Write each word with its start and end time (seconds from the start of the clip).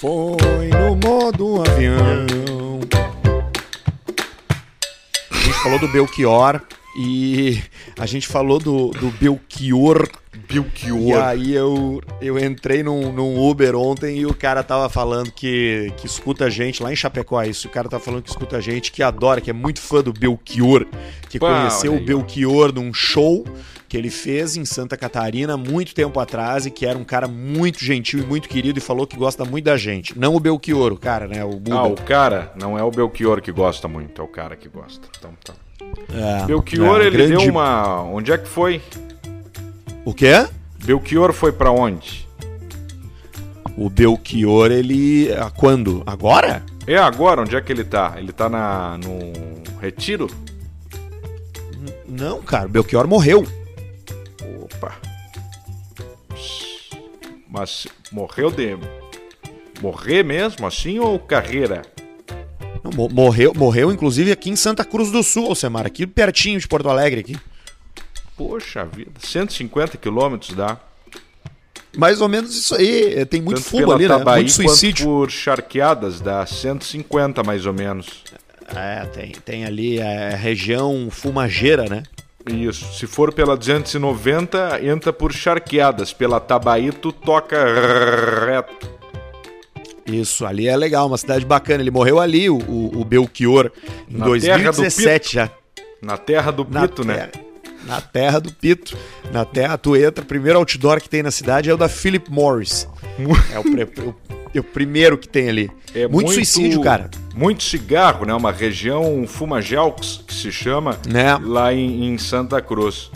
Foi 0.00 0.68
no 0.68 0.96
modo 0.96 1.60
avião. 1.60 2.24
A 5.30 5.34
gente 5.34 5.62
falou 5.62 5.78
do 5.78 5.88
Belchior 5.88 6.62
e 6.96 7.62
a 7.98 8.06
gente 8.06 8.26
falou 8.26 8.58
do, 8.58 8.90
do 8.90 9.10
Belchior. 9.10 10.08
E 10.32 10.38
Belchior. 10.38 11.22
aí 11.22 11.52
eu, 11.54 12.00
eu 12.20 12.38
entrei 12.38 12.82
num, 12.82 13.12
num 13.12 13.38
Uber 13.38 13.76
ontem 13.76 14.18
e 14.18 14.26
o 14.26 14.34
cara 14.34 14.62
tava 14.62 14.88
falando 14.88 15.30
que, 15.30 15.92
que 15.96 16.06
escuta 16.06 16.46
a 16.46 16.50
gente 16.50 16.82
lá 16.82 16.92
em 16.92 16.96
Chapecó, 16.96 17.40
é 17.40 17.48
isso. 17.48 17.68
O 17.68 17.70
cara 17.70 17.88
tava 17.88 18.02
falando 18.02 18.22
que 18.22 18.30
escuta 18.30 18.56
a 18.56 18.60
gente, 18.60 18.90
que 18.90 19.02
adora, 19.02 19.40
que 19.40 19.50
é 19.50 19.52
muito 19.52 19.80
fã 19.80 20.02
do 20.02 20.12
Belchior, 20.12 20.86
que 21.28 21.38
Pá, 21.38 21.48
conheceu 21.48 21.94
o. 21.94 22.00
Belchior 22.00 22.72
num 22.72 22.92
show 22.92 23.44
que 23.88 23.96
ele 23.96 24.10
fez 24.10 24.56
em 24.56 24.64
Santa 24.64 24.96
Catarina 24.96 25.56
muito 25.56 25.92
tempo 25.92 26.20
atrás 26.20 26.64
e 26.64 26.70
que 26.70 26.86
era 26.86 26.96
um 26.96 27.02
cara 27.02 27.26
muito 27.26 27.84
gentil 27.84 28.20
e 28.20 28.22
muito 28.22 28.48
querido 28.48 28.78
e 28.78 28.82
falou 28.82 29.04
que 29.04 29.16
gosta 29.16 29.44
muito 29.44 29.64
da 29.64 29.76
gente. 29.76 30.16
Não 30.16 30.36
o 30.36 30.40
Belchior, 30.40 30.92
o 30.92 30.96
cara, 30.96 31.26
né? 31.26 31.44
O 31.44 31.58
Buda. 31.58 31.76
Ah, 31.76 31.86
o 31.88 31.96
cara 31.96 32.52
não 32.56 32.78
é 32.78 32.84
o 32.84 32.90
Belchior 32.90 33.42
que 33.42 33.50
gosta 33.50 33.88
muito, 33.88 34.20
é 34.20 34.24
o 34.24 34.28
cara 34.28 34.54
que 34.54 34.68
gosta. 34.68 35.08
Então 35.18 35.32
tá. 35.44 35.54
É, 36.12 36.44
Belchior, 36.46 37.00
é, 37.00 37.06
ele 37.06 37.16
grande- 37.16 37.36
deu 37.44 37.50
uma. 37.52 38.02
Onde 38.02 38.32
é 38.32 38.38
que 38.38 38.48
foi? 38.48 38.80
O 40.04 40.12
quê? 40.12 40.46
Belchior 40.84 41.32
foi 41.32 41.52
pra 41.52 41.70
onde? 41.70 42.26
O 43.76 43.88
Belchior, 43.88 44.70
ele. 44.72 45.32
ah, 45.34 45.50
Quando? 45.50 46.02
Agora? 46.06 46.62
É 46.86 46.96
agora, 46.96 47.42
onde 47.42 47.54
é 47.54 47.60
que 47.60 47.72
ele 47.72 47.84
tá? 47.84 48.14
Ele 48.16 48.32
tá 48.32 48.48
na, 48.48 48.98
no 48.98 49.32
retiro? 49.80 50.26
Não, 52.08 52.42
cara, 52.42 52.66
Belchior 52.66 53.06
morreu. 53.06 53.46
Opa. 54.62 54.94
Mas 57.48 57.86
morreu 58.10 58.50
de. 58.50 58.76
Morrer 59.80 60.22
mesmo 60.22 60.66
assim 60.66 60.98
ou 60.98 61.18
carreira? 61.18 61.82
Não, 62.84 62.90
mo- 62.92 63.08
morreu, 63.08 63.52
morreu, 63.54 63.92
inclusive, 63.92 64.32
aqui 64.32 64.50
em 64.50 64.56
Santa 64.56 64.84
Cruz 64.84 65.10
do 65.10 65.22
Sul, 65.22 65.46
Alcemar, 65.48 65.86
aqui 65.86 66.06
pertinho 66.06 66.58
de 66.58 66.66
Porto 66.68 66.88
Alegre. 66.88 67.20
Aqui. 67.20 67.36
Poxa 68.36 68.84
vida, 68.84 69.10
150 69.18 69.96
quilômetros 69.98 70.54
dá. 70.56 70.78
Mais 71.96 72.20
ou 72.20 72.28
menos 72.28 72.54
isso 72.56 72.74
aí. 72.74 73.14
é, 73.18 73.24
Tem 73.24 73.40
muito 73.42 73.60
Tanto 73.62 73.92
ali, 73.92 74.08
né? 74.08 74.16
Tabaí 74.16 74.42
Muito 74.42 74.52
suicídio. 74.52 75.04
por 75.06 75.30
charqueadas, 75.30 76.20
dá 76.20 76.46
150 76.46 77.42
mais 77.42 77.66
ou 77.66 77.72
menos. 77.72 78.22
É, 78.74 79.04
tem, 79.06 79.32
tem 79.44 79.64
ali 79.64 80.00
a 80.00 80.36
região 80.36 81.08
fumageira, 81.10 81.84
né? 81.86 82.04
Isso. 82.48 82.94
Se 82.94 83.06
for 83.06 83.32
pela 83.34 83.56
290, 83.56 84.80
entra 84.84 85.12
por 85.12 85.32
charqueadas. 85.32 86.12
Pela 86.12 86.38
Tabaí, 86.40 86.90
tu 86.92 87.12
toca 87.12 87.56
reto. 88.46 88.88
Isso, 90.10 90.44
ali 90.46 90.66
é 90.68 90.76
legal, 90.76 91.06
uma 91.06 91.18
cidade 91.18 91.44
bacana. 91.44 91.82
Ele 91.82 91.90
morreu 91.90 92.18
ali, 92.20 92.48
o, 92.50 92.56
o, 92.58 93.04
Belchior, 93.04 93.70
em 94.08 94.16
Na 94.16 94.26
terra 94.26 94.58
do 94.72 94.76
2017 94.76 95.34
já. 95.34 95.50
Na 96.02 96.16
terra 96.16 96.50
do 96.50 96.66
Na 96.68 96.82
Pito, 96.88 97.04
né? 97.04 97.14
terra- 97.28 97.44
Na 97.86 98.00
terra 98.00 98.38
do 98.40 98.52
Pito. 98.52 98.96
Na 99.32 99.44
terra, 99.44 99.76
tu 99.78 99.96
entra, 99.96 100.22
o 100.22 100.26
primeiro 100.26 100.58
outdoor 100.58 101.00
que 101.00 101.08
tem 101.08 101.22
na 101.22 101.30
cidade 101.30 101.70
é 101.70 101.74
o 101.74 101.76
da 101.76 101.88
Philip 101.88 102.30
Morris. 102.30 102.86
É 103.52 103.58
o, 103.58 103.62
pre- 103.62 104.02
o- 104.02 104.14
é 104.54 104.60
o 104.60 104.64
primeiro 104.64 105.16
que 105.18 105.28
tem 105.28 105.48
ali. 105.48 105.70
É 105.94 106.06
muito, 106.08 106.32
suicídio, 106.32 106.80
cara. 106.80 107.10
Muito 107.34 107.62
cigarro, 107.62 108.24
né? 108.26 108.34
Uma 108.34 108.50
região 108.52 109.24
fumagel 109.26 109.92
que 109.92 110.24
que 110.24 110.34
se 110.34 110.50
chama 110.52 110.98
Né? 111.08 111.36
lá 111.42 111.72
em, 111.72 112.06
em 112.12 112.18
Santa 112.18 112.60
Cruz. 112.60 113.10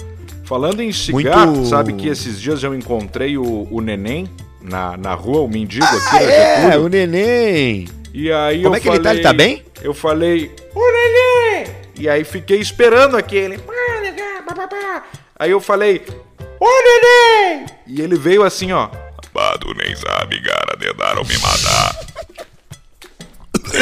Falando 0.45 0.81
em 0.83 0.93
cigarro, 0.93 1.53
Muito- 1.53 1.69
sabe 1.69 1.93
que 1.95 2.07
esses 2.09 2.41
dias 2.41 2.63
eu 2.63 2.75
encontrei 2.75 3.37
o, 3.39 3.67
o 3.71 3.81
neném 3.81 4.29
na, 4.65 4.97
na 4.97 5.15
rua, 5.15 5.43
o 5.43 5.49
mendigo 5.49 5.85
aqui 5.85 5.97
Ah, 6.09 6.13
na 6.15 6.21
é, 6.23 6.57
Getúlio. 6.63 6.85
o 6.85 6.89
neném. 6.89 7.89
E 8.13 8.33
aí 8.33 8.63
Como 8.63 8.75
eu 8.75 8.79
é 8.79 8.81
que 8.81 8.89
ele 8.89 8.99
tá? 9.01 9.13
Ele 9.13 9.23
tá 9.23 9.33
bem? 9.33 9.65
Eu 9.83 9.93
falei, 9.95 10.51
ô 10.75 10.81
neném! 10.93 11.67
E 11.97 12.09
aí 12.09 12.25
fiquei 12.25 12.59
esperando 12.59 13.17
aquele. 13.17 13.61
Aí 15.39 15.51
eu 15.51 15.61
falei, 15.61 16.03
ô 16.61 16.67
neném! 16.67 17.67
E 17.87 18.01
ele 18.01 18.17
veio 18.17 18.43
assim, 18.43 18.73
ó. 18.73 18.89
Bado 19.33 19.75
nem 19.75 19.95
sabe, 19.97 20.41
cara, 20.43 20.77
tentaram 20.79 21.25
me 21.25 21.37
matar. 21.39 21.99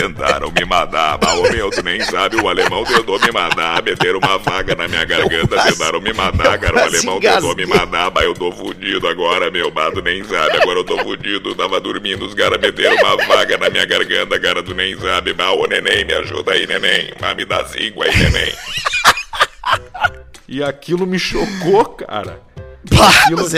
Tentaram 0.00 0.50
me 0.50 0.64
matar, 0.64 1.18
mas 1.22 1.38
o 1.38 1.42
meu, 1.52 1.70
tu 1.70 1.82
nem 1.82 2.00
sabe, 2.02 2.36
o 2.36 2.48
alemão 2.48 2.84
tentou 2.84 3.18
me 3.20 3.30
matar, 3.30 3.82
meteram 3.82 4.18
uma 4.18 4.38
faca 4.40 4.74
na 4.74 4.88
minha 4.88 5.04
garganta, 5.04 5.48
quase- 5.56 5.72
tentaram 5.72 6.00
me 6.00 6.12
matar, 6.12 6.54
eu 6.54 6.58
cara, 6.60 6.76
o 6.76 6.82
alemão 6.84 7.20
tentou 7.20 7.54
me 7.56 7.66
matar, 7.66 8.10
mas 8.14 8.24
eu 8.24 8.34
tô 8.34 8.50
fudido 8.52 9.06
agora, 9.06 9.50
meu, 9.50 9.70
Bado 9.70 10.00
nem 10.02 10.22
sabe, 10.24 10.56
agora 10.62 10.78
eu 10.80 10.84
tô 10.84 10.98
fudido, 10.98 11.54
tava 11.54 11.80
dormindo, 11.80 12.24
os 12.24 12.34
caras 12.34 12.60
meteram 12.60 12.96
uma 12.96 13.18
faca 13.24 13.56
na 13.58 13.68
minha 13.70 13.84
garganta, 13.84 14.38
cara, 14.40 14.62
tu 14.62 14.74
nem 14.74 14.98
sabe, 14.98 15.34
mas 15.36 15.48
ô 15.56 15.66
neném, 15.66 16.04
me 16.04 16.12
ajuda 16.14 16.52
aí, 16.52 16.66
neném, 16.66 17.12
mas 17.20 17.36
me 17.36 17.44
dá 17.44 17.64
cinco 17.66 18.02
aí, 18.02 18.10
neném. 18.16 18.52
E 20.48 20.62
aquilo 20.62 21.06
me 21.06 21.18
chocou, 21.18 21.84
cara. 21.86 22.40
Aquilo- 22.90 23.48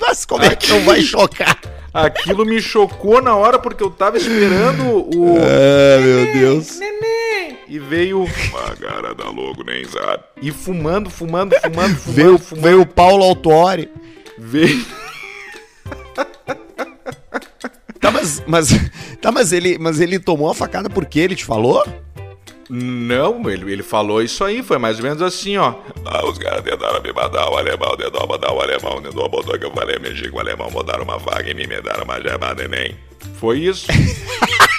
Mas, 0.00 0.24
como 0.26 0.44
é 0.44 0.54
que 0.56 0.68
não 0.68 0.80
vai 0.84 1.00
chocar? 1.02 1.58
Aquilo 1.94 2.44
me 2.46 2.60
chocou 2.60 3.20
na 3.20 3.36
hora 3.36 3.58
porque 3.58 3.82
eu 3.82 3.90
tava 3.90 4.16
esperando 4.16 4.82
o. 5.14 5.36
Ah, 5.38 6.00
meu 6.00 6.32
Deus. 6.32 6.78
E 7.68 7.78
veio. 7.78 8.26
A 8.66 8.76
cara 8.76 9.14
da 9.14 9.28
logo, 9.30 9.62
nem 9.64 9.84
sabe. 9.84 10.22
E 10.40 10.50
fumando, 10.50 11.08
fumando, 11.10 11.54
fumando, 11.60 11.96
fumando, 11.96 12.14
Veio, 12.14 12.38
fumando. 12.38 12.64
veio 12.64 12.80
o 12.80 12.86
Paulo 12.86 13.24
Autuori. 13.24 13.90
Veio. 14.38 14.84
Tá, 18.00 18.10
mas, 18.10 18.42
mas, 18.46 18.68
tá, 19.20 19.30
mas, 19.30 19.52
ele, 19.52 19.78
mas 19.78 20.00
ele 20.00 20.18
tomou 20.18 20.50
a 20.50 20.54
facada 20.54 20.90
porque 20.90 21.20
ele 21.20 21.36
te 21.36 21.44
falou? 21.44 21.86
Não, 22.70 23.48
ele, 23.50 23.72
ele 23.72 23.82
falou 23.82 24.22
isso 24.22 24.42
aí, 24.44 24.62
foi 24.62 24.78
mais 24.78 24.98
ou 24.98 25.04
menos 25.04 25.20
assim, 25.20 25.56
ó. 25.56 25.74
Ah, 26.04 26.24
os 26.26 26.38
caras 26.38 26.62
tentaram 26.62 27.02
me 27.02 27.12
matar, 27.12 27.50
o 27.50 27.56
alemão 27.56 27.96
tentou 27.96 28.26
matar 28.26 28.52
o 28.52 28.60
alemão, 28.60 29.02
tentou 29.02 29.28
botou 29.28 29.58
que 29.58 29.64
eu 29.64 29.70
falei, 29.72 29.98
mexi 29.98 30.30
com 30.30 30.38
o 30.38 30.40
alemão, 30.40 30.70
botaram 30.70 31.04
uma 31.04 31.18
faca 31.20 31.50
em 31.50 31.54
mim, 31.54 31.66
me 31.66 31.80
deram 31.80 32.04
uma 32.04 32.20
gemada, 32.20 32.66
neném. 32.66 32.96
Foi 33.38 33.58
isso. 33.58 33.86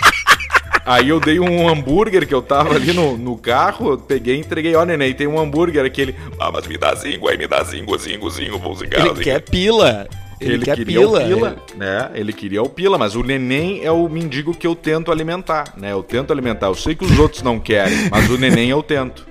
Aí 0.86 1.10
eu 1.10 1.20
dei 1.20 1.40
um 1.40 1.70
hambúrguer 1.70 2.28
que 2.28 2.34
eu 2.34 2.42
tava 2.42 2.76
ali 2.76 2.92
no, 2.92 3.18
no 3.18 3.38
carro, 3.38 3.92
eu 3.92 3.98
peguei 3.98 4.36
e 4.36 4.40
entreguei, 4.40 4.76
ó, 4.76 4.84
neném, 4.84 5.14
tem 5.14 5.28
um 5.28 5.40
hambúrguer 5.40 5.86
aqui. 5.86 6.02
Ele, 6.02 6.16
ah, 6.38 6.52
mas 6.52 6.68
me 6.68 6.78
dá 6.78 6.94
cinco 6.96 7.30
aí, 7.30 7.38
me 7.38 7.48
dá 7.48 7.64
cinco, 7.64 7.98
cinco, 7.98 8.30
cinco, 8.30 8.60
vou 8.60 8.76
cigarro. 8.76 9.12
Ele 9.12 9.24
quer 9.24 9.40
pila. 9.42 10.08
Ele, 10.44 10.54
Ele, 10.56 10.66
quer 10.66 10.76
queria 10.76 11.00
pila. 11.00 11.20
o 11.24 11.26
pila, 11.28 11.56
né? 11.76 12.10
Ele 12.14 12.34
queria 12.34 12.62
o 12.62 12.70
pila, 12.70 12.98
mas 12.98 13.16
o 13.16 13.24
neném 13.24 13.84
é 13.84 13.92
o 13.92 14.08
mendigo 14.10 14.54
que 14.54 14.68
eu 14.68 14.76
tento 14.76 15.12
alimentar, 15.12 15.74
né? 15.78 15.92
Eu 15.92 16.04
tento 16.04 16.32
alimentar. 16.32 16.68
Eu 16.68 16.76
sei 16.76 16.96
que 16.96 17.06
os 17.06 17.18
outros 17.18 17.42
não 17.42 17.60
querem, 17.60 18.10
mas 18.10 18.30
o 18.30 18.38
neném 18.38 18.70
eu 18.70 18.84
tento. 18.84 19.26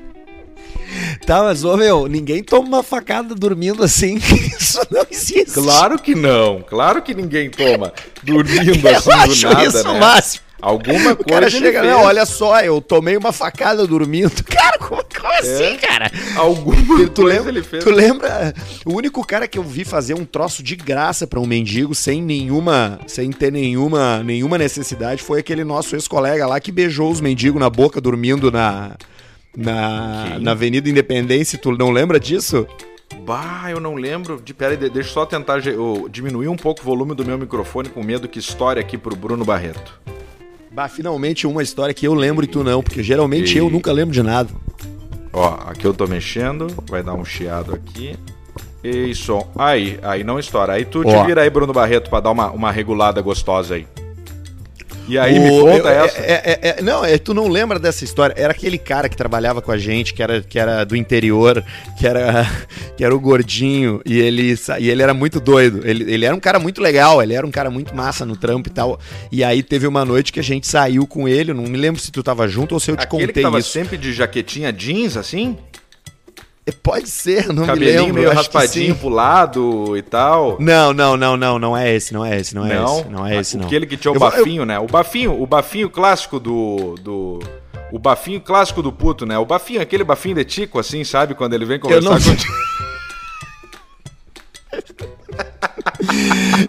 Tá, 1.26 1.42
mas, 1.42 1.64
ô, 1.64 1.76
meu, 1.76 2.06
ninguém 2.06 2.42
toma 2.42 2.68
uma 2.68 2.82
facada 2.82 3.34
dormindo 3.34 3.82
assim. 3.82 4.16
Isso 4.58 4.80
não 4.90 5.06
existe. 5.10 5.52
Claro 5.54 5.98
que 5.98 6.14
não, 6.14 6.62
claro 6.62 7.00
que 7.02 7.14
ninguém 7.14 7.48
toma 7.50 7.92
dormindo 8.22 8.86
Eu 8.86 8.96
assim 8.96 9.10
do 9.10 9.48
nada, 9.54 9.64
isso 9.66 9.88
o 9.88 9.92
né? 9.94 10.00
máximo. 10.00 10.42
Alguma 10.62 11.10
O 11.12 11.16
coisa 11.16 11.24
cara 11.40 11.50
chega, 11.50 11.82
não, 11.82 12.02
olha 12.04 12.24
só, 12.24 12.60
eu 12.60 12.80
tomei 12.80 13.16
uma 13.16 13.32
facada 13.32 13.84
dormindo. 13.84 14.30
Cara, 14.46 14.78
como, 14.78 15.02
como 15.02 15.32
assim, 15.34 15.76
cara? 15.76 16.08
Alguma 16.36 16.76
Tu 17.08 17.22
coisa 17.22 17.36
lembra, 17.38 17.50
ele 17.50 17.62
fez. 17.62 17.82
tu 17.82 17.90
lembra? 17.90 18.54
O 18.86 18.94
único 18.94 19.26
cara 19.26 19.48
que 19.48 19.58
eu 19.58 19.62
vi 19.64 19.84
fazer 19.84 20.14
um 20.14 20.24
troço 20.24 20.62
de 20.62 20.76
graça 20.76 21.26
pra 21.26 21.40
um 21.40 21.46
mendigo 21.46 21.94
sem 21.96 22.22
nenhuma, 22.22 23.00
sem 23.08 23.30
ter 23.32 23.50
nenhuma, 23.50 24.22
nenhuma 24.22 24.56
necessidade 24.56 25.20
foi 25.22 25.40
aquele 25.40 25.64
nosso 25.64 25.96
ex-colega 25.96 26.46
lá 26.46 26.60
que 26.60 26.70
beijou 26.70 27.10
os 27.10 27.20
mendigos 27.20 27.60
na 27.60 27.68
boca 27.68 28.00
dormindo 28.00 28.50
na 28.52 28.96
na, 29.56 30.28
Quem? 30.30 30.40
na 30.42 30.50
Avenida 30.52 30.88
Independência. 30.88 31.58
Tu 31.58 31.72
não 31.72 31.90
lembra 31.90 32.18
disso? 32.20 32.66
Bah, 33.26 33.64
eu 33.70 33.80
não 33.80 33.94
lembro. 33.94 34.40
De, 34.42 34.54
pera 34.54 34.70
aí, 34.72 34.76
de- 34.76 34.88
deixa 34.90 35.08
eu 35.10 35.12
só 35.14 35.26
tentar 35.26 35.64
eu 35.66 36.08
diminuir 36.10 36.48
um 36.48 36.56
pouco 36.56 36.80
o 36.80 36.84
volume 36.84 37.14
do 37.14 37.24
meu 37.24 37.36
microfone 37.36 37.88
com 37.88 38.02
medo 38.02 38.28
que 38.28 38.38
estoure 38.38 38.80
aqui 38.80 38.96
pro 38.96 39.14
Bruno 39.16 39.44
Barreto. 39.44 40.00
Bah, 40.72 40.88
finalmente 40.88 41.46
uma 41.46 41.62
história 41.62 41.92
que 41.92 42.06
eu 42.06 42.14
lembro 42.14 42.44
e 42.44 42.48
tu 42.48 42.64
não, 42.64 42.82
porque 42.82 43.02
geralmente 43.02 43.54
E- 43.54 43.58
eu 43.58 43.68
nunca 43.68 43.92
lembro 43.92 44.12
de 44.14 44.22
nada. 44.22 44.50
Ó, 45.32 45.48
aqui 45.66 45.86
eu 45.86 45.94
tô 45.94 46.06
mexendo, 46.06 46.66
vai 46.88 47.02
dar 47.02 47.14
um 47.14 47.24
chiado 47.24 47.74
aqui. 47.74 48.16
E 48.84 49.14
som. 49.14 49.48
Aí, 49.56 49.98
aí 50.02 50.24
não 50.24 50.38
estoura. 50.38 50.72
Aí 50.72 50.84
tu 50.84 51.04
te 51.04 51.14
Ó. 51.14 51.24
vira 51.24 51.42
aí, 51.42 51.48
Bruno 51.50 51.72
Barreto, 51.72 52.10
pra 52.10 52.20
dar 52.20 52.30
uma, 52.32 52.50
uma 52.50 52.72
regulada 52.72 53.20
gostosa 53.22 53.74
aí. 53.76 53.86
E 55.08 55.18
aí, 55.18 55.38
me 55.38 55.50
O- 55.50 55.62
conta 55.64 55.88
eu- 55.88 56.04
essa. 56.04 56.18
é- 56.20 56.58
é- 56.62 56.68
é- 56.78 56.82
não, 56.82 57.04
é, 57.04 57.18
tu 57.18 57.34
não 57.34 57.48
lembra 57.48 57.78
dessa 57.78 58.04
história. 58.04 58.34
Era 58.38 58.52
aquele 58.52 58.78
cara 58.78 59.08
que 59.08 59.16
trabalhava 59.16 59.60
com 59.60 59.72
a 59.72 59.76
gente, 59.76 60.14
que 60.14 60.22
era, 60.22 60.40
que 60.42 60.58
era 60.58 60.84
do 60.84 60.94
interior, 60.96 61.62
que 61.98 62.06
era, 62.06 62.46
que 62.96 63.04
era 63.04 63.14
o 63.14 63.18
gordinho, 63.20 64.00
e 64.06 64.18
ele, 64.20 64.54
e 64.78 64.88
ele 64.90 65.02
era 65.02 65.12
muito 65.12 65.40
doido. 65.40 65.80
Ele, 65.84 66.10
ele 66.12 66.24
era 66.24 66.34
um 66.34 66.40
cara 66.40 66.58
muito 66.58 66.80
legal, 66.80 67.22
ele 67.22 67.34
era 67.34 67.46
um 67.46 67.50
cara 67.50 67.68
muito 67.70 67.94
massa 67.94 68.24
no 68.24 68.36
trampo 68.36 68.68
e 68.68 68.72
tal. 68.72 68.98
E 69.30 69.42
aí 69.42 69.62
teve 69.62 69.86
uma 69.86 70.04
noite 70.04 70.32
que 70.32 70.40
a 70.40 70.42
gente 70.42 70.66
saiu 70.66 71.06
com 71.06 71.28
ele, 71.28 71.52
não 71.52 71.64
me 71.64 71.76
lembro 71.76 72.00
se 72.00 72.10
tu 72.12 72.22
tava 72.22 72.46
junto 72.46 72.72
ou 72.72 72.80
se 72.80 72.90
eu 72.90 72.96
te 72.96 73.02
Aquele 73.02 73.22
que 73.22 73.26
contei 73.28 73.42
tava 73.42 73.58
isso. 73.58 73.70
sempre 73.70 73.96
de 73.98 74.12
jaquetinha 74.12 74.72
jeans, 74.72 75.16
assim? 75.16 75.56
Pode 76.82 77.08
ser, 77.08 77.52
não 77.52 77.66
Cabelinho 77.66 77.92
me 77.92 77.98
lembro. 78.02 78.14
meio 78.14 78.28
acho 78.28 78.36
raspadinho 78.38 78.94
pro 78.94 79.08
lado 79.08 79.96
e 79.96 80.02
tal. 80.02 80.56
Não, 80.60 80.92
não, 80.92 81.16
não, 81.16 81.36
não, 81.36 81.58
não 81.58 81.76
é 81.76 81.92
esse, 81.92 82.14
não 82.14 82.24
é 82.24 82.38
esse, 82.38 82.54
não 82.54 82.64
é 82.64 82.74
não, 82.76 82.84
esse, 83.00 83.08
não 83.08 83.26
é 83.26 83.36
esse, 83.40 83.56
não. 83.56 83.66
Aquele 83.66 83.84
que 83.84 83.96
tinha 83.96 84.12
o 84.12 84.14
Eu 84.14 84.20
vou- 84.20 84.28
eu- 84.30 84.36
bafinho, 84.38 84.64
né? 84.64 84.78
O 84.78 84.86
bafinho, 84.86 85.42
o 85.42 85.46
bafinho 85.46 85.90
clássico 85.90 86.38
do, 86.38 86.94
do... 87.00 87.40
O 87.90 87.98
bafinho 87.98 88.40
clássico 88.40 88.80
do 88.80 88.92
puto, 88.92 89.26
né? 89.26 89.36
O 89.38 89.44
bafinho, 89.44 89.80
aquele 89.82 90.04
bafinho 90.04 90.36
de 90.36 90.44
tico, 90.44 90.78
assim, 90.78 91.02
sabe? 91.02 91.34
Quando 91.34 91.52
ele 91.54 91.64
vem 91.64 91.80
conversar 91.80 92.10
não- 92.10 92.20
contigo. 92.20 92.52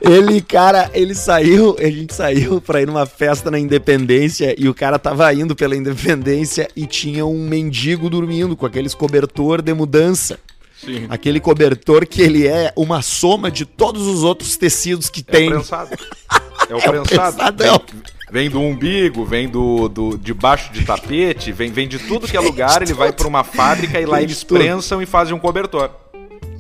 Ele, 0.02 0.42
cara, 0.42 0.90
ele 0.94 1.16
saiu, 1.16 1.76
a 1.80 1.84
gente 1.90 2.14
saiu 2.14 2.62
pra 2.62 2.82
ir 2.82 2.88
numa 2.88 3.06
festa 3.06 3.50
na 3.50 3.60
Independência 3.60 4.56
e 4.58 4.68
o 4.70 4.74
cara 4.74 4.98
tava 5.00 5.34
indo 5.34 5.56
pela 5.56 5.76
Independência 5.76 6.68
e 6.76 6.86
tinha 6.86 7.26
um 7.26 7.48
mendigo 7.48 8.10
dormindo 8.10 8.56
com 8.56 8.66
aqueles 8.66 8.94
cobertor 8.94 9.62
de 9.62 9.74
mudança. 9.74 10.40
Sim. 10.84 11.06
Aquele 11.10 11.40
cobertor 11.40 12.06
que 12.06 12.22
ele 12.22 12.46
é 12.46 12.74
uma 12.76 13.02
soma 13.02 13.50
de 13.50 13.66
todos 13.66 14.06
os 14.06 14.24
outros 14.24 14.58
tecidos 14.58 15.10
que 15.10 15.22
É 15.22 15.32
tem. 15.32 15.48
o 15.48 15.52
prensado. 15.52 15.90
É 16.70 16.74
o 16.74 16.78
É 16.78 16.82
prensado. 16.82 17.36
prensadão. 17.36 17.82
Vem, 18.32 18.50
do 18.50 18.60
umbigo, 18.60 19.26
vem 19.26 19.48
do, 19.50 19.88
do 19.90 20.18
debaixo 20.18 20.72
de 20.74 20.84
tapete, 20.86 21.52
vem, 21.52 21.72
vem 21.72 21.88
de 21.88 22.00
tudo 22.00 22.28
que 22.28 22.36
é 22.36 22.40
lugar, 22.40 22.82
ele 22.82 22.94
vai 22.94 23.12
pra 23.12 23.28
uma 23.28 23.44
fábrica 23.44 24.00
e 24.00 24.06
lá 24.06 24.22
eles 24.22 24.44
prensam 24.44 25.02
e 25.02 25.06
fazem 25.06 25.36
um 25.36 25.40
cobertor. 25.40 25.92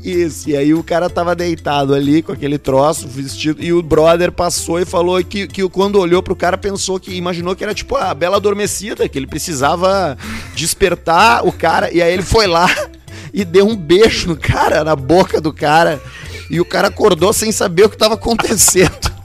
Isso, 0.03 0.49
e 0.49 0.57
aí 0.57 0.73
o 0.73 0.83
cara 0.83 1.09
tava 1.09 1.33
deitado 1.33 1.93
ali 1.93 2.21
com 2.21 2.33
aquele 2.33 2.57
troço, 2.57 3.07
vestido, 3.07 3.63
e 3.63 3.71
o 3.71 3.81
brother 3.81 4.33
passou 4.33 4.77
e 4.77 4.85
falou 4.85 5.23
que, 5.23 5.47
que 5.47 5.67
quando 5.69 5.97
olhou 5.97 6.21
pro 6.21 6.35
cara 6.35 6.57
pensou 6.57 6.99
que, 6.99 7.15
imaginou 7.15 7.55
que 7.55 7.63
era 7.63 7.73
tipo 7.73 7.95
a 7.95 8.13
bela 8.13 8.35
adormecida, 8.35 9.07
que 9.07 9.17
ele 9.17 9.27
precisava 9.27 10.17
despertar 10.55 11.47
o 11.47 11.53
cara, 11.53 11.89
e 11.89 12.01
aí 12.01 12.11
ele 12.11 12.21
foi 12.21 12.47
lá 12.47 12.67
e 13.33 13.45
deu 13.45 13.65
um 13.65 13.77
beijo 13.77 14.27
no 14.27 14.35
cara, 14.35 14.83
na 14.83 14.93
boca 14.95 15.39
do 15.39 15.53
cara, 15.53 16.01
e 16.49 16.59
o 16.59 16.65
cara 16.65 16.89
acordou 16.89 17.31
sem 17.31 17.53
saber 17.53 17.85
o 17.85 17.89
que 17.89 17.97
tava 17.97 18.15
acontecendo. 18.15 18.91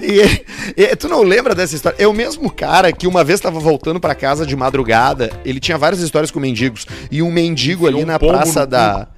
E, 0.00 0.44
e 0.76 0.96
tu 0.96 1.08
não 1.08 1.22
lembra 1.22 1.54
dessa 1.54 1.74
história? 1.74 1.96
É 1.98 2.06
o 2.06 2.12
mesmo 2.12 2.50
cara 2.50 2.92
que 2.92 3.06
uma 3.06 3.24
vez 3.24 3.40
tava 3.40 3.58
voltando 3.58 3.98
pra 3.98 4.14
casa 4.14 4.46
de 4.46 4.54
madrugada. 4.54 5.32
Ele 5.44 5.58
tinha 5.58 5.76
várias 5.76 6.00
histórias 6.00 6.30
com 6.30 6.38
mendigos. 6.38 6.86
E 7.10 7.22
um 7.22 7.30
mendigo 7.30 7.86
ali 7.86 8.02
um 8.02 8.06
na 8.06 8.18
praça 8.18 8.66
da. 8.66 9.08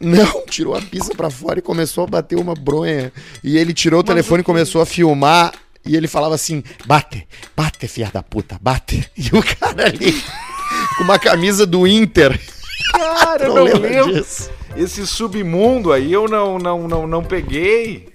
Não, 0.00 0.44
tirou 0.46 0.76
a 0.76 0.80
pista 0.82 1.14
pra 1.14 1.30
fora 1.30 1.58
e 1.58 1.62
começou 1.62 2.04
a 2.04 2.06
bater 2.06 2.36
uma 2.38 2.54
bronha. 2.54 3.12
E 3.42 3.56
ele 3.56 3.72
tirou 3.72 4.00
o 4.00 4.04
telefone 4.04 4.40
e 4.40 4.44
começou 4.44 4.80
a 4.82 4.86
filmar. 4.86 5.52
E 5.86 5.96
ele 5.96 6.08
falava 6.08 6.34
assim: 6.34 6.62
bate, 6.86 7.26
bate, 7.56 7.86
filha 7.88 8.10
da 8.12 8.22
puta, 8.22 8.58
bate. 8.60 9.08
E 9.16 9.28
o 9.36 9.42
cara 9.42 9.86
ali, 9.86 10.12
com 10.96 11.04
uma 11.04 11.18
camisa 11.18 11.66
do 11.66 11.86
Inter. 11.86 12.38
Cara, 12.92 13.44
eu 13.44 13.54
Não 13.54 13.64
não 13.66 13.80
lembro. 13.80 14.12
disso. 14.14 14.50
Esse 14.76 15.06
submundo 15.06 15.92
aí 15.92 16.12
eu 16.12 16.26
não, 16.28 16.58
não, 16.58 16.88
não, 16.88 17.06
não 17.06 17.22
peguei. 17.24 18.08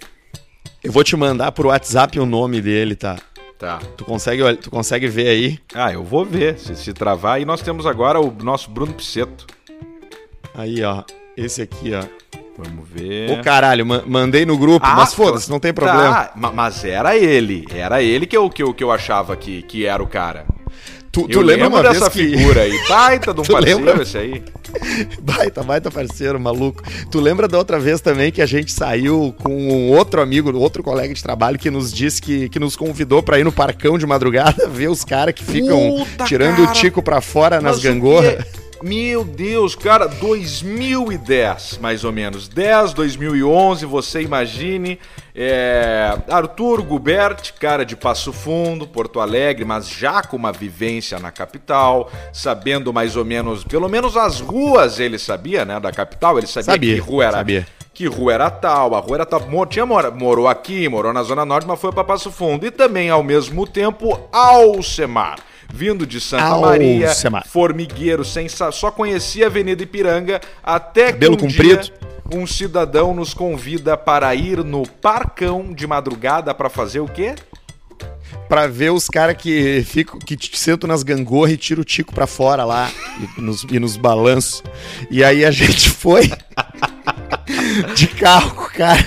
Eu 0.84 0.92
vou 0.92 1.04
te 1.04 1.16
mandar 1.16 1.52
pro 1.52 1.70
WhatsApp 1.70 2.20
o 2.20 2.26
nome 2.26 2.62
dele, 2.62 2.96
tá? 2.96 3.18
Tá. 3.58 3.80
Tu 3.98 4.06
consegue, 4.06 4.56
tu 4.56 4.70
consegue 4.72 5.08
ver 5.08 5.28
aí? 5.28 5.60
Ah, 5.74 5.92
eu 5.92 6.04
vou 6.04 6.24
ver 6.26 6.58
se 6.58 6.76
se 6.78 6.94
travar. 6.94 7.42
E 7.42 7.46
nós 7.46 7.62
temos 7.62 7.86
agora 7.86 8.20
o 8.20 8.32
nosso 8.42 8.70
Bruno 8.70 8.94
Pisseto. 8.94 9.46
Aí, 10.54 10.82
ó. 10.84 11.04
Esse 11.46 11.62
aqui, 11.62 11.92
ó. 11.94 12.04
Vamos 12.58 12.88
ver. 12.94 13.32
Ô 13.32 13.42
caralho, 13.42 13.86
ma- 13.86 14.04
mandei 14.06 14.46
no 14.46 14.58
grupo, 14.58 14.86
Ah, 14.86 14.96
mas 14.96 15.14
foda-se, 15.14 15.50
não 15.50 15.60
tem 15.60 15.74
problema. 15.74 16.26
Tá, 16.26 16.32
ma- 16.36 16.52
mas 16.52 16.84
era 16.84 17.16
ele. 17.16 17.66
Era 17.74 18.02
ele 18.04 18.26
que 18.26 18.36
eu, 18.36 18.50
que 18.50 18.62
eu, 18.62 18.74
que 18.74 18.84
eu 18.84 18.92
achava 18.92 19.36
que, 19.38 19.62
que 19.64 19.86
era 19.86 20.04
o 20.04 20.08
cara. 20.08 20.46
Tu, 21.12 21.28
tu 21.28 21.42
lembra 21.42 21.70
uma 21.70 21.82
dessa 21.82 22.10
vez 22.10 22.10
que... 22.10 22.38
figura 22.38 22.62
aí. 22.62 22.74
Baita 22.88 23.34
de 23.34 23.42
um 23.42 23.44
parceiro 23.46 23.80
lembra? 23.84 24.04
esse 24.04 24.18
aí. 24.18 24.44
Baita, 25.22 25.64
baita 25.64 25.90
parceiro, 25.90 26.40
maluco. 26.40 26.84
Tu 27.10 27.20
lembra 27.20 27.48
da 27.48 27.58
outra 27.58 27.80
vez 27.80 28.00
também 28.00 28.32
que 28.32 28.42
a 28.42 28.46
gente 28.46 28.72
saiu 28.72 29.34
com 29.42 29.50
um 29.56 29.90
outro 29.92 30.22
amigo, 30.22 30.56
outro 30.56 30.84
colega 30.84 31.12
de 31.14 31.24
trabalho 31.24 31.58
que 31.58 31.72
nos 31.72 31.92
disse 31.92 32.22
que, 32.22 32.48
que 32.50 32.60
nos 32.60 32.76
convidou 32.76 33.24
pra 33.24 33.40
ir 33.40 33.44
no 33.44 33.52
parcão 33.52 33.98
de 33.98 34.06
madrugada 34.06 34.68
ver 34.70 34.90
os 34.90 35.04
caras 35.04 35.34
que 35.34 35.44
ficam 35.44 35.96
Puta, 35.98 36.26
tirando 36.26 36.58
cara. 36.58 36.70
o 36.70 36.74
tico 36.74 37.02
pra 37.02 37.22
fora 37.22 37.56
nas 37.60 37.78
Mas 37.78 37.80
o 37.80 37.82
gangorras. 37.82 38.46
Meu 38.82 39.26
Deus, 39.26 39.76
cara, 39.76 40.08
2010, 40.08 41.80
mais 41.82 42.04
ou 42.06 42.12
menos. 42.14 42.48
10, 42.48 42.94
2011, 42.94 43.86
você 43.86 44.22
imagine. 44.22 44.98
é, 45.36 46.18
Arthur 46.30 46.82
Gubert, 46.84 47.54
cara 47.60 47.86
de 47.86 47.96
Passo 47.96 48.32
Fundo, 48.32 48.88
Porto 48.88 49.20
Alegre, 49.20 49.66
mas 49.66 49.88
já 49.90 50.22
com 50.22 50.38
uma 50.38 50.52
vivência 50.52 51.20
na 51.20 51.30
capital, 51.32 52.10
sabendo 52.34 52.94
mais 52.94 53.16
ou 53.16 53.26
menos, 53.26 53.64
pelo 53.64 53.90
menos 53.90 54.16
as 54.16 54.40
ruas 54.40 55.00
ele 55.00 55.20
sabia, 55.20 55.66
né, 55.66 55.80
da 55.80 55.92
capital, 55.92 56.38
ele 56.38 56.48
sabia, 56.48 56.74
Sabia, 56.74 56.94
que 56.96 57.00
rua 57.02 57.24
era. 57.26 57.38
sabia. 57.38 57.68
Que 57.94 58.06
rua 58.08 58.34
era 58.34 58.50
tal, 58.50 58.96
a 58.96 59.00
rua 59.00 59.18
era 59.18 59.26
tal. 59.26 59.42
Tinha 59.66 59.86
mora, 59.86 60.10
morou 60.10 60.48
aqui, 60.48 60.88
morou 60.88 61.12
na 61.12 61.22
Zona 61.22 61.44
Norte, 61.44 61.68
mas 61.68 61.80
foi 61.82 61.92
para 61.92 62.04
Passo 62.06 62.32
Fundo. 62.32 62.66
E 62.66 62.72
também, 62.72 63.10
ao 63.10 63.22
mesmo 63.22 63.68
tempo, 63.68 64.18
Alcemar. 64.32 65.38
Vindo 65.74 66.06
de 66.06 66.20
Santa 66.20 66.58
Maria, 66.58 67.10
Alcemar. 67.10 67.48
formigueiro, 67.48 68.26
sem 68.26 68.50
sa- 68.50 68.72
só 68.72 68.92
conhecia 68.92 69.46
a 69.46 69.48
Avenida 69.48 69.84
Ipiranga, 69.84 70.42
até 70.64 71.12
Cabelo 71.14 71.38
que 71.38 71.46
um 71.46 71.48
comprido. 71.48 71.82
dia 71.84 71.94
um 72.32 72.46
cidadão 72.46 73.14
nos 73.14 73.34
convida 73.34 73.98
para 73.98 74.34
ir 74.36 74.64
no 74.64 74.88
Parcão 74.88 75.74
de 75.74 75.88
madrugada 75.88 76.54
para 76.54 76.70
fazer 76.70 77.00
o 77.00 77.08
quê? 77.08 77.34
Pra 78.48 78.68
ver 78.68 78.92
os 78.92 79.08
caras 79.08 79.36
que 79.38 79.84
ficam, 79.84 80.20
que 80.20 80.38
sentam 80.58 80.88
nas 80.88 81.02
gangorras 81.02 81.54
e 81.54 81.58
tiram 81.58 81.82
o 81.82 81.86
tico 81.86 82.14
pra 82.14 82.28
fora 82.28 82.64
lá 82.66 82.92
e 83.38 83.42
nos, 83.42 83.64
e 83.70 83.80
nos 83.80 83.96
balanços. 83.98 84.64
E 85.10 85.24
aí 85.24 85.44
a 85.46 85.50
gente 85.52 85.90
foi 85.90 86.30
de 87.96 88.08
carro 88.08 88.56
com 88.56 88.64
o 88.66 88.70
cara. 88.72 89.06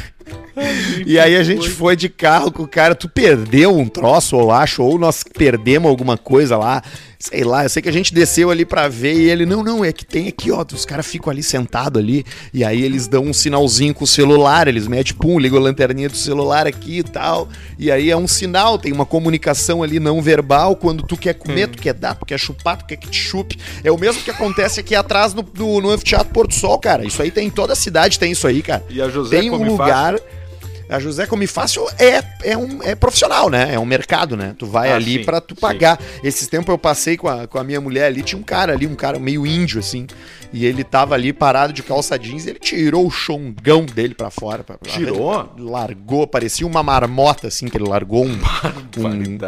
E 1.06 1.18
aí 1.18 1.36
a 1.36 1.42
gente 1.42 1.68
foi 1.68 1.96
de 1.96 2.08
carro 2.08 2.50
com 2.50 2.62
o 2.62 2.68
cara. 2.68 2.94
Tu 2.94 3.08
perdeu 3.08 3.76
um 3.76 3.88
troço, 3.88 4.36
eu 4.36 4.50
acho, 4.50 4.82
ou 4.82 4.98
nós 4.98 5.22
perdemos 5.22 5.88
alguma 5.88 6.16
coisa 6.16 6.56
lá. 6.56 6.82
Sei 7.22 7.44
lá, 7.44 7.62
eu 7.62 7.68
sei 7.68 7.80
que 7.80 7.88
a 7.88 7.92
gente 7.92 8.12
desceu 8.12 8.50
ali 8.50 8.64
pra 8.64 8.88
ver 8.88 9.14
e 9.14 9.30
ele, 9.30 9.46
não, 9.46 9.62
não, 9.62 9.84
é 9.84 9.92
que 9.92 10.04
tem 10.04 10.26
aqui, 10.26 10.50
ó. 10.50 10.66
Os 10.72 10.84
caras 10.84 11.06
ficam 11.06 11.30
ali 11.30 11.40
sentados 11.40 12.02
ali. 12.02 12.26
E 12.52 12.64
aí 12.64 12.82
eles 12.82 13.06
dão 13.06 13.22
um 13.22 13.32
sinalzinho 13.32 13.94
com 13.94 14.02
o 14.02 14.08
celular, 14.08 14.66
eles 14.66 14.88
metem, 14.88 15.14
pum, 15.14 15.38
ligam 15.38 15.56
a 15.56 15.62
lanterninha 15.62 16.08
do 16.08 16.16
celular 16.16 16.66
aqui 16.66 16.98
e 16.98 17.02
tal. 17.04 17.48
E 17.78 17.92
aí 17.92 18.10
é 18.10 18.16
um 18.16 18.26
sinal, 18.26 18.76
tem 18.76 18.92
uma 18.92 19.06
comunicação 19.06 19.84
ali 19.84 20.00
não 20.00 20.20
verbal. 20.20 20.74
Quando 20.74 21.04
tu 21.04 21.16
quer 21.16 21.34
comer, 21.34 21.68
tu 21.68 21.80
quer 21.80 21.94
dar, 21.94 22.16
tu 22.16 22.26
quer 22.26 22.40
chupar, 22.40 22.78
tu 22.78 22.86
quer 22.86 22.96
que 22.96 23.08
te 23.08 23.18
chupe. 23.18 23.56
É 23.84 23.92
o 23.92 23.96
mesmo 23.96 24.20
que 24.20 24.30
acontece 24.32 24.80
aqui 24.80 24.96
atrás 24.96 25.32
no, 25.32 25.46
no, 25.56 25.80
no 25.80 25.90
Anfiteatro 25.90 26.32
Porto 26.32 26.56
Sol, 26.56 26.76
cara. 26.80 27.06
Isso 27.06 27.22
aí 27.22 27.30
tem 27.30 27.46
em 27.46 27.50
toda 27.50 27.72
a 27.72 27.76
cidade, 27.76 28.18
tem 28.18 28.32
isso 28.32 28.48
aí, 28.48 28.62
cara. 28.62 28.82
E 28.90 29.00
a 29.00 29.08
José 29.08 29.38
tem 29.38 29.48
um 29.48 29.62
lugar. 29.62 30.16
A 30.92 30.98
José 31.00 31.26
Come 31.26 31.46
Fácil 31.46 31.86
é, 31.98 32.22
é, 32.42 32.56
um, 32.56 32.82
é 32.82 32.94
profissional, 32.94 33.48
né? 33.48 33.74
É 33.74 33.78
um 33.78 33.84
mercado, 33.84 34.36
né? 34.36 34.54
Tu 34.58 34.66
vai 34.66 34.92
Ah, 34.92 34.96
ali 34.96 35.18
sim, 35.18 35.24
pra 35.24 35.40
tu 35.40 35.54
sim. 35.54 35.60
pagar. 35.60 35.98
Esses 36.22 36.46
tempos 36.48 36.68
eu 36.68 36.78
passei 36.78 37.16
com 37.16 37.28
a, 37.28 37.46
com 37.46 37.58
a 37.58 37.64
minha 37.64 37.80
mulher 37.80 38.06
ali, 38.06 38.22
tinha 38.22 38.38
um 38.38 38.42
cara 38.44 38.72
ali, 38.72 38.86
um 38.86 38.94
cara 38.94 39.18
meio 39.18 39.46
índio, 39.46 39.80
assim. 39.80 40.06
E 40.52 40.66
ele 40.66 40.84
tava 40.84 41.14
ali 41.14 41.32
parado 41.32 41.72
de 41.72 41.82
calça 41.82 42.18
jeans 42.18 42.44
e 42.44 42.50
ele 42.50 42.58
tirou 42.58 43.06
o 43.06 43.10
chongão 43.10 43.86
dele 43.86 44.14
pra 44.14 44.30
fora. 44.30 44.62
Pra, 44.62 44.76
Tirou? 44.82 45.50
Largou, 45.58 46.26
parecia 46.26 46.66
uma 46.66 46.82
marmota, 46.82 47.48
assim, 47.48 47.68
que 47.68 47.76
ele 47.78 47.88
largou 47.88 48.26
um. 48.26 48.38
um. 48.98 49.38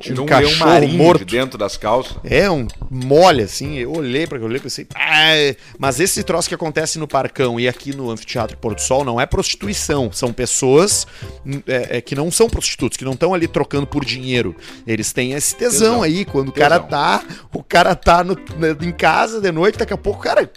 Tirou 0.00 0.20
um, 0.24 0.28
um 0.28 0.38
leão 0.38 0.42
cachorro 0.50 0.70
marinho 0.70 0.96
morto. 0.98 1.24
de 1.24 1.36
dentro 1.36 1.58
das 1.58 1.76
calças. 1.76 2.16
É, 2.24 2.50
um 2.50 2.66
mole, 2.90 3.42
assim. 3.42 3.76
Eu 3.76 3.92
olhei 3.92 4.26
para 4.26 4.38
eu 4.38 4.44
olhei 4.44 4.58
e 4.58 4.60
pensei, 4.60 4.86
ah, 4.94 5.34
é." 5.36 5.56
mas 5.78 5.98
esse 6.00 6.22
troço 6.22 6.48
que 6.48 6.54
acontece 6.54 6.98
no 6.98 7.08
Parcão 7.08 7.58
e 7.58 7.66
aqui 7.68 7.94
no 7.94 8.10
Anfiteatro 8.10 8.56
Porto 8.56 8.80
Sol 8.80 9.04
não 9.04 9.20
é 9.20 9.26
prostituição. 9.26 10.10
São 10.12 10.32
pessoas 10.32 11.06
hum, 11.44 11.60
é, 11.66 11.98
é, 11.98 12.00
que 12.00 12.14
não 12.14 12.30
são 12.30 12.48
prostitutos, 12.48 12.96
que 12.96 13.04
não 13.04 13.12
estão 13.12 13.34
ali 13.34 13.48
trocando 13.48 13.86
por 13.86 14.04
dinheiro. 14.04 14.54
Eles 14.86 15.12
têm 15.12 15.32
esse 15.32 15.54
tesão, 15.56 15.78
Tesão. 15.78 16.02
aí. 16.02 16.24
Quando 16.24 16.50
o 16.50 16.52
Tesão. 16.52 16.68
cara 16.68 16.80
tá, 16.80 17.24
o 17.52 17.62
cara 17.62 17.94
tá 17.94 18.22
no- 18.24 18.36
na- 18.56 18.86
em 18.86 18.92
casa 18.92 19.40
de 19.40 19.50
noite, 19.50 19.78
daqui 19.78 19.92
a 19.92 19.96
pouco 19.98 20.20
o 20.20 20.22
cara. 20.22 20.50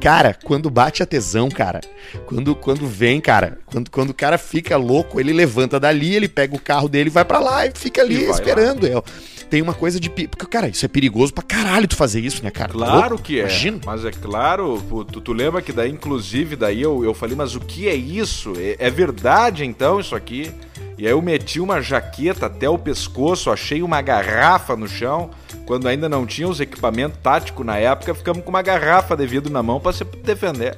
Cara, 0.00 0.36
quando 0.44 0.70
bate 0.70 1.02
a 1.02 1.06
tesão, 1.06 1.48
cara, 1.48 1.80
quando, 2.26 2.54
quando 2.54 2.86
vem, 2.86 3.20
cara, 3.20 3.58
quando, 3.66 3.90
quando 3.90 4.10
o 4.10 4.14
cara 4.14 4.38
fica 4.38 4.76
louco, 4.76 5.18
ele 5.18 5.32
levanta 5.32 5.80
dali, 5.80 6.14
ele 6.14 6.28
pega 6.28 6.54
o 6.54 6.60
carro 6.60 6.88
dele 6.88 7.08
e 7.08 7.12
vai 7.12 7.24
pra 7.24 7.40
lá 7.40 7.66
e 7.66 7.72
fica 7.74 8.02
ali 8.02 8.24
E 8.24 8.30
esperando. 8.30 8.86
É, 8.86 9.02
tem 9.48 9.62
uma 9.62 9.74
coisa 9.74 9.98
de. 9.98 10.10
Porque, 10.10 10.46
cara, 10.46 10.68
isso 10.68 10.84
é 10.84 10.88
perigoso 10.88 11.32
pra 11.32 11.42
caralho 11.42 11.88
tu 11.88 11.96
fazer 11.96 12.20
isso, 12.20 12.42
né, 12.42 12.50
cara? 12.50 12.72
Tá 12.72 12.78
Claro 12.78 13.18
que 13.18 13.38
é. 13.38 13.42
Imagina. 13.42 13.80
Mas 13.84 14.04
é 14.04 14.10
claro, 14.10 14.82
tu, 15.10 15.20
tu 15.20 15.32
lembra 15.32 15.62
que 15.62 15.72
daí, 15.72 15.90
inclusive, 15.90 16.56
daí 16.56 16.82
eu, 16.82 17.04
eu 17.04 17.14
falei, 17.14 17.36
mas 17.36 17.54
o 17.54 17.60
que 17.60 17.88
é 17.88 17.94
isso? 17.94 18.52
É, 18.56 18.76
é 18.78 18.90
verdade 18.90 19.64
então 19.64 20.00
isso 20.00 20.14
aqui? 20.14 20.52
E 20.98 21.06
aí 21.06 21.12
eu 21.12 21.22
meti 21.22 21.60
uma 21.60 21.80
jaqueta 21.80 22.46
até 22.46 22.68
o 22.68 22.76
pescoço, 22.76 23.50
achei 23.50 23.82
uma 23.82 24.02
garrafa 24.02 24.74
no 24.74 24.88
chão. 24.88 25.30
Quando 25.64 25.86
ainda 25.86 26.08
não 26.08 26.26
tinha 26.26 26.48
os 26.48 26.60
equipamentos 26.60 27.18
táticos 27.22 27.64
na 27.64 27.76
época, 27.76 28.14
ficamos 28.14 28.42
com 28.42 28.50
uma 28.50 28.62
garrafa 28.62 29.16
de 29.16 29.26
vidro 29.26 29.52
na 29.52 29.62
mão 29.62 29.78
pra 29.78 29.92
se 29.92 30.02
defender. 30.04 30.76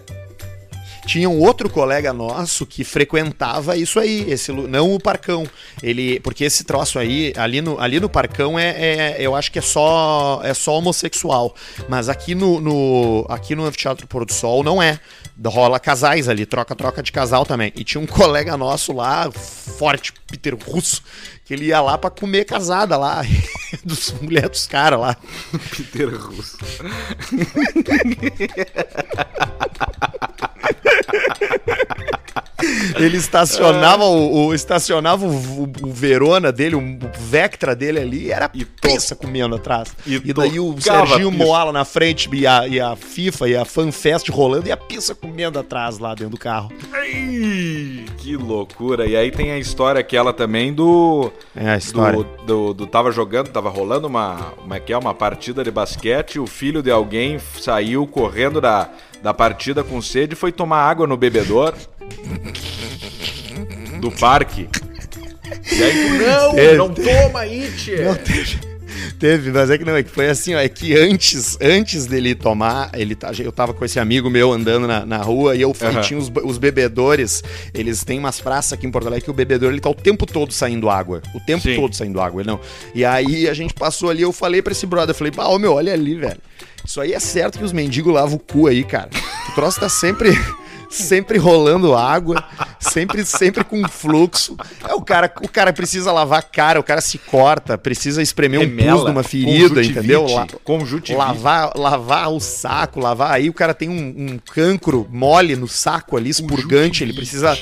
Tinha 1.10 1.28
um 1.28 1.40
outro 1.40 1.68
colega 1.68 2.12
nosso 2.12 2.64
que 2.64 2.84
frequentava 2.84 3.76
isso 3.76 3.98
aí, 3.98 4.30
esse 4.30 4.52
não 4.52 4.94
o 4.94 5.00
Parcão. 5.00 5.44
Ele, 5.82 6.20
porque 6.20 6.44
esse 6.44 6.62
troço 6.62 7.00
aí, 7.00 7.32
ali 7.36 7.60
no, 7.60 7.80
ali 7.80 7.98
no 7.98 8.08
Parcão 8.08 8.56
é, 8.56 8.68
é- 8.68 9.16
eu 9.18 9.34
acho 9.34 9.50
que 9.50 9.58
é 9.58 9.62
só 9.62 10.40
é 10.44 10.54
só 10.54 10.78
homossexual, 10.78 11.52
mas 11.88 12.08
aqui 12.08 12.32
no, 12.32 12.60
no 12.60 13.26
aqui 13.28 13.56
no 13.56 13.64
Anfiteatro 13.64 14.06
Pôr 14.06 14.24
do 14.24 14.32
Sol 14.32 14.62
não 14.62 14.80
é. 14.80 15.00
Rola 15.48 15.80
casais 15.80 16.28
ali, 16.28 16.44
troca 16.44 16.74
troca 16.74 17.02
de 17.02 17.10
casal 17.10 17.46
também. 17.46 17.72
E 17.74 17.82
tinha 17.82 18.00
um 18.00 18.06
colega 18.06 18.56
nosso 18.56 18.92
lá, 18.92 19.30
forte, 19.30 20.12
Peter 20.26 20.54
Russo, 20.54 21.02
que 21.44 21.54
ele 21.54 21.66
ia 21.66 21.80
lá 21.80 21.96
pra 21.96 22.10
comer 22.10 22.44
casada 22.44 22.96
lá, 22.96 23.22
dos 23.84 24.12
mulheres 24.20 24.50
dos 24.50 24.66
caras 24.66 25.00
lá. 25.00 25.16
Peter 25.76 26.14
Russo. 26.14 26.58
Ele 32.96 33.16
estacionava 33.16 34.04
o, 34.04 34.46
o- 34.46 34.54
estacionava 34.54 35.24
o, 35.26 35.64
o- 35.64 35.92
Verona 35.92 36.50
dele, 36.52 36.76
o, 36.76 36.98
Vectra 37.18 37.74
dele 37.74 37.98
ali, 38.00 38.26
e 38.26 38.32
era 38.32 38.50
E 38.54 38.64
to- 38.64 38.88
pizza 38.88 39.14
comendo 39.14 39.54
atrás. 39.56 39.94
E 40.06 40.16
E, 40.16 40.32
daí 40.32 40.58
o 40.60 40.74
Serginho 40.80 41.30
pizza. 41.30 41.44
Moala 41.44 41.72
na 41.72 41.84
frente 41.84 42.28
e 42.32 42.46
a, 42.46 42.66
e 42.66 42.80
a 42.80 42.96
FIFA 42.96 43.48
e 43.48 43.56
a 43.56 43.64
FanFest 43.64 44.28
rolando 44.30 44.68
e 44.68 44.72
a 44.72 44.76
pizza 44.76 45.14
comendo 45.14 45.58
atrás 45.58 45.98
lá 45.98 46.10
dentro 46.14 46.30
do 46.30 46.38
carro. 46.38 46.70
Ai, 46.92 48.04
que 48.18 48.36
loucura. 48.36 49.06
E 49.06 49.16
aí 49.16 49.30
tem 49.30 49.52
a 49.52 49.58
história 49.58 50.00
aquela 50.00 50.32
também 50.32 50.72
do. 50.72 51.30
É 51.54 51.70
a 51.70 51.76
história. 51.76 52.18
Do, 52.18 52.24
do, 52.46 52.74
do- 52.74 52.86
tava 52.86 53.10
jogando, 53.12 53.48
tava 53.48 53.68
rolando 53.70 54.06
uma, 54.06 54.52
uma, 54.64 54.80
que 54.80 54.92
é, 54.92 54.98
uma 54.98 55.14
partida 55.14 55.62
de 55.64 55.70
basquete, 55.70 56.38
o 56.38 56.46
filho 56.46 56.82
de 56.82 56.90
alguém 56.90 57.38
saiu 57.60 58.06
correndo 58.06 58.60
da, 58.60 58.88
da 59.22 59.32
partida 59.34 59.82
com 59.84 60.00
sede 60.00 60.32
e 60.34 60.36
foi 60.36 60.52
tomar 60.52 60.78
água 60.78 61.06
no 61.06 61.16
bebedor 61.16 61.74
do 64.00 64.10
parque. 64.10 64.68
E 65.72 65.82
aí 65.82 65.92
tu, 65.92 66.24
não, 66.24 66.54
Teve. 66.54 66.76
não 66.76 66.94
toma 66.94 67.40
aí, 67.40 67.70
tchê. 67.76 68.02
Não, 68.02 68.14
teve, 68.14 68.58
teve, 69.18 69.50
mas 69.50 69.70
é 69.70 69.78
que 69.78 69.84
não, 69.84 69.96
é 69.96 70.02
que 70.02 70.10
foi 70.10 70.28
assim, 70.28 70.54
ó, 70.54 70.58
é 70.58 70.68
que 70.68 70.96
antes, 70.96 71.58
antes 71.60 72.06
dele 72.06 72.34
tomar, 72.34 72.90
ele 72.94 73.14
tá, 73.14 73.32
eu 73.38 73.50
tava 73.52 73.74
com 73.74 73.84
esse 73.84 73.98
amigo 73.98 74.30
meu 74.30 74.52
andando 74.52 74.86
na, 74.86 75.04
na 75.04 75.18
rua 75.18 75.56
e 75.56 75.62
eu 75.62 75.72
tinha 76.02 76.18
os, 76.18 76.30
os 76.44 76.58
bebedores, 76.58 77.42
eles 77.74 78.04
têm 78.04 78.18
umas 78.18 78.40
praças 78.40 78.74
aqui 78.74 78.86
em 78.86 78.90
Porto 78.90 79.06
Alegre 79.06 79.24
que 79.24 79.30
o 79.30 79.34
bebedor 79.34 79.70
ele 79.70 79.80
tá 79.80 79.90
o 79.90 79.94
tempo 79.94 80.24
todo 80.24 80.52
saindo 80.52 80.88
água, 80.88 81.22
o 81.34 81.40
tempo 81.40 81.62
Sim. 81.62 81.76
todo 81.76 81.94
saindo 81.94 82.20
água, 82.20 82.44
não. 82.44 82.60
E 82.94 83.04
aí 83.04 83.48
a 83.48 83.54
gente 83.54 83.74
passou 83.74 84.10
ali, 84.10 84.22
eu 84.22 84.32
falei 84.32 84.62
pra 84.62 84.72
esse 84.72 84.86
brother, 84.86 85.10
eu 85.10 85.18
falei, 85.18 85.32
pá, 85.32 85.46
ô 85.46 85.58
meu, 85.58 85.74
olha 85.74 85.92
ali, 85.92 86.14
velho. 86.14 86.40
Isso 86.84 87.00
aí 87.00 87.12
é 87.12 87.20
certo 87.20 87.58
que 87.58 87.64
os 87.64 87.72
mendigos 87.72 88.12
lavam 88.12 88.36
o 88.36 88.38
cu 88.38 88.66
aí, 88.66 88.82
cara. 88.84 89.10
O 89.50 89.54
troço 89.54 89.80
tá 89.80 89.88
sempre 89.88 90.30
sempre 90.90 91.38
rolando 91.38 91.94
água, 91.94 92.42
sempre 92.80 93.24
sempre 93.24 93.62
com 93.64 93.86
fluxo. 93.88 94.56
É 94.88 94.92
o 94.94 95.00
cara, 95.00 95.32
o 95.42 95.48
cara 95.48 95.72
precisa 95.72 96.10
lavar 96.12 96.40
a 96.40 96.42
cara, 96.42 96.80
o 96.80 96.82
cara 96.82 97.00
se 97.00 97.16
corta, 97.18 97.78
precisa 97.78 98.20
espremer 98.20 98.60
um 98.60 98.64
Remela, 98.64 98.98
pus 98.98 99.08
numa 99.08 99.22
ferida, 99.22 99.82
entendeu? 99.82 100.26
La- 100.26 100.46
conjuntivite. 100.64 101.14
lavar, 101.14 101.72
lavar 101.76 102.30
o 102.32 102.40
saco, 102.40 102.98
lavar 103.00 103.30
aí 103.32 103.48
o 103.48 103.54
cara 103.54 103.72
tem 103.72 103.88
um, 103.88 104.32
um 104.34 104.38
cancro 104.52 105.06
mole 105.10 105.54
no 105.56 105.68
saco 105.68 106.16
ali, 106.16 106.30
expurgante, 106.30 107.04
ele 107.04 107.12
precisa 107.12 107.56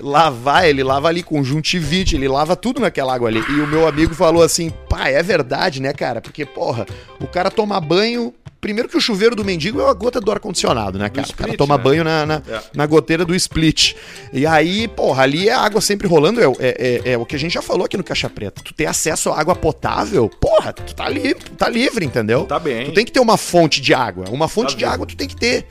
lavar, 0.00 0.68
ele 0.68 0.82
lava 0.82 1.08
ali 1.08 1.22
conjuntivite, 1.22 2.14
ele 2.16 2.28
lava 2.28 2.54
tudo 2.54 2.80
naquela 2.80 3.14
água 3.14 3.28
ali. 3.28 3.42
E 3.48 3.60
o 3.60 3.66
meu 3.66 3.88
amigo 3.88 4.14
falou 4.14 4.42
assim: 4.42 4.70
"Pai, 4.88 5.14
é 5.14 5.22
verdade, 5.22 5.80
né, 5.80 5.92
cara? 5.92 6.20
Porque 6.20 6.44
porra, 6.44 6.86
o 7.20 7.26
cara 7.26 7.50
toma 7.50 7.80
banho 7.80 8.34
Primeiro 8.66 8.88
que 8.88 8.96
o 8.96 9.00
chuveiro 9.00 9.36
do 9.36 9.44
mendigo 9.44 9.80
é 9.80 9.88
a 9.88 9.92
gota 9.92 10.20
do 10.20 10.28
ar-condicionado, 10.32 10.98
né, 10.98 11.08
cara? 11.08 11.24
o 11.24 11.34
cara 11.36 11.50
split, 11.50 11.56
toma 11.56 11.76
né? 11.76 11.84
banho 11.84 12.02
na, 12.02 12.26
na, 12.26 12.42
É. 12.50 12.60
na 12.74 12.84
goteira 12.84 13.24
do 13.24 13.32
split. 13.36 13.94
E 14.32 14.44
aí, 14.44 14.88
porra, 14.88 15.22
ali 15.22 15.48
é 15.48 15.52
a 15.52 15.60
água 15.60 15.80
sempre 15.80 16.08
rolando. 16.08 16.40
É, 16.40 16.44
é, 16.58 17.02
é- 17.04 17.12
é 17.12 17.16
o 17.18 17.24
que 17.24 17.36
a 17.36 17.38
gente 17.38 17.52
já 17.54 17.62
falou 17.62 17.84
aqui 17.86 17.96
no 17.96 18.02
Caixa 18.02 18.28
Preta. 18.28 18.60
Tu 18.64 18.74
ter 18.74 18.86
acesso 18.86 19.30
à 19.30 19.38
água 19.38 19.54
potável, 19.54 20.28
porra, 20.28 20.72
tu 20.72 20.92
tá, 20.96 21.08
li, 21.08 21.32
tu 21.32 21.52
tá 21.52 21.68
livre, 21.68 22.04
entendeu? 22.04 22.44
Tá 22.44 22.58
bem. 22.58 22.86
Tu 22.86 22.92
tem 22.92 23.04
que 23.04 23.12
ter 23.12 23.20
uma 23.20 23.36
fonte 23.36 23.80
de 23.80 23.94
água. 23.94 24.24
Uma 24.30 24.48
fonte 24.48 24.72
Tá 24.72 24.78
de 24.78 24.84
água 24.84 25.06
tu 25.06 25.16
tem 25.16 25.28
que 25.28 25.36
ter. 25.36 25.64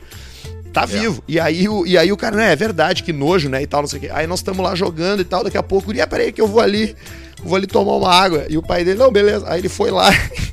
Tá 0.72 0.86
vivo. 0.86 1.22
E 1.28 1.38
aí, 1.38 1.68
o, 1.68 1.86
e 1.86 1.98
aí 1.98 2.12
o 2.14 2.18
cara, 2.18 2.36
né, 2.38 2.54
é 2.54 2.56
verdade, 2.56 3.04
que 3.04 3.12
nojo, 3.12 3.50
né, 3.50 3.62
e 3.62 3.68
tal, 3.68 3.82
não 3.82 3.90
sei 3.90 3.98
o 3.98 4.02
quê. 4.04 4.10
Aí 4.14 4.26
nós 4.26 4.40
estamos 4.40 4.64
lá 4.64 4.74
jogando 4.74 5.20
e 5.22 5.26
tal, 5.26 5.44
daqui 5.44 5.58
a 5.58 5.64
pouco, 5.64 5.94
e 5.94 6.06
peraí 6.08 6.32
que 6.32 6.40
eu 6.42 6.48
vou 6.48 6.62
ali, 6.62 6.96
vou 7.44 7.56
ali 7.56 7.68
tomar 7.68 7.94
uma 7.94 8.12
água. 8.14 8.46
E 8.50 8.58
o 8.58 8.62
pai 8.62 8.84
dele, 8.84 9.00
não, 9.00 9.12
beleza. 9.12 9.46
Aí 9.50 9.60
ele 9.62 9.70
foi 9.70 9.92
lá 9.92 10.10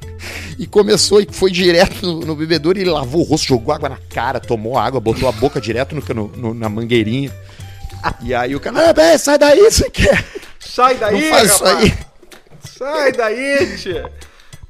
e 0.58 0.66
começou 0.66 1.20
e 1.20 1.28
foi 1.30 1.50
direto 1.50 2.04
no, 2.06 2.20
no 2.20 2.36
bebedouro 2.36 2.78
e 2.78 2.82
ele 2.82 2.90
lavou 2.90 3.22
o 3.22 3.24
rosto, 3.24 3.46
jogou 3.48 3.74
água 3.74 3.88
na 3.88 3.98
cara, 4.10 4.38
tomou 4.40 4.78
água, 4.78 5.00
botou 5.00 5.28
a 5.28 5.32
boca 5.32 5.60
direto 5.60 5.94
no, 5.94 6.02
cano- 6.02 6.32
no- 6.36 6.54
na 6.54 6.68
mangueirinha. 6.68 7.32
E 8.22 8.34
aí 8.34 8.54
o 8.56 8.60
cara, 8.60 8.90
ah, 8.90 8.92
bem, 8.92 9.16
sai 9.16 9.38
daí, 9.38 9.60
você 9.70 9.88
quer? 9.88 10.24
Sai 10.58 10.96
daí, 10.96 11.20
Não 11.20 11.30
faz 11.30 11.50
isso 11.52 11.64
aí. 11.64 11.94
Sai 12.78 13.12
daí, 13.12 13.76
tchê. 13.78 14.04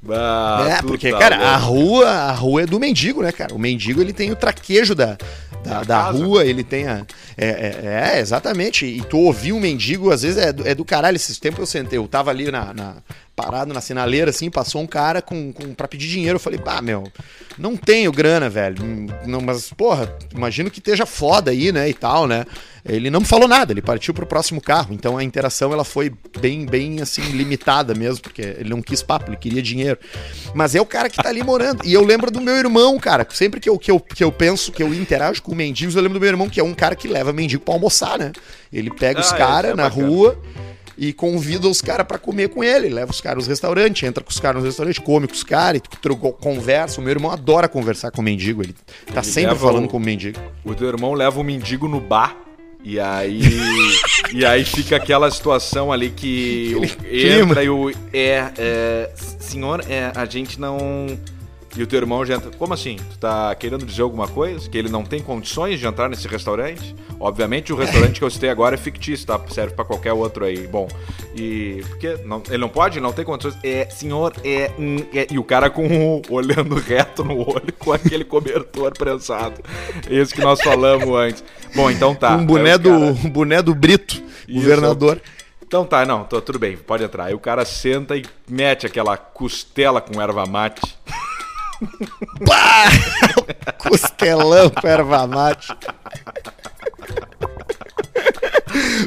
Bah, 0.02 0.66
É, 0.68 0.82
porque, 0.82 1.10
tá 1.12 1.18
cara, 1.18 1.36
a 1.36 1.56
rua, 1.56 2.08
a 2.08 2.32
rua 2.32 2.62
é 2.62 2.66
do 2.66 2.78
mendigo, 2.80 3.22
né, 3.22 3.30
cara? 3.30 3.54
O 3.54 3.58
mendigo, 3.58 4.00
ele 4.00 4.12
tem 4.12 4.30
o 4.32 4.36
traquejo 4.36 4.94
da, 4.96 5.16
da, 5.62 5.82
Da 5.82 6.02
rua, 6.10 6.44
ele 6.44 6.62
tem 6.64 6.86
a... 6.86 7.04
É, 7.36 7.46
é, 7.46 8.16
é, 8.16 8.20
exatamente. 8.20 8.84
E 8.84 9.00
tu 9.02 9.18
ouvir 9.18 9.52
um 9.52 9.60
mendigo, 9.60 10.10
às 10.10 10.22
vezes, 10.22 10.36
é 10.38 10.52
do, 10.52 10.66
é 10.66 10.74
do 10.74 10.84
caralho. 10.84 11.16
Esses 11.16 11.38
tempos 11.38 11.60
eu 11.60 11.66
sentei, 11.66 11.98
eu 11.98 12.06
tava 12.08 12.30
ali 12.30 12.50
na... 12.50 12.72
na- 12.74 12.96
parado 13.34 13.72
na 13.72 13.80
sinaleira, 13.80 14.30
assim, 14.30 14.50
passou 14.50 14.80
um 14.82 14.86
cara 14.86 15.22
com, 15.22 15.52
com, 15.52 15.74
pra 15.74 15.88
pedir 15.88 16.08
dinheiro. 16.08 16.36
Eu 16.36 16.40
falei, 16.40 16.58
pá, 16.58 16.80
meu, 16.82 17.04
não 17.58 17.76
tenho 17.76 18.12
grana, 18.12 18.48
velho. 18.50 18.76
Não, 19.26 19.40
mas, 19.40 19.70
porra, 19.70 20.14
imagino 20.34 20.70
que 20.70 20.78
esteja 20.78 21.06
foda 21.06 21.50
aí, 21.50 21.72
né, 21.72 21.88
e 21.88 21.94
tal, 21.94 22.26
né? 22.26 22.44
Ele 22.84 23.10
não 23.10 23.20
me 23.20 23.26
falou 23.26 23.46
nada, 23.46 23.72
ele 23.72 23.80
partiu 23.80 24.12
pro 24.12 24.26
próximo 24.26 24.60
carro. 24.60 24.92
Então 24.92 25.16
a 25.16 25.22
interação, 25.22 25.72
ela 25.72 25.84
foi 25.84 26.12
bem, 26.40 26.66
bem, 26.66 27.00
assim, 27.00 27.22
limitada 27.30 27.94
mesmo, 27.94 28.22
porque 28.22 28.42
ele 28.42 28.70
não 28.70 28.82
quis 28.82 29.02
papo, 29.04 29.30
ele 29.30 29.36
queria 29.36 29.62
dinheiro. 29.62 29.98
Mas 30.52 30.74
é 30.74 30.80
o 30.80 30.86
cara 30.86 31.08
que 31.08 31.22
tá 31.22 31.28
ali 31.28 31.44
morando. 31.44 31.86
E 31.86 31.92
eu 31.92 32.04
lembro 32.04 32.28
do 32.28 32.40
meu 32.40 32.56
irmão, 32.56 32.98
cara. 32.98 33.24
Sempre 33.30 33.60
que 33.60 33.68
eu, 33.68 33.78
que 33.78 33.88
eu, 33.90 34.00
que 34.00 34.24
eu 34.24 34.32
penso, 34.32 34.72
que 34.72 34.82
eu 34.82 34.92
interajo 34.92 35.40
com 35.42 35.54
mendigos, 35.54 35.94
eu 35.94 36.02
lembro 36.02 36.18
do 36.18 36.20
meu 36.22 36.28
irmão, 36.30 36.48
que 36.48 36.58
é 36.58 36.64
um 36.64 36.74
cara 36.74 36.96
que 36.96 37.06
leva 37.06 37.32
mendigo 37.32 37.62
pra 37.64 37.72
almoçar, 37.74 38.18
né? 38.18 38.32
Ele 38.72 38.90
pega 38.90 39.20
os 39.20 39.32
Ah, 39.32 39.36
caras 39.36 39.70
é 39.70 39.74
na 39.76 39.84
bacana. 39.88 40.06
rua 40.08 40.42
e 40.96 41.12
convida 41.12 41.68
os 41.68 41.80
caras 41.80 42.06
pra 42.06 42.18
comer 42.18 42.48
com 42.48 42.62
ele. 42.62 42.88
Leva 42.88 43.10
os 43.10 43.20
caras 43.20 43.38
nos 43.38 43.46
restaurantes, 43.46 44.02
entra 44.02 44.22
com 44.22 44.30
os 44.30 44.38
caras 44.40 44.60
no 44.62 44.66
restaurante, 44.66 45.00
come 45.00 45.26
com 45.26 45.34
os 45.34 45.42
caras, 45.44 45.80
e 45.80 46.08
conversa. 46.40 47.00
O 47.00 47.04
meu 47.04 47.10
irmão 47.12 47.30
adora 47.30 47.68
conversar 47.68 48.10
com 48.10 48.22
mendigo. 48.22 48.62
Ele 48.62 48.74
tá 49.12 49.20
Ele 49.20 49.22
sempre 49.24 49.56
falando 49.56 49.86
o- 49.86 49.88
com 49.88 49.96
o 49.96 50.00
mendigo. 50.00 50.38
O 50.64 50.74
teu 50.74 50.88
irmão 50.88 51.12
leva 51.14 51.38
um 51.40 51.44
mendigo 51.44 51.86
no 51.88 52.00
bar. 52.00 52.36
E 52.84 52.98
aí. 52.98 53.40
e 54.34 54.44
aí 54.44 54.64
fica 54.64 54.96
aquela 54.96 55.30
situação 55.30 55.92
ali 55.92 56.10
que 56.10 56.74
o- 56.76 56.80
clima. 56.80 57.42
entra 57.50 57.62
e 57.64 57.68
o. 57.70 57.90
É, 58.12 58.50
é. 58.58 59.10
Senhor, 59.38 59.84
é, 59.88 60.10
a 60.14 60.24
gente 60.24 60.58
não. 60.60 61.06
E 61.74 61.82
o 61.82 61.86
teu 61.86 61.98
irmão 61.98 62.24
já 62.24 62.34
entra. 62.34 62.50
Como 62.50 62.74
assim? 62.74 62.96
Tu 62.96 63.18
tá 63.18 63.54
querendo 63.54 63.86
dizer 63.86 64.02
alguma 64.02 64.28
coisa? 64.28 64.68
Que 64.68 64.76
ele 64.76 64.90
não 64.90 65.04
tem 65.04 65.22
condições 65.22 65.80
de 65.80 65.86
entrar 65.86 66.08
nesse 66.08 66.28
restaurante? 66.28 66.94
Obviamente 67.18 67.72
o 67.72 67.76
restaurante 67.76 68.18
que 68.18 68.24
eu 68.24 68.30
citei 68.30 68.50
agora 68.50 68.74
é 68.74 68.78
fictício, 68.78 69.26
tá? 69.26 69.40
Serve 69.48 69.74
pra 69.74 69.84
qualquer 69.84 70.12
outro 70.12 70.44
aí. 70.44 70.66
Bom. 70.66 70.86
E. 71.34 71.82
Porque 71.88 72.18
não, 72.26 72.42
ele 72.48 72.58
não 72.58 72.68
pode? 72.68 73.00
Não 73.00 73.12
tem 73.12 73.24
condições? 73.24 73.56
É, 73.64 73.88
senhor, 73.88 74.34
é, 74.44 74.70
hum, 74.78 74.96
é. 75.14 75.26
E 75.30 75.38
o 75.38 75.44
cara 75.44 75.70
com 75.70 75.86
o, 75.86 76.22
olhando 76.28 76.74
reto 76.74 77.24
no 77.24 77.38
olho 77.38 77.72
com 77.78 77.92
aquele 77.92 78.24
cobertor 78.24 78.92
prensado. 78.92 79.62
Esse 80.10 80.34
que 80.34 80.42
nós 80.42 80.60
falamos 80.60 81.08
antes. 81.16 81.42
Bom, 81.74 81.90
então 81.90 82.14
tá. 82.14 82.36
um 82.36 82.44
boné 82.44 82.76
do, 82.76 82.90
cara- 82.90 83.00
um 83.00 83.30
boné 83.30 83.62
do 83.62 83.74
Brito, 83.74 84.22
Isso. 84.46 84.60
governador. 84.60 85.22
Então 85.66 85.86
tá, 85.86 86.04
não, 86.04 86.24
tô, 86.24 86.38
tudo 86.42 86.58
bem, 86.58 86.76
pode 86.76 87.02
entrar. 87.02 87.24
Aí 87.24 87.34
o 87.34 87.38
cara 87.38 87.64
senta 87.64 88.14
e 88.14 88.22
mete 88.46 88.84
aquela 88.84 89.16
costela 89.16 90.02
com 90.02 90.20
erva 90.20 90.44
mate. 90.44 90.82
Pá! 92.46 92.90
Costelão 93.78 94.70
com 94.70 94.86
erva 94.86 95.26
mate. 95.26 95.68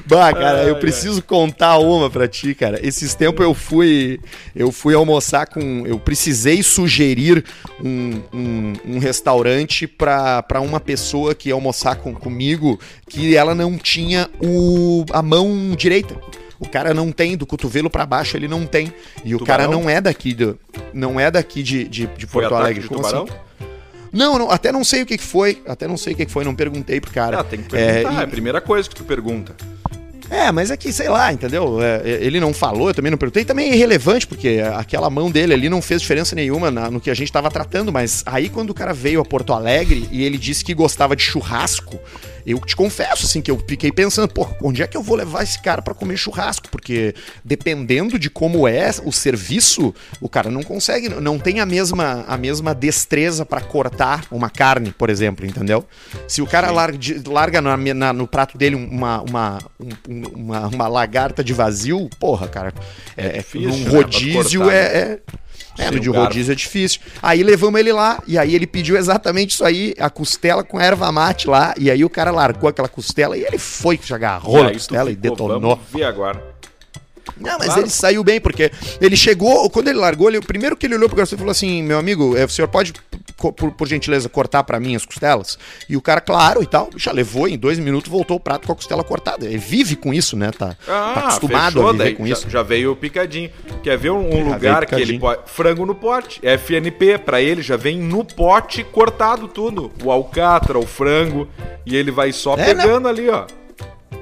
Bah, 0.05 0.32
cara, 0.32 0.63
eu 0.63 0.75
Ai, 0.75 0.79
preciso 0.79 1.22
contar 1.24 1.79
uma 1.79 2.10
pra 2.10 2.27
ti, 2.27 2.53
cara. 2.53 2.79
Esses 2.86 3.15
tempos 3.15 3.44
eu 3.44 3.53
fui 3.53 4.20
eu 4.55 4.72
fui 4.72 4.94
almoçar 4.94 5.48
com. 5.48 5.86
Eu 5.86 6.00
precisei 6.00 6.62
sugerir 6.62 7.44
um, 7.84 8.22
um, 8.32 8.74
um 8.86 9.00
restaurante 9.00 9.88
pra, 9.88 10.44
pra 10.44 10.62
uma 10.62 10.79
pessoa 10.79 11.34
que 11.34 11.50
ia 11.50 11.55
almoçar 11.55 11.96
com, 11.96 12.13
comigo 12.13 12.79
que 13.08 13.36
ela 13.36 13.55
não 13.55 13.77
tinha 13.77 14.29
o, 14.39 15.05
a 15.12 15.22
mão 15.22 15.75
direita. 15.75 16.15
O 16.59 16.67
cara 16.69 16.93
não 16.93 17.12
tem, 17.12 17.35
do 17.35 17.45
cotovelo 17.45 17.89
pra 17.89 18.05
baixo 18.05 18.38
ele 18.38 18.47
não 18.47 18.65
tem. 18.65 18.93
E 19.24 19.35
o 19.35 19.39
Tubarão? 19.39 19.65
cara 19.65 19.77
não 19.79 19.89
é 19.89 20.00
daqui, 20.00 20.33
do, 20.33 20.57
não 20.93 21.19
é 21.19 21.29
daqui 21.29 21.62
de, 21.62 21.83
de, 21.85 22.07
de 22.07 22.27
Porto 22.27 22.53
Alegre. 22.55 22.81
de 22.83 22.88
Como 22.88 23.01
tubarão? 23.01 23.24
assim? 23.25 23.33
Não, 24.12 24.39
não, 24.39 24.50
até 24.50 24.71
não 24.71 24.83
sei 24.83 25.01
o 25.01 25.05
que, 25.05 25.17
que 25.17 25.24
foi. 25.24 25.62
Até 25.67 25.88
não 25.88 25.97
sei 25.97 26.13
o 26.13 26.15
que, 26.15 26.25
que 26.25 26.31
foi, 26.31 26.45
não 26.45 26.55
perguntei 26.55 27.01
pro 27.01 27.12
cara. 27.12 27.39
Ah, 27.41 27.43
tem 27.43 27.62
que 27.62 27.69
perguntar, 27.69 28.13
é, 28.13 28.21
É, 28.21 28.24
a 28.24 28.27
primeira 28.27 28.62
coisa 28.62 28.88
que 28.88 28.95
tu 28.95 29.03
pergunta. 29.03 29.53
é, 30.29 30.50
mas 30.53 30.71
é 30.71 30.77
que, 30.77 30.93
sei 30.93 31.09
lá, 31.09 31.33
entendeu? 31.33 31.79
É, 31.81 32.01
ele 32.24 32.39
não 32.39 32.53
falou, 32.53 32.88
eu 32.88 32.93
também 32.93 33.12
não 33.12 33.17
perguntei. 33.17 33.43
Também 33.43 33.69
é 33.71 33.75
irrelevante, 33.75 34.25
porque 34.25 34.62
aquela 34.77 35.09
mão 35.09 35.29
dele 35.29 35.53
ali 35.53 35.67
não 35.67 35.81
fez 35.81 36.01
diferença 36.01 36.33
nenhuma 36.33 36.71
na- 36.71 36.89
no 36.89 37.01
que 37.01 37.09
a 37.09 37.13
gente 37.13 37.29
tava 37.29 37.51
tratando. 37.51 37.91
Mas 37.91 38.24
aí, 38.25 38.47
quando 38.47 38.69
o 38.69 38.74
cara 38.74 38.93
veio 38.93 39.19
a 39.19 39.25
Porto 39.25 39.51
Alegre 39.51 40.07
e 40.09 40.24
ele 40.24 40.38
disse 40.38 40.63
que 40.63 40.74
gostava 40.74 41.13
de 41.13 41.21
churrasco, 41.21 42.00
eu 42.45 42.59
te 42.59 42.75
confesso, 42.75 43.25
assim, 43.25 43.41
que 43.41 43.49
eu 43.49 43.61
fiquei 43.67 43.91
pensando, 43.91 44.27
pô, 44.27 44.47
onde 44.61 44.83
é 44.83 44.87
que 44.87 44.95
eu 44.95 45.01
vou 45.01 45.17
levar 45.17 45.43
esse 45.43 45.59
cara 45.59 45.81
para 45.81 45.93
comer 45.93 46.15
churrasco? 46.17 46.69
Porque 46.69 47.15
dependendo 47.43 48.19
de 48.19 48.29
como 48.29 48.67
é 48.67 48.91
o 49.03 49.11
serviço, 49.11 49.93
o 50.21 50.29
cara 50.29 50.51
não 50.51 50.61
consegue, 50.61 51.09
não 51.09 51.39
tem 51.39 51.59
a 51.59 51.65
mesma, 51.65 52.23
a 52.27 52.37
mesma 52.37 52.75
destreza 52.75 53.45
para 53.45 53.61
cortar 53.61 54.25
uma 54.29 54.49
carne, 54.49 54.91
por 54.91 55.09
exemplo, 55.09 55.45
entendeu? 55.45 55.85
Se 56.27 56.41
o 56.41 56.47
cara 56.47 56.69
larga, 56.71 56.99
larga 57.27 57.61
na, 57.61 57.77
na, 57.77 58.13
no 58.13 58.27
prato 58.27 58.57
dele 58.57 58.75
uma, 58.75 59.21
uma, 59.21 59.59
um, 59.79 60.23
uma, 60.35 60.67
uma, 60.67 60.87
lagarta 60.87 61.43
de 61.43 61.53
vazio, 61.53 62.09
porra, 62.19 62.47
cara, 62.47 62.73
é, 63.17 63.27
é 63.27 63.37
difícil, 63.37 63.71
um 63.71 63.79
né, 63.79 63.89
rodízio 63.89 64.65
né? 64.65 64.75
é, 64.75 64.79
é 64.79 65.19
é, 65.77 65.91
no 65.91 66.00
de 66.00 66.10
rodízio 66.10 66.51
é 66.51 66.55
difícil. 66.55 67.01
Aí 67.22 67.44
levamos 67.44 67.79
ele 67.79 67.91
lá, 67.91 68.22
e 68.27 68.38
aí 68.38 68.55
ele 68.55 68.67
pediu 68.67 68.98
exatamente 68.98 69.51
isso 69.51 69.65
aí, 69.65 69.94
a 70.00 70.10
costela 70.10 70.63
com 70.63 70.79
erva 70.79 71.12
mate 71.12 71.48
lá, 71.48 71.74
e 71.77 71.91
aí 71.91 72.03
o 72.03 72.10
cara 72.10 72.32
largou 72.32 72.70
aquela 72.70 72.88
costela 72.88 73.38
e 73.38 73.44
ele 73.44 73.58
foi, 73.58 74.00
já 74.03 74.15
agarrou 74.15 74.63
a 74.63 74.72
costela 74.72 75.12
e 75.12 75.15
detonou. 75.15 75.60
Vamos 75.60 75.79
ver 75.94 76.03
agora. 76.03 76.55
Não, 77.38 77.58
mas 77.58 77.67
claro. 77.67 77.82
ele 77.82 77.89
saiu 77.89 78.24
bem, 78.24 78.39
porque 78.39 78.72
ele 79.01 79.15
chegou, 79.15 79.70
quando 79.70 79.88
ele 79.88 79.98
largou, 79.98 80.29
ele, 80.29 80.38
o 80.38 80.46
primeiro 80.46 80.77
que 80.77 80.86
ele 80.86 80.96
olhou 80.96 81.10
pro 81.10 81.17
garçom 81.17 81.36
e 81.36 81.38
falou 81.38 81.51
assim: 81.51 81.82
meu 81.84 81.98
amigo, 81.98 82.38
é, 82.38 82.46
o 82.46 82.50
senhor 82.50 82.67
pode, 82.67 82.94
por, 83.53 83.71
por 83.71 83.87
gentileza, 83.87 84.29
cortar 84.29 84.63
para 84.63 84.79
mim 84.79 84.95
as 84.95 85.05
costelas? 85.05 85.57
E 85.89 85.95
o 85.95 86.01
cara, 86.01 86.21
claro 86.21 86.61
e 86.63 86.65
tal, 86.65 86.89
já 86.95 87.11
levou, 87.11 87.47
em 87.47 87.57
dois 87.57 87.79
minutos 87.79 88.09
voltou 88.09 88.37
o 88.37 88.39
prato 88.39 88.67
com 88.67 88.73
a 88.73 88.75
costela 88.75 89.03
cortada. 89.03 89.45
Ele 89.45 89.57
vive 89.57 89.95
com 89.95 90.13
isso, 90.13 90.35
né? 90.35 90.51
Tá, 90.51 90.69
tá 90.69 90.75
ah, 90.87 91.13
tá 91.13 91.19
acostumado 91.21 91.73
fechou, 91.73 91.87
a 91.87 91.91
viver 91.91 92.03
daí, 92.03 92.15
com 92.15 92.27
já, 92.27 92.33
isso. 92.33 92.49
Já 92.49 92.63
veio 92.63 92.95
picadinho. 92.95 93.49
Quer 93.83 93.97
ver 93.97 94.11
um, 94.11 94.35
um 94.35 94.51
lugar 94.51 94.85
que 94.85 94.95
ele 94.95 95.19
pode. 95.19 95.41
Frango 95.45 95.85
no 95.85 95.95
pote. 95.95 96.39
FNP, 96.41 97.19
para 97.19 97.41
ele 97.41 97.61
já 97.61 97.77
vem 97.77 97.97
no 97.97 98.23
pote 98.23 98.83
cortado 98.83 99.47
tudo. 99.47 99.91
O 100.03 100.11
alcatra, 100.11 100.77
o 100.77 100.85
frango. 100.85 101.47
E 101.85 101.95
ele 101.95 102.11
vai 102.11 102.31
só 102.31 102.53
é, 102.55 102.65
pegando 102.65 103.05
né? 103.05 103.09
ali, 103.09 103.29
ó 103.29 103.45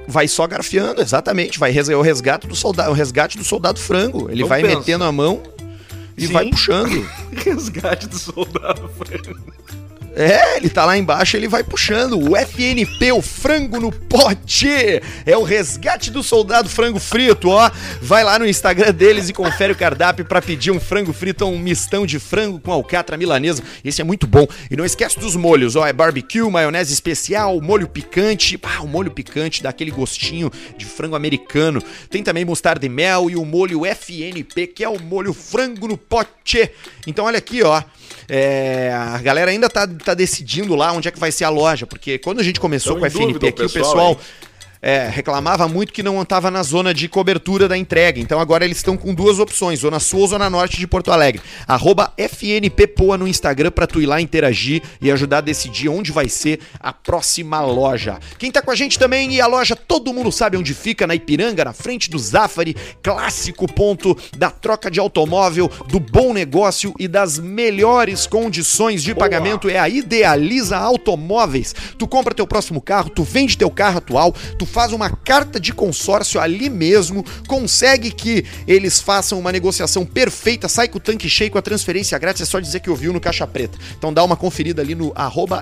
vai 0.06 0.28
só 0.28 0.46
garfiando, 0.46 1.00
exatamente. 1.00 1.58
Vai 1.58 1.74
o 1.96 2.02
resgate 2.02 2.46
do 2.46 2.54
soldado, 2.54 2.90
o 2.90 2.94
resgate 2.94 3.38
do 3.38 3.44
soldado 3.44 3.80
frango. 3.80 4.30
Ele 4.30 4.44
vai 4.44 4.62
pensa. 4.62 4.78
metendo 4.78 5.04
a 5.04 5.12
mão 5.12 5.42
e 6.16 6.26
Sim. 6.26 6.32
vai 6.32 6.48
puxando. 6.50 7.08
resgate 7.32 8.08
do 8.08 8.18
soldado. 8.18 8.90
É, 10.16 10.56
ele 10.56 10.70
tá 10.70 10.84
lá 10.84 10.96
embaixo, 10.96 11.36
ele 11.36 11.48
vai 11.48 11.64
puxando. 11.64 12.18
O 12.18 12.36
FNP, 12.36 13.12
o 13.12 13.20
frango 13.20 13.80
no 13.80 13.90
pote. 13.90 14.68
É 15.26 15.36
o 15.36 15.42
resgate 15.42 16.10
do 16.10 16.22
soldado 16.22 16.68
frango 16.68 17.00
frito, 17.00 17.48
ó. 17.48 17.70
Vai 18.00 18.22
lá 18.22 18.38
no 18.38 18.46
Instagram 18.46 18.92
deles 18.92 19.28
e 19.28 19.32
confere 19.32 19.72
o 19.72 19.76
cardápio 19.76 20.24
para 20.24 20.40
pedir 20.40 20.70
um 20.70 20.78
frango 20.78 21.12
frito 21.12 21.44
ou 21.44 21.52
um 21.52 21.58
mistão 21.58 22.06
de 22.06 22.20
frango 22.20 22.60
com 22.60 22.70
alcatra 22.70 23.16
milanesa. 23.16 23.62
Esse 23.84 24.00
é 24.00 24.04
muito 24.04 24.26
bom. 24.26 24.46
E 24.70 24.76
não 24.76 24.84
esquece 24.84 25.18
dos 25.18 25.34
molhos, 25.34 25.74
ó. 25.74 25.84
É 25.84 25.92
barbecue, 25.92 26.48
maionese 26.48 26.92
especial, 26.92 27.60
molho 27.60 27.88
picante. 27.88 28.58
Ah, 28.62 28.82
o 28.82 28.88
molho 28.88 29.10
picante 29.10 29.62
dá 29.62 29.70
aquele 29.70 29.90
gostinho 29.90 30.50
de 30.76 30.84
frango 30.84 31.16
americano. 31.16 31.82
Tem 32.08 32.22
também 32.22 32.44
mostarda 32.44 32.86
e 32.86 32.88
mel 32.88 33.28
e 33.28 33.36
o 33.36 33.44
molho 33.44 33.84
FNP, 33.84 34.68
que 34.68 34.84
é 34.84 34.88
o 34.88 35.00
molho 35.00 35.34
frango 35.34 35.88
no 35.88 35.98
pote. 35.98 36.70
Então 37.06 37.24
olha 37.24 37.38
aqui, 37.38 37.62
ó. 37.62 37.82
É, 38.28 38.92
a 38.92 39.18
galera 39.18 39.50
ainda 39.50 39.68
tá, 39.68 39.86
tá 39.86 40.14
decidindo 40.14 40.74
lá 40.74 40.92
onde 40.92 41.08
é 41.08 41.10
que 41.10 41.18
vai 41.18 41.32
ser 41.32 41.44
a 41.44 41.50
loja, 41.50 41.86
porque 41.86 42.18
quando 42.18 42.40
a 42.40 42.42
gente 42.42 42.60
começou 42.60 42.98
com 42.98 43.04
a 43.04 43.10
FNP 43.10 43.48
aqui, 43.48 43.62
o 43.62 43.70
pessoal. 43.70 44.12
O 44.12 44.16
pessoal 44.16 44.20
é, 44.84 45.08
reclamava 45.08 45.66
muito 45.66 45.94
que 45.94 46.02
não 46.02 46.20
estava 46.20 46.50
na 46.50 46.62
zona 46.62 46.92
de 46.92 47.08
cobertura 47.08 47.66
da 47.66 47.76
entrega. 47.76 48.20
Então 48.20 48.38
agora 48.38 48.66
eles 48.66 48.76
estão 48.76 48.98
com 48.98 49.14
duas 49.14 49.38
opções, 49.38 49.80
Zona 49.80 49.98
Sul 49.98 50.20
ou 50.20 50.26
Zona 50.26 50.50
Norte 50.50 50.76
de 50.78 50.86
Porto 50.86 51.10
Alegre. 51.10 51.40
Arroba 51.66 52.12
FNPPoa 52.18 53.16
no 53.16 53.26
Instagram 53.26 53.70
para 53.70 53.86
tu 53.86 54.02
ir 54.02 54.04
lá 54.04 54.20
interagir 54.20 54.82
e 55.00 55.10
ajudar 55.10 55.38
a 55.38 55.40
decidir 55.40 55.88
onde 55.88 56.12
vai 56.12 56.28
ser 56.28 56.60
a 56.78 56.92
próxima 56.92 57.62
loja. 57.62 58.18
Quem 58.38 58.50
tá 58.50 58.60
com 58.60 58.70
a 58.70 58.74
gente 58.74 58.98
também 58.98 59.32
e 59.32 59.40
a 59.40 59.46
loja 59.46 59.74
todo 59.74 60.12
mundo 60.12 60.30
sabe 60.30 60.58
onde 60.58 60.74
fica, 60.74 61.06
na 61.06 61.14
Ipiranga, 61.14 61.64
na 61.64 61.72
frente 61.72 62.10
do 62.10 62.18
Zafari, 62.18 62.76
clássico 63.02 63.66
ponto 63.66 64.14
da 64.36 64.50
troca 64.50 64.90
de 64.90 65.00
automóvel, 65.00 65.70
do 65.88 65.98
bom 65.98 66.34
negócio 66.34 66.92
e 66.98 67.08
das 67.08 67.38
melhores 67.38 68.26
condições 68.26 69.02
de 69.02 69.14
Boa. 69.14 69.24
pagamento 69.24 69.70
é 69.70 69.78
a 69.78 69.88
Idealiza 69.88 70.76
Automóveis. 70.76 71.74
Tu 71.96 72.06
compra 72.06 72.34
teu 72.34 72.46
próximo 72.46 72.82
carro, 72.82 73.08
tu 73.08 73.22
vende 73.22 73.56
teu 73.56 73.70
carro 73.70 73.96
atual, 73.96 74.34
tu 74.58 74.66
faz 74.74 74.92
uma 74.92 75.08
carta 75.08 75.60
de 75.60 75.72
consórcio 75.72 76.40
ali 76.40 76.68
mesmo, 76.68 77.24
consegue 77.46 78.10
que 78.10 78.44
eles 78.66 79.00
façam 79.00 79.38
uma 79.38 79.52
negociação 79.52 80.04
perfeita, 80.04 80.68
sai 80.68 80.88
com 80.88 80.98
o 80.98 81.00
tanque 81.00 81.28
cheio 81.28 81.48
com 81.48 81.58
a 81.58 81.62
transferência 81.62 82.18
grátis, 82.18 82.42
é 82.42 82.44
só 82.44 82.58
dizer 82.58 82.80
que 82.80 82.90
ouviu 82.90 83.12
no 83.12 83.20
Caixa 83.20 83.46
Preta. 83.46 83.78
Então 83.96 84.12
dá 84.12 84.24
uma 84.24 84.36
conferida 84.36 84.82
ali 84.82 84.96
no 84.96 85.14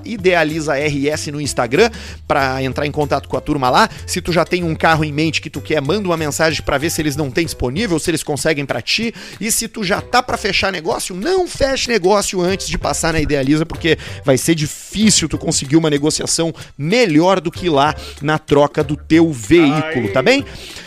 idealizars 0.07 1.27
no 1.27 1.43
Instagram 1.43 1.91
para 2.27 2.63
entrar 2.63 2.87
em 2.87 2.91
contato 2.91 3.29
com 3.29 3.37
a 3.37 3.41
turma 3.43 3.69
lá. 3.69 3.87
Se 4.07 4.23
tu 4.23 4.33
já 4.33 4.47
tem 4.47 4.65
um 4.65 4.75
carro 4.75 5.05
em 5.05 5.13
mente 5.13 5.43
que 5.43 5.51
tu 5.51 5.61
quer, 5.61 5.83
manda 5.83 6.09
uma 6.09 6.17
mensagem 6.17 6.63
para 6.63 6.79
ver 6.79 6.89
se 6.89 7.03
eles 7.03 7.15
não 7.15 7.31
têm 7.31 7.45
disponível, 7.45 7.99
se 7.99 8.11
eles 8.11 8.23
conseguem 8.23 8.65
para 8.65 8.81
ti. 8.81 9.15
E 9.39 9.53
se 9.53 9.69
tu 9.69 9.85
já 9.85 10.01
tá 10.01 10.23
para 10.23 10.39
fechar 10.39 10.73
negócio, 10.73 11.15
não 11.15 11.47
feche 11.47 11.91
negócio 11.91 12.41
antes 12.41 12.67
de 12.67 12.79
passar 12.79 13.13
na 13.13 13.21
Idealiza, 13.21 13.67
porque 13.67 13.99
vai 14.25 14.39
ser 14.39 14.55
difícil 14.55 15.29
tu 15.29 15.37
conseguir 15.37 15.77
uma 15.77 15.91
negociação 15.91 16.55
melhor 16.79 17.43
do 17.43 17.51
que 17.51 17.69
lá 17.69 17.95
na 18.23 18.39
troca 18.39 18.83
do 18.83 19.02
teu 19.09 19.33
veículo, 19.33 20.07
Ai. 20.07 20.13
tá 20.13 20.23
bem? 20.23 20.45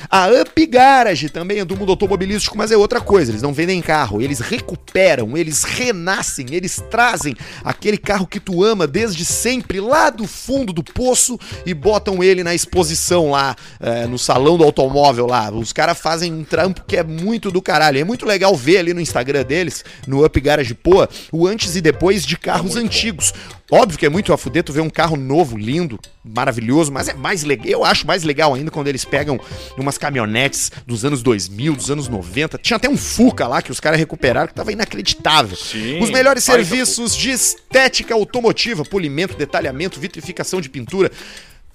A 0.09 0.27
Up 0.27 0.65
Garage 0.67 1.29
também 1.29 1.59
é 1.59 1.65
do 1.65 1.75
mundo 1.75 1.91
automobilístico, 1.91 2.57
mas 2.57 2.71
é 2.71 2.77
outra 2.77 3.01
coisa. 3.01 3.31
Eles 3.31 3.41
não 3.41 3.53
vendem 3.53 3.81
carro, 3.81 4.21
eles 4.21 4.39
recuperam, 4.39 5.35
eles 5.35 5.63
renascem, 5.63 6.47
eles 6.51 6.81
trazem 6.89 7.35
aquele 7.63 7.97
carro 7.97 8.27
que 8.27 8.39
tu 8.39 8.63
ama 8.63 8.87
desde 8.87 9.25
sempre 9.25 9.79
lá 9.79 10.09
do 10.09 10.27
fundo 10.27 10.71
do 10.71 10.83
poço 10.83 11.39
e 11.65 11.73
botam 11.73 12.23
ele 12.23 12.43
na 12.43 12.53
exposição 12.53 13.31
lá, 13.31 13.55
é, 13.79 14.05
no 14.05 14.17
salão 14.17 14.57
do 14.57 14.63
automóvel 14.63 15.25
lá. 15.25 15.51
Os 15.51 15.73
caras 15.73 15.97
fazem 15.99 16.31
um 16.31 16.43
trampo 16.43 16.83
que 16.87 16.97
é 16.97 17.03
muito 17.03 17.51
do 17.51 17.61
caralho. 17.61 17.99
É 17.99 18.03
muito 18.03 18.25
legal 18.25 18.55
ver 18.55 18.77
ali 18.77 18.93
no 18.93 19.01
Instagram 19.01 19.43
deles, 19.43 19.83
no 20.07 20.23
Up 20.25 20.39
Garage 20.39 20.73
Poa, 20.75 21.09
o 21.31 21.47
antes 21.47 21.75
e 21.75 21.81
depois 21.81 22.25
de 22.25 22.37
carros 22.37 22.75
é 22.75 22.79
antigos. 22.79 23.33
Bom. 23.64 23.64
Óbvio 23.71 23.97
que 23.97 24.05
é 24.05 24.09
muito 24.09 24.31
a 24.31 24.37
fuder 24.37 24.63
tu 24.63 24.71
ver 24.71 24.81
um 24.81 24.89
carro 24.89 25.17
novo, 25.17 25.57
lindo, 25.57 25.99
maravilhoso, 26.23 26.91
mas 26.91 27.07
é 27.07 27.13
mais 27.13 27.43
legal. 27.43 27.65
Eu 27.67 27.83
acho 27.83 28.05
mais 28.05 28.23
legal 28.23 28.53
ainda 28.53 28.69
quando 28.69 28.87
eles 28.87 29.03
pegam 29.03 29.39
umas 29.75 29.97
caminhonetes 29.97 30.71
dos 30.85 31.03
anos 31.03 31.23
2000, 31.23 31.75
dos 31.75 31.89
anos 31.89 32.07
90. 32.07 32.59
Tinha 32.59 32.77
até 32.77 32.87
um 32.87 32.97
Fuca 32.97 33.47
lá 33.47 33.61
que 33.61 33.71
os 33.71 33.79
caras 33.79 33.99
recuperaram 33.99 34.47
que 34.47 34.53
tava 34.53 34.71
inacreditável. 34.71 35.57
Sim, 35.57 35.99
os 35.99 36.11
melhores 36.11 36.43
serviços 36.43 37.15
de 37.15 37.31
estética 37.31 38.13
automotiva, 38.13 38.85
polimento, 38.85 39.35
detalhamento, 39.35 39.99
vitrificação 39.99 40.61
de 40.61 40.69
pintura. 40.69 41.11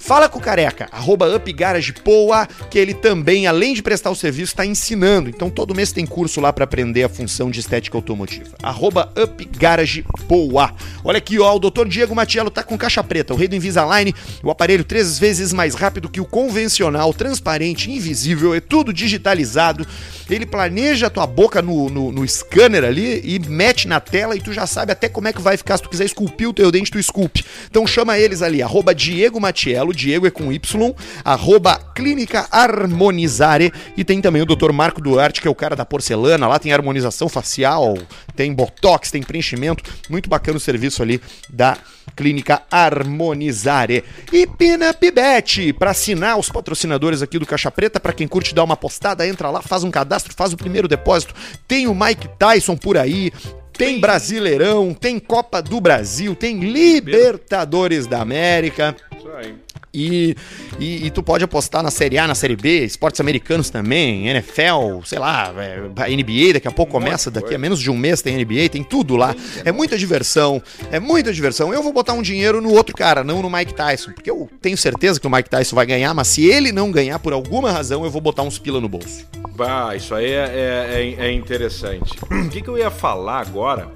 Fala 0.03 0.31
com 0.31 0.39
o 0.39 0.43
Careca, 0.43 0.89
arroba 0.91 1.29
UpGaragePoa, 1.37 2.49
que 2.71 2.79
ele 2.79 2.95
também, 2.95 3.47
além 3.47 3.75
de 3.75 3.83
prestar 3.83 4.11
o 4.11 4.17
serviço, 4.17 4.53
está 4.53 4.65
ensinando. 4.65 5.29
Então 5.29 5.51
todo 5.51 5.75
mês 5.75 5.93
tem 5.93 6.07
curso 6.07 6.41
lá 6.41 6.51
para 6.55 6.65
aprender 6.65 7.05
a 7.05 7.09
função 7.09 7.51
de 7.51 7.61
estética 7.61 7.99
automotiva. 7.99 8.57
Arroba 8.63 9.13
UpGaragePoa. 9.15 10.73
Olha 11.05 11.19
aqui, 11.19 11.39
ó, 11.39 11.55
o 11.55 11.59
Dr. 11.59 11.87
Diego 11.87 12.15
Matiello 12.15 12.51
tá 12.51 12.63
com 12.63 12.79
caixa 12.79 13.05
preta, 13.05 13.35
o 13.35 13.37
rei 13.37 13.47
do 13.47 13.55
Invisalign, 13.55 14.13
o 14.43 14.51
aparelho 14.51 14.85
três 14.85 15.19
vezes 15.19 15.53
mais 15.53 15.75
rápido 15.75 16.09
que 16.09 16.21
o 16.21 16.25
convencional, 16.25 17.13
transparente, 17.13 17.91
invisível, 17.91 18.55
é 18.55 18.61
tudo 18.61 18.95
digitalizado. 18.95 19.87
Ele 20.35 20.47
planeja 20.47 21.09
a 21.09 21.11
tua 21.11 21.27
boca 21.27 21.61
no, 21.61 21.89
no, 21.89 22.13
no 22.13 22.27
scanner 22.27 22.85
ali 22.85 23.21
e 23.25 23.39
mete 23.39 23.89
na 23.89 24.01
tela 24.01 24.37
e 24.37 24.41
tu 24.41 24.53
já 24.53 24.67
sabe 24.67 24.93
até 24.93 25.09
como 25.09 25.29
é 25.29 25.33
que 25.33 25.41
vai 25.41 25.57
ficar. 25.57 25.77
Se 25.77 25.83
tu 25.83 25.89
quiser 25.89 26.05
esculpir 26.05 26.49
o 26.49 26.53
teu 26.53 26.71
dente, 26.71 26.91
tu 26.91 26.99
esculpe. 26.99 27.45
Então 27.69 27.87
chama 27.87 28.19
eles 28.19 28.43
ali, 28.43 28.63
arroba 28.63 28.95
Diego 28.95 29.41
Matiello, 29.41 29.95
Diego 29.95 30.27
é 30.27 30.31
com 30.31 30.53
Y, 30.53 30.95
arroba 31.25 31.77
Clínica 31.95 32.47
Harmonizare. 32.51 33.73
E 33.97 34.05
tem 34.05 34.21
também 34.21 34.43
o 34.43 34.47
Dr. 34.47 34.73
Marco 34.73 35.01
Duarte, 35.01 35.41
que 35.41 35.49
é 35.49 35.51
o 35.51 35.55
cara 35.55 35.75
da 35.75 35.85
porcelana. 35.85 36.47
Lá 36.47 36.59
tem 36.59 36.73
harmonização 36.73 37.29
facial, 37.29 37.99
tem 38.37 38.55
botox, 38.55 39.11
tem 39.11 39.23
preenchimento. 39.23 39.83
Muito 40.09 40.29
bacana 40.29 40.57
o 40.57 40.61
serviço 40.61 41.03
ali 41.03 41.21
da 41.49 41.77
Clínica 42.21 42.61
Harmonizare. 42.71 44.05
E 44.31 44.47
Pina 44.47 44.93
Pibete, 44.93 45.73
para 45.73 45.93
assinar 45.93 46.39
os 46.39 46.51
patrocinadores 46.51 47.23
aqui 47.23 47.39
do 47.39 47.47
Caixa 47.47 47.71
Preta, 47.71 47.99
para 47.99 48.13
quem 48.13 48.29
curte 48.29 48.55
dar 48.55 48.63
uma 48.63 48.77
postada, 48.77 49.27
entra 49.27 49.49
lá, 49.49 49.63
faz 49.63 49.85
um 49.85 49.91
cadastro, 49.91 50.35
faz 50.37 50.53
o 50.53 50.57
primeiro 50.59 50.87
depósito. 50.87 51.35
Tem 51.67 51.87
o 51.87 51.95
Mike 51.95 52.29
Tyson 52.39 52.77
por 52.77 52.99
aí, 52.99 53.33
tem 53.73 53.99
Brasileirão, 53.99 54.93
tem 54.93 55.19
Copa 55.19 55.63
do 55.63 55.81
Brasil, 55.81 56.35
tem 56.35 56.61
Libertadores 56.61 58.07
da 58.07 58.21
América. 58.21 58.95
Isso 59.17 59.29
aí. 59.31 59.55
E, 59.93 60.37
e, 60.79 61.07
e, 61.07 61.11
tu 61.11 61.21
pode 61.23 61.43
apostar 61.43 61.83
na 61.83 61.91
Série 61.91 62.17
A, 62.17 62.27
na 62.27 62.35
Série 62.35 62.55
B, 62.55 62.85
esportes 62.85 63.21
americanos 63.21 63.71
também, 63.71 64.29
NFL, 64.29 65.03
sei 65.05 65.19
lá, 65.19 65.53
é, 65.59 66.17
NBA, 66.17 66.55
daqui 66.55 66.69
a 66.69 66.71
pouco 66.71 66.93
começa, 66.93 67.29
daqui 67.31 67.55
a 67.55 67.59
menos 67.59 67.81
de 67.81 67.91
um 67.91 67.97
mês 67.97 68.23
tem 68.23 68.37
NBA, 68.37 68.69
tem 68.71 68.85
tudo 68.85 69.17
lá. 69.17 69.35
É 69.65 69.73
muita 69.73 69.99
diversão, 69.99 70.63
é 70.93 71.01
muita 71.01 71.33
diversão. 71.33 71.75
Eu 71.75 71.83
vou 71.83 71.93
botar 71.93 72.13
um 72.13 72.23
dinheiro 72.23 72.61
no 72.61 72.73
outro 72.73 72.95
cara, 72.95 73.25
não 73.25 73.43
no 73.43 73.51
Mike 73.51 73.75
Tyson, 73.75 74.13
porque 74.13 74.31
eu 74.31 74.49
tenho 74.61 74.77
certeza 74.77 75.19
que 75.19 75.27
o 75.27 75.31
Mike 75.31 75.51
Tyson 75.51 75.75
vai 75.75 75.87
ganhar, 75.87 76.15
mas 76.15 76.29
se 76.29 76.47
ele 76.47 76.71
não 76.71 76.93
ganhar 76.93 77.19
por 77.19 77.33
alguma 77.33 77.73
razão, 77.73 78.05
eu 78.05 78.11
vou 78.11 78.21
botar 78.21 78.43
uns 78.43 78.59
pila 78.59 78.81
no 78.81 78.89
bolso. 78.89 79.27
Bah, 79.57 79.97
isso 79.97 80.15
aí 80.15 80.31
é, 80.31 80.37
é, 80.37 81.17
é, 81.19 81.27
é 81.27 81.33
interessante. 81.33 82.17
O 82.31 82.49
que, 82.49 82.63
que 82.63 82.69
eu 82.69 82.79
ia 82.79 82.91
falar 82.91 83.41
agora? 83.41 83.89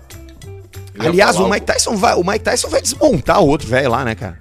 Aliás, 0.99 1.37
o 1.37 1.49
Mike 1.49 1.67
Tyson 1.67 1.97
vai, 1.97 2.15
o 2.15 2.25
Mike 2.25 2.45
Tyson 2.45 2.69
vai 2.69 2.81
desmontar 2.81 3.41
o 3.41 3.49
outro 3.49 3.67
velho 3.67 3.91
lá, 3.91 4.05
né, 4.05 4.15
cara? 4.15 4.39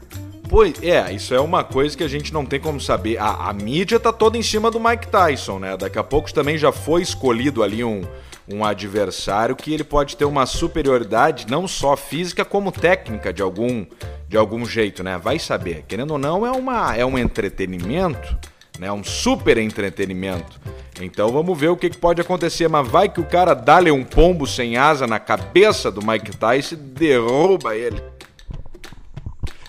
Pois, 0.54 0.76
é, 0.84 1.12
isso 1.12 1.34
é 1.34 1.40
uma 1.40 1.64
coisa 1.64 1.98
que 1.98 2.04
a 2.04 2.08
gente 2.08 2.32
não 2.32 2.46
tem 2.46 2.60
como 2.60 2.80
saber. 2.80 3.18
A, 3.18 3.50
a 3.50 3.54
mídia 3.54 4.00
tá 4.00 4.14
toda 4.14 4.38
em 4.38 4.44
cima 4.44 4.70
do 4.70 4.80
Mike 4.80 5.08
Tyson, 5.08 5.58
né? 5.58 5.76
Daqui 5.76 5.98
a 5.98 6.04
pouco 6.04 6.32
também 6.32 6.60
já 6.60 6.72
foi 6.72 7.02
escolhido 7.02 7.64
ali 7.64 7.84
um, 7.84 8.04
um 8.48 8.64
adversário 8.64 9.56
que 9.56 9.74
ele 9.74 9.84
pode 9.84 10.16
ter 10.16 10.26
uma 10.26 10.46
superioridade 10.46 11.48
não 11.50 11.68
só 11.68 11.98
física 11.98 12.46
como 12.46 12.72
técnica 12.72 13.34
de 13.34 13.42
algum 13.42 13.84
de 14.28 14.38
algum 14.38 14.64
jeito, 14.64 15.04
né? 15.04 15.18
Vai 15.18 15.40
saber. 15.40 15.86
Querendo 15.88 16.12
ou 16.12 16.20
não, 16.20 16.46
é 16.46 16.52
uma 16.52 16.96
é 16.96 17.04
um 17.04 17.18
entretenimento, 17.18 18.38
né? 18.78 18.92
Um 18.92 19.04
super 19.04 19.58
entretenimento. 19.58 20.62
Então 21.02 21.32
vamos 21.32 21.60
ver 21.60 21.70
o 21.70 21.76
que, 21.76 21.90
que 21.90 21.98
pode 21.98 22.22
acontecer, 22.22 22.68
mas 22.68 22.88
vai 22.88 23.10
que 23.10 23.20
o 23.20 23.26
cara 23.26 23.56
dá-lhe 23.56 23.90
um 23.90 24.04
pombo 24.04 24.46
sem 24.46 24.78
asa 24.78 25.08
na 25.08 25.20
cabeça 25.20 25.92
do 25.92 26.06
Mike 26.06 26.38
Tyson 26.38 26.76
e 26.76 26.78
derruba 26.78 27.76
ele. 27.76 28.13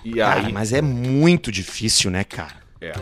E 0.04 0.14
cara, 0.14 0.46
aí... 0.46 0.52
mas 0.52 0.72
é 0.72 0.82
muito 0.82 1.50
difícil, 1.50 2.10
né, 2.10 2.24
cara? 2.24 2.56
É. 2.80 2.92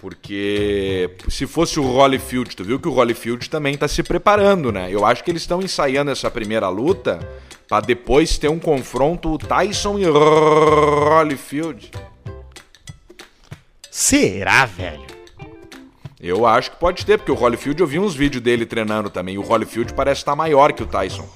Porque 0.00 1.10
se 1.28 1.46
fosse 1.46 1.78
o 1.78 1.84
Holyfield, 1.84 2.56
tu 2.56 2.64
viu 2.64 2.80
que 2.80 2.88
o 2.88 2.92
Holyfield 2.92 3.50
também 3.50 3.76
tá 3.76 3.86
se 3.86 4.02
preparando, 4.02 4.72
né? 4.72 4.88
Eu 4.90 5.04
acho 5.04 5.22
que 5.22 5.30
eles 5.30 5.42
estão 5.42 5.60
ensaiando 5.60 6.10
essa 6.10 6.30
primeira 6.30 6.70
luta 6.70 7.20
para 7.68 7.84
depois 7.84 8.38
ter 8.38 8.48
um 8.48 8.58
confronto 8.58 9.36
Tyson 9.36 9.98
e 9.98 10.06
Holyfield. 10.06 11.90
Será, 13.90 14.64
velho? 14.64 15.04
Eu 16.18 16.46
acho 16.46 16.70
que 16.70 16.78
pode 16.78 17.04
ter, 17.04 17.18
porque 17.18 17.32
o 17.32 17.34
Holyfield 17.34 17.80
eu 17.80 17.86
vi 17.86 17.98
uns 17.98 18.14
vídeos 18.14 18.42
dele 18.42 18.64
treinando 18.64 19.10
também. 19.10 19.34
E 19.34 19.38
o 19.38 19.42
Holyfield 19.42 19.92
parece 19.92 20.22
estar 20.22 20.34
maior 20.34 20.72
que 20.72 20.82
o 20.82 20.86
Tyson. 20.86 21.28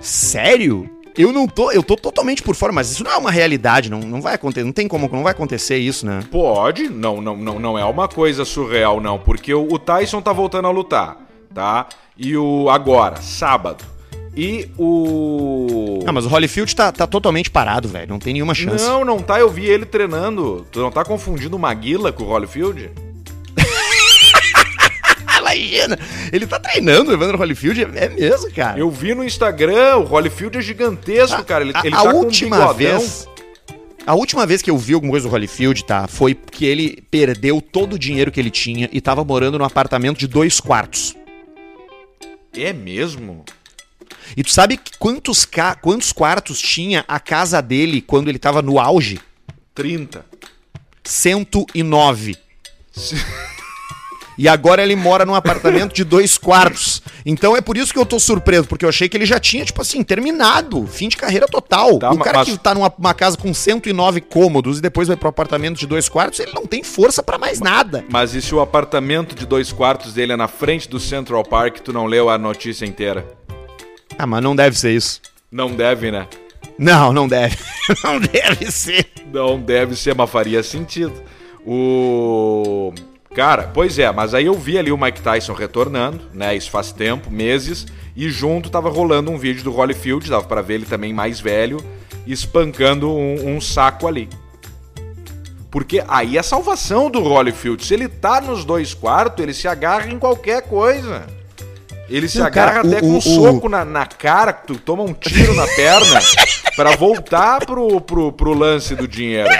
Sério? 0.00 0.90
Eu 1.18 1.32
não 1.32 1.46
tô, 1.46 1.70
eu 1.72 1.82
tô 1.82 1.96
totalmente 1.96 2.42
por 2.42 2.54
fora, 2.54 2.72
mas 2.72 2.90
isso 2.90 3.02
não 3.02 3.10
é 3.10 3.16
uma 3.16 3.30
realidade, 3.30 3.90
não, 3.90 4.00
não 4.00 4.20
vai 4.20 4.34
acontecer, 4.34 4.64
não 4.64 4.72
tem 4.72 4.86
como, 4.86 5.08
não 5.10 5.22
vai 5.22 5.32
acontecer 5.32 5.78
isso, 5.78 6.04
né? 6.04 6.22
Pode, 6.30 6.88
não, 6.88 7.20
não, 7.20 7.36
não, 7.36 7.58
não 7.58 7.78
é 7.78 7.84
uma 7.84 8.06
coisa 8.06 8.44
surreal 8.44 9.00
não, 9.00 9.18
porque 9.18 9.54
o, 9.54 9.66
o 9.72 9.78
Tyson 9.78 10.20
tá 10.20 10.32
voltando 10.32 10.68
a 10.68 10.70
lutar, 10.70 11.16
tá? 11.54 11.86
E 12.18 12.36
o 12.36 12.68
agora, 12.68 13.16
sábado. 13.16 13.84
E 14.36 14.68
o. 14.76 16.00
Não, 16.04 16.12
mas 16.12 16.26
o 16.26 16.28
Holyfield 16.28 16.76
tá, 16.76 16.92
tá 16.92 17.06
totalmente 17.06 17.50
parado, 17.50 17.88
velho. 17.88 18.08
Não 18.10 18.18
tem 18.18 18.34
nenhuma 18.34 18.54
chance. 18.54 18.84
Não, 18.84 19.02
não 19.02 19.18
tá. 19.18 19.40
Eu 19.40 19.48
vi 19.48 19.64
ele 19.64 19.86
treinando. 19.86 20.66
Tu 20.70 20.78
não 20.78 20.90
tá 20.90 21.02
confundindo 21.02 21.56
o 21.56 21.58
Maguila 21.58 22.12
com 22.12 22.24
o 22.24 22.26
Holyfield? 22.26 22.90
Imagina! 25.56 25.98
Ele 26.32 26.46
tá 26.46 26.60
treinando 26.60 27.10
o 27.10 27.14
Evandro 27.14 27.38
Holyfield, 27.38 27.82
é 27.82 28.08
mesmo, 28.08 28.52
cara. 28.52 28.78
Eu 28.78 28.90
vi 28.90 29.14
no 29.14 29.24
Instagram, 29.24 29.98
o 29.98 30.04
Holyfield 30.04 30.58
é 30.58 30.60
gigantesco, 30.60 31.40
a, 31.40 31.44
cara. 31.44 31.64
Ele, 31.64 31.72
a, 31.74 31.86
ele 31.86 31.94
a 31.94 32.02
tá 32.02 32.10
última 32.10 32.72
vez. 32.72 33.28
A 34.06 34.14
última 34.14 34.46
vez 34.46 34.62
que 34.62 34.70
eu 34.70 34.78
vi 34.78 34.94
alguma 34.94 35.10
coisa 35.10 35.28
do 35.28 35.34
Holyfield, 35.34 35.84
tá? 35.84 36.06
Foi 36.06 36.34
que 36.34 36.64
ele 36.64 37.02
perdeu 37.10 37.60
todo 37.60 37.94
o 37.94 37.98
dinheiro 37.98 38.30
que 38.30 38.38
ele 38.38 38.50
tinha 38.50 38.88
e 38.92 39.00
tava 39.00 39.24
morando 39.24 39.58
num 39.58 39.64
apartamento 39.64 40.18
de 40.18 40.28
dois 40.28 40.60
quartos. 40.60 41.16
É 42.54 42.72
mesmo? 42.72 43.44
E 44.36 44.44
tu 44.44 44.50
sabe 44.50 44.78
quantos, 44.98 45.44
ca... 45.44 45.74
quantos 45.74 46.12
quartos 46.12 46.60
tinha 46.60 47.04
a 47.08 47.18
casa 47.18 47.60
dele 47.60 48.00
quando 48.00 48.28
ele 48.28 48.38
tava 48.38 48.62
no 48.62 48.78
auge? 48.78 49.20
30. 49.74 50.24
109. 51.02 52.36
E 54.38 54.48
agora 54.48 54.82
ele 54.82 54.94
mora 54.94 55.24
num 55.24 55.34
apartamento 55.34 55.94
de 55.94 56.04
dois 56.04 56.36
quartos. 56.36 57.02
Então 57.24 57.56
é 57.56 57.60
por 57.60 57.76
isso 57.76 57.92
que 57.92 57.98
eu 57.98 58.04
tô 58.04 58.20
surpreso, 58.20 58.68
porque 58.68 58.84
eu 58.84 58.88
achei 58.88 59.08
que 59.08 59.16
ele 59.16 59.26
já 59.26 59.40
tinha, 59.40 59.64
tipo 59.64 59.80
assim, 59.80 60.02
terminado. 60.02 60.86
Fim 60.86 61.08
de 61.08 61.16
carreira 61.16 61.46
total. 61.46 61.98
Tá, 61.98 62.10
o 62.10 62.18
cara 62.18 62.38
mas... 62.38 62.48
que 62.48 62.58
tá 62.58 62.74
numa 62.74 63.14
casa 63.14 63.36
com 63.36 63.52
109 63.52 64.20
cômodos 64.20 64.78
e 64.78 64.82
depois 64.82 65.08
vai 65.08 65.16
pro 65.16 65.28
apartamento 65.28 65.78
de 65.78 65.86
dois 65.86 66.08
quartos, 66.08 66.40
ele 66.40 66.52
não 66.52 66.66
tem 66.66 66.82
força 66.82 67.22
para 67.22 67.38
mais 67.38 67.60
nada. 67.60 68.04
Mas 68.10 68.34
e 68.34 68.42
se 68.42 68.54
o 68.54 68.60
apartamento 68.60 69.34
de 69.34 69.46
dois 69.46 69.72
quartos 69.72 70.12
dele 70.12 70.32
é 70.32 70.36
na 70.36 70.48
frente 70.48 70.88
do 70.88 71.00
Central 71.00 71.42
Park, 71.42 71.78
tu 71.78 71.92
não 71.92 72.06
leu 72.06 72.28
a 72.28 72.36
notícia 72.36 72.84
inteira? 72.84 73.26
Ah, 74.18 74.26
mas 74.26 74.42
não 74.42 74.54
deve 74.54 74.78
ser 74.78 74.92
isso. 74.92 75.20
Não 75.50 75.70
deve, 75.74 76.10
né? 76.10 76.26
Não, 76.78 77.12
não 77.12 77.26
deve. 77.26 77.56
não 78.04 78.20
deve 78.20 78.70
ser. 78.70 79.06
Não 79.32 79.58
deve 79.58 79.96
ser, 79.96 80.14
mas 80.14 80.30
faria 80.30 80.62
sentido. 80.62 81.14
O. 81.66 82.92
Cara, 83.36 83.64
pois 83.64 83.98
é, 83.98 84.10
mas 84.10 84.32
aí 84.32 84.46
eu 84.46 84.54
vi 84.54 84.78
ali 84.78 84.90
o 84.90 84.96
Mike 84.96 85.20
Tyson 85.20 85.52
retornando, 85.52 86.22
né? 86.32 86.56
Isso 86.56 86.70
faz 86.70 86.90
tempo, 86.90 87.30
meses, 87.30 87.84
e 88.16 88.30
junto 88.30 88.70
tava 88.70 88.88
rolando 88.88 89.30
um 89.30 89.36
vídeo 89.36 89.62
do 89.62 89.70
Holyfield, 89.70 90.30
dava 90.30 90.44
para 90.44 90.62
ver 90.62 90.76
ele 90.76 90.86
também 90.86 91.12
mais 91.12 91.38
velho, 91.38 91.76
espancando 92.26 93.10
um, 93.10 93.56
um, 93.56 93.60
saco 93.60 94.08
ali. 94.08 94.26
Porque 95.70 96.02
aí 96.08 96.38
é 96.38 96.40
a 96.40 96.42
salvação 96.42 97.10
do 97.10 97.20
Holyfield. 97.20 97.84
Se 97.84 97.92
ele 97.92 98.08
tá 98.08 98.40
nos 98.40 98.64
dois 98.64 98.94
quartos, 98.94 99.42
ele 99.42 99.52
se 99.52 99.68
agarra 99.68 100.10
em 100.10 100.18
qualquer 100.18 100.62
coisa. 100.62 101.26
Ele 102.08 102.30
se 102.30 102.38
Não, 102.38 102.46
agarra 102.46 102.82
cara, 102.82 102.88
até 102.88 102.96
o, 102.96 103.00
com 103.00 103.06
um 103.06 103.18
o, 103.18 103.20
soco 103.20 103.66
o... 103.66 103.68
Na, 103.68 103.84
na 103.84 104.06
cara, 104.06 104.54
que 104.54 104.66
tu 104.66 104.78
toma 104.78 105.02
um 105.02 105.12
tiro 105.12 105.54
na 105.54 105.66
perna 105.66 106.22
para 106.74 106.96
voltar 106.96 107.66
pro, 107.66 108.00
pro, 108.00 108.32
pro 108.32 108.54
lance 108.54 108.96
do 108.96 109.06
dinheiro. 109.06 109.50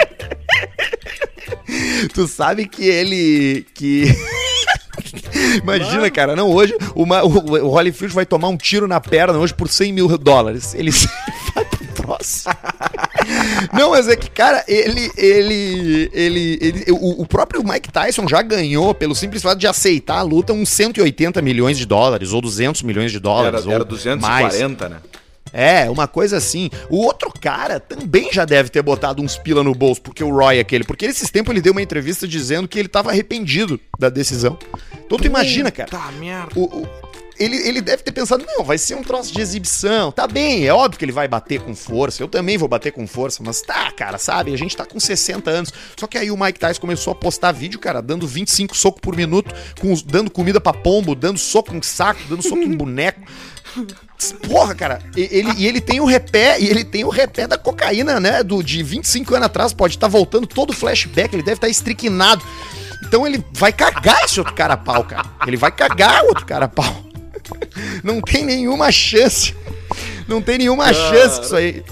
tu 2.13 2.27
sabe 2.27 2.67
que 2.67 2.85
ele. 2.85 3.65
que. 3.73 4.05
Imagina, 5.61 6.01
Mano. 6.01 6.11
cara, 6.11 6.35
não, 6.35 6.49
hoje 6.49 6.75
o, 6.95 7.03
o, 7.03 7.65
o 7.65 7.69
Holyfield 7.69 8.13
vai 8.13 8.25
tomar 8.25 8.47
um 8.47 8.57
tiro 8.57 8.87
na 8.87 8.99
perna 8.99 9.37
hoje 9.37 9.53
por 9.53 9.69
100 9.69 9.93
mil 9.93 10.17
dólares. 10.17 10.73
Ele 10.73 10.91
vai 11.53 11.65
pro 11.65 11.85
troço. 11.87 12.49
Não, 13.73 13.91
mas 13.91 14.07
é 14.07 14.15
que, 14.15 14.29
cara, 14.29 14.63
ele. 14.67 15.11
ele, 15.15 16.09
ele, 16.13 16.59
ele 16.61 16.85
o, 16.91 17.21
o, 17.21 17.27
próprio 17.27 17.63
Mike 17.63 17.91
Tyson 17.91 18.27
já 18.27 18.41
ganhou, 18.41 18.93
pelo 18.93 19.15
simples 19.15 19.41
fato 19.41 19.59
de 19.59 19.67
aceitar 19.67 20.17
a 20.17 20.21
luta, 20.23 20.53
uns 20.53 20.69
180 20.69 21.41
milhões 21.41 21.77
de 21.77 21.85
dólares, 21.85 22.33
ou 22.33 22.41
200 22.41 22.81
milhões 22.81 23.11
de 23.11 23.19
dólares. 23.19 23.65
Era, 23.65 23.75
era 23.75 23.85
240, 23.85 24.89
mais. 24.89 24.91
né? 24.91 25.01
É, 25.57 25.89
uma 25.89 26.07
coisa 26.07 26.37
assim. 26.37 26.69
O 26.87 26.97
outro 26.97 27.33
cara 27.41 27.79
também 27.79 28.31
já 28.31 28.45
deve 28.45 28.69
ter 28.69 28.83
botado 28.83 29.23
uns 29.23 29.39
pila 29.39 29.63
no 29.63 29.73
bolso, 29.73 29.99
porque 29.99 30.23
o 30.23 30.29
Roy 30.29 30.57
é 30.57 30.59
aquele. 30.59 30.83
Porque 30.83 31.07
esses 31.07 31.31
tempos 31.31 31.49
ele 31.49 31.61
deu 31.61 31.71
uma 31.71 31.81
entrevista 31.81 32.27
dizendo 32.27 32.67
que 32.67 32.77
ele 32.77 32.87
tava 32.87 33.09
arrependido 33.09 33.79
da 33.97 34.07
decisão. 34.07 34.55
Então 35.03 35.17
tu 35.17 35.25
imagina, 35.25 35.71
cara. 35.71 35.89
Tá, 35.89 36.11
merda. 36.11 36.51
O, 36.55 36.65
o, 36.65 36.87
ele, 37.39 37.55
ele 37.67 37.81
deve 37.81 38.03
ter 38.03 38.11
pensado, 38.11 38.45
não, 38.45 38.63
vai 38.63 38.77
ser 38.77 38.95
um 38.95 39.03
troço 39.03 39.33
de 39.33 39.41
exibição. 39.41 40.11
Tá 40.11 40.27
bem, 40.27 40.65
é 40.65 40.73
óbvio 40.73 40.97
que 40.97 41.05
ele 41.05 41.11
vai 41.11 41.27
bater 41.27 41.61
com 41.61 41.75
força. 41.75 42.21
Eu 42.21 42.27
também 42.27 42.57
vou 42.57 42.67
bater 42.67 42.91
com 42.91 43.05
força, 43.05 43.41
mas 43.43 43.61
tá, 43.61 43.91
cara, 43.91 44.17
sabe? 44.17 44.53
A 44.53 44.57
gente 44.57 44.75
tá 44.75 44.85
com 44.85 44.99
60 44.99 45.49
anos. 45.49 45.73
Só 45.97 46.07
que 46.07 46.17
aí 46.17 46.31
o 46.31 46.37
Mike 46.37 46.59
Tyson 46.59 46.81
começou 46.81 47.13
a 47.13 47.15
postar 47.15 47.51
vídeo, 47.51 47.79
cara, 47.79 48.01
dando 48.01 48.27
25 48.27 48.75
socos 48.75 49.01
por 49.01 49.15
minuto, 49.15 49.53
com, 49.79 49.93
dando 50.05 50.31
comida 50.31 50.59
pra 50.59 50.73
pombo, 50.73 51.15
dando 51.15 51.37
soco 51.37 51.75
em 51.75 51.81
saco, 51.81 52.21
dando 52.29 52.41
soco 52.41 52.61
em 52.61 52.75
boneco. 52.75 53.21
Porra, 54.47 54.73
cara, 54.73 54.99
ele, 55.15 55.53
e 55.57 55.67
ele 55.67 55.79
tem 55.79 55.99
o 55.99 56.05
repé, 56.05 56.59
e 56.59 56.67
ele 56.67 56.83
tem 56.83 57.03
o 57.03 57.09
repé 57.09 57.47
da 57.47 57.57
cocaína, 57.57 58.19
né? 58.19 58.43
Do, 58.43 58.63
de 58.63 58.81
25 58.81 59.35
anos 59.35 59.45
atrás, 59.45 59.73
pode 59.73 59.95
estar 59.95 60.07
tá 60.07 60.11
voltando 60.11 60.47
todo 60.47 60.71
o 60.71 60.73
flashback, 60.73 61.33
ele 61.33 61.43
deve 61.43 61.57
estar 61.57 61.67
tá 61.67 61.71
estriquinado. 61.71 62.43
Então 63.05 63.25
ele 63.25 63.43
vai 63.53 63.71
cagar 63.71 64.23
esse 64.23 64.39
outro 64.39 64.55
cara 64.55 64.75
pau, 64.75 65.03
cara. 65.03 65.29
Ele 65.45 65.57
vai 65.57 65.71
cagar 65.71 66.23
o 66.23 66.29
outro 66.29 66.45
cara 66.45 66.67
pau. 66.67 67.05
Não 68.03 68.21
tem 68.21 68.43
nenhuma 68.43 68.91
chance. 68.91 69.55
Não 70.27 70.41
tem 70.41 70.57
nenhuma 70.57 70.85
cara... 70.85 70.95
chance 70.95 71.41
isso 71.41 71.55
aí. 71.55 71.83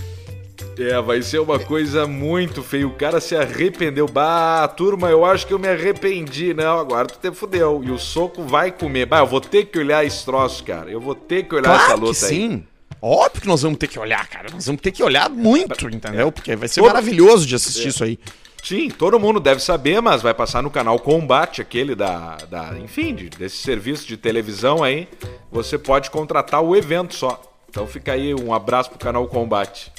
É, 0.77 1.01
vai 1.01 1.21
ser 1.21 1.39
uma 1.39 1.57
coisa 1.57 2.05
muito 2.05 2.61
feia. 2.61 2.87
O 2.87 2.91
cara 2.91 3.21
se 3.21 3.35
arrependeu. 3.35 4.07
Bah, 4.07 4.67
turma, 4.67 5.09
eu 5.09 5.23
acho 5.23 5.47
que 5.47 5.53
eu 5.53 5.59
me 5.59 5.67
arrependi. 5.67 6.53
Não, 6.53 6.79
agora 6.79 7.07
tu 7.07 7.17
te 7.17 7.33
fudeu. 7.33 7.81
E 7.83 7.91
o 7.91 7.97
soco 7.97 8.43
vai 8.43 8.71
comer. 8.71 9.05
Bah, 9.05 9.19
eu 9.19 9.27
vou 9.27 9.39
ter 9.39 9.65
que 9.65 9.79
olhar 9.79 10.05
esse 10.05 10.25
troço, 10.25 10.63
cara. 10.63 10.89
Eu 10.89 10.99
vou 10.99 11.15
ter 11.15 11.43
que 11.43 11.55
olhar 11.55 11.63
claro 11.63 11.83
essa 11.83 11.95
luta 11.95 12.13
que 12.13 12.19
sim. 12.19 12.51
aí. 12.51 12.63
Óbvio 13.01 13.41
que 13.41 13.47
nós 13.47 13.61
vamos 13.61 13.77
ter 13.77 13.87
que 13.87 13.99
olhar, 13.99 14.27
cara. 14.27 14.47
Nós 14.51 14.65
vamos 14.65 14.81
ter 14.81 14.91
que 14.91 15.03
olhar 15.03 15.29
muito, 15.29 15.87
entendeu? 15.87 16.31
Porque 16.31 16.55
vai 16.55 16.67
ser 16.67 16.81
Todo... 16.81 16.87
maravilhoso 16.87 17.45
de 17.45 17.55
assistir 17.55 17.85
é. 17.85 17.89
isso 17.89 18.03
aí. 18.03 18.19
Sim, 18.63 18.89
todo 18.89 19.19
mundo 19.19 19.39
deve 19.39 19.61
saber, 19.61 20.01
mas 20.01 20.23
vai 20.23 20.33
passar 20.33 20.63
no 20.63 20.71
canal 20.71 20.97
Combate, 20.97 21.61
aquele 21.61 21.93
da. 21.93 22.35
da 22.49 22.75
enfim, 22.79 23.13
de, 23.13 23.29
desse 23.29 23.57
serviço 23.57 24.07
de 24.07 24.17
televisão 24.17 24.83
aí. 24.83 25.07
Você 25.51 25.77
pode 25.77 26.09
contratar 26.09 26.61
o 26.61 26.75
evento 26.75 27.13
só. 27.13 27.39
Então 27.69 27.85
fica 27.85 28.13
aí 28.13 28.33
um 28.33 28.53
abraço 28.53 28.89
pro 28.89 28.97
canal 28.97 29.27
Combate. 29.27 29.91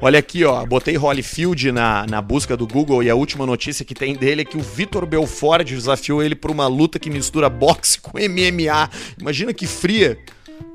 Olha 0.00 0.18
aqui, 0.18 0.44
ó, 0.44 0.64
botei 0.64 0.96
Holyfield 0.96 1.72
na, 1.72 2.06
na 2.06 2.20
busca 2.20 2.56
do 2.56 2.66
Google 2.66 3.02
e 3.02 3.10
a 3.10 3.14
última 3.14 3.46
notícia 3.46 3.84
que 3.84 3.94
tem 3.94 4.14
dele 4.14 4.42
é 4.42 4.44
que 4.44 4.56
o 4.56 4.60
Vitor 4.60 5.06
Belfort 5.06 5.66
desafiou 5.66 6.22
ele 6.22 6.34
por 6.34 6.50
uma 6.50 6.66
luta 6.66 6.98
que 6.98 7.10
mistura 7.10 7.48
boxe 7.48 8.00
com 8.00 8.18
MMA. 8.18 8.90
Imagina 9.20 9.52
que 9.52 9.66
fria. 9.66 10.18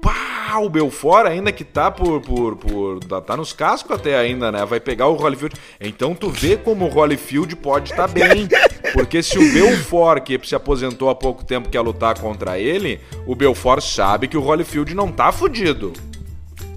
Pá, 0.02 0.58
o 0.60 0.70
Belfort 0.70 1.28
ainda 1.28 1.52
que 1.52 1.64
tá 1.64 1.90
por, 1.90 2.22
por, 2.22 2.56
por. 2.56 3.00
tá 3.22 3.36
nos 3.36 3.54
cascos 3.54 3.92
até 3.96 4.18
ainda, 4.18 4.52
né? 4.52 4.66
Vai 4.66 4.80
pegar 4.80 5.08
o 5.08 5.16
Holyfield. 5.16 5.56
Então 5.80 6.14
tu 6.14 6.30
vê 6.30 6.58
como 6.58 6.86
o 6.86 6.94
Holyfield 6.94 7.56
pode 7.56 7.92
estar 7.92 8.08
tá 8.08 8.14
bem. 8.14 8.48
Porque 8.94 9.22
se 9.22 9.38
o 9.38 9.54
Belfort, 9.54 10.24
que 10.24 10.40
se 10.48 10.56
aposentou 10.56 11.10
há 11.10 11.16
pouco 11.16 11.44
tempo, 11.44 11.70
quer 11.70 11.82
lutar 11.82 12.20
contra 12.20 12.58
ele, 12.58 13.00
o 13.26 13.36
Belfort 13.36 13.84
sabe 13.84 14.28
que 14.28 14.38
o 14.38 14.42
Holyfield 14.42 14.94
não 14.96 15.12
tá 15.12 15.32
fudido. 15.32 15.94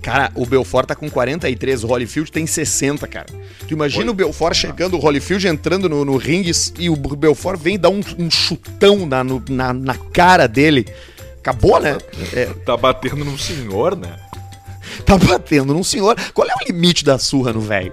Cara, 0.03 0.33
o 0.35 0.47
Belfort 0.47 0.87
tá 0.87 0.95
com 0.95 1.11
43, 1.11 1.85
o 1.85 1.89
Holyfield 1.89 2.33
tem 2.33 2.47
60, 2.47 3.07
cara. 3.07 3.27
Tu 3.69 3.75
imagina 3.75 4.05
Oi. 4.07 4.11
o 4.11 4.15
Belfort 4.15 4.55
chegando, 4.57 4.97
o 4.97 4.99
Holyfield 5.01 5.47
entrando 5.47 5.89
no, 5.89 6.05
no 6.05 6.17
ringue 6.17 6.51
e 6.79 6.89
o 6.89 6.97
Belfort 6.97 7.61
vem 7.61 7.79
dar 7.79 7.91
um, 7.91 8.01
um 8.19 8.31
chutão 8.31 9.05
na, 9.07 9.23
no- 9.23 9.43
na, 9.51 9.73
na 9.75 9.95
cara 9.95 10.47
dele. 10.47 10.87
Acabou, 11.39 11.79
né? 11.81 11.99
É, 12.33 12.47
Tá 12.65 12.77
batendo 12.77 13.25
num 13.25 13.37
senhor, 13.39 13.97
né? 13.97 14.17
tá 15.05 15.17
batendo 15.19 15.73
num 15.75 15.85
senhor. 15.85 16.17
Qual 16.35 16.47
é 16.49 16.53
o 16.53 16.67
limite 16.67 17.05
da 17.05 17.19
surra 17.19 17.53
no 17.53 17.61
velho? 17.61 17.93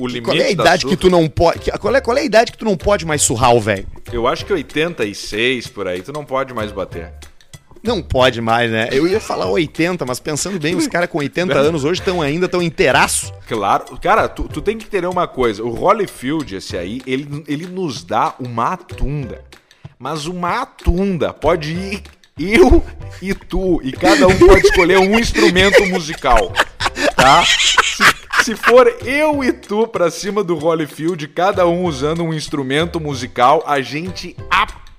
O 0.00 0.06
limite 0.06 0.24
Qual 0.24 0.36
é 0.36 0.40
a 0.40 0.44
da 0.44 0.50
idade 0.50 0.82
surra- 0.82 0.94
que 0.96 1.00
tu 1.00 1.10
não 1.10 1.28
pode. 1.28 1.60
Qual 1.78 1.94
é, 1.94 2.00
qual 2.00 2.16
é 2.16 2.20
a 2.20 2.24
idade 2.24 2.50
que 2.52 2.58
tu 2.58 2.64
não 2.64 2.76
pode 2.76 3.04
mais 3.04 3.20
surrar 3.22 3.54
o 3.54 3.60
velho? 3.60 3.86
Eu 4.10 4.26
acho 4.26 4.44
que 4.46 4.52
86 4.54 5.66
por 5.68 5.86
aí, 5.86 6.00
tu 6.02 6.12
não 6.12 6.24
pode 6.24 6.52
mais 6.54 6.72
bater. 6.72 7.12
Não 7.82 8.00
pode 8.00 8.40
mais, 8.40 8.70
né? 8.70 8.88
Eu 8.92 9.08
ia 9.08 9.20
falar 9.20 9.46
80, 9.46 10.04
mas 10.06 10.20
pensando 10.20 10.58
bem, 10.58 10.76
os 10.76 10.86
caras 10.86 11.10
com 11.10 11.18
80 11.18 11.58
anos 11.58 11.84
hoje 11.84 12.00
estão 12.00 12.22
ainda 12.22 12.48
tão 12.48 12.62
inteiraço. 12.62 13.32
Claro, 13.48 13.98
cara, 14.00 14.28
tu, 14.28 14.44
tu 14.44 14.62
tem 14.62 14.78
que 14.78 14.86
entender 14.86 15.08
uma 15.08 15.26
coisa. 15.26 15.64
O 15.64 15.70
Holyfield, 15.70 16.54
esse 16.54 16.76
aí, 16.76 17.02
ele, 17.06 17.44
ele 17.48 17.66
nos 17.66 18.04
dá 18.04 18.34
uma 18.38 18.74
atunda. 18.74 19.44
Mas 19.98 20.26
uma 20.26 20.62
atunda 20.62 21.32
pode 21.32 21.72
ir 21.72 22.02
eu 22.38 22.84
e 23.20 23.34
tu. 23.34 23.80
E 23.82 23.92
cada 23.92 24.26
um 24.28 24.38
pode 24.38 24.66
escolher 24.66 24.98
um 24.98 25.18
instrumento 25.18 25.84
musical. 25.86 26.52
Tá? 27.16 27.44
Se, 27.44 28.44
se 28.44 28.56
for 28.56 28.86
eu 29.04 29.42
e 29.44 29.52
tu 29.52 29.86
pra 29.86 30.10
cima 30.10 30.42
do 30.42 30.56
Holyfield, 30.56 31.28
cada 31.28 31.66
um 31.66 31.84
usando 31.84 32.22
um 32.22 32.32
instrumento 32.32 33.00
musical, 33.00 33.62
a 33.66 33.80
gente 33.80 34.36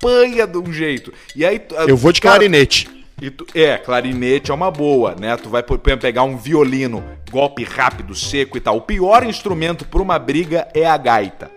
apanha 0.08 0.46
de 0.46 0.58
um 0.58 0.72
jeito. 0.72 1.14
E 1.36 1.46
aí, 1.46 1.60
tu- 1.60 1.76
Eu 1.76 1.96
vou 1.98 2.12
de 2.12 2.20
cara, 2.22 2.36
clarinete. 2.40 2.90
tu- 3.38 3.48
é, 3.56 3.78
clarinete 3.78 4.52
é 4.52 4.54
uma 4.54 4.70
boa, 4.70 5.16
né? 5.20 5.36
Tu 5.38 5.50
vai 5.50 5.64
pegar 5.64 6.24
um 6.24 6.36
violino, 6.38 7.04
golpe 7.32 7.64
rápido, 7.64 8.14
seco 8.14 8.58
e 8.58 8.62
tal. 8.62 8.78
O 8.78 8.82
pior 8.82 9.24
instrumento 9.24 9.86
pra 9.86 10.02
uma 10.02 10.20
briga 10.20 10.68
é 10.74 10.86
a 10.86 10.98
gaita. 10.98 11.50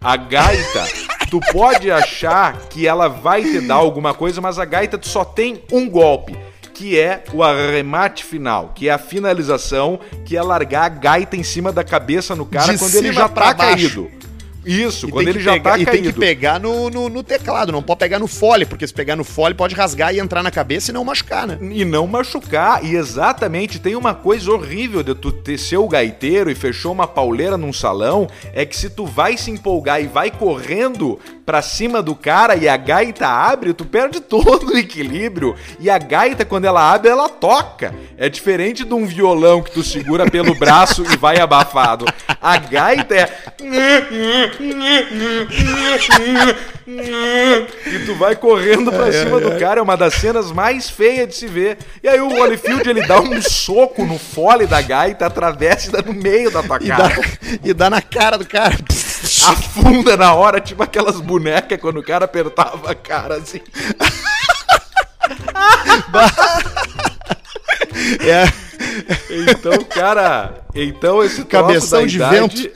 A 0.00 0.16
gaita, 0.16 0.84
tu 1.30 1.38
pode 1.52 1.88
achar 1.90 2.58
que 2.68 2.86
ela 2.88 3.06
vai 3.08 3.42
te 3.42 3.60
dar 3.60 3.76
alguma 3.76 4.12
coisa, 4.12 4.40
mas 4.40 4.58
a 4.58 4.64
gaita 4.64 4.98
tu 4.98 5.06
só 5.08 5.24
tem 5.24 5.62
um 5.70 5.88
golpe, 5.88 6.36
que 6.74 6.98
é 6.98 7.22
o 7.32 7.40
arremate 7.40 8.24
final, 8.24 8.72
que 8.74 8.88
é 8.88 8.92
a 8.92 8.98
finalização, 8.98 10.00
que 10.24 10.36
é 10.36 10.42
largar 10.42 10.86
a 10.86 10.88
gaita 10.88 11.36
em 11.36 11.44
cima 11.44 11.70
da 11.70 11.84
cabeça 11.84 12.34
no 12.34 12.44
cara 12.44 12.72
De 12.72 12.78
quando 12.80 12.94
ele 12.96 13.12
já 13.12 13.28
tá 13.28 13.54
baixo. 13.54 14.02
caído. 14.02 14.21
Isso, 14.64 15.08
E 15.08 15.10
quando 15.10 15.24
tem 15.24 15.30
ele 15.30 15.38
que 15.38 15.44
já 15.44 15.52
pegar- 15.54 15.70
tá 15.72 15.78
e 15.78 15.84
caído. 15.84 16.02
tem 16.02 16.12
que 16.12 16.18
pegar 16.18 16.60
no, 16.60 16.88
no, 16.90 17.08
no 17.08 17.22
teclado, 17.22 17.72
não 17.72 17.82
pode 17.82 17.98
pegar 17.98 18.18
no 18.18 18.26
fole, 18.28 18.64
porque 18.64 18.86
se 18.86 18.94
pegar 18.94 19.16
no 19.16 19.24
fole 19.24 19.54
pode 19.54 19.74
rasgar 19.74 20.14
e 20.14 20.20
entrar 20.20 20.42
na 20.42 20.50
cabeça 20.50 20.90
e 20.90 20.94
não 20.94 21.04
machucar, 21.04 21.46
né? 21.46 21.58
E 21.60 21.84
não 21.84 22.06
machucar. 22.06 22.84
E 22.84 22.94
exatamente, 22.94 23.78
tem 23.78 23.96
uma 23.96 24.14
coisa 24.14 24.50
horrível 24.52 25.02
de 25.02 25.14
tu 25.14 25.32
ter 25.32 25.58
seu 25.58 25.86
gaiteiro 25.88 26.50
e 26.50 26.54
fechou 26.54 26.92
uma 26.92 27.06
pauleira 27.06 27.56
num 27.56 27.72
salão, 27.72 28.28
é 28.52 28.64
que 28.64 28.76
se 28.76 28.88
tu 28.90 29.04
vai 29.06 29.36
se 29.36 29.50
empolgar 29.50 30.00
e 30.02 30.06
vai 30.06 30.30
correndo 30.30 31.18
pra 31.44 31.60
cima 31.60 32.00
do 32.02 32.14
cara 32.14 32.54
e 32.54 32.68
a 32.68 32.76
gaita 32.76 33.26
abre, 33.26 33.72
tu 33.74 33.84
perde 33.84 34.20
todo 34.20 34.68
o 34.72 34.76
equilíbrio. 34.78 35.54
E 35.80 35.90
a 35.90 35.98
gaita, 35.98 36.44
quando 36.44 36.64
ela 36.66 36.92
abre, 36.92 37.10
ela 37.10 37.28
toca. 37.28 37.94
É 38.16 38.28
diferente 38.28 38.84
de 38.84 38.94
um 38.94 39.04
violão 39.06 39.60
que 39.62 39.72
tu 39.72 39.82
segura 39.82 40.30
pelo 40.30 40.54
braço 40.54 41.04
e 41.12 41.16
vai 41.16 41.38
abafado. 41.40 42.04
A 42.40 42.56
gaita 42.58 43.14
é... 43.14 43.28
E 47.86 47.98
tu 48.06 48.14
vai 48.16 48.34
correndo 48.36 48.90
pra 48.90 49.12
cima 49.12 49.40
do 49.40 49.58
cara, 49.58 49.80
é 49.80 49.82
uma 49.82 49.96
das 49.96 50.14
cenas 50.14 50.50
mais 50.50 50.90
feias 50.90 51.28
de 51.28 51.34
se 51.34 51.46
ver. 51.46 51.78
E 52.02 52.08
aí 52.08 52.20
o 52.20 52.28
Holyfield, 52.28 52.88
ele 52.88 53.06
dá 53.06 53.20
um 53.20 53.40
soco 53.40 54.04
no 54.04 54.18
fole 54.18 54.66
da 54.66 54.80
gaita, 54.80 55.26
atravessa 55.26 55.88
e 55.88 55.92
dá 55.92 56.02
no 56.02 56.12
meio 56.12 56.50
da 56.50 56.62
tua 56.62 56.78
E 56.80 56.88
cara. 56.88 57.08
dá, 57.08 57.14
e 57.64 57.72
dá 57.74 57.90
na 57.90 58.02
cara 58.02 58.36
do 58.36 58.46
cara. 58.46 58.76
Afunda 59.48 60.16
na 60.16 60.34
hora, 60.34 60.60
tipo 60.60 60.82
aquelas 60.82 61.20
bonecas 61.20 61.80
quando 61.80 61.98
o 61.98 62.02
cara 62.02 62.24
apertava 62.24 62.90
a 62.90 62.94
cara 62.94 63.36
assim. 63.36 63.60
É, 68.20 68.44
Então, 69.50 69.84
cara, 69.84 70.64
então 70.74 71.22
esse 71.22 71.44
troço 71.44 71.66
Cabeção 71.66 72.00
da 72.00 72.06
de 72.06 72.16
idade, 72.16 72.72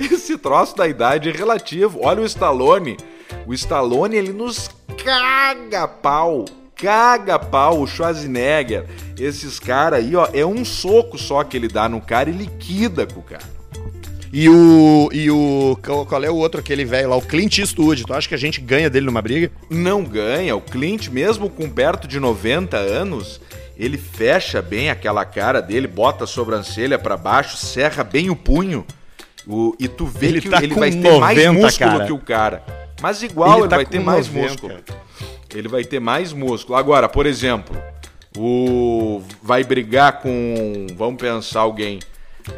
esse 0.12 0.36
troço 0.38 0.76
da 0.76 0.86
idade 0.86 1.28
é 1.28 1.32
relativo. 1.32 2.00
Olha 2.02 2.22
o 2.22 2.26
Stallone, 2.26 2.96
o 3.46 3.54
Stallone 3.54 4.16
ele 4.16 4.32
nos 4.32 4.70
caga 5.02 5.88
pau, 5.88 6.44
caga 6.74 7.38
pau, 7.38 7.80
o 7.80 7.86
Schwarzenegger, 7.86 8.84
esses 9.18 9.58
caras 9.58 10.00
aí, 10.00 10.14
ó, 10.14 10.28
é 10.32 10.44
um 10.44 10.64
soco 10.64 11.18
só 11.18 11.42
que 11.44 11.56
ele 11.56 11.68
dá 11.68 11.88
no 11.88 12.00
cara 12.00 12.30
e 12.30 12.32
liquida 12.32 13.06
com 13.06 13.20
o 13.20 13.22
cara. 13.22 13.44
e 14.32 14.48
o. 14.48 15.08
E 15.12 15.30
o. 15.30 15.78
Qual 15.84 16.04
qual 16.06 16.22
é 16.22 16.30
o 16.30 16.36
outro, 16.36 16.60
aquele 16.60 16.84
velho 16.84 17.08
lá? 17.08 17.16
O 17.16 17.22
Clint 17.22 17.58
Eastwood. 17.58 18.04
Tu 18.04 18.14
acha 18.14 18.28
que 18.28 18.34
a 18.34 18.38
gente 18.38 18.60
ganha 18.60 18.90
dele 18.90 19.06
numa 19.06 19.22
briga? 19.22 19.50
Não 19.70 20.04
ganha, 20.04 20.54
o 20.54 20.60
Clint 20.60 21.08
mesmo 21.08 21.48
com 21.48 21.68
perto 21.68 22.06
de 22.06 22.20
90 22.20 22.76
anos, 22.76 23.40
ele 23.78 23.96
fecha 23.96 24.60
bem 24.60 24.90
aquela 24.90 25.24
cara 25.24 25.62
dele, 25.62 25.86
bota 25.86 26.24
a 26.24 26.26
sobrancelha 26.26 26.98
pra 26.98 27.16
baixo, 27.16 27.56
serra 27.56 28.02
bem 28.02 28.28
o 28.28 28.34
punho. 28.34 28.84
O, 29.46 29.74
e 29.78 29.86
tu 29.86 30.04
vê 30.04 30.26
Ele 30.26 30.40
que 30.40 30.48
tá 30.50 30.62
ele 30.62 30.74
vai 30.74 30.90
ter 30.90 31.18
mais 31.18 31.36
90, 31.36 31.52
músculo 31.52 31.90
cara. 31.90 32.06
que 32.06 32.12
o 32.12 32.18
cara. 32.18 32.62
Mas 33.00 33.22
igual 33.22 33.60
ele, 33.60 33.68
tá 33.68 33.76
vai 33.76 33.86
ter 33.86 34.00
mais 34.00 34.26
90, 34.26 34.48
músculo. 34.48 34.74
cara. 34.74 35.00
Ele 35.54 35.68
vai 35.68 35.84
ter 35.84 36.00
mais 36.00 36.32
músculo. 36.32 36.76
Agora, 36.76 37.08
por 37.08 37.24
exemplo, 37.24 37.80
o 38.36 39.22
vai 39.42 39.64
brigar 39.64 40.20
com, 40.20 40.86
vamos 40.94 41.20
pensar 41.20 41.60
alguém, 41.60 42.00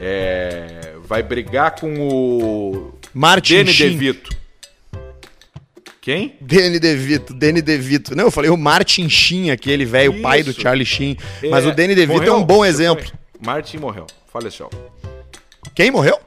é, 0.00 0.94
vai 1.04 1.22
brigar 1.22 1.76
com 1.76 1.94
o 2.00 2.94
Martin 3.14 3.64
Danny. 3.64 3.72
DeVito. 3.74 4.39
Quem? 6.00 6.36
Danny 6.40 6.78
DeVito, 6.80 7.34
Danny 7.34 7.60
DeVito. 7.60 8.16
Não, 8.16 8.24
eu 8.24 8.30
falei 8.30 8.50
o 8.50 8.56
Martin 8.56 9.08
Sheen, 9.08 9.50
aquele 9.50 9.84
velho, 9.84 10.22
pai 10.22 10.42
do 10.42 10.52
Charlie 10.52 10.86
Sheen. 10.86 11.16
Mas 11.50 11.64
É, 11.64 11.68
o 11.68 11.74
Danny 11.74 11.94
DeVito 11.94 12.18
morreu? 12.18 12.34
é 12.34 12.36
um 12.36 12.44
bom 12.44 12.64
exemplo. 12.64 13.06
Martin 13.44 13.76
morreu, 13.78 14.06
faleceu. 14.32 14.70
Quem 15.74 15.90
morreu? 15.90 16.18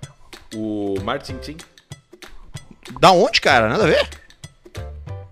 O 0.55 0.95
Martin 1.03 1.37
Tim. 1.41 1.57
Da 2.99 3.11
onde, 3.11 3.41
cara? 3.41 3.67
Nada 3.67 3.83
a 3.85 3.87
ver. 3.87 4.07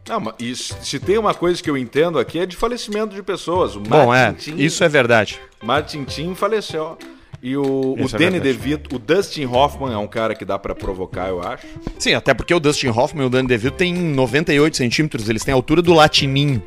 Não, 0.10 0.19
mas 0.19 0.73
se 0.82 0.99
tem 0.99 1.17
uma 1.17 1.34
coisa 1.34 1.62
que 1.62 1.69
eu 1.69 1.77
entendo 1.77 2.17
aqui 2.19 2.39
é 2.39 2.45
de 2.45 2.56
falecimento 2.56 3.13
de 3.15 3.21
pessoas. 3.21 3.75
O 3.75 3.80
Bom, 3.80 4.13
é. 4.13 4.27
Martin 4.32 4.56
Tim, 4.56 4.58
Isso 4.63 4.84
é 4.84 4.89
verdade. 4.89 5.39
Martin 5.62 6.04
Tim 6.04 6.34
faleceu. 6.36 6.97
E 7.43 7.58
o, 7.58 7.63
o 7.63 7.93
é 7.93 8.08
Danny 8.08 8.39
verdade. 8.39 8.39
DeVito, 8.39 8.95
o 8.95 8.99
Dustin 8.99 9.45
Hoffman 9.45 9.93
é 9.93 9.97
um 9.97 10.08
cara 10.08 10.36
que 10.36 10.45
dá 10.45 10.60
pra 10.60 10.75
provocar, 10.75 11.27
eu 11.27 11.41
acho. 11.41 11.65
Sim, 11.97 12.13
até 12.13 12.34
porque 12.34 12.54
o 12.54 12.60
Dustin 12.60 12.89
Hoffman 12.89 13.23
e 13.23 13.27
o 13.27 13.30
Danny 13.30 13.47
DeVito 13.47 13.77
têm 13.77 13.93
98 13.93 14.77
centímetros. 14.77 15.27
Eles 15.27 15.43
têm 15.43 15.51
a 15.51 15.56
altura 15.56 15.82
do 15.82 15.93
latininho. 15.93 16.62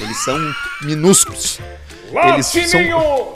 Eles 0.00 0.16
são 0.18 0.38
minúsculos. 0.82 1.58
Eles 2.12 2.46
são, 2.46 3.34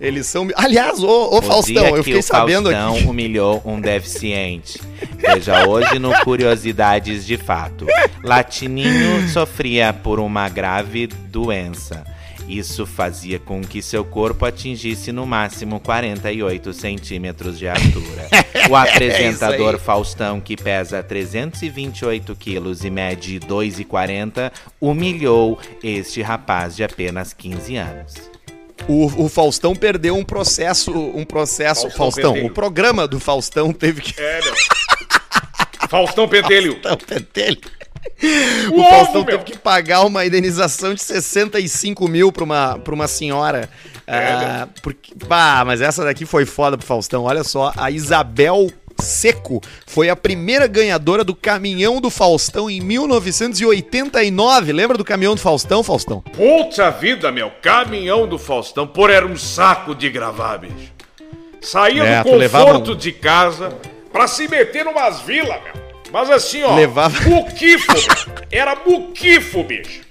eles 0.00 0.26
são... 0.26 0.48
Aliás, 0.56 1.02
ô, 1.02 1.08
ô 1.08 1.38
O 1.38 1.42
Faustão, 1.42 1.82
dia 1.82 1.88
eu 1.90 1.96
que 1.96 2.02
fiquei 2.04 2.20
o 2.20 2.22
sabendo 2.22 2.70
Faustão 2.70 2.96
aqui... 2.96 3.06
humilhou 3.06 3.62
um 3.64 3.80
deficiente. 3.80 4.80
Veja 5.16 5.66
hoje 5.66 5.98
no 5.98 6.12
Curiosidades 6.22 7.26
de 7.26 7.36
Fato. 7.36 7.86
Latininho 8.22 9.28
sofria 9.28 9.92
por 9.92 10.20
uma 10.20 10.48
grave 10.48 11.06
doença. 11.06 12.04
Isso 12.48 12.84
fazia 12.84 13.38
com 13.38 13.62
que 13.62 13.80
seu 13.80 14.04
corpo 14.04 14.44
atingisse 14.44 15.10
no 15.12 15.26
máximo 15.26 15.80
48 15.80 16.72
centímetros 16.72 17.58
de 17.58 17.68
altura. 17.68 18.28
O 18.70 18.74
apresentador 18.76 19.74
aí. 19.74 19.80
Faustão, 19.80 20.40
que 20.40 20.56
pesa 20.56 21.02
328 21.02 22.34
quilos 22.34 22.82
e 22.82 22.88
mede 22.88 23.38
2,40, 23.40 24.50
humilhou 24.80 25.58
este 25.82 26.22
rapaz 26.22 26.74
de 26.74 26.82
apenas 26.82 27.34
15 27.34 27.76
anos. 27.76 28.14
O, 28.88 29.24
o 29.24 29.28
Faustão 29.28 29.74
perdeu 29.74 30.16
um 30.16 30.24
processo... 30.24 30.92
Um 30.92 31.24
processo... 31.24 31.90
Faustão 31.90 32.32
Faustão, 32.32 32.46
o 32.46 32.50
programa 32.50 33.06
do 33.06 33.20
Faustão 33.20 33.70
teve 33.70 34.00
que... 34.00 34.18
É, 34.18 34.40
meu. 34.42 34.54
Faustão 35.90 36.28
Pentelho. 36.28 36.78
Faustão 36.82 36.96
Pentelho. 36.96 37.60
O 38.72 38.82
Faustão 38.88 39.24
teve 39.24 39.44
que 39.44 39.58
pagar 39.58 40.04
uma 40.04 40.24
indenização 40.26 40.94
de 40.94 41.02
65 41.02 42.06
mil 42.08 42.30
pra 42.32 42.44
uma, 42.44 42.78
pra 42.78 42.94
uma 42.94 43.06
senhora. 43.08 43.68
Ah, 44.06 44.68
porque, 44.82 45.12
bah, 45.26 45.62
mas 45.64 45.80
essa 45.80 46.04
daqui 46.04 46.24
foi 46.26 46.44
foda 46.44 46.76
pro 46.76 46.86
Faustão. 46.86 47.24
Olha 47.24 47.42
só, 47.44 47.72
a 47.76 47.90
Isabel 47.90 48.68
Seco 49.00 49.60
foi 49.86 50.08
a 50.08 50.14
primeira 50.16 50.66
ganhadora 50.66 51.24
do 51.24 51.34
caminhão 51.34 52.00
do 52.00 52.10
Faustão 52.10 52.70
em 52.70 52.80
1989. 52.80 54.72
Lembra 54.72 54.96
do 54.96 55.04
caminhão 55.04 55.34
do 55.34 55.40
Faustão, 55.40 55.82
Faustão? 55.82 56.20
Puta 56.20 56.90
vida, 56.90 57.32
meu. 57.32 57.50
Caminhão 57.62 58.26
do 58.28 58.38
Faustão. 58.38 58.86
Por 58.86 59.10
era 59.10 59.26
um 59.26 59.36
saco 59.36 59.94
de 59.94 60.08
gravar, 60.10 60.58
bicho. 60.58 60.92
Saía 61.60 62.04
É, 62.04 62.22
do 62.22 62.30
conforto 62.30 62.92
um- 62.92 62.96
de 62.96 63.10
casa 63.12 63.70
pra 64.12 64.28
se 64.28 64.46
meter 64.46 64.84
numas 64.84 65.20
vilas, 65.22 65.58
meu. 65.64 65.83
Mas 66.14 66.30
assim, 66.30 66.62
ó. 66.62 66.76
Levava- 66.76 67.20
Muquifo, 67.28 67.92
meu. 67.92 68.36
Era 68.52 68.76
muquifo, 68.86 69.64
bicho. 69.64 70.02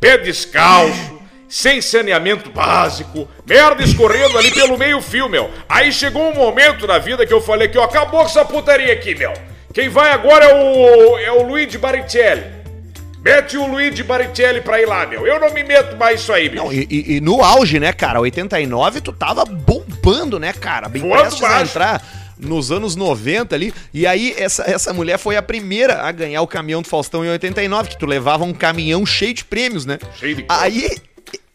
Pé 0.00 0.16
descalço. 0.16 1.14
sem 1.48 1.80
saneamento 1.80 2.50
básico, 2.50 3.28
merda 3.48 3.82
escorrendo 3.82 4.36
ali 4.36 4.50
pelo 4.50 4.76
meio-fio, 4.76 5.28
meu. 5.28 5.48
Aí 5.68 5.92
chegou 5.92 6.28
um 6.30 6.34
momento 6.34 6.86
na 6.88 6.98
vida 6.98 7.24
que 7.24 7.32
eu 7.32 7.40
falei 7.40 7.68
que, 7.68 7.78
ó, 7.78 7.84
acabou 7.84 8.20
com 8.20 8.26
essa 8.26 8.44
putaria 8.44 8.92
aqui, 8.92 9.14
meu. 9.14 9.32
Quem 9.72 9.88
vai 9.88 10.10
agora 10.10 10.44
é 10.46 10.54
o, 10.54 11.18
é 11.18 11.30
o 11.32 11.42
Luigi 11.46 11.78
Baricelli. 11.78 12.42
Mete 13.22 13.56
o 13.56 13.66
Luigi 13.66 14.02
Baricelli 14.02 14.60
pra 14.60 14.80
ir 14.80 14.86
lá, 14.86 15.06
meu. 15.06 15.26
Eu 15.26 15.38
não 15.38 15.52
me 15.52 15.62
meto 15.62 15.96
mais 15.96 16.20
isso 16.20 16.32
aí, 16.32 16.48
meu. 16.48 16.64
Não, 16.64 16.72
e, 16.72 16.86
e- 16.90 17.16
e 17.16 17.20
no 17.20 17.42
auge, 17.42 17.78
né, 17.78 17.92
cara? 17.92 18.20
89 18.20 19.00
tu 19.00 19.12
tava 19.12 19.44
bombando, 19.44 20.38
né, 20.40 20.52
cara? 20.52 20.88
Bem 20.88 21.02
Voando 21.02 21.20
prestes 21.22 21.44
a 21.44 21.48
baixo. 21.48 21.64
entrar 21.70 22.02
nos 22.38 22.70
anos 22.70 22.96
90 22.96 23.54
ali. 23.54 23.72
E 23.92 24.06
aí, 24.06 24.34
essa, 24.36 24.62
essa 24.64 24.92
mulher 24.92 25.18
foi 25.18 25.36
a 25.36 25.42
primeira 25.42 26.02
a 26.02 26.12
ganhar 26.12 26.42
o 26.42 26.46
caminhão 26.46 26.82
do 26.82 26.88
Faustão 26.88 27.24
em 27.24 27.28
89, 27.30 27.90
que 27.90 27.98
tu 27.98 28.06
levava 28.06 28.44
um 28.44 28.52
caminhão 28.52 29.04
cheio 29.04 29.34
de 29.34 29.44
prêmios, 29.44 29.84
né? 29.84 29.98
Cheio 30.18 30.36
de 30.36 30.42
coisa. 30.42 30.62
Aí. 30.62 30.96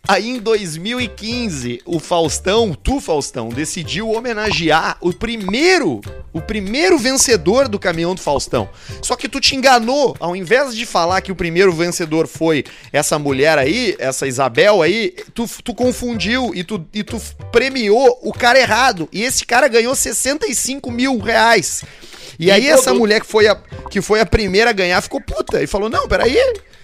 Aí 0.07 0.29
em 0.29 0.39
2015, 0.39 1.81
o 1.85 1.99
Faustão, 1.99 2.73
tu 2.73 2.99
Faustão, 2.99 3.49
decidiu 3.49 4.09
homenagear 4.09 4.97
o 4.99 5.13
primeiro, 5.13 6.01
o 6.33 6.41
primeiro 6.41 6.97
vencedor 6.97 7.67
do 7.67 7.77
caminhão 7.77 8.15
do 8.15 8.21
Faustão. 8.21 8.67
Só 9.01 9.15
que 9.15 9.29
tu 9.29 9.39
te 9.39 9.55
enganou, 9.55 10.15
ao 10.19 10.35
invés 10.35 10.75
de 10.75 10.85
falar 10.85 11.21
que 11.21 11.31
o 11.31 11.35
primeiro 11.35 11.71
vencedor 11.71 12.27
foi 12.27 12.65
essa 12.91 13.19
mulher 13.19 13.57
aí, 13.59 13.95
essa 13.99 14.27
Isabel 14.27 14.81
aí, 14.81 15.13
tu, 15.35 15.47
tu 15.63 15.73
confundiu 15.73 16.51
e 16.55 16.63
tu, 16.63 16.83
e 16.93 17.03
tu 17.03 17.21
premiou 17.51 18.19
o 18.23 18.33
cara 18.33 18.59
errado. 18.59 19.07
E 19.11 19.21
esse 19.21 19.45
cara 19.45 19.67
ganhou 19.67 19.93
65 19.93 20.91
mil 20.91 21.19
reais. 21.19 21.83
E 22.39 22.49
aí 22.49 22.67
essa 22.67 22.91
mulher 22.91 23.21
que 23.21 23.27
foi, 23.27 23.47
a, 23.47 23.55
que 23.89 24.01
foi 24.01 24.19
a 24.19 24.25
primeira 24.25 24.71
a 24.71 24.73
ganhar 24.73 24.99
ficou 25.01 25.21
puta 25.21 25.61
e 25.61 25.67
falou, 25.67 25.89
não, 25.89 26.07
peraí... 26.07 26.37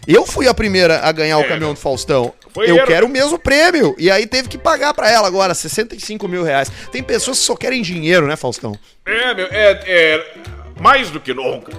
Eu 0.07 0.25
fui 0.25 0.47
a 0.47 0.53
primeira 0.53 0.99
a 1.01 1.11
ganhar 1.11 1.37
o 1.37 1.41
É, 1.41 1.47
caminhão 1.47 1.73
do 1.73 1.79
Faustão. 1.79 2.33
Foi 2.53 2.69
eu 2.69 2.77
erro. 2.77 2.87
quero 2.87 3.05
o 3.07 3.09
mesmo 3.09 3.37
prêmio. 3.37 3.93
E 3.97 4.09
aí 4.09 4.25
teve 4.25 4.47
que 4.47 4.57
pagar 4.57 4.93
pra 4.93 5.11
ela 5.11 5.27
agora, 5.27 5.53
65 5.53 6.27
mil 6.27 6.43
reais. 6.43 6.71
Tem 6.91 7.03
pessoas 7.03 7.39
que 7.39 7.45
só 7.45 7.55
querem 7.55 7.81
dinheiro, 7.81 8.25
né, 8.25 8.35
Faustão? 8.35 8.73
É, 9.05 9.33
meu, 9.33 9.47
é, 9.51 9.81
é 9.85 10.33
mais 10.79 11.09
do 11.11 11.19
que 11.19 11.33
nunca. 11.33 11.73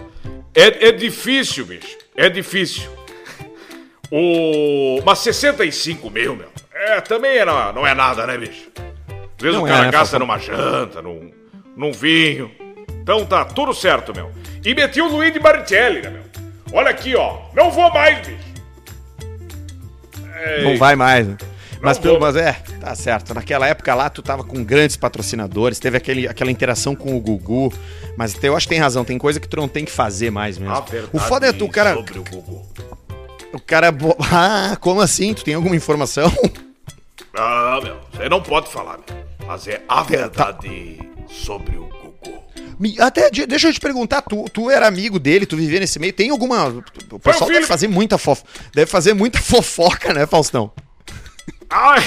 É, 0.54 0.88
é 0.88 0.92
difícil, 0.92 1.64
bicho. 1.64 1.96
É 2.16 2.28
difícil. 2.28 2.90
O. 4.10 5.00
Mas 5.04 5.18
65 5.20 6.10
mil, 6.10 6.36
meu. 6.36 6.48
É, 6.74 7.00
também 7.00 7.38
é, 7.38 7.44
não, 7.44 7.72
não 7.72 7.86
é 7.86 7.94
nada, 7.94 8.26
né, 8.26 8.36
bicho? 8.38 8.68
Às 9.36 9.42
vezes 9.42 9.56
Não 9.56 9.64
o 9.64 9.66
é, 9.66 9.70
cara 9.70 9.84
né, 9.86 9.90
gasta 9.90 10.18
numa 10.18 10.38
janta, 10.38 11.02
num, 11.02 11.30
num 11.76 11.92
vinho. 11.92 12.50
Então 13.02 13.24
tá 13.26 13.44
tudo 13.44 13.72
certo, 13.74 14.14
meu. 14.14 14.30
E 14.64 14.74
meti 14.74 15.00
o 15.00 15.08
Luigi 15.08 15.38
Baricelli, 15.38 16.02
né, 16.02 16.10
meu? 16.10 16.22
Olha 16.72 16.90
aqui, 16.90 17.14
ó. 17.16 17.38
Não 17.54 17.70
vou 17.70 17.90
mais, 17.92 18.26
bicho. 18.26 18.48
É, 20.36 20.62
Não 20.62 20.76
vai 20.78 20.94
mais, 20.94 21.26
né? 21.26 21.36
Mas, 21.80 21.96
Não 21.96 22.02
pelo, 22.02 22.20
mas 22.20 22.34
é, 22.36 22.52
tá 22.80 22.94
certo. 22.94 23.32
Naquela 23.34 23.66
época 23.68 23.94
lá, 23.94 24.10
tu 24.10 24.20
tava 24.20 24.42
com 24.42 24.64
grandes 24.64 24.96
patrocinadores, 24.96 25.78
teve 25.78 25.96
aquele, 25.96 26.26
aquela 26.26 26.50
interação 26.50 26.94
com 26.96 27.16
o 27.16 27.20
Gugu. 27.20 27.72
Mas 28.16 28.36
eu 28.42 28.56
acho 28.56 28.66
que 28.66 28.74
tem 28.74 28.80
razão, 28.80 29.04
tem 29.04 29.16
coisa 29.16 29.38
que 29.38 29.46
tu 29.48 29.56
não 29.56 29.68
tem 29.68 29.84
que 29.84 29.90
fazer 29.92 30.30
mais 30.30 30.58
mesmo. 30.58 30.74
O 31.12 31.18
foda 31.20 31.46
é 31.46 31.52
tu, 31.52 31.66
o 31.66 31.68
cara. 31.70 31.94
sobre 31.94 32.18
o 32.18 32.24
Gugu. 32.24 32.66
O 33.52 33.60
cara. 33.60 33.92
bo- 33.92 34.16
Ah, 34.32 34.76
como 34.80 35.00
assim? 35.00 35.32
Tu 35.34 35.44
tem 35.44 35.54
alguma 35.54 35.76
informação? 35.76 36.32
Ah, 37.34 37.78
meu, 37.82 37.96
você 38.12 38.28
não 38.28 38.42
pode 38.42 38.68
falar, 38.68 38.98
meu. 39.08 39.18
Mas 39.46 39.68
é 39.68 39.80
a 39.88 40.02
verdade 40.02 40.98
sobre 41.28 41.76
o 41.76 41.82
Gugu. 41.84 41.97
Me- 42.78 42.96
Até, 43.00 43.30
de- 43.30 43.46
deixa 43.46 43.68
eu 43.68 43.72
te 43.72 43.80
perguntar, 43.80 44.22
tu, 44.22 44.44
tu 44.52 44.70
era 44.70 44.86
amigo 44.86 45.18
dele, 45.18 45.46
tu 45.46 45.56
vivia 45.56 45.80
nesse 45.80 45.98
meio, 45.98 46.12
tem 46.12 46.30
alguma. 46.30 46.68
O 47.10 47.18
pessoal 47.18 47.46
filho- 47.48 47.54
deve 47.60 47.66
fazer 47.66 47.88
muita 47.88 48.16
fof... 48.18 48.42
deve 48.74 48.90
fazer 48.90 49.14
muita 49.14 49.38
fofoca, 49.40 50.12
né, 50.14 50.26
Faustão? 50.26 50.70
Ai! 51.70 52.02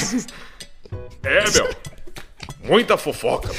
É, 1.23 1.49
meu. 1.51 1.69
Muita 2.63 2.97
fofoca. 2.97 3.49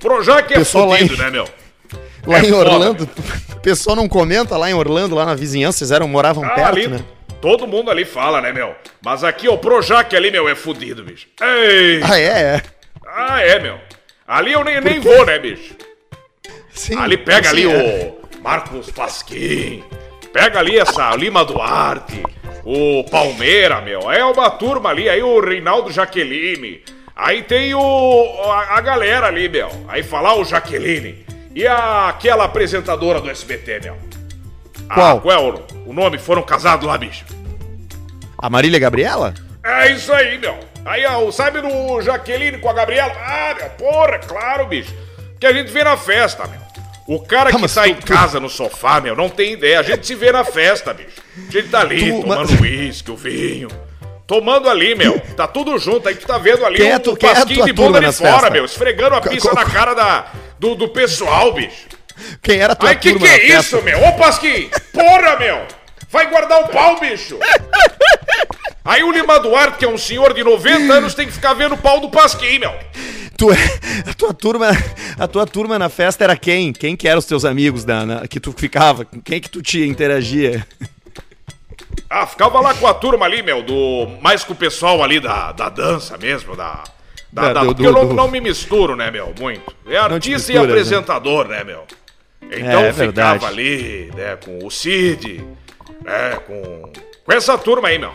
Projac 0.00 0.52
é 0.52 0.64
fodido, 0.64 1.14
em- 1.14 1.18
né, 1.18 1.30
meu? 1.30 1.48
Lá 2.26 2.38
É 2.38 2.40
em 2.40 2.50
foda, 2.50 2.70
Orlando, 2.72 3.08
o 3.52 3.60
pessoal 3.60 3.94
não 3.94 4.08
comenta 4.08 4.56
lá 4.56 4.68
em 4.68 4.74
Orlando, 4.74 5.14
lá 5.14 5.24
na 5.24 5.34
vizinhança, 5.36 5.78
vocês 5.78 5.92
eram, 5.92 6.08
moravam 6.08 6.44
Ah, 6.44 6.50
perto, 6.50 6.68
ali, 6.72 6.88
né? 6.88 7.00
todo 7.40 7.68
mundo 7.68 7.88
ali 7.88 8.04
fala, 8.04 8.40
né, 8.40 8.52
meu? 8.52 8.74
Mas 9.00 9.22
aqui, 9.22 9.46
ó, 9.48 9.54
o 9.54 9.58
Projac 9.58 10.14
ali, 10.16 10.32
meu, 10.32 10.48
é 10.48 10.56
fudido, 10.56 11.04
bicho. 11.04 11.28
Ei! 11.40 12.00
Ah, 12.02 12.18
é, 12.18 12.24
é. 12.24 12.62
Ah, 13.06 13.40
é, 13.40 13.60
meu. 13.60 13.78
Ali 14.26 14.52
eu 14.52 14.64
nem, 14.64 14.80
nem 14.80 14.98
vou, 14.98 15.24
né, 15.24 15.38
bicho? 15.38 15.76
Sim, 16.76 16.98
Ali 16.98 17.16
pega 17.16 17.48
ali 17.48 17.64
é. 17.64 18.14
o 18.36 18.40
Marcos 18.42 18.90
Pasquim. 18.90 19.82
Pega 20.32 20.58
ali 20.58 20.78
essa 20.78 21.16
Lima 21.16 21.44
Duarte. 21.44 22.22
O 22.64 23.02
Palmeira, 23.04 23.80
meu. 23.80 24.12
É 24.12 24.24
uma 24.24 24.50
turma 24.50 24.90
ali. 24.90 25.08
Aí 25.08 25.22
o 25.22 25.40
Reinaldo 25.40 25.90
Jaqueline. 25.90 26.82
Aí 27.16 27.42
tem 27.42 27.74
o. 27.74 28.42
A, 28.44 28.76
a 28.76 28.80
galera 28.82 29.26
ali, 29.26 29.48
meu. 29.48 29.70
Aí 29.88 30.02
falar 30.02 30.34
o 30.34 30.44
Jaqueline. 30.44 31.24
E 31.54 31.66
a, 31.66 32.10
aquela 32.10 32.44
apresentadora 32.44 33.20
do 33.20 33.30
SBT, 33.30 33.80
meu. 33.82 33.96
Ah, 34.88 34.94
Qual? 34.94 35.20
qual 35.22 35.34
é 35.34 35.38
o, 35.38 35.62
o 35.86 35.92
nome? 35.94 36.18
Foram 36.18 36.42
casados 36.42 36.86
lá, 36.86 36.98
bicho. 36.98 37.24
A 38.36 38.50
Marília 38.50 38.78
Gabriela? 38.78 39.32
É 39.64 39.90
isso 39.92 40.12
aí, 40.12 40.36
meu. 40.36 40.58
Aí, 40.84 41.04
ó, 41.06 41.30
sabe 41.32 41.62
do 41.62 42.02
Jaqueline 42.02 42.58
com 42.58 42.68
a 42.68 42.74
Gabriela? 42.74 43.12
Ah, 43.16 43.54
meu, 43.58 43.70
porra, 43.70 44.18
claro, 44.18 44.66
bicho. 44.66 44.94
Que 45.40 45.46
a 45.46 45.52
gente 45.52 45.70
vê 45.70 45.84
na 45.84 45.96
festa, 45.96 46.46
meu. 46.46 46.60
O 47.06 47.20
cara 47.20 47.50
Ah, 47.50 47.52
que 47.52 47.68
tá 47.68 47.82
tu- 47.82 47.88
em 47.88 47.94
casa 47.94 48.40
no 48.40 48.48
sofá, 48.48 49.00
meu, 49.00 49.14
não 49.14 49.28
tem 49.28 49.52
ideia. 49.52 49.78
A 49.78 49.82
gente 49.82 50.04
se 50.06 50.14
vê 50.14 50.32
na 50.32 50.42
festa, 50.44 50.92
bicho. 50.92 51.20
A 51.48 51.52
gente 51.52 51.68
tá 51.68 51.80
ali 51.80 52.10
Tu- 52.12 52.20
tomando 52.22 52.50
mas- 52.52 52.60
uísque, 52.60 53.10
o 53.10 53.16
vinho. 53.16 53.68
Tomando 54.26 54.68
ali, 54.68 54.96
meu. 54.96 55.20
Tá 55.36 55.46
tudo 55.46 55.78
junto. 55.78 56.08
Aí 56.08 56.16
tu 56.16 56.26
tá 56.26 56.36
vendo 56.36 56.64
ali 56.66 56.78
Quem 56.78 56.94
o, 56.96 56.98
tu- 56.98 57.12
o 57.12 57.16
quem 57.16 57.28
é 57.28 57.32
a 57.32 57.34
pasquinho 57.36 57.64
de 57.64 57.72
bunda 57.72 58.00
de 58.00 58.06
nas 58.06 58.18
fora, 58.18 58.32
festas? 58.32 58.52
meu. 58.52 58.64
Esfregando 58.64 59.14
a 59.14 59.20
pizza 59.20 59.52
na 59.54 59.64
cara 59.64 59.94
da, 59.94 60.26
do, 60.58 60.74
do 60.74 60.88
pessoal, 60.88 61.52
bicho. 61.52 61.86
Quem 62.42 62.58
era 62.58 62.74
tua 62.74 62.88
Ai, 62.88 62.96
que 62.98 63.14
que 63.14 63.24
é 63.24 63.28
festa? 63.38 63.54
isso, 63.76 63.82
meu? 63.82 64.02
Ô, 64.04 64.12
Pasquim! 64.14 64.68
Porra, 64.92 65.36
meu! 65.36 65.62
Vai 66.10 66.28
guardar 66.28 66.60
o 66.62 66.68
pau, 66.68 66.98
bicho! 66.98 67.38
Aí 68.84 69.02
o 69.04 69.12
Lima 69.12 69.38
Duarte, 69.38 69.78
que 69.78 69.84
é 69.84 69.88
um 69.88 69.98
senhor 69.98 70.32
de 70.32 70.42
90 70.42 70.92
anos, 70.94 71.14
tem 71.14 71.26
que 71.26 71.32
ficar 71.32 71.52
vendo 71.54 71.74
o 71.74 71.78
pau 71.78 72.00
do 72.00 72.08
Pasquim, 72.08 72.58
meu. 72.58 72.72
Tu 73.38 73.50
é, 73.52 73.56
a 74.10 74.14
tua 74.14 74.32
turma, 74.32 74.68
a 75.18 75.28
tua 75.28 75.46
turma 75.46 75.78
na 75.78 75.88
festa 75.88 76.24
era 76.24 76.36
quem? 76.36 76.72
Quem 76.72 76.96
que 76.96 77.06
eram 77.06 77.18
os 77.18 77.26
teus 77.26 77.44
amigos 77.44 77.84
da, 77.84 78.06
na- 78.06 78.26
que 78.28 78.40
tu 78.40 78.52
ficava? 78.52 79.04
Com 79.04 79.20
quem 79.20 79.40
que 79.40 79.50
tu 79.50 79.60
te 79.62 79.86
interagia? 79.86 80.66
Ah, 82.08 82.26
ficava 82.26 82.60
lá 82.60 82.72
com 82.74 82.86
a 82.86 82.94
turma 82.94 83.26
ali, 83.26 83.42
meu, 83.42 83.62
do. 83.62 84.08
Mais 84.22 84.42
com 84.44 84.52
o 84.52 84.56
pessoal 84.56 85.02
ali 85.02 85.20
da, 85.20 85.52
da 85.52 85.68
dança 85.68 86.16
mesmo, 86.16 86.56
da. 86.56 86.82
Da, 87.32 87.42
Da- 87.42 87.52
da- 87.52 87.60
do- 87.60 87.66
porque 87.66 87.82
do- 87.82 87.88
eu 87.88 87.92
não, 87.92 88.06
do- 88.08 88.14
não 88.14 88.28
me 88.28 88.40
misturo, 88.40 88.96
né, 88.96 89.10
meu, 89.10 89.34
muito. 89.38 89.74
É 89.86 89.98
artista 89.98 90.52
e 90.52 90.54
misturas, 90.54 90.66
né? 90.66 90.72
apresentador, 90.96 91.48
né, 91.48 91.64
meu? 91.64 91.84
Então 92.42 92.80
É, 92.84 92.88
é 92.88 92.92
ficava 92.92 93.38
verdade. 93.38 93.44
ali, 93.46 94.10
né, 94.14 94.36
com 94.36 94.64
o 94.64 94.70
Cid, 94.70 95.44
né, 96.04 96.38
com. 96.46 96.90
Com 97.24 97.32
essa 97.32 97.58
turma 97.58 97.88
aí, 97.88 97.98
meu. 97.98 98.12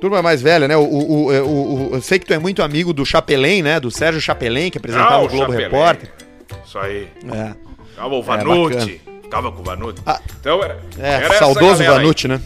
Turma 0.00 0.22
mais 0.22 0.40
velha, 0.40 0.66
né? 0.66 0.76
O, 0.76 0.80
o, 0.82 1.26
o, 1.28 1.90
o- 1.90 1.94
eu 1.96 2.00
sei 2.02 2.18
que 2.18 2.24
tu 2.26 2.32
é 2.32 2.38
muito 2.38 2.62
amigo 2.62 2.92
do 2.92 3.04
Chapelém, 3.04 3.62
né? 3.62 3.78
Do 3.78 3.90
Sérgio 3.90 4.20
Chapelém, 4.20 4.70
que 4.70 4.78
apresentava 4.78 5.14
Ah, 5.16 5.18
o 5.22 5.28
Globo 5.28 5.52
Chapelé. 5.52 5.64
Repórter. 5.64 6.10
Isso 6.66 6.78
aí. 6.78 7.08
É. 7.32 7.54
Ficava 7.90 8.14
o 8.14 8.22
bacana. 8.22 8.48
Vanucci. 8.48 9.00
ficava 9.22 9.52
com 9.52 9.60
o 9.60 9.64
Vanucci. 9.64 10.02
Ah, 10.06 10.20
então 10.40 10.62
era. 10.64 10.78
É, 10.98 11.12
era 11.14 11.34
saudoso 11.34 11.82
aí. 11.82 11.88
Vanucci, 11.88 12.28
né? 12.28 12.40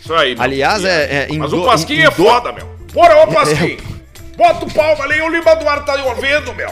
Isso 0.00 0.14
aí, 0.14 0.34
meu. 0.34 0.42
Aliás, 0.44 0.84
é- 0.84 1.26
é, 1.30 1.36
Mas 1.36 1.50
do- 1.50 1.62
o 1.62 1.64
Pasquim 1.64 2.00
é 2.00 2.10
do- 2.10 2.12
foda, 2.24 2.52
meu. 2.52 2.66
Bora, 2.92 3.22
ô 3.24 3.26
Pasquim. 3.32 3.78
Bota 4.36 4.64
o 4.66 4.72
palmo 4.72 5.02
ali, 5.02 5.20
o 5.22 5.28
Lima 5.28 5.54
Duarte 5.56 5.86
tá 5.86 5.94
ouvindo, 6.04 6.52
meu. 6.54 6.70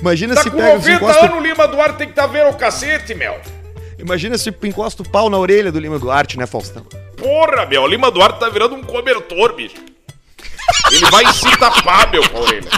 Imagina 0.00 0.34
Tá 0.34 0.42
se 0.42 0.50
com 0.50 0.56
pega, 0.58 0.80
se 0.80 0.90
90 0.90 1.04
encosta, 1.04 1.24
anos, 1.26 1.36
o 1.38 1.40
Lima 1.40 1.66
Duarte 1.68 1.96
tem 1.98 2.08
que 2.08 2.14
tá 2.14 2.26
vendo 2.26 2.50
o 2.50 2.54
cacete, 2.54 3.14
meu. 3.14 3.34
Imagina 3.98 4.36
se 4.38 4.54
encosta 4.64 5.02
o 5.02 5.08
pau 5.08 5.28
na 5.30 5.38
orelha 5.38 5.72
do 5.72 5.78
Lima 5.80 5.98
Duarte, 5.98 6.38
né, 6.38 6.46
Faustão? 6.46 6.84
Porra, 7.16 7.66
meu, 7.66 7.82
o 7.82 7.86
Lima 7.86 8.10
Duarte 8.10 8.38
tá 8.40 8.48
virando 8.48 8.74
um 8.74 8.82
cobertor, 8.82 9.54
bicho. 9.54 9.76
Ele 10.90 11.10
vai 11.10 11.32
se 11.32 11.56
tapar, 11.58 12.10
meu, 12.10 12.28
com 12.28 12.38
a 12.38 12.40
orelha. 12.40 12.70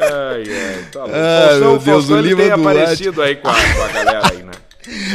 Ai, 0.00 0.42
ai, 0.42 0.84
tá 0.92 1.00
louco. 1.00 1.14
Ah, 1.14 1.58
meu 1.58 1.78
Deus, 1.78 2.08
o 2.08 2.18
ele 2.18 2.28
Lima 2.28 2.42
tem 2.42 2.48
Duarte. 2.56 2.78
aparecido 2.80 3.22
aí 3.22 3.36
com 3.36 3.48
a, 3.48 3.54
com 3.54 3.82
a 3.82 3.88
galera 3.88 4.22
aí, 4.32 4.42
né? 4.42 4.52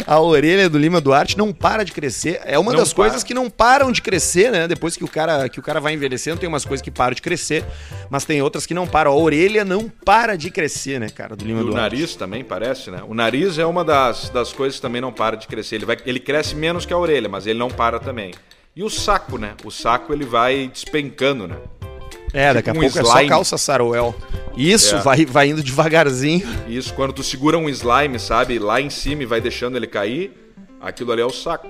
A 0.05 0.19
orelha 0.19 0.69
do 0.69 0.77
Lima 0.77 0.99
Duarte 1.01 1.37
não 1.37 1.51
para 1.53 1.83
de 1.83 1.91
crescer. 1.91 2.39
É 2.45 2.57
uma 2.59 2.71
Não 2.71 2.79
das 2.79 2.93
para. 2.93 3.05
coisas 3.05 3.23
que 3.23 3.33
não 3.33 3.49
param 3.49 3.91
de 3.91 4.01
crescer, 4.01 4.51
né? 4.51 4.67
Depois 4.67 4.95
que 4.95 5.03
o 5.03 5.07
cara 5.07 5.47
que 5.49 5.59
o 5.59 5.63
cara 5.63 5.79
vai 5.79 5.93
envelhecendo, 5.93 6.39
tem 6.39 6.47
umas 6.49 6.65
coisas 6.65 6.81
que 6.83 6.91
param 6.91 7.15
de 7.15 7.21
crescer, 7.21 7.63
mas 8.09 8.25
tem 8.25 8.41
outras 8.41 8.65
que 8.65 8.73
não 8.73 8.85
param. 8.87 9.11
A 9.11 9.15
orelha 9.15 9.63
não 9.65 9.89
para 9.89 10.35
de 10.35 10.51
crescer, 10.51 10.99
né, 10.99 11.09
cara, 11.09 11.35
do 11.35 11.45
Lima 11.45 11.59
E 11.59 11.63
o 11.63 11.65
Duarte. 11.67 11.81
nariz 11.81 12.15
também 12.15 12.43
parece, 12.43 12.91
né? 12.91 13.01
O 13.07 13.13
nariz 13.13 13.57
é 13.57 13.65
uma 13.65 13.83
das, 13.83 14.29
das 14.29 14.53
coisas 14.53 14.75
que 14.77 14.81
também 14.81 15.01
não 15.01 15.11
para 15.11 15.35
de 15.35 15.47
crescer. 15.47 15.75
Ele, 15.75 15.85
vai, 15.85 15.97
ele 16.05 16.19
cresce 16.19 16.55
menos 16.55 16.85
que 16.85 16.93
a 16.93 16.97
orelha, 16.97 17.27
mas 17.29 17.47
ele 17.47 17.59
não 17.59 17.69
para 17.69 17.99
também. 17.99 18.33
E 18.75 18.83
o 18.83 18.89
saco, 18.89 19.37
né? 19.37 19.53
O 19.63 19.69
saco 19.71 20.11
ele 20.13 20.25
vai 20.25 20.67
despencando, 20.67 21.47
né? 21.47 21.55
É, 22.33 22.53
daqui 22.53 22.69
a 22.69 22.73
um 22.73 22.75
pouco 22.75 22.87
é 22.99 23.03
só 23.03 23.09
slime. 23.13 23.29
calça 23.29 23.57
saruel. 23.57 24.15
Isso, 24.57 24.95
É. 24.95 24.99
vai, 25.01 25.25
vai 25.25 25.49
indo 25.49 25.61
devagarzinho. 25.63 26.47
Isso, 26.67 26.93
quando 26.93 27.13
tu 27.13 27.21
segura 27.23 27.57
um 27.57 27.69
slime, 27.69 28.17
sabe, 28.19 28.57
lá 28.59 28.81
em 28.81 28.89
cima 28.89 29.21
e 29.23 29.25
vai 29.25 29.39
deixando 29.39 29.77
ele 29.77 29.85
cair, 29.87 30.31
aquilo 30.81 31.11
ali 31.11 31.21
é 31.21 31.25
o 31.25 31.29
saco. 31.29 31.67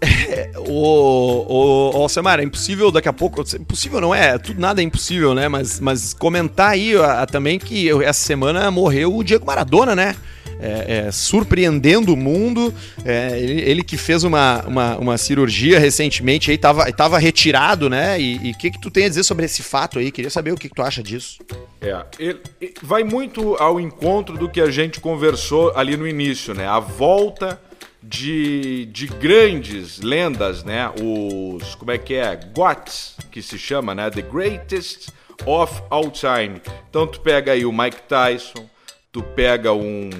Ô, 0.56 1.44
ô, 1.48 1.90
ô, 1.98 2.02
Alcemar, 2.02 2.40
é 2.40 2.44
impossível 2.44 2.90
daqui 2.90 3.08
a 3.08 3.12
pouco. 3.12 3.42
Impossível 3.58 4.00
não 4.00 4.14
é, 4.14 4.38
tudo 4.38 4.60
nada 4.60 4.80
é 4.80 4.84
impossível, 4.84 5.34
né? 5.34 5.48
Mas, 5.48 5.78
mas 5.80 6.14
comentar 6.14 6.70
aí 6.70 6.96
ó, 6.96 7.26
também 7.26 7.58
que 7.58 7.90
essa 8.02 8.20
semana 8.20 8.70
morreu 8.70 9.14
o 9.14 9.22
Diego 9.24 9.44
Maradona, 9.46 9.94
né? 9.94 10.16
É, 10.62 11.06
é, 11.06 11.12
surpreendendo 11.12 12.12
o 12.12 12.16
mundo. 12.16 12.72
É, 13.04 13.38
ele, 13.38 13.60
ele 13.62 13.82
que 13.82 13.96
fez 13.96 14.24
uma, 14.24 14.62
uma, 14.66 14.96
uma 14.98 15.18
cirurgia 15.18 15.78
recentemente 15.78 16.50
aí, 16.50 16.58
tava, 16.58 16.90
tava 16.92 17.18
retirado, 17.18 17.88
né? 17.88 18.20
E 18.20 18.50
o 18.52 18.58
que, 18.58 18.70
que 18.70 18.80
tu 18.80 18.90
tem 18.90 19.04
a 19.06 19.08
dizer 19.08 19.22
sobre 19.24 19.44
esse 19.46 19.62
fato 19.62 19.98
aí? 19.98 20.10
Queria 20.10 20.30
saber 20.30 20.52
o 20.52 20.56
que, 20.56 20.68
que 20.68 20.74
tu 20.74 20.82
acha 20.82 21.02
disso. 21.02 21.38
É, 21.80 22.04
ele- 22.18 22.40
vai 22.82 23.02
muito 23.04 23.54
ao 23.56 23.80
encontro 23.80 24.36
do 24.36 24.48
que 24.48 24.60
a 24.60 24.70
gente 24.70 25.00
conversou 25.00 25.72
ali 25.76 25.96
no 25.96 26.06
início, 26.06 26.54
né? 26.54 26.66
A 26.66 26.78
volta 26.78 27.60
de, 28.02 28.86
de 28.86 29.06
grandes 29.06 30.00
lendas, 30.00 30.64
né? 30.64 30.90
Os, 31.00 31.74
como 31.74 31.90
é 31.90 31.98
que 31.98 32.14
é? 32.14 32.36
GOTs, 32.54 33.14
que 33.30 33.42
se 33.42 33.58
chama, 33.58 33.94
né? 33.94 34.10
The 34.10 34.22
Greatest 34.22 35.08
of 35.46 35.82
All 35.90 36.10
Time. 36.10 36.60
Então 36.88 37.06
tu 37.06 37.20
pega 37.20 37.52
aí 37.52 37.64
o 37.64 37.72
Mike 37.72 38.02
Tyson, 38.08 38.68
tu 39.12 39.22
pega 39.22 39.72
um, 39.72 40.10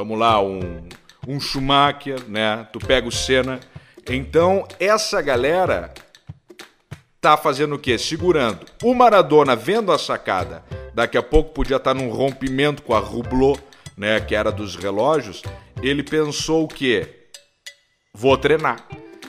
vamos 0.00 0.18
lá, 0.18 0.42
um, 0.42 0.82
um 1.28 1.38
Schumacher, 1.38 2.24
né? 2.26 2.66
Tu 2.72 2.78
pega 2.78 3.06
o 3.06 3.12
Senna. 3.12 3.60
Então 4.08 4.66
essa 4.78 5.20
galera 5.20 5.92
tá 7.20 7.36
fazendo 7.36 7.74
o 7.74 7.78
quê? 7.78 7.98
Segurando. 7.98 8.64
O 8.82 8.94
Maradona 8.94 9.54
vendo 9.54 9.92
a 9.92 9.98
sacada, 9.98 10.64
daqui 10.94 11.18
a 11.18 11.22
pouco 11.22 11.52
podia 11.52 11.76
estar 11.76 11.92
num 11.92 12.08
rompimento 12.08 12.82
com 12.82 12.94
a 12.94 12.98
Hublot, 12.98 13.60
né, 13.94 14.18
que 14.20 14.34
era 14.34 14.50
dos 14.50 14.74
relógios, 14.74 15.42
ele 15.82 16.02
pensou 16.02 16.64
o 16.64 16.68
quê? 16.68 17.26
Vou 18.14 18.38
treinar. 18.38 18.88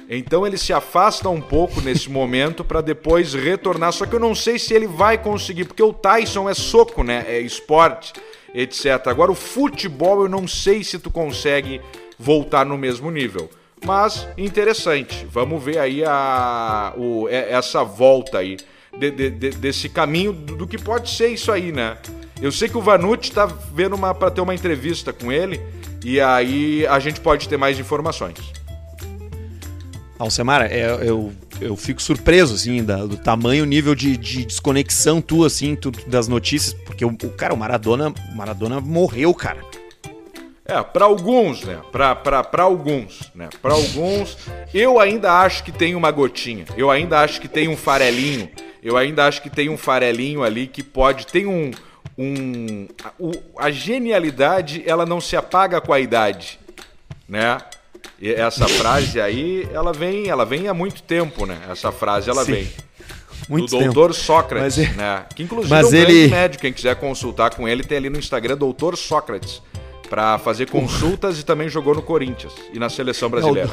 Então 0.10 0.48
ele 0.48 0.58
se 0.58 0.72
afasta 0.72 1.28
um 1.28 1.42
pouco 1.42 1.82
nesse 1.82 2.10
momento 2.10 2.64
para 2.64 2.80
depois 2.80 3.34
retornar. 3.34 3.92
Só 3.92 4.06
que 4.06 4.16
eu 4.16 4.20
não 4.20 4.34
sei 4.34 4.58
se 4.58 4.74
ele 4.74 4.88
vai 4.88 5.18
conseguir, 5.18 5.66
porque 5.66 5.84
o 5.84 5.94
Tyson 5.94 6.50
é 6.50 6.54
soco, 6.54 7.04
né? 7.04 7.26
É 7.28 7.40
esporte, 7.42 8.14
etc. 8.54 9.08
Agora 9.08 9.32
o 9.32 9.36
futebol 9.36 10.22
eu 10.24 10.30
não 10.30 10.48
sei 10.48 10.84
se 10.84 11.00
tu 11.00 11.10
consegue 11.10 11.82
voltar 12.18 12.66
no 12.66 12.78
mesmo 12.78 13.10
nível. 13.12 13.50
Mas 13.86 14.28
interessante. 14.38 15.26
Vamos 15.30 15.64
ver 15.64 15.80
aí 15.80 16.04
a, 16.06 16.94
o, 16.96 17.28
é- 17.30 17.52
essa 17.52 17.84
volta 17.84 18.38
aí. 18.40 18.58
de- 18.98 19.10
de- 19.10 19.30
de- 19.30 19.50
desse 19.52 19.88
caminho 19.88 20.34
do, 20.34 20.56
do 20.58 20.68
que 20.68 20.78
pode 20.78 21.10
ser 21.10 21.30
isso 21.30 21.50
aí, 21.52 21.72
né? 21.72 21.98
Eu 22.42 22.52
sei 22.52 22.68
que 22.68 22.78
o 22.78 22.82
Vanucci 22.82 23.32
tá 23.32 23.46
vendo 23.46 23.98
para 23.98 24.30
ter 24.30 24.42
uma 24.42 24.54
entrevista 24.54 25.14
com 25.14 25.32
ele 25.32 25.62
e 26.04 26.20
aí 26.20 26.86
a 26.88 27.00
gente 27.00 27.22
pode 27.22 27.48
ter 27.48 27.56
mais 27.56 27.80
informações. 27.80 28.36
Alcemar, 30.22 30.62
é, 30.72 30.84
eu, 31.04 31.34
eu 31.60 31.76
fico 31.76 32.02
surpreso, 32.02 32.54
assim, 32.56 32.84
da- 32.84 33.06
do 33.06 33.18
tamanho, 33.18 33.66
nível 33.66 33.96
de, 33.96 34.16
de 34.18 34.46
desconexão 34.46 35.20
tua, 35.22 35.48
assim, 35.48 35.76
tu- 35.76 35.92
das 36.08 36.28
notícias, 36.28 36.74
porque 36.86 37.04
o, 37.04 37.10
o 37.10 37.30
cara, 37.32 37.54
o 37.54 37.58
Maradona, 37.58 38.14
Maradona 38.36 38.80
morreu, 38.80 39.34
cara. 39.34 39.60
É, 40.64 40.82
para 40.84 41.06
alguns, 41.06 41.64
né? 41.64 41.80
Para 41.92 42.64
alguns, 42.64 43.32
né? 43.36 43.50
Para 43.62 43.74
alguns, 43.74 44.38
eu 44.74 45.00
ainda 45.00 45.34
acho 45.42 45.64
que 45.64 45.72
tem 45.72 45.96
uma 45.96 46.12
gotinha. 46.12 46.66
Eu 46.78 46.90
ainda 46.92 47.20
acho 47.20 47.42
que 47.42 47.48
tem 47.48 47.68
um 47.68 47.76
farelinho. 47.76 48.50
Eu 48.82 48.96
ainda 48.98 49.26
acho 49.28 49.42
que 49.42 49.50
tem 49.50 49.70
um 49.70 49.78
farelinho 49.78 50.44
ali 50.44 50.68
que 50.68 50.82
pode 50.84 51.28
tem 51.28 51.46
um 51.46 51.72
um 52.18 52.88
a, 53.04 53.12
o- 53.20 53.32
a 53.58 53.72
genialidade, 53.72 54.84
ela 54.86 55.06
não 55.06 55.20
se 55.22 55.36
apaga 55.36 55.80
com 55.82 55.92
a 55.94 56.00
idade, 56.00 56.60
né? 57.28 57.58
E 58.20 58.32
essa 58.32 58.68
frase 58.68 59.20
aí, 59.20 59.68
ela 59.74 59.92
vem, 59.92 60.28
ela 60.30 60.46
vem 60.46 60.68
há 60.68 60.74
muito 60.74 61.02
tempo, 61.04 61.46
né? 61.46 61.58
Essa 61.70 61.92
frase 61.92 62.30
ela 62.30 62.46
Sim. 62.46 62.52
vem 62.54 62.68
Muito 63.50 63.72
do 63.72 63.80
tempo. 63.80 63.94
doutor 63.94 64.14
Sócrates, 64.14 64.78
Mas 64.78 64.90
é- 64.90 64.94
né? 64.94 65.26
Que 65.36 65.44
inclusive 65.44 65.74
mas 65.74 65.92
é 65.92 65.98
um 65.98 66.00
ele- 66.02 66.28
médico, 66.28 66.62
quem 66.62 66.72
quiser 66.72 66.96
consultar 66.96 67.56
com 67.56 67.68
ele, 67.68 67.84
tem 67.84 67.98
ali 67.98 68.10
no 68.10 68.20
Instagram 68.20 68.56
doutor 68.56 68.96
Sócrates, 68.96 69.62
para 70.10 70.38
fazer 70.38 70.70
consultas 70.70 71.40
e 71.40 71.44
também 71.44 71.68
jogou 71.68 71.96
no 71.96 72.02
Corinthians 72.02 72.54
e 72.74 72.78
na 72.78 72.90
seleção 72.90 73.30
brasileira. 73.30 73.70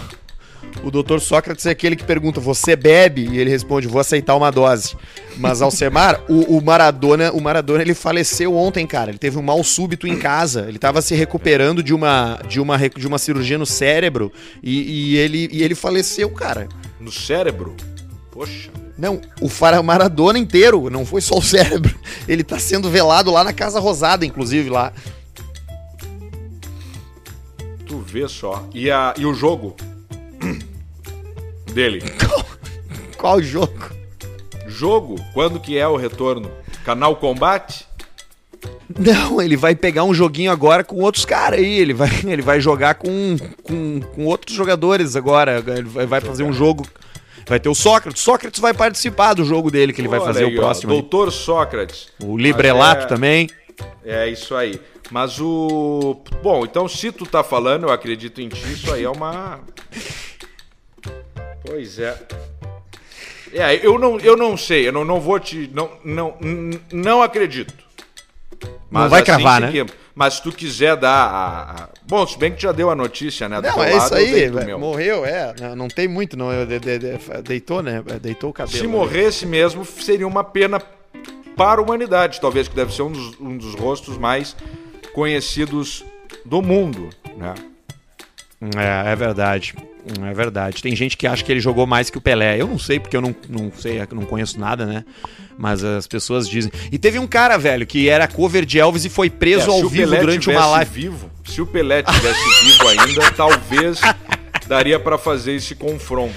O 0.83 0.91
doutor 0.91 1.21
Sócrates 1.21 1.67
é 1.67 1.71
aquele 1.71 1.97
que 1.97 2.05
pergunta, 2.05 2.41
você 2.41 2.77
bebe? 2.77 3.29
E 3.29 3.39
ele 3.39 3.51
responde, 3.51 3.89
vou 3.89 4.01
aceitar 4.01 4.37
uma 4.37 4.51
dose. 4.51 4.97
Mas 5.37 5.61
Alcemar, 5.61 6.23
o, 6.29 6.57
o 6.57 6.65
Maradona, 6.65 7.33
o 7.33 7.41
Maradona, 7.41 7.83
ele 7.83 7.95
faleceu 7.95 8.55
ontem, 8.57 8.87
cara. 8.87 9.11
Ele 9.11 9.19
teve 9.19 9.39
um 9.39 9.43
mal 9.43 9.63
súbito 9.65 10.07
em 10.07 10.17
casa. 10.17 10.67
Ele 10.69 10.79
tava 10.79 11.03
se 11.03 11.15
recuperando 11.15 11.83
de 11.83 11.93
uma, 11.93 12.41
de 12.49 12.61
uma, 12.61 12.77
de 12.89 13.07
uma 13.07 13.19
cirurgia 13.19 13.59
no 13.59 13.67
cérebro 13.67 14.33
e, 14.63 15.13
e 15.13 15.17
ele, 15.17 15.49
e 15.53 15.63
ele 15.63 15.75
faleceu, 15.75 16.31
cara. 16.31 16.69
No 17.01 17.11
cérebro? 17.11 17.77
Poxa. 18.31 18.71
Não, 18.97 19.21
o 19.41 19.49
Fara 19.49 19.81
Maradona 19.81 20.39
inteiro, 20.39 20.91
não 20.91 21.07
foi 21.07 21.21
só 21.21 21.39
o 21.39 21.43
cérebro. 21.43 21.95
Ele 22.27 22.43
tá 22.43 22.59
sendo 22.59 22.91
velado 22.91 23.31
lá 23.31 23.45
na 23.45 23.53
Casa 23.53 23.79
Rosada, 23.79 24.27
inclusive, 24.27 24.69
lá. 24.69 24.93
Tu 27.87 27.99
vê 27.99 28.29
só. 28.29 28.69
E, 28.75 28.91
a, 28.91 29.15
e 29.17 29.25
o 29.25 29.33
jogo 29.33 29.77
dele? 31.79 32.03
Qual 33.17 33.41
jogo? 33.41 33.73
Jogo? 34.67 35.15
Quando 35.33 35.61
que 35.61 35.79
é 35.79 35.87
o 35.87 35.97
retorno? 35.97 36.51
Canal 36.85 37.15
Combate? 37.15 37.87
Não, 38.99 39.41
ele 39.41 39.57
vai 39.57 39.77
pegar 39.77 40.03
um 40.03 40.13
joguinho 40.13 40.51
agora 40.51 40.83
com 40.83 40.97
outros 40.97 41.25
caras 41.25 41.61
aí. 41.61 41.79
Ele 41.79 41.95
vai, 41.95 42.11
ele 42.27 42.43
vai 42.43 42.61
jogar 42.61 42.97
com, 42.97 43.37
com, 43.63 44.01
com 44.01 44.25
outros 44.25 44.57
jogadores 44.57 45.15
agora. 45.15 45.63
Ele 45.69 45.89
vai, 45.89 46.05
vai 46.07 46.21
fazer 46.21 46.43
um 46.43 46.53
jogo. 46.53 46.85
Vai 47.47 47.61
ter 47.61 47.69
o 47.69 47.75
Sócrates. 47.75 48.23
Sócrates 48.23 48.61
vai 48.61 48.75
participar 48.75 49.35
do 49.35 49.45
jogo 49.45 49.71
dele, 49.71 49.93
que 49.93 50.01
ele 50.01 50.09
vai 50.09 50.21
fazer 50.21 50.45
aí, 50.47 50.55
o 50.57 50.59
ó, 50.59 50.61
próximo. 50.61 50.93
aí. 50.93 51.01
Doutor 51.01 51.31
Sócrates. 51.31 52.09
O 52.23 52.37
Librelato 52.37 53.05
é- 53.05 53.07
também. 53.07 53.49
É 54.05 54.29
isso 54.29 54.55
aí. 54.57 54.81
Mas 55.13 55.41
o. 55.41 56.21
Bom, 56.43 56.65
então 56.65 56.89
se 56.89 57.13
tu 57.13 57.25
tá 57.25 57.45
falando, 57.45 57.85
eu 57.85 57.91
acredito 57.91 58.41
em 58.41 58.49
ti, 58.49 58.73
isso 58.73 58.93
aí 58.93 59.05
é 59.05 59.11
uma. 59.11 59.61
Pois 61.65 61.99
é. 61.99 62.17
É, 63.53 63.75
eu 63.87 63.99
não, 63.99 64.19
eu 64.21 64.37
não 64.37 64.57
sei, 64.57 64.87
eu 64.89 64.93
não, 64.93 65.05
não 65.05 65.21
vou 65.21 65.39
te. 65.41 65.71
Não, 65.73 65.91
não, 66.05 66.37
não 66.93 67.23
acredito. 67.23 67.73
Não 68.91 69.09
vai 69.09 69.23
cravar, 69.23 69.61
né? 69.61 69.67
seguimos. 69.69 69.93
Mas 70.15 70.35
se 70.35 70.43
tu 70.43 70.51
quiser 70.51 70.97
dar 70.97 71.11
a, 71.11 71.85
a- 71.85 71.89
Bom, 72.07 72.27
se 72.27 72.37
bem 72.39 72.51
que 72.51 72.57
tu 72.59 72.63
já 72.63 72.73
deu 72.73 72.91
a 72.91 72.95
notícia, 72.95 73.49
né? 73.49 73.61
do 73.61 73.69
Não, 73.69 73.83
é 73.85 73.91
isso 73.91 73.99
lado, 74.01 74.15
eu 74.17 74.19
aí. 74.19 74.49
velho. 74.49 74.67
meu. 74.67 74.79
Morreu, 74.79 75.25
é. 75.25 75.55
Não, 75.61 75.77
não 75.77 75.89
tem 75.89 76.09
muito, 76.09 76.37
não. 76.37 76.51
De- 76.67 76.79
de- 76.81 76.99
de- 76.99 77.43
deitou, 77.45 77.83
né? 77.83 78.03
Deitou 78.21 78.51
o 78.51 78.53
cabelo. 78.53 78.77
Se 78.79 78.87
morresse 78.87 79.47
mesmo, 79.47 79.85
seria 79.85 80.27
uma 80.27 80.43
pena 80.43 80.81
para 81.57 81.81
a 81.81 81.85
humanidade, 81.85 82.41
talvez, 82.41 82.67
que 82.69 82.75
deve 82.75 82.93
ser 82.93 83.03
um 83.03 83.13
dos, 83.13 83.41
um 83.41 83.57
dos 83.57 83.75
rostos 83.75 84.19
mais 84.19 84.57
conhecidos 85.13 86.05
do 86.45 86.61
mundo, 86.63 87.09
né? 87.37 87.55
É, 88.77 89.13
é 89.13 89.17
verdade. 89.17 89.75
É 90.29 90.35
verdade. 90.35 90.83
Tem 90.83 90.95
gente 90.97 91.17
que 91.17 91.27
acha 91.27 91.43
que 91.45 91.53
ele 91.53 91.61
jogou 91.61 91.87
mais 91.87 92.11
que 92.11 92.19
o 92.19 92.21
Pelé. 92.21 92.61
Eu 92.61 92.67
não 92.67 92.79
sei, 92.79 92.99
porque 92.99 93.17
eu 93.17 93.21
não, 93.21 93.35
não 93.49 93.73
sei, 93.77 94.01
não 94.13 94.25
conheço 94.25 94.59
nada, 94.59 94.87
né? 94.87 95.05
Mas 95.57 95.83
as 95.83 96.07
pessoas 96.07 96.49
dizem. 96.49 96.71
E 96.91 96.99
teve 96.99 97.19
um 97.19 97.27
cara, 97.27 97.57
velho, 97.57 97.87
que 97.87 98.09
era 98.09 98.27
cover 98.29 98.65
de 98.65 98.79
Elvis 98.79 99.05
e 99.05 99.09
foi 99.09 99.29
preso 99.29 99.71
É, 99.71 99.73
ao 99.73 99.89
vivo 99.89 100.17
durante 100.17 100.49
uma 100.51 100.67
live. 100.67 100.91
vivo, 100.91 101.31
se 101.45 101.61
o 101.61 101.67
Pelé 101.67 102.03
tivesse 102.03 102.65
vivo 102.65 102.89
ainda, 102.89 103.31
talvez 103.37 104.01
daria 104.67 104.99
para 105.01 105.19
fazer 105.19 105.53
esse 105.55 105.75
confronto. 105.75 106.35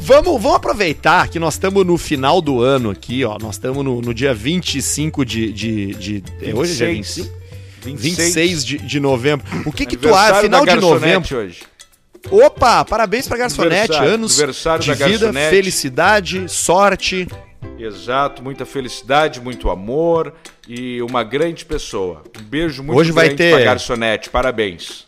Vamos, 0.00 0.40
vamos 0.40 0.56
aproveitar 0.56 1.28
que 1.28 1.38
nós 1.38 1.54
estamos 1.54 1.84
no 1.84 1.98
final 1.98 2.40
do 2.40 2.62
ano 2.62 2.90
aqui, 2.90 3.24
ó. 3.24 3.36
Nós 3.40 3.56
estamos 3.56 3.84
no, 3.84 4.00
no 4.00 4.14
dia 4.14 4.32
25 4.32 5.24
de. 5.24 5.52
de, 5.52 5.94
de 5.94 6.22
é 6.40 6.54
hoje 6.54 6.72
é 6.72 6.86
dia 6.86 6.94
25? 6.94 7.38
26 7.84 8.64
de, 8.64 8.78
de 8.78 9.00
novembro. 9.00 9.46
O 9.64 9.72
que 9.72 9.86
que 9.86 9.96
tu 9.96 10.14
acha? 10.14 10.42
Final 10.42 10.64
de 10.64 10.76
novembro. 10.76 11.36
hoje. 11.36 11.60
Opa, 12.30 12.84
parabéns 12.84 13.26
pra 13.28 13.36
garçonete. 13.38 13.94
Anos 13.96 14.36
aniversário 14.38 14.82
de 14.82 14.88
da 14.90 14.94
vida, 14.94 15.08
garçonete. 15.26 15.50
felicidade, 15.50 16.48
sorte. 16.48 17.28
Exato, 17.78 18.42
muita 18.42 18.66
felicidade, 18.66 19.40
muito 19.40 19.70
amor 19.70 20.34
e 20.68 21.00
uma 21.02 21.22
grande 21.22 21.64
pessoa. 21.64 22.22
Um 22.38 22.42
beijo 22.42 22.82
muito 22.82 22.98
Hoje 22.98 23.12
vai 23.12 23.26
grande 23.26 23.38
ter- 23.42 23.54
pra 23.54 23.64
garçonete, 23.64 24.30
parabéns. 24.30 25.06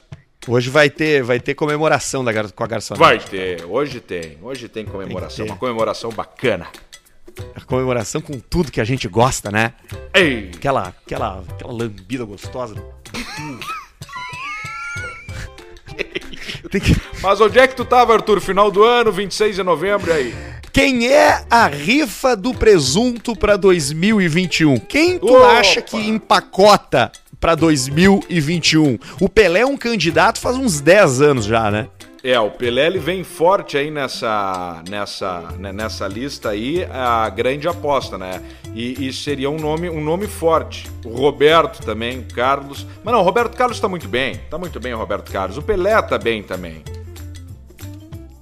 Hoje 0.48 0.70
vai 0.70 0.88
ter, 0.88 1.22
vai 1.22 1.38
ter 1.38 1.54
comemoração 1.54 2.24
da, 2.24 2.32
com 2.48 2.64
a 2.64 2.66
garçonete. 2.66 2.98
Vai 3.00 3.18
ter, 3.18 3.64
hoje 3.66 4.00
tem, 4.00 4.38
hoje 4.42 4.68
tem 4.68 4.84
comemoração, 4.84 5.44
Tem 5.44 5.52
uma 5.52 5.58
comemoração 5.58 6.10
bacana. 6.10 6.66
A 7.54 7.60
comemoração 7.60 8.20
com 8.20 8.38
tudo 8.38 8.72
que 8.72 8.80
a 8.80 8.84
gente 8.84 9.06
gosta, 9.08 9.50
né? 9.50 9.74
Ei, 10.14 10.50
Aquela, 10.54 10.88
aquela, 11.04 11.44
aquela 11.48 11.72
lambida 11.72 12.24
gostosa. 12.24 12.74
Que- 16.68 16.96
mas 17.22 17.40
onde 17.40 17.58
é 17.58 17.66
que 17.66 17.74
tu 17.76 17.84
tava, 17.84 18.14
Arthur? 18.14 18.40
Final 18.40 18.70
do 18.70 18.82
ano, 18.82 19.10
26 19.12 19.56
de 19.56 19.62
novembro, 19.62 20.10
e 20.10 20.12
aí? 20.12 20.34
Quem 20.72 21.08
é 21.08 21.44
a 21.50 21.66
rifa 21.66 22.36
do 22.36 22.54
presunto 22.54 23.34
pra 23.34 23.56
2021? 23.56 24.76
Quem 24.78 25.18
tu 25.18 25.34
Opa! 25.34 25.58
acha 25.58 25.82
que 25.82 25.96
empacota 25.96 27.10
pra 27.40 27.54
2021? 27.56 28.98
O 29.20 29.28
Pelé 29.28 29.60
é 29.60 29.66
um 29.66 29.76
candidato 29.76 30.38
faz 30.38 30.56
uns 30.56 30.80
10 30.80 31.20
anos 31.22 31.44
já, 31.44 31.70
né? 31.70 31.88
É, 32.22 32.38
o 32.38 32.50
Pelé 32.50 32.86
ele 32.86 32.98
vem 32.98 33.24
forte 33.24 33.78
aí 33.78 33.90
nessa, 33.90 34.82
nessa, 34.88 35.40
né, 35.58 35.72
nessa 35.72 36.06
lista 36.06 36.50
aí, 36.50 36.84
a 36.84 37.28
grande 37.30 37.66
aposta, 37.66 38.18
né? 38.18 38.42
E, 38.74 39.08
e 39.08 39.12
seria 39.12 39.48
um 39.48 39.56
nome, 39.56 39.88
um 39.88 40.04
nome 40.04 40.26
forte. 40.26 40.86
O 41.04 41.16
Roberto 41.16 41.82
também, 41.82 42.18
o 42.18 42.24
Carlos. 42.24 42.86
Mas 43.02 43.14
não, 43.14 43.20
o 43.20 43.24
Roberto 43.24 43.56
Carlos 43.56 43.80
tá 43.80 43.88
muito 43.88 44.06
bem. 44.06 44.36
Tá 44.50 44.58
muito 44.58 44.78
bem 44.78 44.92
o 44.92 44.98
Roberto 44.98 45.32
Carlos. 45.32 45.56
O 45.56 45.62
Pelé 45.62 46.00
tá 46.02 46.18
bem 46.18 46.42
também. 46.42 46.82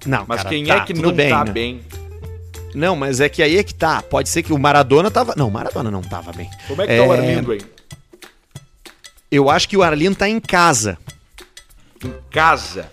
Não, 0.05 0.25
Mas 0.27 0.39
cara, 0.39 0.49
quem 0.49 0.65
tá, 0.65 0.75
é 0.75 0.79
que 0.81 0.93
não 0.93 1.11
bem, 1.11 1.29
tá 1.29 1.45
né? 1.45 1.51
bem? 1.51 1.81
Não, 2.73 2.95
mas 2.95 3.19
é 3.19 3.27
que 3.27 3.41
aí 3.41 3.57
é 3.57 3.63
que 3.63 3.73
tá. 3.73 4.01
Pode 4.01 4.29
ser 4.29 4.43
que 4.43 4.53
o 4.53 4.57
Maradona 4.57 5.09
tava. 5.09 5.33
Não, 5.35 5.47
o 5.47 5.51
Maradona 5.51 5.89
não 5.89 6.01
tava 6.01 6.31
bem. 6.31 6.49
Como 6.67 6.81
é 6.81 6.87
que 6.87 6.97
tá 6.97 7.03
o 7.03 7.11
Arlindo 7.11 7.51
aí? 7.51 7.61
Eu 9.31 9.49
acho 9.49 9.67
que 9.67 9.75
o 9.75 9.83
Arlindo 9.83 10.15
tá 10.15 10.29
em 10.29 10.39
casa. 10.39 10.97
Em 12.03 12.13
casa. 12.29 12.89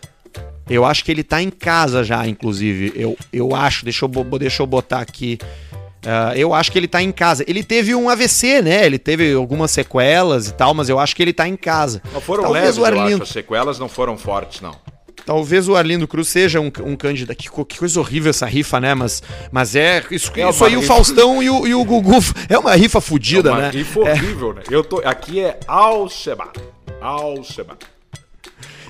Eu 0.68 0.84
acho 0.84 1.04
que 1.04 1.10
ele 1.12 1.22
tá 1.22 1.40
em 1.40 1.50
casa 1.50 2.02
já, 2.02 2.26
inclusive. 2.26 2.92
Eu, 2.96 3.16
eu 3.32 3.54
acho, 3.54 3.84
deixa 3.84 4.04
eu, 4.04 4.08
deixa 4.38 4.62
eu 4.62 4.66
botar 4.66 5.00
aqui. 5.00 5.38
Ah, 6.04 6.32
eu 6.36 6.54
acho 6.54 6.70
que 6.70 6.78
ele 6.78 6.86
tá 6.86 7.02
em 7.02 7.10
casa. 7.10 7.44
Ele 7.48 7.64
teve 7.64 7.94
um 7.94 8.08
AVC, 8.08 8.62
né? 8.62 8.86
Ele 8.86 8.98
teve 8.98 9.32
algumas 9.32 9.72
sequelas 9.72 10.48
e 10.48 10.54
tal, 10.54 10.72
mas 10.72 10.88
eu 10.88 10.98
acho 11.00 11.16
que 11.16 11.22
ele 11.22 11.32
tá 11.32 11.48
em 11.48 11.56
casa. 11.56 12.00
Não 12.12 12.20
foram 12.20 12.44
Talvez 12.44 12.64
leves, 12.64 12.78
o. 12.78 12.84
Arlindo, 12.84 13.22
As 13.24 13.28
sequelas 13.28 13.78
não 13.78 13.88
foram 13.88 14.16
fortes, 14.16 14.60
não. 14.60 14.74
talvez 15.24 15.68
o 15.68 15.74
Arlindo 15.74 16.06
Cruz 16.06 16.28
seja 16.28 16.60
um, 16.60 16.70
um 16.84 16.94
candidato. 16.94 17.36
Que, 17.36 17.50
que 17.64 17.78
coisa 17.78 17.98
horrível 17.98 18.30
essa 18.30 18.46
rifa, 18.46 18.80
né? 18.80 18.94
Mas, 18.94 19.20
mas 19.50 19.74
é. 19.74 20.04
Isso, 20.10 20.30
É 20.36 20.48
isso 20.48 20.64
aí 20.64 20.76
o 20.76 20.80
rifa. 20.80 20.94
Faustão 20.94 21.42
e 21.42 21.50
o, 21.50 21.66
e 21.66 21.74
o 21.74 21.84
Gugu. 21.84 22.18
É 22.48 22.56
uma 22.56 22.74
rifa 22.76 23.00
fodida, 23.00 23.50
é 23.50 23.52
uma 23.52 23.60
né? 23.62 23.70
rifa 23.70 24.00
horrível, 24.00 24.54
né? 24.54 24.62
Eu 24.70 24.84
tô, 24.84 24.98
aqui 25.04 25.40
é 25.40 25.58
Alceba. 25.66 26.52
Alceba. 27.00 27.76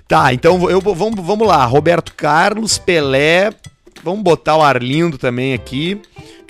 Tá, 0.08 0.32
então 0.32 0.70
eu, 0.70 0.80
vamos, 0.80 1.24
vamos 1.24 1.46
lá. 1.46 1.64
Roberto 1.64 2.14
Carlos, 2.14 2.78
Pelé. 2.78 3.50
Vamos 4.04 4.22
botar 4.22 4.56
o 4.56 4.62
Arlindo 4.62 5.18
também 5.18 5.52
aqui. 5.52 6.00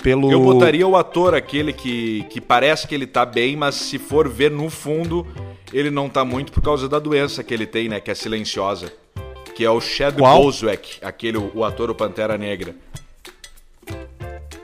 Pelo... 0.02 0.30
Eu 0.30 0.42
botaria 0.42 0.86
o 0.86 0.94
ator 0.94 1.34
aquele 1.34 1.72
que, 1.72 2.24
que 2.28 2.40
parece 2.40 2.86
que 2.86 2.94
ele 2.94 3.06
tá 3.06 3.24
bem, 3.24 3.56
mas 3.56 3.74
se 3.76 3.98
for 3.98 4.28
ver 4.28 4.50
no 4.50 4.68
fundo, 4.68 5.26
ele 5.72 5.90
não 5.90 6.08
tá 6.08 6.24
muito 6.24 6.52
por 6.52 6.62
causa 6.62 6.88
da 6.88 6.98
doença 6.98 7.42
que 7.42 7.54
ele 7.54 7.66
tem, 7.66 7.88
né? 7.88 7.98
Que 7.98 8.10
é 8.10 8.14
silenciosa. 8.14 8.92
Que 9.54 9.64
é 9.64 9.70
o 9.70 9.80
Chad? 9.80 10.14
Boswick, 10.14 10.98
aquele, 11.02 11.38
o, 11.38 11.50
o 11.54 11.64
ator, 11.64 11.90
o 11.90 11.94
Pantera 11.94 12.36
Negra. 12.36 12.74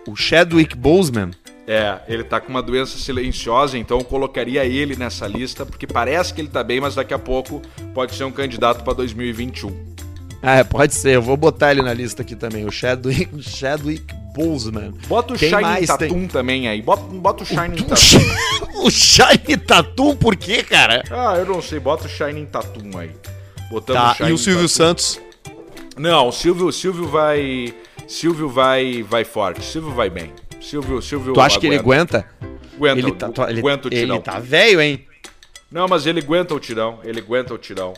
o 0.06 0.14
Chadwick 0.14 0.76
Boseman. 0.76 1.30
É, 1.66 1.98
ele 2.08 2.24
tá 2.24 2.40
com 2.40 2.48
uma 2.48 2.62
doença 2.62 2.98
silenciosa, 2.98 3.78
então 3.78 3.98
eu 3.98 4.04
colocaria 4.04 4.64
ele 4.64 4.96
nessa 4.96 5.26
lista, 5.28 5.64
porque 5.64 5.86
parece 5.86 6.34
que 6.34 6.40
ele 6.40 6.48
tá 6.48 6.62
bem, 6.64 6.80
mas 6.80 6.96
daqui 6.96 7.14
a 7.14 7.18
pouco 7.18 7.62
pode 7.94 8.14
ser 8.16 8.24
um 8.24 8.32
candidato 8.32 8.82
pra 8.82 8.92
2021. 8.92 9.92
Ah, 10.42 10.56
é, 10.56 10.64
pode 10.64 10.92
ser. 10.92 11.14
Eu 11.14 11.22
vou 11.22 11.36
botar 11.36 11.70
ele 11.70 11.82
na 11.82 11.94
lista 11.94 12.22
aqui 12.22 12.34
também. 12.34 12.64
O 12.66 12.70
Chadwick, 12.72 13.40
Chadwick 13.40 14.12
Boseman. 14.34 14.92
Bota 15.06 15.34
o 15.34 15.38
Quem 15.38 15.52
mais 15.52 15.86
Tatum 15.86 16.08
tem? 16.08 16.26
também 16.26 16.66
aí. 16.66 16.82
Bota, 16.82 17.02
bota 17.14 17.44
o 17.44 17.46
Shining 17.46 17.80
O, 17.80 17.84
Tatum. 17.86 18.82
O 18.84 18.90
Shiny 18.90 19.56
Tatum, 19.58 20.16
por 20.16 20.34
quê, 20.34 20.64
cara? 20.64 21.04
Ah, 21.12 21.36
eu 21.38 21.46
não 21.46 21.62
sei, 21.62 21.78
bota 21.78 22.06
o 22.06 22.08
Shining 22.08 22.46
Tatum 22.46 22.98
aí. 22.98 23.12
Botamos 23.70 24.02
Tá, 24.02 24.12
e 24.14 24.16
Shining 24.16 24.32
o 24.32 24.38
Silvio 24.38 24.62
Tatum. 24.62 24.74
Santos? 24.74 25.20
Não, 25.96 26.26
o 26.26 26.32
Silvio, 26.32 26.72
Silvio 26.72 27.06
vai. 27.06 27.72
Silvio 28.08 28.48
vai, 28.48 29.04
vai 29.04 29.24
forte. 29.24 29.64
Silvio 29.64 29.92
vai 29.94 30.10
bem. 30.10 30.32
Silvio, 30.62 31.02
Silvio. 31.02 31.32
Tu 31.34 31.40
acha 31.40 31.58
que 31.58 31.66
ele 31.66 31.76
aguenta? 31.76 32.24
Aguenta, 32.76 32.98
Ele 32.98 33.12
tá, 33.12 33.28
tu- 33.28 33.42
ele, 33.42 33.58
aguenta 33.60 33.88
o 33.88 33.90
tirão. 33.90 34.14
ele 34.16 34.24
tá 34.24 34.38
velho, 34.38 34.80
hein? 34.80 35.04
Não, 35.70 35.86
mas 35.88 36.06
ele 36.06 36.20
aguenta 36.20 36.54
o 36.54 36.60
tirão. 36.60 37.00
Ele 37.04 37.20
aguenta 37.20 37.52
o 37.52 37.58
tirão. 37.58 37.94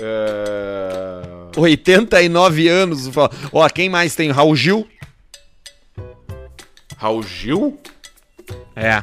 É... 0.00 1.22
89 1.56 2.68
anos. 2.68 3.10
Ó, 3.52 3.68
quem 3.68 3.88
mais 3.88 4.14
tem? 4.14 4.30
Raul 4.30 4.54
Gil? 4.56 4.86
Raul 6.96 7.22
Gil? 7.22 7.78
É. 8.74 9.02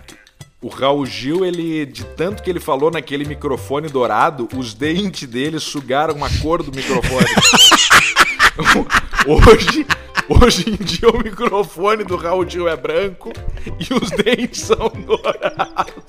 O 0.61 0.67
Raul 0.67 1.05
Gil, 1.05 1.45
ele, 1.45 1.86
de 1.86 2.03
tanto 2.05 2.41
que 2.41 2.49
ele 2.49 2.59
falou 2.59 2.89
naquele 2.89 3.25
microfone 3.25 3.89
dourado, 3.89 4.47
os 4.55 4.73
dentes 4.73 5.27
dele 5.27 5.59
sugaram 5.59 6.23
a 6.23 6.29
cor 6.41 6.63
do 6.63 6.71
microfone. 6.71 7.25
hoje, 9.27 9.86
hoje 10.41 10.69
em 10.69 10.75
dia 10.84 11.09
o 11.09 11.17
microfone 11.17 12.03
do 12.03 12.15
Raul 12.15 12.47
Gil 12.49 12.67
é 12.67 12.75
branco 12.75 13.31
e 13.79 13.93
os 13.93 14.09
dentes 14.11 14.61
são 14.61 14.89
dourados. 14.89 16.03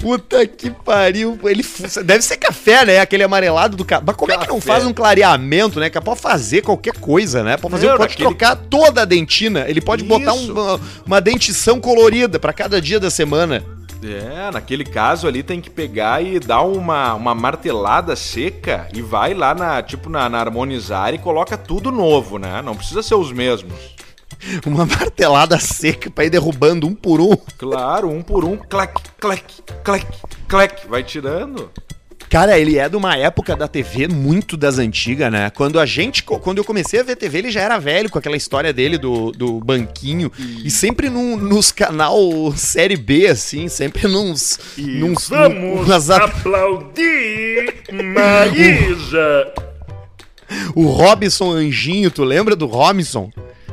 Puta 0.00 0.46
que 0.46 0.70
pariu. 0.70 1.38
Ele 1.44 1.64
deve 2.04 2.22
ser 2.22 2.36
café, 2.36 2.84
né? 2.84 2.98
Aquele 3.00 3.22
amarelado 3.22 3.76
do 3.76 3.84
café. 3.84 4.02
Mas 4.06 4.16
como 4.16 4.32
é 4.32 4.36
que 4.38 4.46
não 4.48 4.56
Café. 4.56 4.66
faz 4.66 4.84
um 4.84 4.92
clareamento, 4.92 5.80
né? 5.80 5.88
Que 5.88 5.98
pode 6.00 6.20
fazer 6.20 6.60
qualquer 6.62 6.94
coisa, 6.98 7.42
né? 7.42 7.56
Pode 7.56 7.72
fazer, 7.72 7.86
pode 7.88 8.00
naquele- 8.00 8.28
trocar 8.28 8.56
toda 8.56 9.02
a 9.02 9.04
dentina. 9.04 9.64
Ele 9.68 9.80
pode 9.80 10.04
botar 10.04 10.34
Isso. 10.34 10.52
um- 10.52 10.60
uma, 10.60 10.80
uma 11.06 11.20
dentição 11.20 11.80
colorida 11.80 12.38
pra 12.38 12.52
cada 12.52 12.80
dia 12.82 13.00
da 13.00 13.08
semana. 13.10 13.62
É, 14.04 14.50
naquele 14.50 14.84
caso 14.84 15.26
ali 15.26 15.42
tem 15.42 15.60
que 15.60 15.70
pegar 15.70 16.22
e 16.22 16.38
dar 16.38 16.62
uma, 16.62 17.14
uma 17.14 17.34
martelada 17.34 18.14
seca 18.14 18.86
e 18.92 19.00
vai 19.00 19.32
lá 19.32 19.54
na, 19.54 19.82
tipo, 19.82 20.10
na, 20.10 20.28
na 20.28 20.40
harmonizar 20.40 21.14
e 21.14 21.18
coloca 21.18 21.56
tudo 21.56 21.90
novo, 21.90 22.38
né? 22.38 22.60
Não 22.60 22.76
precisa 22.76 23.02
ser 23.02 23.14
os 23.14 23.32
mesmos. 23.32 23.94
Uma 24.66 24.84
martelada 24.84 25.58
seca 25.58 26.10
pra 26.10 26.24
ir 26.24 26.30
derrubando 26.30 26.86
um 26.86 26.94
por 26.94 27.20
um. 27.20 27.36
Claro, 27.56 28.10
um 28.10 28.20
por 28.22 28.44
um, 28.44 28.56
clac, 28.56 29.00
clac, 29.18 29.44
clac, 29.82 30.06
clac, 30.48 30.88
vai 30.88 31.02
tirando. 31.02 31.70
Cara, 32.34 32.58
ele 32.58 32.76
é 32.76 32.88
de 32.88 32.96
uma 32.96 33.16
época 33.16 33.54
da 33.54 33.68
TV 33.68 34.08
muito 34.08 34.56
das 34.56 34.76
antigas, 34.80 35.30
né? 35.30 35.50
Quando 35.50 35.78
a 35.78 35.86
gente, 35.86 36.24
quando 36.24 36.58
eu 36.58 36.64
comecei 36.64 36.98
a 36.98 37.04
ver 37.04 37.14
TV, 37.14 37.38
ele 37.38 37.50
já 37.52 37.60
era 37.60 37.78
velho 37.78 38.10
com 38.10 38.18
aquela 38.18 38.36
história 38.36 38.72
dele 38.72 38.98
do, 38.98 39.30
do 39.30 39.60
banquinho 39.60 40.32
e 40.64 40.68
sempre 40.68 41.08
num, 41.08 41.36
nos 41.36 41.70
canal 41.70 42.18
série 42.56 42.96
B, 42.96 43.28
assim, 43.28 43.68
sempre 43.68 44.08
nos, 44.08 44.58
nos 44.76 45.28
Vamos 45.28 45.86
nas 45.86 46.10
aplaudir 46.10 47.72
Maísa 47.92 49.52
o 50.74 50.86
Robson 50.86 51.52
Anjinho, 51.52 52.10
tu 52.10 52.24
lembra 52.24 52.56
do 52.56 52.66
Robson? 52.66 53.30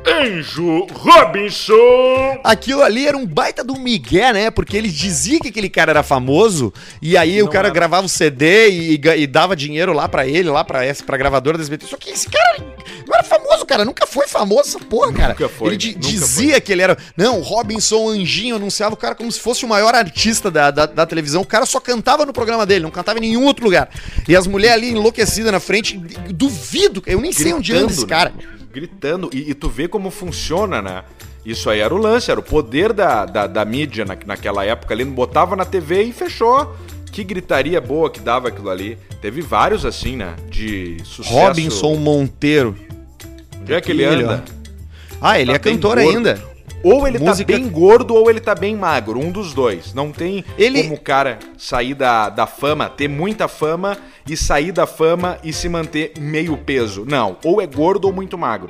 Anjo 0.08 0.88
Robinson. 0.94 2.40
Aquilo 2.44 2.82
ali 2.82 3.08
era 3.08 3.16
um 3.16 3.26
baita 3.26 3.64
do 3.64 3.78
migué, 3.78 4.34
né? 4.34 4.50
Porque 4.50 4.76
ele 4.76 4.90
dizia 4.90 5.40
que 5.40 5.50
aquele 5.50 5.70
cara 5.70 5.92
era 5.92 6.04
famoso 6.04 6.74
e 7.02 7.16
aí 7.16 7.42
o 7.42 7.48
cara 7.48 7.68
era. 7.68 7.74
gravava 7.74 8.06
o 8.06 8.10
CD 8.10 8.70
e, 8.70 8.94
e 8.96 9.28
dava 9.28 9.56
dinheiro 9.56 9.94
lá 9.94 10.10
pra 10.10 10.28
ele, 10.28 10.50
lá 10.50 10.64
pra, 10.64 10.84
essa, 10.84 11.04
pra 11.04 11.18
gravadora 11.18 11.58
da 11.58 11.62
SBT. 11.64 11.86
Só 11.86 11.98
que 11.98 12.10
esse 12.10 12.28
cara 12.28 12.66
não 13.08 13.14
era 13.14 13.24
famoso, 13.24 13.66
cara. 13.66 13.86
Nunca 13.86 14.08
foi 14.08 14.28
famoso 14.28 14.70
essa 14.70 14.80
porra, 14.80 15.14
cara. 15.14 15.30
Nunca 15.30 15.50
foi, 15.50 15.74
Ele 15.76 15.88
nunca 15.90 16.00
dizia 16.00 16.60
que 16.60 16.72
ele 16.72 16.82
era... 16.82 16.98
Não, 17.16 17.40
o 17.40 17.44
Robinson 17.44 18.10
Anjinho 18.10 18.56
anunciava 18.56 18.96
o 18.96 18.98
cara 18.98 19.14
como 19.14 19.32
se 19.32 19.40
fosse 19.40 19.66
o 19.66 19.68
maior 19.68 19.94
artista 19.94 20.50
da, 20.50 20.72
da, 20.72 20.86
da 20.88 21.06
televisão. 21.06 21.42
O 21.42 21.46
cara 21.46 21.66
só 21.66 21.80
cantava 21.80 22.26
no 22.26 22.34
programa 22.34 22.66
dele, 22.66 22.84
não 22.84 22.92
cantava 22.92 23.20
em 23.20 23.22
nenhum 23.22 23.46
outro 23.46 23.66
lugar. 23.66 23.90
E 24.28 24.36
as 24.36 24.48
mulheres 24.48 24.78
ali 24.78 24.90
enlouquecidas 24.90 25.52
na 25.52 25.60
frente, 25.60 25.98
duvido, 26.30 27.04
eu 27.06 27.22
nem 27.22 27.32
sei 27.32 27.54
onde 27.54 27.74
anda 27.74 27.92
esse 27.92 28.06
né? 28.06 28.32
Gritando. 28.72 29.30
E, 29.34 29.52
e 29.52 29.54
tu 29.54 29.70
vê 29.70 29.88
como 29.88 30.10
funciona, 30.10 30.82
né? 30.82 31.04
Isso 31.46 31.70
aí 31.70 31.80
era 31.80 31.94
o 31.94 31.98
lance, 31.98 32.30
era 32.30 32.40
o 32.40 32.44
poder 32.44 32.94
da, 32.94 33.26
da, 33.26 33.48
da 33.48 33.66
mídia 33.66 34.06
na, 34.06 34.16
naquela 34.26 34.64
época 34.64 34.94
ali. 34.94 35.04
Não 35.04 35.14
botava 35.14 35.56
na 35.56 35.66
TV 35.66 36.04
e 36.04 36.14
fechou. 36.14 36.76
Que 37.12 37.24
gritaria 37.24 37.82
boa 37.82 38.10
que 38.10 38.20
dava 38.20 38.48
aquilo 38.48 38.70
ali. 38.70 38.98
Teve 39.22 39.42
vários 39.42 39.86
assim, 39.86 40.16
né? 40.16 40.36
De 40.50 40.98
sucesso. 41.04 41.34
Robinson 41.36 41.96
Monteiro. 41.96 42.76
Onde 43.60 43.74
é 43.74 43.82
que 43.82 43.92
ele 43.92 44.04
anda? 44.06 44.44
Ah, 45.22 45.40
ele 45.40 45.52
Tá 45.52 45.56
é 45.56 45.60
cantor 45.60 45.98
gordo. 46.02 46.10
ainda. 46.18 46.52
Ou 46.84 47.08
ele 47.08 47.20
Música- 47.20 47.54
tá 47.54 47.60
bem 47.60 47.70
gordo 47.70 48.16
ou 48.16 48.28
ele 48.30 48.40
tá 48.40 48.56
bem 48.56 48.76
magro. 48.76 49.20
Um 49.20 49.30
dos 49.32 49.54
dois. 49.54 49.94
Não 49.94 50.12
tem 50.12 50.44
Ele- 50.58 50.82
como 50.84 50.96
o 50.96 51.00
cara 51.00 51.38
sair 51.58 51.94
da, 51.94 52.30
da 52.30 52.48
fama, 52.48 52.90
ter 52.90 53.08
muita 53.08 53.48
fama 53.48 53.98
e 54.28 54.36
sair 54.38 54.72
da 54.72 54.86
fama 54.88 55.38
e 55.44 55.52
se 55.52 55.68
manter 55.70 56.14
meio 56.20 56.58
peso. 56.58 57.06
Não. 57.08 57.38
Ou 57.44 57.62
é 57.62 57.68
gordo 57.68 58.06
ou 58.06 58.14
muito 58.14 58.38
magro. 58.38 58.70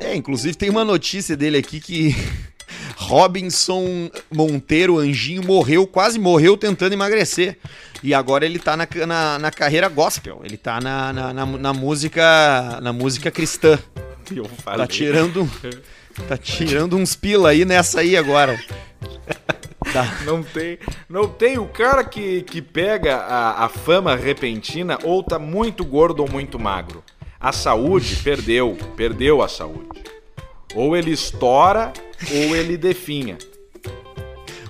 É, 0.00 0.14
inclusive 0.14 0.54
tem 0.56 0.68
uma 0.70 0.84
notícia 0.84 1.36
dele 1.36 1.56
aqui 1.58 1.80
que 1.80 2.14
Robinson 2.96 4.10
Monteiro 4.32 4.98
Anjinho 4.98 5.42
morreu, 5.44 5.86
quase 5.86 6.18
morreu 6.18 6.56
tentando 6.56 6.92
emagrecer. 6.92 7.56
E 8.02 8.12
agora 8.12 8.44
ele 8.44 8.58
tá 8.58 8.76
na, 8.76 8.86
na, 9.06 9.38
na 9.38 9.50
carreira 9.50 9.88
gospel. 9.88 10.40
Ele 10.44 10.56
tá 10.56 10.80
na, 10.80 11.12
na, 11.12 11.32
na, 11.32 11.46
na 11.46 11.72
música 11.72 12.78
na 12.82 12.92
música 12.92 13.30
cristã. 13.30 13.78
Eu 14.34 14.44
Tá 14.44 14.50
falei. 14.62 14.86
tirando 14.86 15.48
tá 16.28 16.36
tirando 16.36 16.96
uns 16.96 17.14
pila 17.14 17.50
aí 17.50 17.64
nessa 17.64 18.00
aí 18.00 18.16
agora. 18.16 18.58
Tá. 19.92 20.18
Não 20.24 20.42
tem, 20.42 20.78
não 21.08 21.28
tem 21.28 21.58
o 21.58 21.66
cara 21.66 22.04
que, 22.04 22.42
que 22.42 22.60
pega 22.60 23.16
a, 23.16 23.64
a 23.64 23.68
fama 23.68 24.16
repentina 24.16 24.98
ou 25.04 25.22
tá 25.22 25.38
muito 25.38 25.84
gordo 25.84 26.20
ou 26.20 26.30
muito 26.30 26.58
magro. 26.58 27.02
A 27.38 27.52
saúde 27.52 28.16
perdeu, 28.16 28.76
perdeu 28.96 29.42
a 29.42 29.48
saúde. 29.48 29.88
Ou 30.74 30.96
ele 30.96 31.12
estoura 31.12 31.92
ou 32.30 32.56
ele 32.56 32.76
definha. 32.76 33.38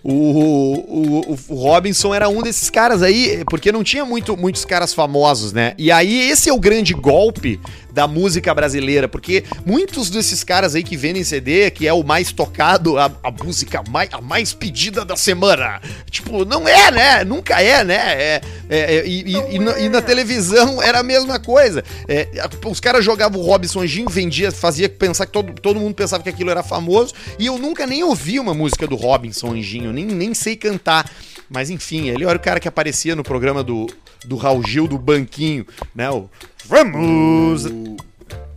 O, 0.03 0.13
o, 0.13 1.33
o, 1.33 1.39
o 1.49 1.55
Robinson 1.57 2.15
era 2.15 2.29
um 2.29 2.41
desses 2.41 2.71
caras 2.71 3.03
aí, 3.03 3.43
porque 3.51 3.73
não 3.73 3.83
tinha 3.83 4.05
muito, 4.05 4.37
muitos 4.37 4.65
caras 4.65 4.95
famosos, 4.95 5.53
né? 5.53 5.75
E 5.77 5.91
aí 5.91 6.31
esse 6.31 6.49
é 6.49 6.53
o 6.53 6.61
grande 6.61 6.95
golpe 6.95 7.59
da 7.97 8.07
música 8.07 8.53
brasileira, 8.53 9.09
porque 9.09 9.43
muitos 9.65 10.11
desses 10.11 10.45
caras 10.45 10.75
aí 10.75 10.85
que 10.85 10.99
vendem 10.99 11.25
CD, 11.25 11.71
que 11.71 11.89
é 11.89 11.95
o 11.95 12.05
mais 12.05 12.31
tocado, 12.31 12.99
a, 12.99 13.11
a 13.23 13.31
música 13.31 13.83
mais, 13.89 14.13
a 14.13 14.21
mais 14.21 14.53
pedida 14.53 15.03
da 15.03 15.17
semana. 15.17 15.81
Tipo, 16.11 16.45
não 16.45 16.69
é, 16.69 16.91
né? 16.91 17.25
Nunca 17.25 17.63
é, 17.63 17.83
né? 17.83 17.95
É, 17.95 18.41
é, 18.69 18.97
é 18.97 19.07
e, 19.07 19.35
e, 19.55 19.59
na, 19.59 19.79
e, 19.79 19.89
na, 19.89 20.03
televisão 20.03 20.83
era 20.83 20.99
a 20.99 21.03
mesma 21.03 21.41
coisa. 21.41 21.83
É, 22.07 22.29
os 22.67 22.81
caras 22.81 23.03
jogavam 23.03 23.41
o 23.41 23.45
Robinson 23.45 23.81
Anjinho, 23.81 24.11
vendia, 24.11 24.53
fazia 24.53 24.91
pensar 24.91 25.25
que 25.25 25.33
todo, 25.33 25.55
todo 25.55 25.81
mundo 25.81 25.95
pensava 25.95 26.23
que 26.23 26.29
aquilo 26.29 26.51
era 26.51 26.63
famoso, 26.63 27.15
e 27.39 27.47
eu 27.47 27.57
nunca 27.57 27.87
nem 27.87 28.05
ouvi 28.05 28.39
uma 28.39 28.53
música 28.53 28.87
do 28.87 28.95
Robinson 28.95 29.55
Anjinho, 29.55 29.91
nem, 29.91 30.05
nem 30.05 30.35
sei 30.35 30.55
cantar. 30.55 31.11
Mas 31.49 31.71
enfim, 31.71 32.11
ele 32.11 32.25
era 32.25 32.37
o 32.37 32.41
cara 32.41 32.61
que 32.61 32.69
aparecia 32.69 33.17
no 33.17 33.23
programa 33.23 33.63
do, 33.63 33.87
do 34.27 34.37
Raul 34.37 34.63
Gil 34.67 34.87
do 34.87 34.99
Banquinho, 34.99 35.67
né? 35.95 36.11
O 36.11 36.29
Vamos! 36.67 37.67
O, 37.67 37.97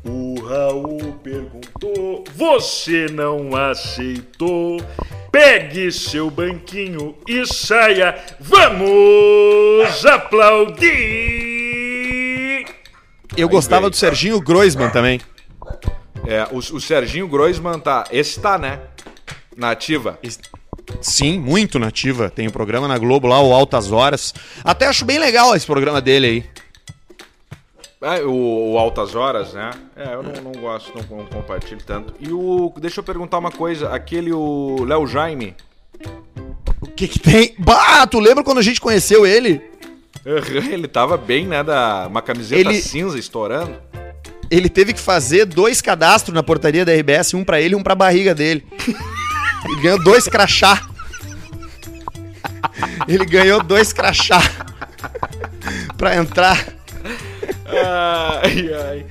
o 0.03 0.41
Raul 0.41 1.13
perguntou, 1.23 2.23
você 2.35 3.05
não 3.05 3.55
aceitou? 3.55 4.81
Pegue 5.31 5.91
seu 5.91 6.31
banquinho 6.31 7.15
e 7.27 7.45
saia, 7.45 8.15
vamos 8.39 10.05
aplaudir! 10.05 10.89
Eu 13.37 13.47
Aí 13.47 13.53
gostava 13.53 13.81
vem. 13.83 13.91
do 13.91 13.95
Serginho 13.95 14.41
Groisman 14.41 14.89
também. 14.89 15.21
É, 16.25 16.47
o, 16.51 16.57
o 16.57 16.81
Serginho 16.81 17.27
Groisman 17.27 17.79
tá. 17.79 18.05
Esse 18.11 18.39
tá, 18.39 18.57
né? 18.57 18.79
Nativa. 19.55 20.17
Sim, 21.01 21.39
muito 21.39 21.79
nativa. 21.79 22.29
Tem 22.29 22.47
o 22.47 22.49
um 22.49 22.53
programa 22.53 22.87
na 22.87 22.97
Globo 22.97 23.27
lá, 23.27 23.41
o 23.41 23.53
Altas 23.53 23.91
Horas. 23.91 24.33
Até 24.63 24.87
acho 24.87 25.05
bem 25.05 25.19
legal 25.19 25.55
esse 25.55 25.65
programa 25.65 26.01
dele 26.01 26.27
aí. 26.27 26.43
É, 28.01 28.21
o, 28.23 28.71
o, 28.71 28.77
Altas 28.77 29.13
Horas, 29.13 29.53
né? 29.53 29.71
É, 29.95 30.13
eu 30.13 30.23
não, 30.23 30.31
não 30.41 30.51
gosto, 30.53 30.93
não, 30.95 31.17
não, 31.17 31.25
compartilho 31.25 31.81
tanto. 31.85 32.13
E 32.19 32.31
o. 32.31 32.73
Deixa 32.79 33.01
eu 33.01 33.03
perguntar 33.03 33.37
uma 33.37 33.51
coisa, 33.51 33.89
aquele 33.89 34.31
o 34.31 34.85
Léo 34.85 35.05
Jaime. 35.05 35.55
O 36.81 36.87
que 36.87 37.07
que 37.07 37.19
tem? 37.19 37.53
Bah, 37.57 38.07
tu 38.07 38.19
lembra 38.19 38.43
quando 38.43 38.59
a 38.59 38.63
gente 38.63 38.79
conheceu 38.79 39.25
ele? 39.25 39.61
Ele 40.71 40.87
tava 40.87 41.17
bem, 41.17 41.45
né? 41.45 41.63
Da, 41.63 42.07
uma 42.07 42.21
camiseta 42.21 42.69
ele... 42.69 42.81
cinza 42.81 43.17
estourando. 43.17 43.75
Ele 44.51 44.67
teve 44.67 44.93
que 44.93 44.99
fazer 44.99 45.45
dois 45.45 45.81
cadastros 45.81 46.33
na 46.33 46.43
portaria 46.43 46.83
da 46.83 46.93
RBS, 46.93 47.33
um 47.33 47.43
para 47.43 47.61
ele 47.61 47.73
e 47.73 47.77
um 47.77 47.83
pra 47.83 47.95
barriga 47.95 48.33
dele. 48.33 48.65
ele 49.65 49.81
ganhou 49.81 50.03
dois 50.03 50.27
crachá. 50.27 50.87
ele 53.07 53.25
ganhou 53.25 53.63
dois 53.63 53.93
crachá 53.93 54.41
pra 55.97 56.15
entrar 56.15 56.79
ai, 58.43 58.73
ai. 58.73 59.05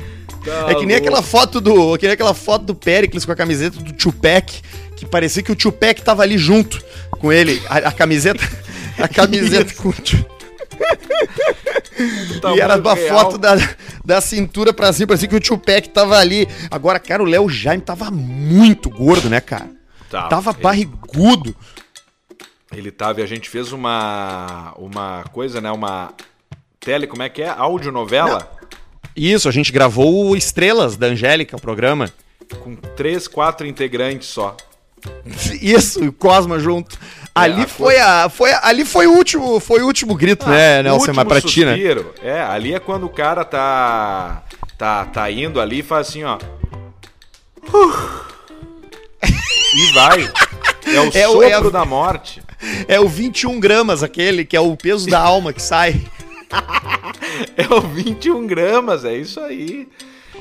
Tá 0.45 0.71
é 0.71 0.75
que 0.75 0.85
nem 0.87 0.97
aquela 0.97 1.23
foto 1.23 1.61
do. 1.61 1.97
Que 1.99 2.07
nem 2.07 2.15
aquela 2.15 2.35
foto 2.35 2.65
do 2.65 2.75
Pericles 2.75 3.25
com 3.25 3.33
a 3.33 3.37
camiseta 3.37 3.81
do 3.81 3.93
Tupac, 3.93 4.61
que 4.97 5.07
parecia 5.07 5.43
que 5.43 5.53
o 5.53 5.57
Tupac 5.57 6.03
tava 6.03 6.23
ali 6.23 6.39
junto 6.39 6.83
com 7.11 7.33
ele. 7.33 7.63
A, 7.69 7.79
a 7.79 7.93
camiseta. 7.93 8.43
A 8.99 9.09
camiseta 9.09 9.75
com 9.75 9.91
o 9.91 9.95
tá 12.41 12.55
e 12.55 12.61
era 12.61 12.77
uma 12.77 12.95
real. 12.95 13.19
foto 13.19 13.39
da, 13.39 13.57
da 14.05 14.21
cintura 14.21 14.73
pra 14.73 14.93
cima, 14.93 15.09
parecia 15.09 15.29
que 15.29 15.37
o 15.37 15.41
Tupac 15.41 15.89
tava 15.89 16.19
ali. 16.19 16.49
Agora, 16.71 16.99
cara, 16.99 17.23
o 17.23 17.27
Léo 17.27 17.49
Jaime 17.49 17.83
tava 17.83 18.11
muito 18.11 18.91
gordo, 18.91 19.29
né, 19.29 19.41
cara? 19.41 19.78
Tava, 20.11 20.29
tava 20.29 20.51
ele... 20.51 20.61
barrigudo. 20.61 21.57
Ele 22.73 22.91
tava 22.91 23.21
e 23.21 23.23
a 23.23 23.27
gente 23.27 23.49
fez 23.49 23.73
uma 23.73 24.75
uma 24.77 25.25
coisa, 25.33 25.61
né, 25.61 25.71
uma 25.71 26.13
tele, 26.79 27.07
como 27.07 27.23
é 27.23 27.29
que 27.29 27.43
é? 27.43 27.49
Audionovela? 27.49 28.51
Isso, 29.17 29.49
a 29.49 29.53
gente 29.53 29.73
gravou 29.73 30.37
Estrelas 30.37 30.97
da 30.97 31.09
Angélica, 31.09 31.57
o 31.57 31.61
programa. 31.61 32.11
Com 32.61 32.77
três, 32.77 33.27
quatro 33.27 33.67
integrantes 33.67 34.29
só. 34.29 34.57
Isso, 35.61 36.05
o 36.05 36.13
Cosma 36.13 36.59
junto. 36.59 36.97
É, 36.97 37.41
ali 37.41 37.67
foi 37.67 37.99
a, 37.99 38.29
foi 38.29 38.53
ali 38.63 38.85
foi 38.85 39.07
o 39.07 39.13
último, 39.13 39.61
foi 39.61 39.83
o 39.83 39.87
último 39.87 40.15
grito, 40.15 40.45
ah, 40.47 40.51
né, 40.51 40.83
Nelson, 40.83 41.13
mas 41.15 41.29
pra 41.29 41.41
ti, 41.41 41.65
né? 41.65 41.77
É, 42.23 42.43
ali 42.43 42.75
é 42.75 42.81
quando 42.81 43.05
o 43.05 43.09
cara 43.11 43.45
tá 43.45 44.43
tá 44.77 45.05
tá 45.07 45.31
indo 45.31 45.61
ali 45.61 45.81
e 45.81 45.83
faz 45.83 46.09
assim, 46.09 46.25
ó. 46.25 46.39
E 49.79 49.93
vai. 49.93 50.31
É 50.87 51.01
o 51.01 51.07
é 51.07 51.27
sopro 51.27 51.39
o, 51.39 51.43
é 51.43 51.53
a, 51.53 51.61
da 51.61 51.85
morte. 51.85 52.43
É 52.89 52.99
o 52.99 53.09
21 53.09 53.61
gramas 53.61 54.03
aquele, 54.03 54.45
que 54.45 54.57
é 54.57 54.61
o 54.61 54.77
peso 54.77 55.09
da 55.09 55.21
alma 55.21 55.53
que 55.53 55.63
sai. 55.63 56.03
é 57.57 57.73
o 57.73 57.81
21 57.81 58.47
gramas, 58.47 59.05
é 59.05 59.17
isso 59.17 59.39
aí. 59.39 59.87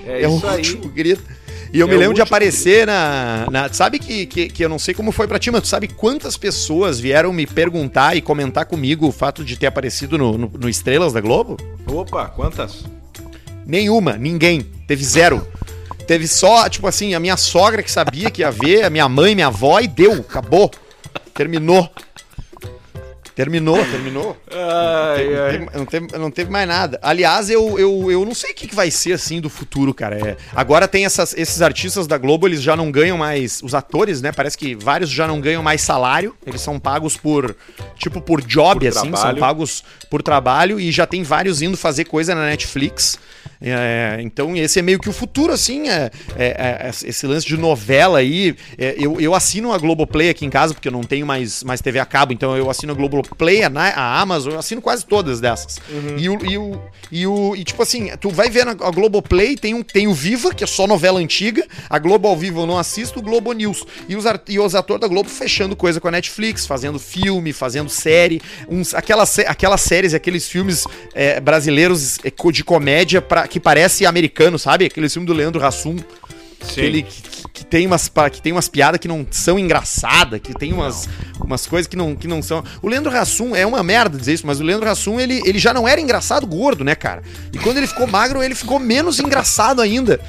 É, 0.06 0.24
é 0.24 0.28
isso 0.28 0.46
o 0.46 0.50
aí. 0.50 0.58
último 0.58 0.90
grito. 0.90 1.24
E 1.72 1.80
eu 1.80 1.88
é 1.88 1.92
me 1.92 1.98
lembro 1.98 2.16
de 2.16 2.22
aparecer 2.22 2.88
na, 2.88 3.48
na. 3.52 3.72
Sabe 3.74 4.00
que, 4.00 4.26
que, 4.26 4.48
que, 4.48 4.64
eu 4.64 4.70
não 4.70 4.80
sei 4.80 4.94
como 4.94 5.12
foi 5.12 5.28
pra 5.28 5.38
ti, 5.38 5.52
mas 5.52 5.62
tu 5.62 5.68
sabe 5.68 5.88
quantas 5.88 6.38
pessoas 6.38 7.00
vieram 7.00 7.34
me 7.34 7.46
perguntar 7.46 8.16
e 8.16 8.22
comentar 8.22 8.66
comigo 8.66 9.08
o 9.08 9.12
fato 9.12 9.44
de 9.44 9.58
ter 9.58 9.68
aparecido 9.68 10.18
no, 10.18 10.38
no, 10.38 10.52
no 10.58 10.70
Estrelas 10.70 11.14
da 11.14 11.22
Globo? 11.22 11.58
Opa, 11.86 12.28
quantas? 12.30 12.86
Nenhuma, 13.66 14.14
ninguém. 14.14 14.62
Teve 14.88 15.04
zero. 15.04 15.46
Teve 16.08 16.26
só, 16.26 16.70
tipo 16.70 16.88
assim, 16.88 17.14
a 17.14 17.20
minha 17.20 17.36
sogra 17.36 17.84
que 17.84 17.92
sabia 17.92 18.32
que 18.32 18.42
ia 18.42 18.50
ver, 18.50 18.86
a 18.86 18.90
minha 18.90 19.10
mãe, 19.10 19.36
minha 19.36 19.48
avó, 19.48 19.80
e 19.82 19.88
deu, 19.88 20.14
acabou. 20.14 20.72
Terminou. 21.34 21.92
Terminou, 23.38 23.78
terminou. 23.86 24.36
Ai, 24.52 25.28
não, 25.28 25.46
teve, 25.46 25.78
Não, 25.78 25.86
teve, 25.86 26.18
não, 26.18 26.32
teve, 26.32 26.52
mais 26.52 26.68
nada. 26.68 27.00
Aliás, 27.04 27.52
eu, 27.52 27.78
eu, 27.78 28.12
eu 28.12 28.26
não 28.26 28.34
sei 28.34 28.50
o 28.50 28.56
que, 28.56 28.68
que 28.68 28.74
vai 28.74 28.90
ser 28.90 29.14
assim 29.14 29.40
do 29.40 29.48
futuro, 29.48 29.94
cara. 29.94 30.16
É, 30.30 30.38
agora 30.56 30.88
tem 30.88 31.06
essas, 31.06 31.36
esses 31.38 31.62
artistas 31.62 32.08
da 32.08 32.18
Globo, 32.18 32.48
eles 32.48 32.64
já 32.64 32.76
não 32.76 32.90
ganham 32.90 33.16
mais. 33.16 33.62
Os 33.62 33.76
atores, 33.76 34.24
né? 34.24 34.32
Parece 34.32 34.58
que 34.58 34.74
vários 34.74 35.12
já 35.12 35.28
não 35.28 35.40
ganham 35.40 35.62
mais 35.62 35.82
salário. 35.82 36.36
Eles 36.48 36.62
são 36.62 36.80
pagos 36.80 37.16
por. 37.16 37.56
Tipo, 37.96 38.20
por 38.22 38.42
job, 38.42 38.80
por 38.80 38.88
assim. 38.88 39.12
Trabalho. 39.12 39.38
São 39.38 39.48
pagos 39.48 39.84
por 40.10 40.24
trabalho. 40.24 40.80
E 40.80 40.92
já 40.92 41.06
tem 41.06 41.22
vários 41.22 41.62
indo 41.62 41.78
fazer 41.78 42.06
coisa 42.06 42.34
na 42.34 42.46
Netflix. 42.48 43.20
É, 43.62 44.20
então, 44.22 44.56
esse 44.56 44.80
é 44.80 44.82
meio 44.82 45.00
que 45.00 45.10
o 45.10 45.14
futuro, 45.14 45.52
assim. 45.52 45.90
É, 45.90 46.12
é, 46.38 46.88
é 46.88 46.90
esse 46.90 47.26
lance 47.26 47.46
de 47.46 47.58
novela 47.58 48.20
aí. 48.20 48.56
É, 48.78 48.96
eu, 48.98 49.20
eu 49.20 49.34
assino 49.34 49.74
a 49.74 49.78
Globoplay 49.78 50.30
aqui 50.30 50.46
em 50.46 50.50
casa, 50.50 50.74
porque 50.74 50.88
eu 50.88 50.92
não 50.92 51.04
tenho 51.04 51.26
mais, 51.26 51.64
mais 51.64 51.82
TV 51.82 52.00
a 52.00 52.06
cabo, 52.06 52.34
então 52.34 52.56
eu 52.56 52.70
assino 52.70 52.94
a 52.94 52.96
Globoplay, 52.96 53.64
a, 53.64 53.70
a 53.70 54.22
Amazon, 54.22 54.54
eu 54.54 54.60
assino 54.60 54.82
quase 54.82 55.06
todas 55.06 55.40
dessas. 55.40 55.80
Uhum. 55.90 56.18
E, 56.18 56.30
o, 56.30 56.46
e, 56.46 56.58
o, 56.58 56.82
e, 57.12 57.28
o, 57.28 57.56
e, 57.56 57.64
tipo 57.64 57.82
assim, 57.82 58.10
tu 58.20 58.30
vai 58.30 58.50
ver 58.50 58.66
na 58.66 58.72
a 58.72 58.92
Globoplay, 58.92 59.56
tem, 59.56 59.74
um, 59.74 59.82
tem 59.82 60.08
o 60.08 60.14
Viva, 60.14 60.54
que 60.54 60.64
é 60.64 60.68
só 60.68 60.86
novela 60.86 61.20
antiga, 61.20 61.66
a 61.90 61.98
Globo 61.98 62.28
ao 62.28 62.38
vivo 62.38 62.62
eu 62.62 62.68
não 62.68 62.78
assisto, 62.78 63.20
o 63.20 63.22
Globo 63.22 63.52
News. 63.54 63.84
E 64.08 64.16
os, 64.16 64.26
e 64.48 64.60
os 64.60 64.76
atores 64.76 65.02
da 65.02 65.08
Globo 65.08 65.30
fechando 65.30 65.76
coisa 65.76 66.00
com 66.00 66.08
a 66.08 66.12
Netflix, 66.12 66.66
fazendo 66.66 67.00
filme, 67.00 67.54
fazendo 67.54 67.90
série, 67.90 68.42
uns, 68.70 68.94
aquelas, 68.94 69.40
aquelas 69.40 69.82
séries, 69.82 70.14
aqueles 70.14 70.48
filmes 70.48 70.86
é, 71.14 71.40
brasileiros 71.40 72.20
é, 72.24 72.52
de 72.52 72.64
comédia 72.64 73.22
pra, 73.22 73.47
que 73.48 73.60
parece 73.60 74.06
americano, 74.06 74.60
sabe? 74.60 74.86
Aquele 74.86 75.10
filme 75.10 75.26
do 75.26 75.34
Leandro 75.34 75.66
Hassum. 75.66 75.98
Sim. 76.60 77.04
que, 77.04 77.04
que, 77.54 77.66
tem 77.66 77.86
umas, 77.86 78.12
que 78.32 78.42
tem 78.42 78.52
umas 78.52 78.68
piadas 78.68 79.00
que 79.00 79.08
não 79.08 79.26
são 79.30 79.58
engraçadas, 79.60 80.40
que 80.42 80.54
tem 80.54 80.74
umas, 80.74 81.08
umas 81.40 81.66
coisas 81.66 81.88
que 81.88 81.96
não, 81.96 82.16
que 82.16 82.28
não 82.28 82.42
são. 82.42 82.64
O 82.82 82.90
Leandro 82.90 83.16
Hassum 83.16 83.56
é 83.56 83.66
uma 83.66 83.84
merda 83.84 84.18
dizer 84.18 84.34
isso, 84.34 84.48
mas 84.48 84.60
o 84.60 84.64
Leandro 84.64 84.90
Hassum 84.90 85.20
ele, 85.20 85.42
ele 85.46 85.60
já 85.60 85.74
não 85.74 85.88
era 85.88 86.02
engraçado 86.02 86.46
gordo, 86.46 86.84
né, 86.84 86.96
cara? 86.96 87.22
E 87.54 87.58
quando 87.58 87.78
ele 87.78 87.88
ficou 87.88 88.08
magro, 88.08 88.44
ele 88.44 88.56
ficou 88.56 88.80
menos 88.80 89.20
engraçado 89.20 89.82
ainda. 89.82 90.20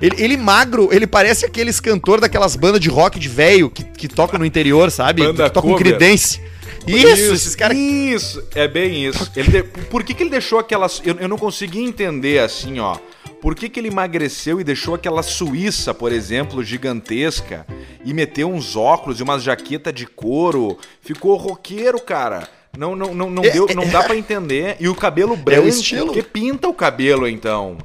Ele, 0.00 0.16
ele 0.18 0.36
magro, 0.36 0.88
ele 0.92 1.06
parece 1.06 1.44
aqueles 1.44 1.80
cantor 1.80 2.20
daquelas 2.20 2.56
bandas 2.56 2.80
de 2.80 2.88
rock 2.88 3.18
de 3.18 3.28
velho 3.28 3.68
que, 3.68 3.84
que 3.84 4.08
tocam 4.08 4.38
no 4.38 4.46
interior, 4.46 4.90
sabe? 4.90 5.22
Banda 5.22 5.44
que 5.44 5.50
tocam 5.50 5.74
credence. 5.76 6.40
Isso, 6.86 7.06
isso, 7.08 7.32
esses 7.32 7.56
caras. 7.56 7.76
Isso, 7.76 8.44
é 8.54 8.68
bem 8.68 9.06
isso. 9.06 9.30
Ele. 9.34 9.62
Por 9.62 10.02
que, 10.02 10.14
que 10.14 10.22
ele 10.22 10.30
deixou 10.30 10.58
aquelas. 10.58 11.02
Eu, 11.04 11.16
eu 11.16 11.28
não 11.28 11.38
consegui 11.38 11.82
entender 11.82 12.40
assim, 12.40 12.78
ó. 12.78 12.96
Por 13.40 13.54
que, 13.54 13.68
que 13.68 13.78
ele 13.78 13.88
emagreceu 13.88 14.58
e 14.58 14.64
deixou 14.64 14.94
aquela 14.94 15.22
Suíça, 15.22 15.92
por 15.92 16.12
exemplo, 16.12 16.64
gigantesca, 16.64 17.66
e 18.02 18.14
meteu 18.14 18.50
uns 18.50 18.74
óculos 18.74 19.20
e 19.20 19.22
umas 19.22 19.42
jaqueta 19.42 19.92
de 19.92 20.06
couro? 20.06 20.78
Ficou 21.02 21.36
roqueiro, 21.36 22.00
cara. 22.00 22.48
Não, 22.76 22.96
não, 22.96 23.14
não, 23.14 23.30
não, 23.30 23.44
é, 23.44 23.50
deu, 23.50 23.66
não 23.74 23.86
dá 23.88 24.02
para 24.02 24.16
entender. 24.16 24.76
E 24.80 24.88
o 24.88 24.94
cabelo 24.94 25.36
branco, 25.36 25.62
é 25.62 25.64
o 25.64 25.68
estilo. 25.68 26.12
que 26.12 26.22
pinta 26.22 26.68
o 26.68 26.74
cabelo 26.74 27.28
então? 27.28 27.78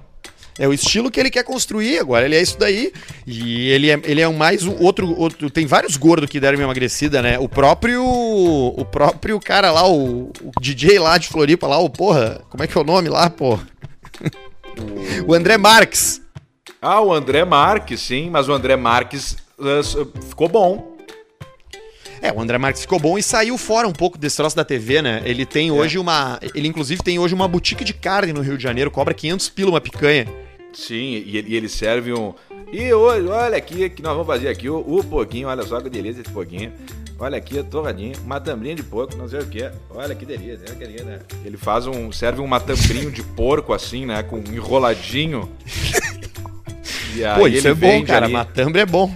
É 0.59 0.67
o 0.67 0.73
estilo 0.73 1.09
que 1.09 1.17
ele 1.17 1.29
quer 1.29 1.43
construir 1.43 1.99
agora. 1.99 2.25
Ele 2.25 2.35
é 2.35 2.41
isso 2.41 2.59
daí. 2.59 2.91
E 3.25 3.69
ele 3.69 3.89
é, 3.89 3.99
ele 4.03 4.19
é 4.19 4.27
um 4.27 4.35
mais 4.35 4.65
um 4.65 4.75
outro, 4.83 5.17
outro. 5.17 5.49
Tem 5.49 5.65
vários 5.65 5.95
gordos 5.95 6.29
que 6.29 6.37
deram 6.37 6.57
uma 6.57 6.65
emagrecida, 6.65 7.21
né? 7.21 7.39
O 7.39 7.47
próprio. 7.47 8.03
O 8.05 8.83
próprio 8.83 9.39
cara 9.39 9.71
lá, 9.71 9.87
o, 9.87 10.31
o 10.43 10.51
DJ 10.59 10.99
lá 10.99 11.17
de 11.17 11.29
Floripa, 11.29 11.65
lá, 11.65 11.79
o 11.79 11.89
porra. 11.89 12.41
Como 12.49 12.61
é 12.61 12.67
que 12.67 12.77
é 12.77 12.81
o 12.81 12.83
nome 12.83 13.07
lá, 13.07 13.29
porra? 13.29 13.65
o 15.25 15.33
André 15.33 15.57
Marques. 15.57 16.21
Ah, 16.81 16.99
o 17.01 17.13
André 17.13 17.45
Marques, 17.45 18.01
sim, 18.01 18.29
mas 18.29 18.49
o 18.49 18.53
André 18.53 18.75
Marques 18.75 19.37
uh, 19.57 20.23
ficou 20.27 20.49
bom. 20.49 20.97
É, 22.21 22.33
o 22.33 22.41
André 22.41 22.57
Marques 22.57 22.81
ficou 22.81 22.99
bom 22.99 23.17
e 23.17 23.23
saiu 23.23 23.57
fora 23.57 23.87
um 23.87 23.93
pouco 23.93 24.17
desse 24.17 24.35
troço 24.35 24.57
da 24.57 24.65
TV, 24.65 25.01
né? 25.01 25.21
Ele 25.23 25.45
tem 25.45 25.71
hoje 25.71 25.97
uma. 25.97 26.37
Ele, 26.53 26.67
inclusive, 26.67 27.01
tem 27.01 27.17
hoje 27.17 27.33
uma 27.33 27.47
boutique 27.47 27.85
de 27.85 27.93
carne 27.93 28.33
no 28.33 28.41
Rio 28.41 28.57
de 28.57 28.63
Janeiro, 28.63 28.91
cobra 28.91 29.13
500 29.13 29.49
pila 29.49 29.69
uma 29.71 29.81
picanha. 29.81 30.27
Sim, 30.73 31.23
e, 31.25 31.55
ele 31.55 31.67
serve 31.67 32.13
um. 32.13 32.33
E 32.71 32.93
hoje, 32.93 33.27
olha 33.27 33.57
aqui, 33.57 33.89
que 33.89 34.01
nós 34.01 34.13
vamos 34.13 34.27
fazer 34.27 34.49
aqui 34.49 34.69
o, 34.69 34.79
o 34.79 35.03
pouquinho, 35.03 35.47
olha 35.47 35.63
só 35.63 35.81
que 35.81 35.89
delícia 35.89 36.21
esse 36.21 36.31
pouquinho. 36.31 36.71
Olha 37.17 37.37
aqui, 37.37 37.61
torradinho, 37.63 38.13
uma 38.23 38.39
tambrinha 38.39 38.75
de 38.75 38.83
porco, 38.83 39.15
não 39.17 39.27
sei 39.27 39.39
o 39.39 39.45
que. 39.45 39.69
Olha 39.89 40.15
que 40.15 40.25
delícia, 40.25 40.61
olha 40.67 40.75
que 40.75 40.85
delícia, 40.85 41.05
né? 41.05 41.19
Ele 41.43 41.57
faz 41.57 41.85
um. 41.85 42.11
serve 42.11 42.39
um 42.39 42.47
matambrinho 42.47 43.11
de 43.11 43.21
porco 43.21 43.73
assim, 43.73 44.05
né? 44.05 44.23
Com 44.23 44.37
enroladinho. 44.37 45.49
E 47.15 47.25
aí 47.25 47.39
Pô, 47.39 47.47
isso 47.47 47.67
é 47.67 47.73
bom, 47.73 48.05
cara. 48.05 48.25
Ali... 48.25 48.33
Matambre 48.33 48.81
é 48.81 48.85
bom. 48.85 49.11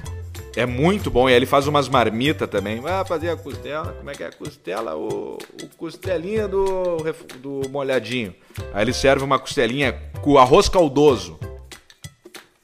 É 0.55 0.65
muito 0.65 1.09
bom. 1.09 1.27
E 1.27 1.31
aí 1.31 1.37
ele 1.37 1.45
faz 1.45 1.67
umas 1.67 1.89
marmitas 1.89 2.47
também. 2.49 2.79
Vai 2.79 3.03
fazer 3.05 3.29
a 3.29 3.35
costela. 3.35 3.93
Como 3.93 4.09
é 4.09 4.13
que 4.13 4.23
é 4.23 4.27
a 4.27 4.31
costela? 4.31 4.95
O, 4.95 5.37
o 5.61 5.67
costelinha 5.77 6.47
do, 6.47 6.97
do 7.39 7.69
molhadinho. 7.69 8.35
Aí 8.73 8.83
ele 8.83 8.93
serve 8.93 9.23
uma 9.23 9.39
costelinha 9.39 9.93
com 10.21 10.37
arroz 10.37 10.69
caldoso. 10.69 11.39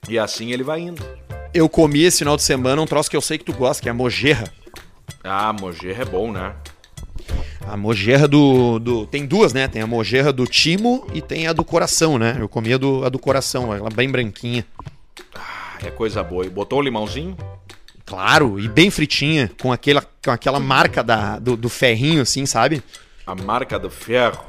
E 0.07 0.17
assim 0.19 0.51
ele 0.51 0.63
vai 0.63 0.81
indo. 0.81 1.03
Eu 1.53 1.67
comi 1.67 2.03
esse 2.03 2.19
final 2.19 2.37
de 2.37 2.43
semana 2.43 2.81
um 2.81 2.85
troço 2.85 3.09
que 3.09 3.17
eu 3.17 3.21
sei 3.21 3.37
que 3.37 3.45
tu 3.45 3.53
gosta, 3.53 3.81
que 3.81 3.89
é 3.89 3.91
a 3.91 3.95
mojerra. 3.95 4.51
Ah, 5.23 5.51
mojerra 5.51 6.03
é 6.03 6.05
bom, 6.05 6.31
né? 6.31 6.55
A 7.61 7.75
mojerra 7.75 8.27
do, 8.27 8.79
do. 8.79 9.05
Tem 9.07 9.25
duas, 9.25 9.51
né? 9.51 9.67
Tem 9.67 9.81
a 9.81 9.87
mojerra 9.87 10.31
do 10.31 10.45
timo 10.45 11.05
e 11.13 11.21
tem 11.21 11.47
a 11.47 11.53
do 11.53 11.63
coração, 11.63 12.17
né? 12.17 12.37
Eu 12.39 12.47
comi 12.47 12.73
a 12.73 12.77
do, 12.77 13.03
a 13.03 13.09
do 13.09 13.19
coração, 13.19 13.73
ela 13.73 13.89
bem 13.89 14.09
branquinha. 14.09 14.65
Ah, 15.35 15.77
é 15.83 15.91
coisa 15.91 16.23
boa. 16.23 16.45
E 16.45 16.49
botou 16.49 16.79
um 16.79 16.81
limãozinho? 16.81 17.35
Claro, 18.09 18.59
e 18.59 18.67
bem 18.67 18.89
fritinha, 18.89 19.51
com 19.61 19.71
aquela, 19.71 20.01
com 20.01 20.31
aquela 20.31 20.59
marca 20.59 21.03
da, 21.03 21.37
do, 21.37 21.55
do 21.55 21.69
ferrinho, 21.69 22.23
assim, 22.23 22.43
sabe? 22.43 22.81
A 23.23 23.35
marca 23.35 23.77
do 23.77 23.91
ferro. 23.91 24.43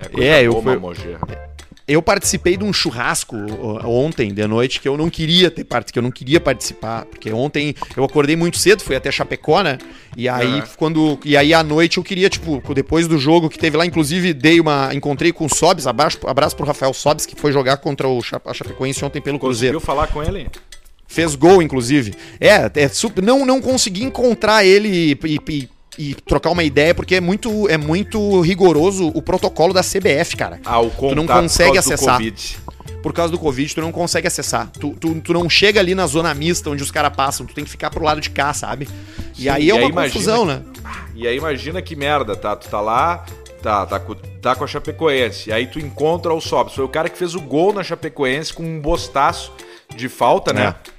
É, 0.00 0.08
coisa 0.08 0.28
é 0.28 0.42
eu, 0.42 0.60
fui, 0.60 1.16
eu 1.86 2.02
participei 2.02 2.56
de 2.56 2.64
um 2.64 2.72
churrasco 2.72 3.36
ontem 3.84 4.34
de 4.34 4.44
noite 4.48 4.80
que 4.80 4.88
eu 4.88 4.96
não 4.96 5.08
queria 5.08 5.48
ter 5.48 5.62
parte, 5.62 5.92
que 5.92 5.98
eu 5.98 6.02
não 6.02 6.10
queria 6.10 6.40
participar, 6.40 7.04
porque 7.04 7.32
ontem 7.32 7.76
eu 7.96 8.02
acordei 8.02 8.34
muito 8.34 8.58
cedo, 8.58 8.82
fui 8.82 8.96
até 8.96 9.12
Chapecó, 9.12 9.62
né? 9.62 9.78
E 10.16 10.28
aí 10.28 10.54
uhum. 10.54 10.62
quando 10.76 11.18
e 11.24 11.36
aí 11.36 11.54
à 11.54 11.62
noite 11.62 11.98
eu 11.98 12.02
queria 12.02 12.28
tipo, 12.28 12.60
depois 12.74 13.06
do 13.06 13.16
jogo 13.16 13.48
que 13.48 13.58
teve 13.60 13.76
lá, 13.76 13.86
inclusive 13.86 14.34
dei 14.34 14.58
uma 14.58 14.92
encontrei 14.92 15.32
com 15.32 15.44
o 15.44 15.48
Sobs, 15.48 15.86
abraço, 15.86 16.18
abraço 16.26 16.56
pro 16.56 16.66
Rafael 16.66 16.92
Sobs 16.92 17.26
que 17.26 17.36
foi 17.40 17.52
jogar 17.52 17.76
contra 17.76 18.08
o 18.08 18.20
Chapecoense 18.20 19.04
ontem 19.04 19.22
pelo 19.22 19.38
Cruzeiro. 19.38 19.78
Conseguiu 19.78 19.94
falar 19.94 20.08
com 20.08 20.20
ele? 20.20 20.50
Fez 21.14 21.36
gol, 21.36 21.62
inclusive. 21.62 22.12
É, 22.40 22.68
é 22.74 22.88
super, 22.88 23.22
não, 23.22 23.46
não 23.46 23.60
consegui 23.60 24.02
encontrar 24.02 24.64
ele 24.64 25.16
e, 25.24 25.40
e, 25.48 25.68
e, 25.96 26.14
trocar 26.16 26.50
uma 26.50 26.64
ideia, 26.64 26.92
porque 26.92 27.14
é 27.14 27.20
muito, 27.20 27.68
é 27.68 27.78
muito 27.78 28.40
rigoroso 28.40 29.12
o 29.14 29.22
protocolo 29.22 29.72
da 29.72 29.80
CBF, 29.80 30.36
cara. 30.36 30.60
Ah, 30.64 30.80
o 30.80 30.90
contato 30.90 31.10
tu 31.10 31.14
não 31.14 31.26
consegue 31.28 31.78
acessar. 31.78 32.20
Por 33.00 33.12
causa 33.12 33.30
do 33.30 33.38
Covid, 33.38 33.72
tu 33.72 33.80
não 33.80 33.92
consegue 33.92 34.26
acessar. 34.26 34.68
Tu, 34.72 34.90
tu, 34.98 35.14
tu 35.20 35.32
não 35.32 35.48
chega 35.48 35.78
ali 35.78 35.94
na 35.94 36.04
zona 36.08 36.34
mista 36.34 36.68
onde 36.68 36.82
os 36.82 36.90
caras 36.90 37.14
passam, 37.14 37.46
tu 37.46 37.54
tem 37.54 37.62
que 37.62 37.70
ficar 37.70 37.90
pro 37.90 38.02
lado 38.02 38.20
de 38.20 38.30
cá, 38.30 38.52
sabe? 38.52 38.86
Sim, 38.86 38.92
e 39.38 39.48
aí 39.48 39.70
é 39.70 39.74
uma 39.74 39.92
confusão, 39.92 40.44
né? 40.44 40.62
E 41.14 41.28
aí 41.28 41.36
imagina 41.36 41.80
que 41.80 41.94
merda, 41.94 42.34
tá? 42.34 42.56
Tu 42.56 42.68
tá 42.68 42.80
lá, 42.80 43.24
tá, 43.62 43.86
tá, 43.86 44.00
tá 44.42 44.56
com 44.56 44.64
a 44.64 44.66
Chapecoense, 44.66 45.50
e 45.50 45.52
aí 45.52 45.68
tu 45.68 45.78
encontra 45.78 46.34
o 46.34 46.40
Sobs. 46.40 46.74
Foi 46.74 46.84
o 46.84 46.88
cara 46.88 47.08
que 47.08 47.16
fez 47.16 47.36
o 47.36 47.40
gol 47.40 47.72
na 47.72 47.84
Chapecoense 47.84 48.52
com 48.52 48.64
um 48.64 48.80
bostaço 48.80 49.52
de 49.94 50.08
falta, 50.08 50.52
né? 50.52 50.74
É 50.90 50.93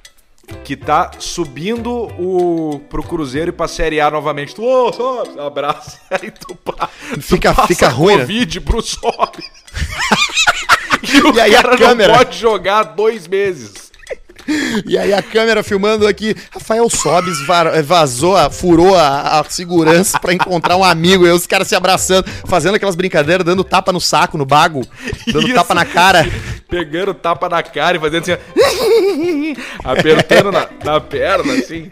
que 0.64 0.76
tá 0.76 1.12
subindo 1.20 1.91
o 2.20 2.80
pro 2.89 3.04
Cruzeiro 3.04 3.50
e 3.50 3.52
pra 3.52 3.68
Série 3.68 4.00
A 4.00 4.10
novamente. 4.10 4.56
Tu, 4.56 4.64
ô, 4.64 4.91
oh, 4.98 5.41
abraço. 5.41 6.00
Aí 6.10 6.32
tu, 6.32 6.56
pá, 6.56 6.88
fica, 7.20 7.54
tu 7.54 7.68
fica 7.68 7.89
ruim. 7.89 8.16
Né? 8.16 8.22
Covid 8.22 8.60
né? 8.60 8.66
pro 8.66 8.82
sobe. 8.82 9.43
e, 11.04 11.36
e 11.36 11.41
aí 11.41 11.56
a 11.56 11.64
câmera 11.78 12.14
não 12.14 12.20
pode 12.20 12.38
jogar 12.38 12.84
dois 12.84 13.28
meses. 13.28 13.85
E 14.86 14.98
aí 14.98 15.14
a 15.14 15.22
câmera 15.22 15.64
filmando 15.64 16.08
aqui, 16.08 16.36
Rafael 16.52 16.89
Sobes 16.89 17.38
vazou, 17.84 18.36
furou 18.52 18.96
a, 18.96 19.39
a 19.39 19.43
segurança 19.50 20.20
para 20.20 20.34
encontrar 20.34 20.78
um 20.78 20.84
amigo, 20.84 21.26
e 21.26 21.32
os 21.32 21.48
caras 21.48 21.68
se 21.68 21.76
abraçando, 21.76 22.28
fazendo 22.46 22.76
aquelas 22.76 22.96
brincadeiras, 22.96 23.46
dando 23.46 23.64
tapa 23.64 23.91
no 23.91 24.00
saco, 24.00 24.38
no 24.38 24.46
bago, 24.46 24.86
dando 25.28 25.48
Isso. 25.48 25.56
tapa 25.56 25.74
na 25.74 25.86
cara. 25.86 26.28
Pegando 26.70 27.14
tapa 27.14 27.48
na 27.48 27.64
cara 27.64 27.98
e 27.98 28.00
fazendo 28.00 28.24
assim, 28.24 29.56
apertando 29.84 30.52
na, 30.52 30.68
na 30.84 31.00
perna, 31.02 31.54
assim. 31.54 31.89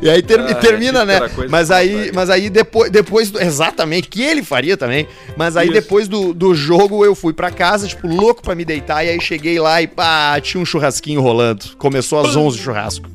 E 0.00 0.10
aí 0.10 0.22
ter, 0.22 0.40
ah, 0.40 0.54
termina, 0.54 1.04
né? 1.04 1.20
Mas 1.48 1.70
aí, 1.70 2.10
mas 2.12 2.28
aí 2.28 2.50
depois, 2.50 2.90
depois 2.90 3.30
do, 3.30 3.40
exatamente, 3.40 4.08
que 4.08 4.22
ele 4.22 4.42
faria 4.42 4.76
também. 4.76 5.06
Mas 5.36 5.56
aí 5.56 5.66
Isso. 5.66 5.74
depois 5.74 6.08
do, 6.08 6.34
do 6.34 6.54
jogo 6.54 7.04
eu 7.04 7.14
fui 7.14 7.32
para 7.32 7.50
casa, 7.50 7.86
tipo, 7.86 8.08
louco 8.08 8.42
para 8.42 8.54
me 8.54 8.64
deitar. 8.64 9.04
E 9.04 9.10
aí 9.10 9.20
cheguei 9.20 9.58
lá 9.58 9.80
e 9.80 9.86
pá, 9.86 10.40
tinha 10.40 10.60
um 10.60 10.66
churrasquinho 10.92 11.20
rolando. 11.20 11.64
Começou 11.78 12.20
às 12.20 12.36
11 12.36 12.58
o 12.58 12.62
churrasco. 12.62 13.10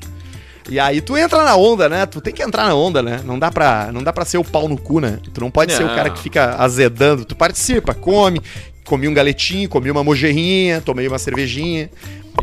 E 0.70 0.80
aí 0.80 1.00
tu 1.00 1.16
entra 1.16 1.44
na 1.44 1.56
onda, 1.56 1.88
né? 1.88 2.06
Tu 2.06 2.20
tem 2.20 2.34
que 2.34 2.44
entrar 2.44 2.66
na 2.66 2.76
onda, 2.76 3.02
né? 3.02 3.22
Não 3.24 3.40
dá 3.40 3.50
pra, 3.50 3.90
não 3.94 4.04
dá 4.04 4.12
pra 4.12 4.26
ser 4.26 4.38
o 4.38 4.44
pau 4.44 4.68
no 4.68 4.78
cu, 4.78 5.00
né? 5.00 5.20
Tu 5.34 5.40
não 5.40 5.50
pode 5.50 5.72
não. 5.72 5.78
ser 5.78 5.86
o 5.86 5.96
cara 5.96 6.10
que 6.10 6.20
fica 6.20 6.56
azedando. 6.58 7.24
Tu 7.24 7.36
participa, 7.36 7.94
come, 7.94 8.42
comi 8.84 9.08
um 9.08 9.14
galetinho, 9.14 9.70
comi 9.70 9.90
uma 9.90 10.04
mojerrinha, 10.04 10.82
tomei 10.82 11.08
uma 11.08 11.20
cervejinha. 11.20 11.90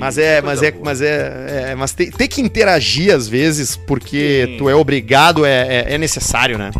Mas 0.00 0.16
é, 0.16 0.40
mas 0.40 0.62
é, 0.62 0.74
mas 0.82 1.02
é, 1.02 1.70
é 1.70 1.74
mas 1.74 1.92
tem, 1.92 2.10
tem, 2.10 2.26
que 2.26 2.40
interagir 2.40 3.14
às 3.14 3.28
vezes, 3.28 3.76
porque 3.76 4.46
Sim. 4.48 4.56
tu 4.56 4.68
é 4.68 4.74
obrigado, 4.74 5.44
é, 5.44 5.84
é, 5.84 5.94
é, 5.94 5.98
necessário, 5.98 6.58
né? 6.58 6.72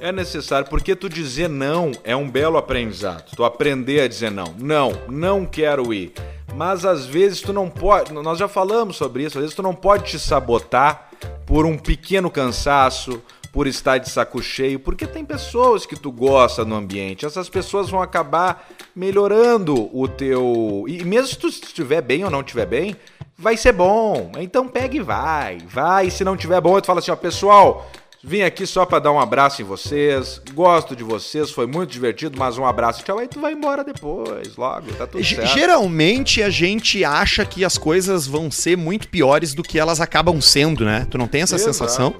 É 0.00 0.12
necessário, 0.12 0.68
porque 0.68 0.94
tu 0.94 1.08
dizer 1.08 1.48
não 1.48 1.90
é 2.04 2.14
um 2.14 2.30
belo 2.30 2.56
aprendizado. 2.56 3.24
Tu 3.34 3.42
aprender 3.44 4.02
a 4.02 4.08
dizer 4.08 4.30
não. 4.30 4.54
Não, 4.58 4.92
não 5.08 5.44
quero 5.44 5.92
ir. 5.92 6.12
Mas 6.54 6.84
às 6.84 7.06
vezes 7.06 7.40
tu 7.40 7.52
não 7.52 7.68
pode, 7.68 8.12
nós 8.12 8.38
já 8.38 8.46
falamos 8.46 8.96
sobre 8.96 9.24
isso, 9.24 9.38
às 9.38 9.42
vezes 9.42 9.56
tu 9.56 9.62
não 9.62 9.74
pode 9.74 10.04
te 10.04 10.18
sabotar 10.18 11.08
por 11.46 11.64
um 11.66 11.78
pequeno 11.78 12.30
cansaço, 12.30 13.22
por 13.52 13.66
estar 13.66 13.98
de 13.98 14.08
saco 14.08 14.42
cheio, 14.42 14.80
porque 14.80 15.06
tem 15.06 15.24
pessoas 15.24 15.84
que 15.84 15.94
tu 15.94 16.10
gosta 16.10 16.64
no 16.64 16.74
ambiente. 16.74 17.26
Essas 17.26 17.50
pessoas 17.50 17.90
vão 17.90 18.00
acabar 18.00 18.66
melhorando 18.96 19.90
o 19.96 20.08
teu. 20.08 20.84
E 20.88 21.04
mesmo 21.04 21.28
se 21.28 21.38
tu 21.38 21.48
estiver 21.48 22.00
bem 22.00 22.24
ou 22.24 22.30
não 22.30 22.40
estiver 22.40 22.64
bem, 22.64 22.96
vai 23.36 23.56
ser 23.58 23.72
bom. 23.72 24.32
Então 24.38 24.66
pega 24.66 24.96
e 24.96 25.00
vai. 25.00 25.58
Vai. 25.66 26.10
Se 26.10 26.24
não 26.24 26.34
estiver 26.34 26.60
bom, 26.62 26.80
tu 26.80 26.86
fala 26.86 27.00
assim, 27.00 27.10
ó, 27.10 27.16
pessoal. 27.16 27.90
Vim 28.24 28.42
aqui 28.42 28.64
só 28.66 28.86
para 28.86 29.00
dar 29.00 29.10
um 29.10 29.18
abraço 29.18 29.62
em 29.62 29.64
vocês. 29.64 30.40
Gosto 30.54 30.94
de 30.94 31.02
vocês, 31.02 31.50
foi 31.50 31.66
muito 31.66 31.90
divertido, 31.90 32.38
mas 32.38 32.56
um 32.56 32.64
abraço. 32.64 33.02
Tchau, 33.02 33.18
aí 33.18 33.26
tu 33.26 33.40
vai 33.40 33.52
embora 33.52 33.82
depois, 33.82 34.56
logo, 34.56 34.92
tá 34.92 35.08
tudo 35.08 35.24
certo. 35.24 35.48
Geralmente 35.48 36.40
a 36.40 36.48
gente 36.48 37.04
acha 37.04 37.44
que 37.44 37.64
as 37.64 37.76
coisas 37.76 38.24
vão 38.24 38.48
ser 38.48 38.76
muito 38.76 39.08
piores 39.08 39.54
do 39.54 39.62
que 39.64 39.76
elas 39.76 40.00
acabam 40.00 40.40
sendo, 40.40 40.84
né? 40.84 41.04
Tu 41.10 41.18
não 41.18 41.26
tem 41.26 41.42
essa 41.42 41.56
Exato. 41.56 41.72
sensação? 41.72 42.14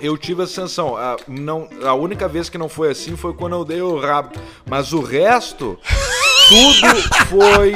eu 0.00 0.18
tive 0.18 0.42
a 0.42 0.46
sensação. 0.46 0.96
A, 0.96 1.16
não, 1.28 1.68
a 1.82 1.94
única 1.94 2.28
vez 2.28 2.48
que 2.48 2.58
não 2.58 2.68
foi 2.68 2.90
assim 2.90 3.16
foi 3.16 3.32
quando 3.32 3.56
eu 3.56 3.64
dei 3.64 3.80
o 3.80 3.98
rabo. 3.98 4.30
Mas 4.68 4.92
o 4.92 5.00
resto, 5.00 5.78
tudo 6.48 7.02
foi, 7.28 7.72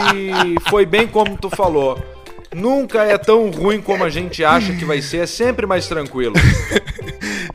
foi 0.69 0.87
bem 0.87 1.07
como 1.07 1.37
tu 1.37 1.49
falou. 1.49 1.99
Nunca 2.55 3.03
é 3.03 3.19
tão 3.19 3.51
ruim 3.51 3.81
como 3.81 4.05
a 4.05 4.11
gente 4.11 4.43
acha 4.45 4.75
que 4.75 4.85
vai 4.85 5.03
ser, 5.03 5.19
é 5.19 5.27
sempre 5.27 5.67
mais 5.67 5.87
tranquilo. 5.87 6.35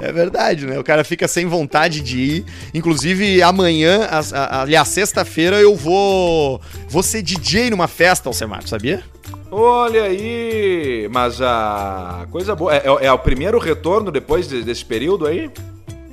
É 0.04 0.12
verdade, 0.12 0.66
né? 0.66 0.78
O 0.78 0.84
cara 0.84 1.04
fica 1.04 1.28
sem 1.28 1.46
vontade 1.46 2.02
de 2.02 2.20
ir. 2.20 2.46
Inclusive, 2.74 3.42
amanhã, 3.42 4.08
aliás, 4.34 4.90
sexta-feira, 4.90 5.62
eu 5.62 5.76
vou, 5.76 6.60
vou 6.90 7.02
ser 7.02 7.22
DJ 7.22 7.70
numa 7.70 7.88
festa, 7.88 8.28
Alcemar, 8.28 8.68
sabia? 8.68 9.02
Olha 9.50 10.04
aí! 10.04 11.08
Mas 11.12 11.42
a 11.42 12.28
coisa 12.32 12.54
boa. 12.54 12.76
É, 12.76 12.84
é, 12.86 13.06
é 13.06 13.12
o 13.14 13.20
primeiro 13.20 13.58
retorno 13.60 14.12
depois 14.12 14.48
de, 14.48 14.62
desse 14.62 14.84
período 14.84 15.26
aí? 15.26 15.50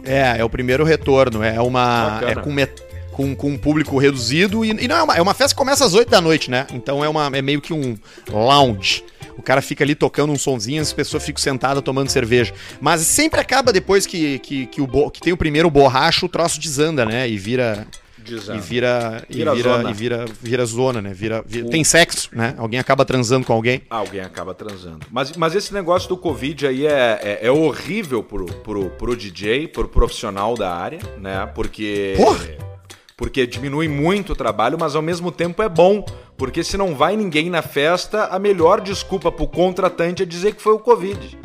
É, 0.04 0.38
é 0.38 0.44
o 0.44 0.50
primeiro 0.50 0.84
retorno. 0.84 1.42
É 1.42 1.60
uma. 1.60 2.20
É 2.26 2.34
com, 2.36 2.52
met, 2.52 2.72
com, 3.10 3.34
com 3.34 3.48
um 3.48 3.58
público 3.58 3.98
reduzido. 3.98 4.64
E, 4.64 4.70
e, 4.70 4.86
não 4.86 4.96
é 4.96 5.02
uma, 5.02 5.16
é 5.16 5.22
uma 5.22 5.34
festa 5.34 5.54
que 5.54 5.58
começa 5.58 5.84
às 5.84 5.94
8 5.94 6.08
da 6.08 6.20
noite, 6.20 6.50
né? 6.50 6.66
Então 6.72 7.04
é, 7.04 7.08
uma, 7.08 7.30
é 7.34 7.42
meio 7.42 7.60
que 7.60 7.72
um 7.72 7.96
lounge. 8.30 9.04
O 9.40 9.42
cara 9.42 9.60
fica 9.62 9.82
ali 9.82 9.94
tocando 9.94 10.32
um 10.32 10.38
sonzinho, 10.38 10.80
as 10.80 10.92
pessoas 10.92 11.24
ficam 11.24 11.40
sentadas 11.42 11.82
tomando 11.82 12.08
cerveja. 12.10 12.52
Mas 12.80 13.00
sempre 13.00 13.40
acaba 13.40 13.72
depois 13.72 14.06
que, 14.06 14.38
que, 14.38 14.66
que, 14.66 14.80
o, 14.80 15.10
que 15.10 15.20
tem 15.20 15.32
o 15.32 15.36
primeiro 15.36 15.70
borracho, 15.70 16.26
o 16.26 16.28
troço 16.28 16.60
desanda, 16.60 17.04
né? 17.06 17.28
E 17.28 17.36
vira 17.38 17.86
Desanda. 18.18 18.58
e 18.58 18.60
vira 18.60 19.24
e 19.30 19.34
Vira 19.38 19.54
vira, 19.54 19.72
zona. 19.72 19.90
e 19.90 19.94
vira 19.94 20.24
vira 20.42 20.64
zona, 20.66 21.00
né? 21.02 21.12
Vira, 21.14 21.42
vira- 21.46 21.68
tem 21.70 21.82
sexo, 21.82 22.28
né? 22.32 22.54
Alguém 22.58 22.78
acaba 22.78 23.02
transando 23.04 23.46
com 23.46 23.52
alguém. 23.54 23.80
Alguém 23.88 24.20
acaba 24.20 24.52
transando. 24.54 25.06
Mas, 25.10 25.32
mas 25.36 25.54
esse 25.54 25.72
negócio 25.72 26.06
do 26.08 26.16
Covid 26.18 26.66
aí 26.66 26.86
é, 26.86 27.18
é, 27.22 27.38
é 27.46 27.50
horrível 27.50 28.22
pro, 28.22 28.44
pro, 28.44 28.90
pro 28.90 29.16
DJ, 29.16 29.68
pro 29.68 29.88
profissional 29.88 30.54
da 30.54 30.70
área, 30.72 31.00
né? 31.18 31.46
Porque. 31.54 32.12
Porra! 32.16 32.70
Porque 33.16 33.46
diminui 33.46 33.86
muito 33.86 34.32
o 34.32 34.36
trabalho, 34.36 34.78
mas 34.80 34.94
ao 34.96 35.02
mesmo 35.02 35.30
tempo 35.30 35.62
é 35.62 35.68
bom. 35.68 36.02
Porque 36.40 36.64
se 36.64 36.78
não 36.78 36.94
vai 36.94 37.18
ninguém 37.18 37.50
na 37.50 37.60
festa, 37.60 38.24
a 38.30 38.38
melhor 38.38 38.80
desculpa 38.80 39.30
pro 39.30 39.46
contratante 39.46 40.22
é 40.22 40.26
dizer 40.26 40.54
que 40.54 40.62
foi 40.62 40.72
o 40.72 40.78
Covid. 40.78 41.38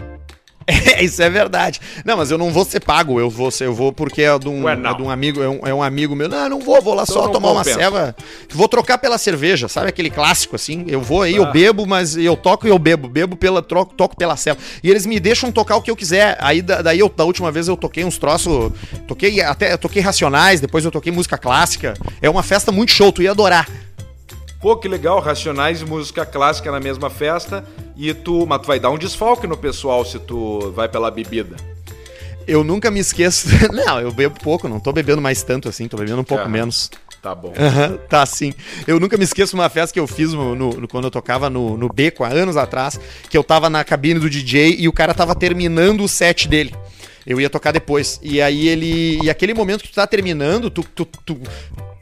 É, 0.65 1.03
isso 1.03 1.21
é 1.21 1.29
verdade. 1.29 1.81
Não, 2.05 2.15
mas 2.15 2.31
eu 2.31 2.37
não 2.37 2.49
vou 2.49 2.63
ser 2.63 2.79
pago, 2.79 3.19
eu 3.19 3.29
vou 3.29 3.51
ser, 3.51 3.65
eu 3.65 3.73
vou 3.73 3.91
porque 3.91 4.21
é 4.21 4.39
de 4.39 4.47
um, 4.47 4.63
Ué, 4.63 4.71
é 4.71 4.93
de 4.93 5.01
um 5.01 5.09
amigo, 5.09 5.43
é 5.43 5.49
um, 5.49 5.59
é 5.67 5.73
um 5.73 5.83
amigo 5.83 6.15
meu. 6.15 6.29
Não, 6.29 6.47
não 6.47 6.59
vou, 6.61 6.81
vou 6.81 6.93
lá 6.93 7.03
Então 7.03 7.13
só 7.13 7.27
tomar 7.27 7.51
uma 7.51 7.59
compensa. 7.59 7.77
ceva. 7.77 8.15
Vou 8.49 8.69
trocar 8.69 8.97
pela 8.97 9.17
cerveja, 9.17 9.67
sabe 9.67 9.89
aquele 9.89 10.09
clássico 10.09 10.55
assim? 10.55 10.85
Eu 10.87 11.01
vou 11.01 11.23
aí, 11.23 11.35
eu 11.35 11.43
Ah. 11.43 11.51
bebo, 11.51 11.85
mas 11.85 12.15
eu 12.15 12.37
toco 12.37 12.65
e 12.65 12.69
eu 12.69 12.79
bebo, 12.79 13.09
bebo 13.09 13.35
pela 13.35 13.61
troco, 13.61 13.93
toco 13.95 14.15
pela 14.15 14.37
ceva. 14.37 14.57
E 14.81 14.89
eles 14.89 15.05
me 15.05 15.19
deixam 15.19 15.51
tocar 15.51 15.75
o 15.75 15.81
que 15.81 15.91
eu 15.91 15.95
quiser. 15.97 16.37
Aí 16.39 16.61
da- 16.61 16.81
daí 16.81 16.99
eu, 16.99 17.09
da 17.09 17.25
última 17.25 17.51
vez 17.51 17.67
eu 17.67 17.75
toquei 17.75 18.05
uns 18.05 18.17
troços, 18.17 18.71
toquei 19.09 19.41
até 19.41 19.73
eu 19.73 19.77
toquei 19.77 20.01
Racionais, 20.01 20.61
depois 20.61 20.85
eu 20.85 20.89
toquei 20.89 21.11
música 21.11 21.37
clássica. 21.37 21.95
É 22.21 22.29
uma 22.29 22.41
festa 22.43 22.71
muito 22.71 22.93
show, 22.93 23.11
tu 23.11 23.21
ia 23.21 23.31
adorar. 23.31 23.67
Pô, 24.65 24.75
que 24.75 24.87
legal, 24.87 25.19
Racionais 25.19 25.81
e 25.81 25.85
música 25.85 26.25
clássica 26.25 26.71
na 26.71 26.79
mesma 26.79 27.07
festa. 27.07 27.63
E 27.95 28.15
tu. 28.15 28.47
Mas 28.47 28.61
tu 28.61 28.65
vai 28.65 28.79
dar 28.79 28.89
um 28.89 28.97
desfalque 28.97 29.45
no 29.45 29.55
pessoal 29.55 30.03
se 30.03 30.17
tu 30.17 30.71
vai 30.71 30.89
pela 30.89 31.11
bebida. 31.11 31.55
Eu 32.47 32.63
nunca 32.63 32.89
me 32.89 32.99
esqueço. 32.99 33.47
Não, 33.71 34.01
eu 34.01 34.11
bebo 34.11 34.39
pouco, 34.39 34.67
não 34.67 34.79
tô 34.79 34.91
bebendo 34.91 35.21
mais 35.21 35.43
tanto 35.43 35.69
assim, 35.69 35.87
tô 35.87 35.97
bebendo 35.97 36.19
um 36.21 36.23
pouco 36.23 36.45
Aham. 36.45 36.51
menos. 36.51 36.89
Tá 37.21 37.35
bom. 37.35 37.53
Aham, 37.55 37.97
tá 38.09 38.25
sim. 38.25 38.55
Eu 38.87 38.99
nunca 38.99 39.17
me 39.17 39.23
esqueço 39.23 39.55
uma 39.55 39.69
festa 39.69 39.93
que 39.93 39.99
eu 39.99 40.07
fiz 40.07 40.33
no, 40.33 40.55
no- 40.55 40.73
no- 40.81 40.87
quando 40.87 41.03
eu 41.05 41.11
tocava 41.11 41.47
no, 41.47 41.77
no 41.77 41.87
Beco 41.87 42.23
há 42.23 42.29
anos 42.29 42.57
atrás, 42.57 42.99
que 43.29 43.37
eu 43.37 43.43
tava 43.43 43.69
na 43.69 43.83
cabine 43.83 44.19
do 44.19 44.27
DJ 44.27 44.77
e 44.79 44.87
o 44.87 44.91
cara 44.93 45.13
tava 45.13 45.35
terminando 45.35 46.03
o 46.03 46.07
set 46.07 46.47
dele. 46.47 46.73
Eu 47.23 47.39
ia 47.39 47.51
tocar 47.51 47.71
depois. 47.71 48.19
E 48.23 48.41
aí 48.41 48.67
ele. 48.67 49.19
E 49.23 49.29
aquele 49.29 49.53
momento 49.53 49.83
que 49.83 49.89
tu 49.89 49.95
tá 49.95 50.07
terminando, 50.07 50.71
tu. 50.71 50.81
tu, 50.83 51.05
tu 51.23 51.39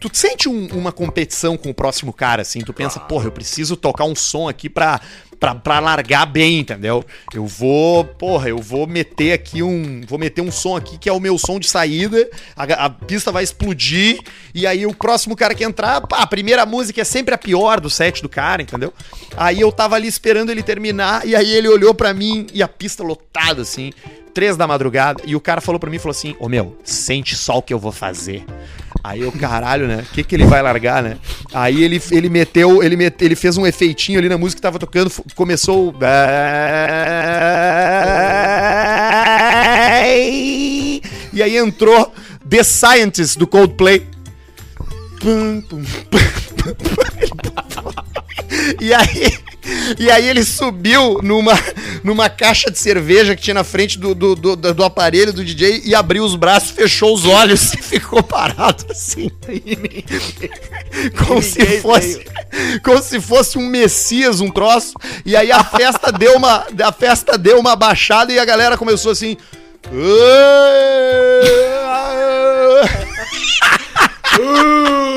Tu 0.03 0.17
sente 0.17 0.49
um- 0.49 0.67
uma 0.73 0.91
competição 0.91 1.55
com 1.55 1.69
o 1.69 1.73
próximo 1.73 2.11
cara, 2.11 2.41
assim, 2.41 2.59
tu 2.59 2.73
pensa, 2.73 2.99
porra, 2.99 3.25
eu 3.27 3.31
preciso 3.31 3.77
tocar 3.77 4.03
um 4.03 4.13
som 4.13 4.49
aqui 4.49 4.67
pra, 4.69 4.99
pra, 5.39 5.55
pra 5.55 5.79
largar 5.79 6.25
bem, 6.25 6.59
entendeu? 6.59 7.05
Eu 7.33 7.45
vou, 7.47 8.03
porra, 8.03 8.49
eu 8.49 8.57
vou 8.57 8.85
meter 8.85 9.31
aqui 9.31 9.63
um. 9.63 10.01
Vou 10.05 10.19
meter 10.19 10.41
um 10.41 10.51
som 10.51 10.75
aqui 10.75 10.97
que 10.97 11.07
é 11.07 11.13
o 11.13 11.21
meu 11.21 11.37
som 11.37 11.57
de 11.57 11.69
saída, 11.69 12.29
a, 12.53 12.63
a 12.85 12.89
pista 12.89 13.31
vai 13.31 13.45
explodir, 13.45 14.19
e 14.53 14.67
aí 14.67 14.85
o 14.85 14.93
próximo 14.93 15.37
cara 15.37 15.55
que 15.55 15.63
entrar, 15.63 16.01
pá, 16.01 16.17
a 16.19 16.27
primeira 16.27 16.65
música 16.65 16.99
é 16.99 17.05
sempre 17.05 17.33
a 17.33 17.37
pior 17.37 17.79
do 17.79 17.89
set 17.89 18.21
do 18.21 18.27
cara, 18.27 18.61
entendeu? 18.61 18.93
Aí 19.37 19.61
eu 19.61 19.71
tava 19.71 19.95
ali 19.95 20.07
esperando 20.09 20.49
ele 20.49 20.63
terminar, 20.63 21.25
e 21.25 21.33
aí 21.33 21.49
ele 21.49 21.69
olhou 21.69 21.93
pra 21.93 22.13
mim 22.13 22.45
e 22.53 22.61
a 22.61 22.67
pista 22.67 23.03
lotada, 23.03 23.61
assim, 23.61 23.93
três 24.33 24.57
da 24.57 24.67
madrugada, 24.67 25.21
e 25.25 25.35
o 25.35 25.39
cara 25.39 25.61
falou 25.61 25.79
pra 25.79 25.89
mim, 25.89 25.99
falou 25.99 26.11
assim, 26.11 26.35
ô 26.39 26.49
meu, 26.49 26.77
sente 26.83 27.35
só 27.35 27.57
o 27.57 27.61
que 27.61 27.73
eu 27.73 27.79
vou 27.79 27.91
fazer. 27.91 28.45
Aí 29.03 29.21
eu, 29.21 29.31
caralho, 29.33 29.85
né? 29.87 30.05
O 30.09 30.13
que, 30.13 30.23
que 30.23 30.33
ele 30.33 30.45
vai 30.45 30.61
largar, 30.61 31.03
né? 31.03 31.17
Aí 31.53 31.83
ele, 31.83 32.01
ele 32.09 32.29
meteu, 32.29 32.81
ele, 32.81 32.95
mete, 32.95 33.23
ele 33.23 33.35
fez 33.35 33.57
um 33.57 33.67
efeitinho 33.67 34.17
ali 34.17 34.29
na 34.29 34.37
música 34.37 34.57
que 34.57 34.61
tava 34.61 34.79
tocando, 34.79 35.11
começou. 35.35 35.93
E 41.33 41.43
aí 41.43 41.57
entrou 41.57 42.13
The 42.49 42.63
Scientist 42.63 43.37
do 43.37 43.45
Coldplay. 43.45 44.07
E 48.79 48.93
aí, 48.93 49.33
e 49.97 50.11
aí 50.11 50.27
ele 50.27 50.43
subiu 50.43 51.19
numa, 51.21 51.53
numa 52.03 52.29
caixa 52.29 52.69
de 52.69 52.77
cerveja 52.77 53.35
que 53.35 53.41
tinha 53.41 53.53
na 53.53 53.63
frente 53.63 53.97
do, 53.97 54.13
do, 54.13 54.35
do, 54.35 54.55
do 54.55 54.83
aparelho 54.83 55.31
do 55.31 55.43
DJ 55.43 55.81
e 55.85 55.95
abriu 55.95 56.23
os 56.23 56.35
braços, 56.35 56.71
fechou 56.71 57.13
os 57.13 57.25
olhos 57.25 57.73
e 57.73 57.81
ficou 57.81 58.21
parado 58.21 58.85
assim. 58.89 59.31
Como 61.25 61.41
se 61.41 61.79
fosse. 61.79 62.25
Como 62.83 63.01
se 63.01 63.19
fosse 63.19 63.57
um 63.57 63.67
Messias, 63.67 64.39
um 64.39 64.51
troço. 64.51 64.93
E 65.25 65.35
aí 65.35 65.51
a 65.51 65.63
festa 65.63 66.11
deu 66.11 66.35
uma. 66.35 66.65
A 66.83 66.91
festa 66.91 67.37
deu 67.37 67.59
uma 67.59 67.75
baixada 67.75 68.31
e 68.31 68.39
a 68.39 68.45
galera 68.45 68.77
começou 68.77 69.11
assim. 69.11 69.37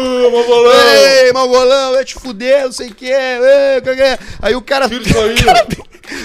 Ei, 0.07 1.33
Mongolão, 1.33 1.93
vai 1.93 2.05
te 2.05 2.15
fuder, 2.15 2.65
não 2.65 2.73
sei 2.73 2.89
o 2.89 2.95
que. 2.95 3.11
É? 3.11 3.81
Aí 4.41 4.55
o 4.55 4.63
cara. 4.63 4.87
O 4.97 5.45
cara, 5.45 5.67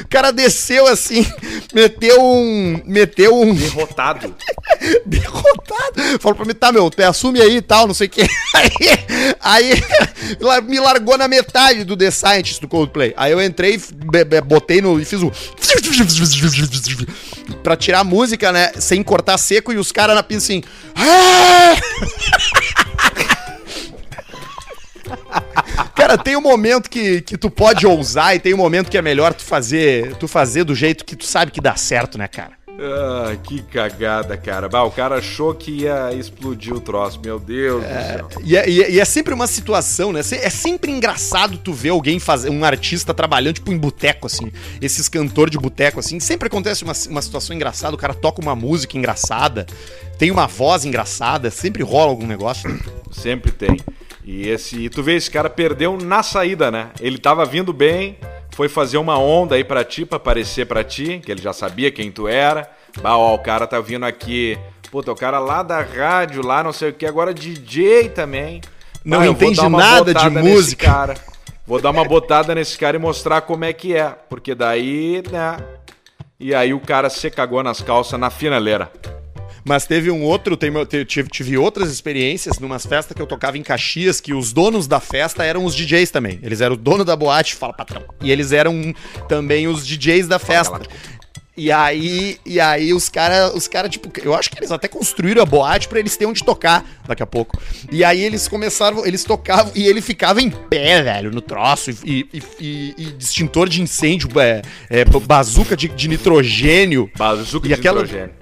o 0.02 0.08
cara 0.08 0.32
desceu 0.32 0.88
assim, 0.88 1.26
meteu 1.74 2.22
um. 2.22 2.82
Meteu 2.86 3.36
um. 3.36 3.54
Derrotado. 3.54 4.36
Derrotado. 5.06 6.20
Falou 6.20 6.36
pra 6.36 6.46
mim, 6.46 6.54
tá, 6.54 6.72
meu, 6.72 6.90
te 6.90 7.04
assume 7.04 7.42
aí 7.42 7.58
e 7.58 7.62
tal, 7.62 7.88
não 7.88 7.94
sei 7.94 8.08
o 8.08 8.10
que. 8.10 8.22
Aí, 8.54 9.82
aí 10.52 10.62
me 10.62 10.80
largou 10.80 11.18
na 11.18 11.28
metade 11.28 11.84
do 11.84 11.98
The 11.98 12.12
Scientist 12.12 12.62
do 12.62 12.68
Coldplay. 12.68 13.14
Aí 13.18 13.32
eu 13.32 13.42
entrei, 13.42 13.82
botei 14.46 14.82
no. 14.82 15.00
e 15.00 15.06
fiz 15.06 15.22
o. 15.22 15.32
Pra 17.64 17.76
tirar 17.76 18.00
a 18.00 18.04
música, 18.04 18.52
né? 18.52 18.72
Sem 18.78 19.02
cortar 19.02 19.38
seco 19.38 19.74
e 19.74 19.78
os 19.78 19.92
caras 19.92 20.16
na 20.16 20.22
pista 20.22 20.44
assim. 20.44 20.64
Cara, 26.12 26.24
tem 26.24 26.36
um 26.36 26.42
momento 26.42 26.90
que, 26.90 27.22
que 27.22 27.38
tu 27.38 27.50
pode 27.50 27.88
ousar 27.88 28.36
e 28.36 28.40
tem 28.40 28.54
um 28.54 28.58
momento 28.58 28.90
que 28.92 28.98
é 28.98 29.02
melhor 29.02 29.34
tu 29.34 29.44
fazer, 29.44 30.14
tu 30.16 30.28
fazer 30.28 30.66
do 30.66 30.76
jeito 30.76 31.06
que 31.06 31.16
tu 31.16 31.24
sabe 31.26 31.52
que 31.52 31.62
dá 31.62 31.78
certo, 31.78 32.18
né, 32.18 32.28
cara? 32.28 32.52
Ah, 32.84 33.34
que 33.42 33.62
cagada, 33.62 34.36
cara. 34.36 34.68
Bah, 34.68 34.84
o 34.84 34.92
cara 34.92 35.16
achou 35.20 35.54
que 35.56 35.72
ia 35.72 36.12
explodir 36.14 36.74
o 36.74 36.82
troço. 36.82 37.18
Meu 37.24 37.40
Deus 37.40 37.82
do 37.82 37.90
céu. 37.90 38.30
E 38.44 38.58
é, 38.58 38.70
e 38.70 38.84
é- 38.84 38.92
e 38.92 39.00
é 39.00 39.06
sempre 39.06 39.34
uma 39.34 39.48
situação, 39.48 40.12
né? 40.12 40.20
É 40.20 40.50
sempre 40.50 40.92
engraçado 40.92 41.58
tu 41.58 41.72
ver 41.72 41.90
alguém 41.90 42.20
fazer, 42.20 42.50
um 42.50 42.66
artista 42.66 43.14
trabalhando, 43.14 43.56
tipo, 43.56 43.72
em 43.72 43.78
boteco, 43.78 44.28
assim. 44.28 44.52
Esses 44.82 45.08
cantores 45.08 45.52
de 45.52 45.58
boteco, 45.58 46.00
assim. 46.02 46.20
Sempre 46.20 46.48
acontece 46.48 46.84
uma, 46.84 46.94
uma 47.10 47.22
situação 47.22 47.56
engraçada, 47.56 47.96
o 47.96 48.00
cara 48.00 48.14
toca 48.14 48.42
uma 48.42 48.56
música 48.56 48.98
engraçada, 48.98 49.66
tem 50.18 50.30
uma 50.30 50.48
voz 50.48 50.84
engraçada, 50.84 51.50
sempre 51.50 51.84
rola 51.84 52.10
algum 52.10 52.28
negócio. 52.28 52.78
Sempre 53.14 53.52
tem. 53.52 53.78
E 54.24 54.48
esse, 54.48 54.86
e 54.86 54.90
tu 54.90 55.02
vê, 55.02 55.16
esse 55.16 55.30
cara 55.30 55.50
perdeu 55.50 55.98
na 55.98 56.22
saída, 56.22 56.70
né? 56.70 56.90
Ele 57.00 57.18
tava 57.18 57.44
vindo 57.46 57.74
bem, 57.74 58.18
foi 58.52 58.70
fazer 58.70 58.98
uma 58.98 59.18
onda 59.18 59.56
aí 59.56 59.64
pra 59.64 59.84
ti, 59.84 60.06
pra 60.06 60.18
aparecer 60.18 60.66
pra 60.68 60.84
ti, 60.84 61.22
que 61.24 61.32
ele 61.32 61.42
já 61.42 61.54
sabia 61.54 61.92
quem 61.92 62.12
tu 62.12 62.28
era. 62.28 62.70
Bah, 63.02 63.18
ó, 63.18 63.34
o 63.34 63.40
cara 63.40 63.66
tá 63.66 63.80
vindo 63.80 64.06
aqui. 64.06 64.58
Puta, 64.92 65.12
o 65.12 65.16
cara 65.16 65.40
lá 65.40 65.64
da 65.64 65.82
rádio, 65.82 66.46
lá 66.46 66.64
não 66.64 66.74
sei 66.74 66.90
o 66.90 66.94
que, 66.94 67.06
agora 67.06 67.34
DJ 67.34 68.10
também. 68.10 68.62
Não 69.04 69.20
Bah, 69.20 69.28
entende 69.28 69.70
nada 69.70 70.14
de 70.14 70.30
música. 70.30 70.86
Cara. 70.86 71.16
Vou 71.66 71.82
dar 71.82 71.92
uma 71.92 72.04
botada 72.04 72.54
nesse 72.54 72.78
cara 72.78 72.98
e 72.98 73.00
mostrar 73.00 73.42
como 73.42 73.64
é 73.64 73.72
que 73.72 73.96
é. 73.96 74.10
Porque 74.30 74.54
daí, 74.54 75.24
né? 75.32 75.58
E 76.40 76.54
aí 76.54 76.74
o 76.74 76.80
cara 76.80 77.10
se 77.10 77.30
cagou 77.32 77.64
nas 77.64 77.82
calças 77.82 78.20
na 78.20 78.30
finaleira. 78.30 78.92
Mas 79.64 79.86
teve 79.86 80.10
um 80.10 80.24
outro, 80.24 80.58
tive, 81.08 81.30
tive 81.30 81.58
outras 81.58 81.92
experiências 81.92 82.58
numas 82.60 82.86
festas 82.86 83.16
que 83.16 83.22
eu 83.22 83.28
tocava 83.28 83.58
em 83.58 83.64
Caxias, 83.64 84.20
que 84.20 84.34
os 84.34 84.52
donos 84.52 84.88
da 84.88 85.00
festa 85.00 85.44
eram 85.44 85.66
os 85.66 85.76
DJs 85.76 86.10
também. 86.12 86.40
Eles 86.42 86.62
eram 86.62 86.74
o 86.76 86.78
dono 86.78 87.06
da 87.06 87.16
boate, 87.16 87.56
fala 87.56 87.74
patrão. 87.74 88.04
E 88.22 88.32
eles 88.32 88.52
eram 88.52 88.94
também 89.30 89.68
os 89.68 89.86
DJs 89.86 90.28
da 90.28 90.40
festa. 90.40 90.80
E 91.56 91.70
aí, 91.72 92.40
e 92.46 92.60
aí 92.62 92.94
os 92.94 93.10
caras, 93.10 93.54
os 93.54 93.68
cara, 93.68 93.88
tipo, 93.90 94.10
eu 94.24 94.34
acho 94.34 94.50
que 94.50 94.58
eles 94.58 94.72
até 94.72 94.88
construíram 94.88 95.44
a 95.44 95.46
boate 95.46 95.88
pra 95.90 96.00
eles 96.00 96.16
terem 96.16 96.32
onde 96.32 96.44
tocar 96.44 96.84
daqui 97.06 97.22
a 97.22 97.26
pouco. 97.28 97.60
E 97.92 98.04
aí 98.06 98.22
eles 98.24 98.48
começaram, 98.48 99.06
eles 99.06 99.24
tocavam 99.26 99.72
e 99.76 99.86
ele 99.86 100.02
ficava 100.02 100.42
em 100.42 100.50
pé, 100.50 101.04
velho, 101.04 101.30
no 101.30 101.42
troço, 101.42 101.92
e, 101.92 102.26
e, 102.34 102.42
e- 102.60 102.94
e 102.98 103.16
extintor 103.20 103.68
de 103.68 103.82
incêndio, 103.82 104.30
é, 104.40 104.62
é, 104.90 105.04
bazuca 105.06 105.76
de, 105.76 105.90
de 105.90 106.08
nitrogênio 106.08 107.12
Bazuca 107.18 107.68
de 107.68 107.74
aquela- 107.74 108.02
nitrogênio. 108.02 108.34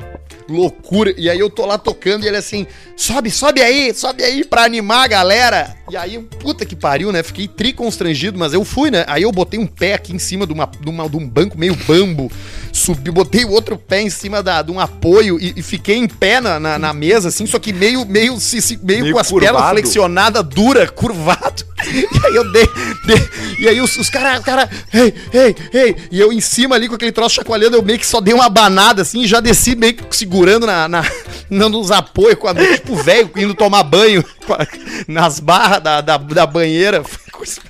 Loucura. 0.51 1.13
E 1.17 1.29
aí 1.29 1.39
eu 1.39 1.49
tô 1.49 1.65
lá 1.65 1.77
tocando 1.77 2.23
e 2.23 2.27
ele 2.27 2.37
assim, 2.37 2.65
sobe, 2.95 3.29
sobe 3.31 3.61
aí, 3.61 3.93
sobe 3.93 4.23
aí 4.23 4.43
pra 4.43 4.63
animar 4.63 5.03
a 5.03 5.07
galera. 5.07 5.75
E 5.89 5.97
aí, 5.97 6.19
puta 6.19 6.65
que 6.65 6.75
pariu, 6.75 7.11
né? 7.11 7.23
Fiquei 7.23 7.47
tri 7.47 7.73
constrangido, 7.73 8.37
mas 8.37 8.53
eu 8.53 8.63
fui, 8.65 8.91
né? 8.91 9.03
Aí 9.07 9.23
eu 9.23 9.31
botei 9.31 9.59
um 9.59 9.65
pé 9.67 9.93
aqui 9.93 10.13
em 10.13 10.19
cima 10.19 10.45
de, 10.45 10.53
uma, 10.53 10.65
de, 10.79 10.89
uma- 10.89 11.09
de 11.09 11.17
um 11.17 11.27
banco 11.27 11.57
meio 11.57 11.75
bambo, 11.87 12.31
subi, 12.71 13.11
botei 13.11 13.45
o 13.45 13.49
outro 13.51 13.77
pé 13.77 14.01
em 14.01 14.09
cima 14.09 14.41
da, 14.43 14.61
de 14.61 14.71
um 14.71 14.79
apoio 14.79 15.39
e, 15.39 15.53
e 15.57 15.61
fiquei 15.63 15.95
em 15.95 16.07
pé 16.07 16.39
na, 16.39 16.59
na, 16.59 16.79
na 16.79 16.93
mesa, 16.93 17.29
assim, 17.29 17.45
só 17.45 17.59
que 17.59 17.73
meio, 17.73 18.05
meio, 18.05 18.39
se- 18.39 18.61
se- 18.61 18.79
meio, 18.81 19.01
Meio 19.03 19.13
com 19.13 19.19
as 19.19 19.29
curvado. 19.29 19.53
pernas 19.53 19.69
flexionadas, 19.71 20.43
dura, 20.43 20.87
curvado. 20.91 21.63
E 21.85 22.07
aí 22.25 22.35
eu 22.35 22.51
dei. 22.51 22.67
dei- 23.05 23.29
e 23.59 23.67
aí 23.67 23.81
os, 23.81 23.95
os 23.97 24.09
caras, 24.09 24.43
cara, 24.43 24.69
ei, 24.93 25.13
ei, 25.33 25.55
ei. 25.73 25.95
E 26.11 26.19
eu 26.19 26.31
em 26.33 26.41
cima 26.41 26.75
ali 26.75 26.87
com 26.87 26.95
aquele 26.95 27.11
troço 27.11 27.35
chacoalhando, 27.35 27.77
eu 27.77 27.81
meio 27.83 27.97
que 27.99 28.05
só 28.05 28.19
dei 28.21 28.33
uma 28.33 28.49
banada 28.49 29.01
assim 29.01 29.21
e 29.23 29.27
já 29.27 29.39
desci 29.39 29.75
meio 29.75 29.93
que 29.95 30.15
segurando 30.15 30.65
na, 30.67 30.87
na, 30.87 31.03
uns 31.67 31.91
apoios 31.91 32.37
com 32.37 32.47
a 32.47 32.53
tipo 32.55 32.95
velho 32.95 33.29
indo 33.37 33.53
tomar 33.53 33.83
banho 33.83 34.23
nas 35.07 35.39
barras 35.39 35.81
da, 35.81 36.01
da, 36.01 36.17
da 36.17 36.45
banheira. 36.45 37.03
Foi 37.03 37.21
a, 37.27 37.31
coisa, 37.31 37.61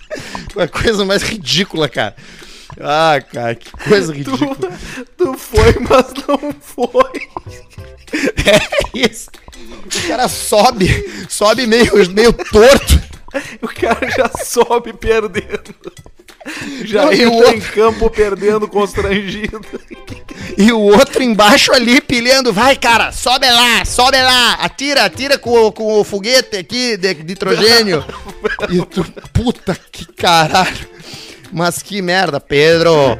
foi 0.54 0.64
a 0.64 0.68
coisa 0.68 1.06
mais 1.06 1.22
ridícula, 1.24 1.88
cara. 1.88 2.16
Ah, 2.80 3.20
cara, 3.32 3.56
que 3.56 3.72
coisa 3.72 4.12
ridícula. 4.16 4.56
Tu, 4.56 5.06
tu 5.18 5.34
foi, 5.38 5.76
mas 5.90 6.14
não 6.28 6.54
foi. 6.62 7.30
É 8.12 8.98
isso. 9.08 9.30
O 9.86 10.08
cara 10.08 10.28
sobe, 10.28 10.88
sobe 11.30 11.68
meio, 11.68 11.92
meio 12.10 12.34
torto. 12.34 13.00
O 13.62 13.68
cara 13.68 14.10
já 14.10 14.30
sobe 14.44 14.94
perdendo. 14.94 15.76
Já 16.86 17.06
Não, 17.06 17.14
entra 17.14 17.30
o 17.30 17.34
outro- 17.36 17.54
em 17.56 17.60
campo 17.62 18.10
perdendo, 18.10 18.68
constrangido. 18.68 19.62
E 20.58 20.72
o 20.72 20.80
outro 20.80 21.22
embaixo 21.22 21.72
ali 21.72 22.02
pilhando, 22.02 22.52
vai 22.52 22.76
cara, 22.76 23.12
sobe 23.12 23.46
lá, 23.48 23.86
sobe 23.86 24.18
lá, 24.18 24.54
atira, 24.56 25.06
atira 25.06 25.38
com, 25.38 25.68
o- 25.68 25.72
com 25.72 26.00
o 26.00 26.04
foguete 26.04 26.58
aqui 26.58 26.98
de, 26.98 27.14
de 27.14 27.24
nitrogênio. 27.24 28.04
e 28.72 28.84
tu, 28.88 29.04
puta 29.32 29.78
que 29.92 30.06
caralho. 30.14 30.90
Mas 31.52 31.82
que 31.82 32.02
merda, 32.02 32.40
Pedro. 32.40 33.18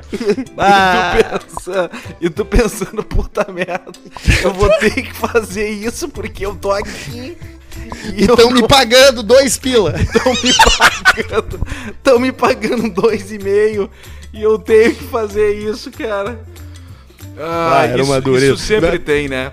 Ah, 0.58 1.16
E, 1.20 1.24
tu 1.24 1.46
pensa, 1.56 1.92
e 2.22 2.30
tu 2.30 2.46
pensando, 2.46 3.04
puta 3.04 3.48
merda, 3.52 3.92
eu 4.44 4.54
vou 4.54 4.70
ter 4.80 4.92
que 5.02 5.14
fazer 5.14 5.70
isso 5.70 6.08
porque 6.10 6.46
eu 6.46 6.56
tô 6.56 6.72
aqui. 6.72 7.36
E 8.16 8.24
estão 8.26 8.52
me 8.52 8.68
pagando 8.68 9.24
dois 9.24 9.58
pila. 9.58 9.96
Estão 10.00 10.32
me 10.34 10.54
pagando. 10.78 11.68
Estão 11.90 12.20
me 12.20 12.32
pagando 12.32 12.90
dois 12.90 13.32
e 13.32 13.40
meio. 13.40 13.90
E 14.34 14.42
eu 14.44 14.60
tenho 14.60 14.94
que 14.94 15.04
fazer 15.06 15.54
isso, 15.56 15.90
cara. 15.92 16.40
Ah, 17.38 17.80
Ah, 17.82 17.86
era 17.88 18.02
isso, 18.02 18.12
uma 18.12 18.22
dureza. 18.22 18.54
isso 18.54 18.64
sempre 18.66 19.00
tem, 19.00 19.28
né? 19.28 19.52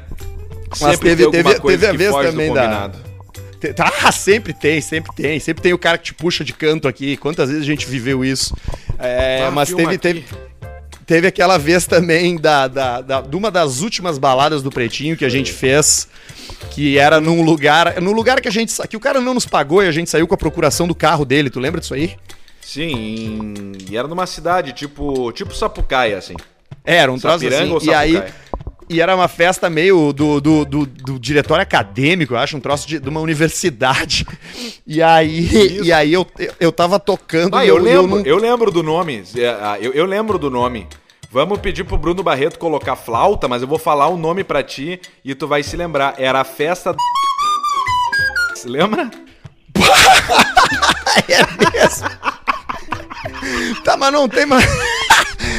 Mas 0.81 0.99
teve- 0.99 1.24
alguma 1.24 1.45
teve- 1.45 1.61
coisa 1.61 1.79
teve 1.79 1.87
a 1.87 1.91
que 1.93 1.97
vez 1.97 2.31
também 2.31 2.53
da- 2.53 2.91
Ah, 4.05 4.12
sempre 4.12 4.53
tem, 4.53 4.81
sempre 4.81 5.12
tem. 5.14 5.39
Sempre 5.41 5.62
tem 5.62 5.73
o 5.73 5.79
cara 5.79 5.99
que 5.99 6.05
te 6.05 6.14
puxa 6.14 6.45
de 6.45 6.53
canto 6.53 6.87
aqui. 6.89 7.17
Quantas 7.17 7.49
vezes 7.49 7.62
a 7.62 7.67
gente 7.67 7.87
viveu 7.87 8.25
isso? 8.25 8.55
É, 8.99 9.45
Ah, 9.47 9.51
mas 9.51 9.69
teve, 9.71 9.87
aqui. 9.89 9.99
teve, 9.99 10.25
teve 11.07 11.27
aquela 11.27 11.59
vez 11.59 11.87
também 11.87 12.37
da, 12.37 12.69
da, 12.69 13.01
da- 13.01 13.21
de 13.21 13.37
uma 13.37 13.51
das 13.51 13.81
últimas 13.81 14.19
baladas 14.19 14.62
do 14.62 14.71
Pretinho 14.71 15.17
que 15.17 15.25
a 15.25 15.29
gente 15.29 15.53
fez. 15.53 16.09
Que 16.71 16.99
era 16.99 17.21
num 17.21 17.43
lugar. 17.43 18.01
Num 18.01 18.12
lugar 18.12 18.41
que 18.41 18.49
a 18.49 18.51
gente. 18.53 18.75
Que 18.89 18.97
o 18.97 19.01
cara 19.01 19.21
não 19.21 19.35
nos 19.35 19.47
pagou 19.47 19.83
e 19.83 19.89
a 19.89 19.93
gente 19.93 20.11
saiu 20.11 20.27
com 20.29 20.35
a 20.35 20.39
procuração 20.39 20.87
do 20.87 20.95
carro 20.95 21.25
dele. 21.25 21.51
Tu 21.51 21.59
lembra 21.61 21.81
disso 21.81 21.95
aí? 21.95 22.14
Sim, 22.61 23.73
e 23.89 23.97
era 23.97 24.09
numa 24.09 24.27
cidade 24.27 24.73
tipo, 24.73 25.31
tipo 25.33 25.55
Sapucaia, 25.55 26.19
assim. 26.19 26.35
É, 26.85 26.97
Era 26.97 27.12
um 27.12 27.19
troço 27.19 27.47
assim. 27.47 27.71
ou 27.71 27.83
E 27.83 27.95
aí. 27.95 28.23
E 28.89 29.01
era 29.01 29.16
uma 29.16 29.26
festa 29.26 29.68
meio 29.68 30.12
do, 30.12 30.41
do, 30.41 30.64
do, 30.64 30.87
do 30.87 31.18
diretório 31.18 31.62
acadêmico, 31.62 32.34
eu 32.34 32.39
acho, 32.39 32.57
um 32.57 32.61
troço 32.61 32.87
de, 32.87 33.01
de 33.01 33.09
uma 33.09 33.20
universidade. 33.20 34.24
E 34.87 35.03
aí, 35.03 35.41
Isso. 35.41 35.84
e 35.84 35.93
aí 35.93 36.12
eu, 36.12 36.24
eu 36.61 36.70
tava 36.70 37.01
tocando 37.01 37.57
Ah, 37.57 37.66
eu, 37.66 37.78
e 37.78 37.80
lembro, 37.80 38.16
não- 38.18 38.24
eu 38.24 38.37
lembro 38.39 38.70
do 38.70 38.82
nome. 38.84 39.24
É, 39.37 39.49
ah, 39.49 39.76
Eu, 39.80 39.93
eu 39.93 40.05
lembro 40.07 40.39
do 40.39 40.49
nome. 40.51 40.87
Vamos 41.32 41.59
pedir 41.59 41.82
pro 41.84 41.99
Bruno 41.99 42.22
Barreto 42.22 42.59
colocar 42.59 42.95
flauta, 42.95 43.49
mas 43.49 43.61
eu 43.61 43.66
vou 43.68 43.78
falar 43.78 44.07
o 44.07 44.16
nome 44.16 44.45
pra 44.45 44.62
ti 44.62 45.01
e 45.24 45.34
tu 45.34 45.49
vai 45.49 45.62
se 45.64 45.76
lembrar. 45.76 46.14
Era 46.16 46.41
a 46.41 46.45
festa. 46.45 46.93
do- 46.93 46.99
Se 48.57 48.68
lembra? 48.68 49.11
É 51.28 51.43
mesmo. 51.72 52.09
tá, 53.82 53.97
mas 53.97 54.12
não 54.12 54.28
tem 54.28 54.45
mais. 54.47 54.64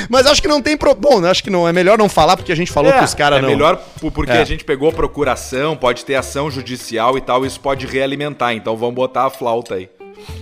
Mas 0.09 0.25
acho 0.25 0.41
que 0.41 0.47
não 0.47 0.61
tem 0.61 0.75
pro... 0.77 0.93
Bom, 0.95 1.23
acho 1.25 1.43
que 1.43 1.49
não 1.49 1.67
é 1.67 1.73
melhor 1.73 1.97
não 1.97 2.07
falar 2.09 2.35
porque 2.37 2.51
a 2.51 2.55
gente 2.55 2.71
falou 2.71 2.91
que 2.93 3.03
os 3.03 3.13
caras 3.13 3.39
é 3.39 3.41
não. 3.41 3.49
melhor 3.49 3.77
pu- 3.99 4.11
porque 4.11 4.31
É. 4.31 4.41
a 4.41 4.45
gente 4.45 4.63
pegou 4.63 4.91
procuração, 4.91 5.75
pode 5.75 6.03
ter 6.05 6.15
ação 6.15 6.49
judicial 6.49 7.17
e 7.17 7.21
tal, 7.21 7.45
isso 7.45 7.59
pode 7.59 7.85
realimentar. 7.85 8.53
Então 8.53 8.75
vamos 8.77 8.95
botar 8.95 9.25
a 9.25 9.29
flauta 9.29 9.75
aí. 9.75 9.89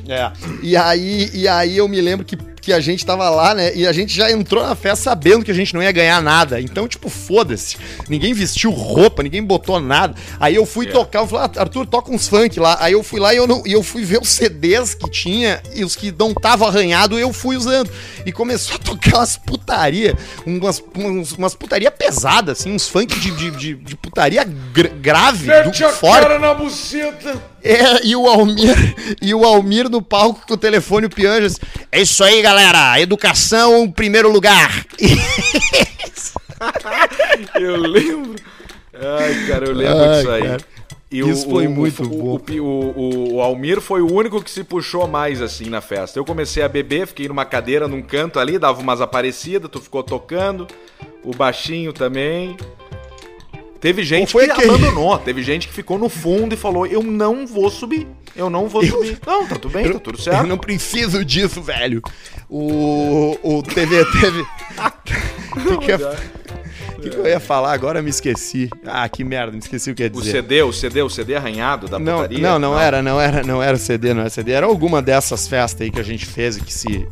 É. 0.08 0.32
E 0.62 0.76
aí, 0.78 1.30
e 1.34 1.48
aí 1.48 1.78
eu 1.78 1.88
me 1.88 2.00
lembro 2.02 2.26
que, 2.26 2.38
que 2.66 2.74
a 2.74 2.80
gente 2.80 3.06
tava 3.06 3.30
lá, 3.30 3.54
né? 3.54 3.76
E 3.76 3.86
a 3.86 3.92
gente 3.94 4.12
já 4.12 4.32
entrou 4.32 4.66
na 4.66 4.74
festa 4.76 5.04
sabendo 5.04 5.46
que 5.46 5.52
a 5.52 5.54
gente 5.54 5.72
não 5.74 5.84
ia 5.84 5.92
ganhar 5.92 6.20
nada. 6.20 6.60
Então, 6.60 6.88
tipo, 6.88 7.10
foda-se. 7.10 7.78
Ninguém 8.10 8.34
vestiu 8.34 8.72
roupa, 8.72 9.22
ninguém 9.22 9.44
botou 9.44 9.80
nada. 9.80 10.16
Aí 10.40 10.56
eu 10.56 10.66
fui 10.66 10.88
É. 10.88 10.90
tocar, 10.92 11.20
eu 11.20 11.28
falei, 11.28 11.46
ah, 11.56 11.62
Arthur, 11.62 11.86
toca 11.86 12.12
uns 12.12 12.28
funk 12.28 12.60
lá. 12.60 12.76
Aí 12.80 12.94
eu 12.94 13.04
fui 13.04 13.20
lá 13.20 13.34
e 13.36 13.38
eu, 13.38 13.46
não, 13.46 13.62
e 13.68 13.72
eu 13.72 13.84
fui 13.84 14.04
ver 14.04 14.20
os 14.20 14.30
CDs 14.30 14.96
que 14.96 15.08
tinha 15.12 15.62
e 15.76 15.86
os 15.86 15.96
que 15.96 16.12
não 16.12 16.32
estavam 16.32 16.68
arranhados 16.68 17.20
eu 17.20 17.32
fui 17.32 17.56
usando. 17.56 17.90
E 18.26 18.32
começou 18.32 18.76
a 18.78 18.80
tocar 18.80 19.18
umas 19.20 19.38
putaria, 19.38 20.18
umas, 20.44 20.82
umas, 20.96 21.32
umas 21.34 21.54
putaria 21.54 21.92
pesadas, 21.92 22.60
assim, 22.62 22.74
uns 22.74 22.88
funk 22.88 23.20
de, 23.20 23.30
de, 23.30 23.52
de, 23.52 23.76
de 23.76 23.96
putaria 23.96 24.44
gra- 24.44 24.90
grave, 24.90 25.46
do, 25.64 25.90
forte. 25.92 26.40
na 26.40 26.54
buceta. 26.56 27.55
É, 27.68 28.06
e 28.06 28.16
o 28.16 28.28
Almir, 28.28 28.76
e 29.22 29.34
o 29.34 29.44
Almir 29.44 29.90
no 29.90 30.00
palco 30.02 30.46
com 30.48 30.54
o 30.54 30.58
telefone 30.58 31.08
o 31.08 31.10
Pianjas. 31.10 31.60
É 31.92 32.00
isso 32.02 32.24
aí, 32.24 32.40
galera. 32.42 33.00
Educação 33.02 33.84
em 33.86 33.92
primeiro 33.92 34.32
lugar. 34.32 34.86
Eu 37.60 37.76
lembro. 37.78 38.36
Ai, 38.94 39.48
cara, 39.48 39.66
eu 39.68 39.74
lembro 39.74 40.00
Ai, 40.04 40.18
disso 40.18 40.32
aí. 40.32 40.42
cara. 40.44 40.62
E 41.12 41.20
Isso 41.20 41.50
foi 41.50 41.68
muito 41.68 42.04
o, 42.04 42.08
bom. 42.08 42.40
O, 42.60 42.62
o, 42.62 42.98
o- 42.98 43.34
o 43.36 43.42
Almir 43.42 43.80
foi 43.80 44.02
o 44.02 44.12
único 44.12 44.42
que 44.42 44.50
se 44.50 44.64
puxou 44.64 45.08
mais 45.08 45.42
assim 45.42 45.70
na 45.70 45.80
festa. 45.82 46.18
Eu 46.20 46.26
comecei 46.26 46.64
a 46.64 46.68
beber, 46.70 47.08
fiquei 47.08 47.28
numa 47.28 47.46
cadeira 47.46 47.88
num 47.88 48.02
canto 48.02 48.40
ali, 48.40 48.58
dava 48.58 48.82
umas 48.82 49.02
aparecidas, 49.02 49.70
tu 49.72 49.80
ficou 49.82 50.04
tocando. 50.04 50.68
O 51.24 51.32
baixinho 51.36 51.94
também. 51.94 52.58
Teve 53.80 54.04
gente 54.04 54.32
foi 54.32 54.46
que 54.46 54.52
aquele- 54.52 54.70
abandonou, 54.70 55.18
teve 55.20 55.44
gente 55.44 55.68
que 55.68 55.74
ficou 55.74 56.00
no 56.00 56.10
fundo 56.10 56.54
e 56.54 56.58
falou: 56.58 56.88
Eu 56.88 57.04
não 57.04 57.46
vou 57.46 57.70
subir, 57.70 58.08
eu 58.36 58.50
não 58.50 58.68
vou 58.68 58.84
Eu- 58.84 58.90
subir. 58.92 59.20
Não, 59.26 59.46
tá 59.48 59.56
tudo 59.56 59.70
bem, 59.74 59.92
tá 59.92 60.00
tudo 60.00 60.18
Eu 60.18 60.24
certo. 60.24 60.48
não 60.48 60.58
preciso 60.58 61.24
disso, 61.24 61.62
velho. 61.62 62.02
O, 62.50 63.38
o 63.44 63.62
TV 63.64 64.06
teve. 64.20 64.46
O 65.56 65.78
que, 65.80 65.86
que, 65.86 65.92
eu- 65.94 66.16
que 67.02 67.10
que 67.12 67.16
eu 67.18 67.26
ia 67.28 67.40
falar? 67.40 67.72
Agora 67.72 68.00
eu 68.00 68.04
me 68.04 68.10
esqueci. 68.10 68.70
Ah, 68.86 69.08
que 69.08 69.24
merda, 69.24 69.54
me 69.54 69.60
esqueci 69.60 69.90
o 69.90 69.96
que 69.96 70.04
ia 70.04 70.08
O 70.08 70.20
dizer. 70.20 70.32
CD, 70.32 70.62
o 70.64 70.74
CD, 70.74 71.02
o 71.02 71.10
CD 71.10 71.34
arranhado 71.36 71.88
da 71.88 71.98
Não, 71.98 72.18
putaria? 72.18 72.40
não, 72.40 72.60
não 72.60 72.78
era, 72.80 73.02
não 73.02 73.22
era, 73.22 73.42
não 73.42 73.64
era 73.64 73.76
o 73.78 73.80
CD, 73.80 74.14
não 74.14 74.22
era 74.22 74.30
CD. 74.30 74.52
Era 74.52 74.66
alguma 74.66 75.02
dessas 75.02 75.48
festas 75.48 75.82
aí 75.82 75.92
que 75.92 76.00
a 76.00 76.04
gente 76.04 76.26
fez 76.26 76.58
e 76.58 76.62
que 76.62 76.74
se, 76.74 77.08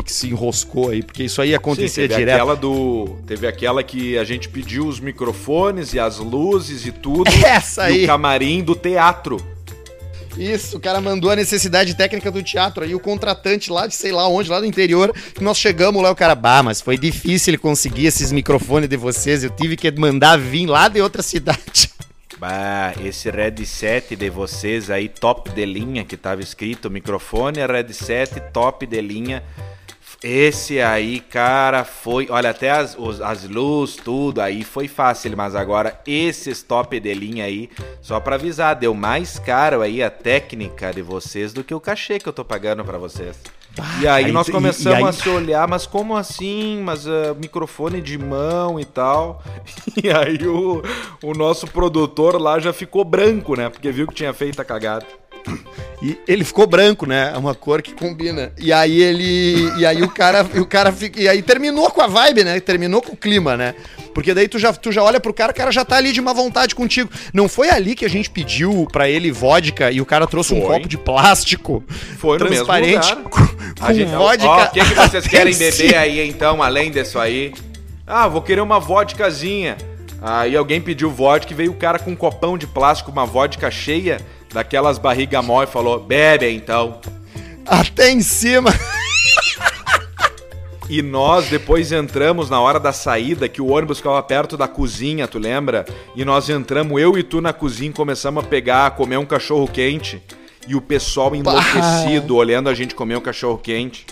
e 0.00 0.02
que 0.04 0.12
se 0.12 0.28
enroscou 0.28 0.90
aí, 0.90 1.02
porque 1.02 1.22
isso 1.24 1.40
aí 1.40 1.50
Sim, 1.50 1.54
acontecia 1.54 2.08
teve 2.08 2.16
direto. 2.20 2.34
aquela 2.36 2.56
do. 2.56 3.16
Teve 3.26 3.46
aquela 3.46 3.82
que 3.82 4.18
a 4.18 4.24
gente 4.24 4.48
pediu 4.48 4.86
os 4.86 4.98
microfones 5.00 5.92
e 5.94 6.00
as 6.00 6.18
luzes 6.18 6.86
e 6.86 6.92
tudo. 6.92 7.30
Essa 7.44 7.90
E 7.90 7.94
aí. 7.94 8.04
o 8.04 8.06
camarim 8.06 8.62
do 8.62 8.74
teatro. 8.74 9.36
Isso, 10.38 10.76
o 10.76 10.80
cara 10.80 11.00
mandou 11.00 11.30
a 11.30 11.36
necessidade 11.36 11.94
técnica 11.94 12.30
do 12.30 12.42
teatro. 12.42 12.84
Aí 12.84 12.94
o 12.94 13.00
contratante 13.00 13.70
lá 13.70 13.86
de 13.86 13.94
sei 13.94 14.12
lá 14.12 14.28
onde, 14.28 14.48
lá 14.48 14.60
do 14.60 14.66
interior, 14.66 15.12
que 15.34 15.42
nós 15.42 15.58
chegamos 15.58 16.02
lá, 16.02 16.10
o 16.10 16.14
cara, 16.14 16.34
bah, 16.34 16.62
mas 16.62 16.80
foi 16.80 16.96
difícil 16.96 17.50
ele 17.50 17.58
conseguir 17.58 18.06
esses 18.06 18.30
microfones 18.32 18.88
de 18.88 18.96
vocês. 18.96 19.42
Eu 19.42 19.50
tive 19.50 19.76
que 19.76 19.90
mandar 19.90 20.38
vir 20.38 20.66
lá 20.66 20.88
de 20.88 21.00
outra 21.00 21.22
cidade. 21.22 21.90
Bah, 22.38 22.94
esse 23.04 23.30
Red 23.30 23.66
7 23.66 24.16
de 24.16 24.30
vocês 24.30 24.88
aí, 24.88 25.10
top 25.10 25.50
de 25.50 25.66
linha, 25.66 26.06
que 26.06 26.16
tava 26.16 26.40
escrito 26.40 26.88
microfone 26.88 27.58
Red 27.66 27.92
7, 27.92 28.40
top 28.50 28.86
de 28.86 28.98
linha. 28.98 29.42
Esse 30.22 30.80
aí, 30.82 31.18
cara, 31.20 31.82
foi. 31.82 32.26
Olha, 32.28 32.50
até 32.50 32.70
as, 32.70 32.94
os- 32.98 33.22
as 33.22 33.44
luzes, 33.48 33.96
tudo 33.96 34.40
aí 34.42 34.62
foi 34.62 34.86
fácil, 34.86 35.34
mas 35.34 35.54
agora 35.54 35.98
esses 36.06 36.62
top 36.62 37.00
de 37.00 37.14
linha 37.14 37.46
aí, 37.46 37.70
só 38.02 38.20
pra 38.20 38.34
avisar, 38.34 38.76
deu 38.76 38.92
mais 38.92 39.38
caro 39.38 39.80
aí 39.80 40.02
a 40.02 40.10
técnica 40.10 40.92
de 40.92 41.00
vocês 41.00 41.54
do 41.54 41.64
que 41.64 41.74
o 41.74 41.80
cachê 41.80 42.18
que 42.18 42.28
eu 42.28 42.34
tô 42.34 42.44
pagando 42.44 42.84
pra 42.84 42.98
vocês. 42.98 43.34
E 44.02 44.06
aí, 44.06 44.26
aí 44.26 44.32
nós 44.32 44.46
tu- 44.46 44.50
e- 44.50 44.52
começamos 44.52 44.98
e 44.98 45.02
aí- 45.02 45.08
a 45.08 45.12
se 45.12 45.28
olhar, 45.30 45.66
mas 45.66 45.86
como 45.86 46.14
assim? 46.14 46.82
Mas 46.82 47.06
ah, 47.08 47.34
microfone 47.40 48.02
de 48.02 48.18
mão 48.18 48.78
e 48.78 48.84
tal. 48.84 49.42
E 50.04 50.10
aí 50.10 50.46
o, 50.46 50.82
o 51.22 51.32
nosso 51.32 51.66
produtor 51.66 52.38
lá 52.40 52.58
já 52.58 52.72
ficou 52.74 53.04
branco, 53.04 53.56
né? 53.56 53.68
Porque 53.70 53.90
viu 53.90 54.06
que 54.06 54.14
tinha 54.14 54.32
feito 54.34 54.60
a 54.60 54.64
cagada. 54.64 55.06
E 56.02 56.16
ele 56.26 56.44
ficou 56.44 56.66
branco, 56.66 57.04
né? 57.04 57.30
É 57.34 57.38
uma 57.38 57.54
cor 57.54 57.82
que 57.82 57.92
combina. 57.92 58.52
E 58.58 58.72
aí 58.72 59.02
ele. 59.02 59.70
E 59.78 59.84
aí 59.84 60.02
o 60.02 60.08
cara. 60.08 60.46
E 60.54 60.58
o 60.58 60.64
cara 60.66 60.90
fica. 60.92 61.20
E 61.20 61.28
aí 61.28 61.42
terminou 61.42 61.90
com 61.90 62.00
a 62.00 62.06
vibe, 62.06 62.42
né? 62.44 62.58
Terminou 62.58 63.02
com 63.02 63.12
o 63.12 63.16
clima, 63.16 63.54
né? 63.56 63.74
Porque 64.14 64.32
daí 64.34 64.48
tu 64.48 64.58
já, 64.58 64.72
tu 64.72 64.90
já 64.90 65.02
olha 65.02 65.20
pro 65.20 65.32
cara, 65.32 65.52
o 65.52 65.54
cara 65.54 65.70
já 65.70 65.84
tá 65.84 65.96
ali 65.96 66.10
de 66.12 66.20
má 66.20 66.32
vontade 66.32 66.74
contigo. 66.74 67.10
Não 67.34 67.48
foi 67.48 67.68
ali 67.70 67.94
que 67.94 68.04
a 68.04 68.08
gente 68.08 68.30
pediu 68.30 68.88
pra 68.90 69.08
ele 69.08 69.30
vodka 69.30 69.90
e 69.92 70.00
o 70.00 70.06
cara 70.06 70.26
trouxe 70.26 70.52
um 70.54 70.60
Foi. 70.62 70.76
copo 70.76 70.88
de 70.88 70.98
plástico 70.98 71.84
Foi 72.18 72.36
no 72.38 72.44
mesmo 72.46 72.64
transparente 72.66 73.14
com, 73.16 73.30
com 73.30 73.92
gente- 73.94 74.10
vodka. 74.10 74.46
Ó, 74.48 74.64
o 74.64 74.70
que, 74.70 74.80
que 74.80 74.94
vocês 74.94 75.26
querem 75.28 75.54
beber 75.56 75.96
aí 75.96 76.28
então, 76.28 76.62
além 76.62 76.90
disso 76.90 77.18
aí? 77.18 77.52
Ah, 78.06 78.26
vou 78.26 78.42
querer 78.42 78.62
uma 78.62 78.80
vodkazinha. 78.80 79.76
Aí 80.20 80.56
alguém 80.56 80.80
pediu 80.80 81.10
vodka 81.10 81.52
e 81.52 81.56
veio 81.56 81.70
o 81.70 81.74
cara 81.76 81.98
com 81.98 82.10
um 82.10 82.16
copão 82.16 82.58
de 82.58 82.66
plástico, 82.66 83.10
uma 83.12 83.24
vodka 83.24 83.70
cheia, 83.70 84.20
daquelas 84.52 84.98
barriga 84.98 85.42
mole 85.42 85.68
e 85.68 85.72
falou: 85.72 86.00
bebe 86.00 86.50
então. 86.50 87.00
Até 87.66 88.10
em 88.10 88.20
cima. 88.20 88.70
E 90.88 91.02
nós 91.02 91.48
depois 91.48 91.92
entramos 91.92 92.50
na 92.50 92.60
hora 92.60 92.80
da 92.80 92.92
saída, 92.92 93.48
que 93.48 93.62
o 93.62 93.68
ônibus 93.68 93.98
ficava 93.98 94.20
perto 94.24 94.56
da 94.56 94.66
cozinha, 94.66 95.28
tu 95.28 95.38
lembra? 95.38 95.86
E 96.16 96.24
nós 96.24 96.48
entramos, 96.48 97.00
eu 97.00 97.16
e 97.16 97.22
tu 97.22 97.40
na 97.40 97.52
cozinha, 97.52 97.92
começamos 97.92 98.42
a 98.42 98.46
pegar, 98.46 98.86
a 98.86 98.90
comer 98.90 99.16
um 99.16 99.24
cachorro 99.24 99.68
quente. 99.68 100.20
E 100.66 100.74
o 100.74 100.80
pessoal 100.80 101.32
enlouquecido, 101.34 102.34
olhando 102.34 102.68
a 102.68 102.74
gente 102.74 102.96
comer 102.96 103.16
um 103.16 103.20
cachorro 103.20 103.56
quente. 103.56 104.04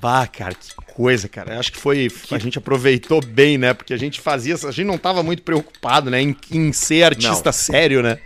Bah, 0.00 0.28
cara, 0.28 0.54
que 0.54 0.72
coisa, 0.94 1.28
cara. 1.28 1.54
Eu 1.54 1.60
acho 1.60 1.72
que 1.72 1.78
foi. 1.78 2.08
A 2.30 2.38
gente 2.38 2.56
aproveitou 2.56 3.20
bem, 3.20 3.58
né? 3.58 3.74
Porque 3.74 3.92
a 3.92 3.98
gente 3.98 4.20
fazia. 4.20 4.54
A 4.54 4.70
gente 4.70 4.86
não 4.86 4.96
tava 4.98 5.22
muito 5.22 5.42
preocupado, 5.42 6.10
né? 6.10 6.22
Em, 6.22 6.36
em 6.50 6.72
ser 6.72 7.02
artista 7.02 7.46
Não. 7.46 7.52
sério, 7.52 8.02
né? 8.02 8.18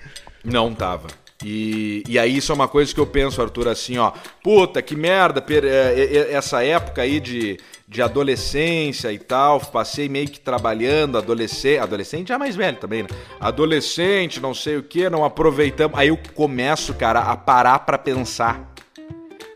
Não 0.44 0.74
tava. 0.74 1.08
E, 1.44 2.02
e 2.06 2.18
aí 2.18 2.36
isso 2.36 2.52
é 2.52 2.54
uma 2.54 2.68
coisa 2.68 2.92
que 2.94 3.00
eu 3.00 3.06
penso, 3.06 3.40
Arthur, 3.40 3.68
assim, 3.68 3.96
ó. 3.96 4.12
Puta, 4.42 4.82
que 4.82 4.94
merda, 4.94 5.40
per- 5.40 5.64
é, 5.64 5.94
é, 5.98 6.16
é, 6.16 6.32
essa 6.34 6.62
época 6.62 7.00
aí 7.02 7.18
de, 7.18 7.58
de 7.88 8.02
adolescência 8.02 9.10
e 9.10 9.18
tal, 9.18 9.58
passei 9.60 10.06
meio 10.08 10.28
que 10.28 10.38
trabalhando, 10.38 11.16
adolescente, 11.16 11.78
adolescente 11.78 12.28
já 12.28 12.38
mais 12.38 12.54
velho 12.56 12.76
também, 12.76 13.02
né? 13.04 13.08
Adolescente, 13.40 14.38
não 14.38 14.52
sei 14.52 14.76
o 14.76 14.82
que, 14.82 15.08
não 15.08 15.24
aproveitamos. 15.24 15.98
Aí 15.98 16.08
eu 16.08 16.18
começo, 16.34 16.92
cara, 16.94 17.20
a 17.20 17.36
parar 17.36 17.78
pra 17.80 17.96
pensar. 17.96 18.70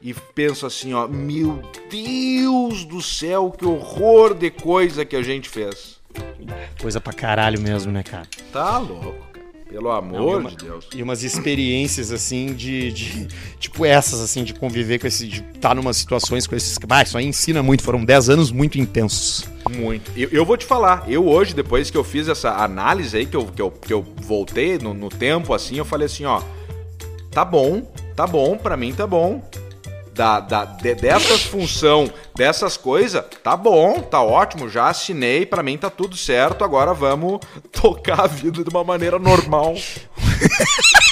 E 0.00 0.12
penso 0.34 0.66
assim, 0.66 0.92
ó, 0.94 1.06
meu 1.08 1.62
Deus 1.90 2.84
do 2.84 3.00
céu, 3.02 3.50
que 3.50 3.64
horror 3.64 4.34
de 4.34 4.50
coisa 4.50 5.04
que 5.04 5.16
a 5.16 5.22
gente 5.22 5.48
fez. 5.48 5.98
Coisa 6.80 7.00
pra 7.00 7.12
caralho 7.12 7.60
mesmo, 7.60 7.90
né, 7.92 8.02
cara? 8.02 8.26
Tá 8.52 8.76
louco. 8.78 9.33
Pelo 9.74 9.90
amor 9.90 10.40
uma- 10.40 10.50
de 10.50 10.56
Deus. 10.56 10.86
E 10.94 11.02
umas 11.02 11.22
experiências, 11.24 12.10
assim, 12.12 12.54
de, 12.54 12.92
de- 12.92 13.28
Tipo 13.58 13.84
essas, 13.84 14.20
assim, 14.20 14.44
de 14.44 14.54
conviver 14.54 14.98
com 14.98 15.06
esse. 15.06 15.26
De 15.26 15.44
estar 15.54 15.74
numas 15.74 15.96
situações 15.96 16.46
com 16.46 16.54
esses. 16.54 16.78
Ah, 16.88 17.02
isso 17.02 17.18
aí 17.18 17.26
ensina 17.26 17.62
muito. 17.62 17.82
Foram 17.82 18.04
10 18.04 18.28
anos 18.28 18.50
muito 18.52 18.78
intensos. 18.78 19.44
Muito. 19.70 20.10
Eu, 20.16 20.28
eu 20.30 20.44
vou 20.44 20.56
te 20.56 20.64
falar, 20.64 21.04
eu 21.08 21.26
hoje, 21.26 21.54
depois 21.54 21.90
que 21.90 21.96
eu 21.96 22.04
fiz 22.04 22.28
essa 22.28 22.50
análise 22.62 23.16
aí, 23.16 23.26
que 23.26 23.36
eu, 23.36 23.46
que 23.46 23.60
eu, 23.62 23.70
que 23.70 23.92
eu 23.92 24.02
voltei 24.22 24.78
no, 24.78 24.92
no 24.94 25.08
tempo, 25.08 25.52
assim, 25.54 25.76
eu 25.76 25.84
falei 25.84 26.06
assim, 26.06 26.24
ó, 26.24 26.42
tá 27.30 27.44
bom, 27.44 27.82
tá 28.14 28.26
bom, 28.26 28.56
pra 28.56 28.76
mim 28.76 28.92
tá 28.92 29.06
bom. 29.06 29.42
Da, 30.14 30.38
da, 30.38 30.64
de- 30.64 30.94
dessas 30.94 31.42
função, 31.42 32.08
dessas 32.36 32.76
coisas, 32.76 33.24
tá 33.42 33.56
bom, 33.56 34.00
tá 34.00 34.22
ótimo, 34.22 34.68
já 34.70 34.86
assinei, 34.88 35.44
pra 35.44 35.60
mim 35.62 35.76
tá 35.76 35.90
tudo 35.90 36.16
certo, 36.16 36.62
agora 36.64 36.94
vamos 36.94 37.40
tocar 37.72 38.20
a 38.20 38.26
vida 38.28 38.62
de 38.62 38.70
uma 38.70 38.84
maneira 38.84 39.18
normal. 39.18 39.74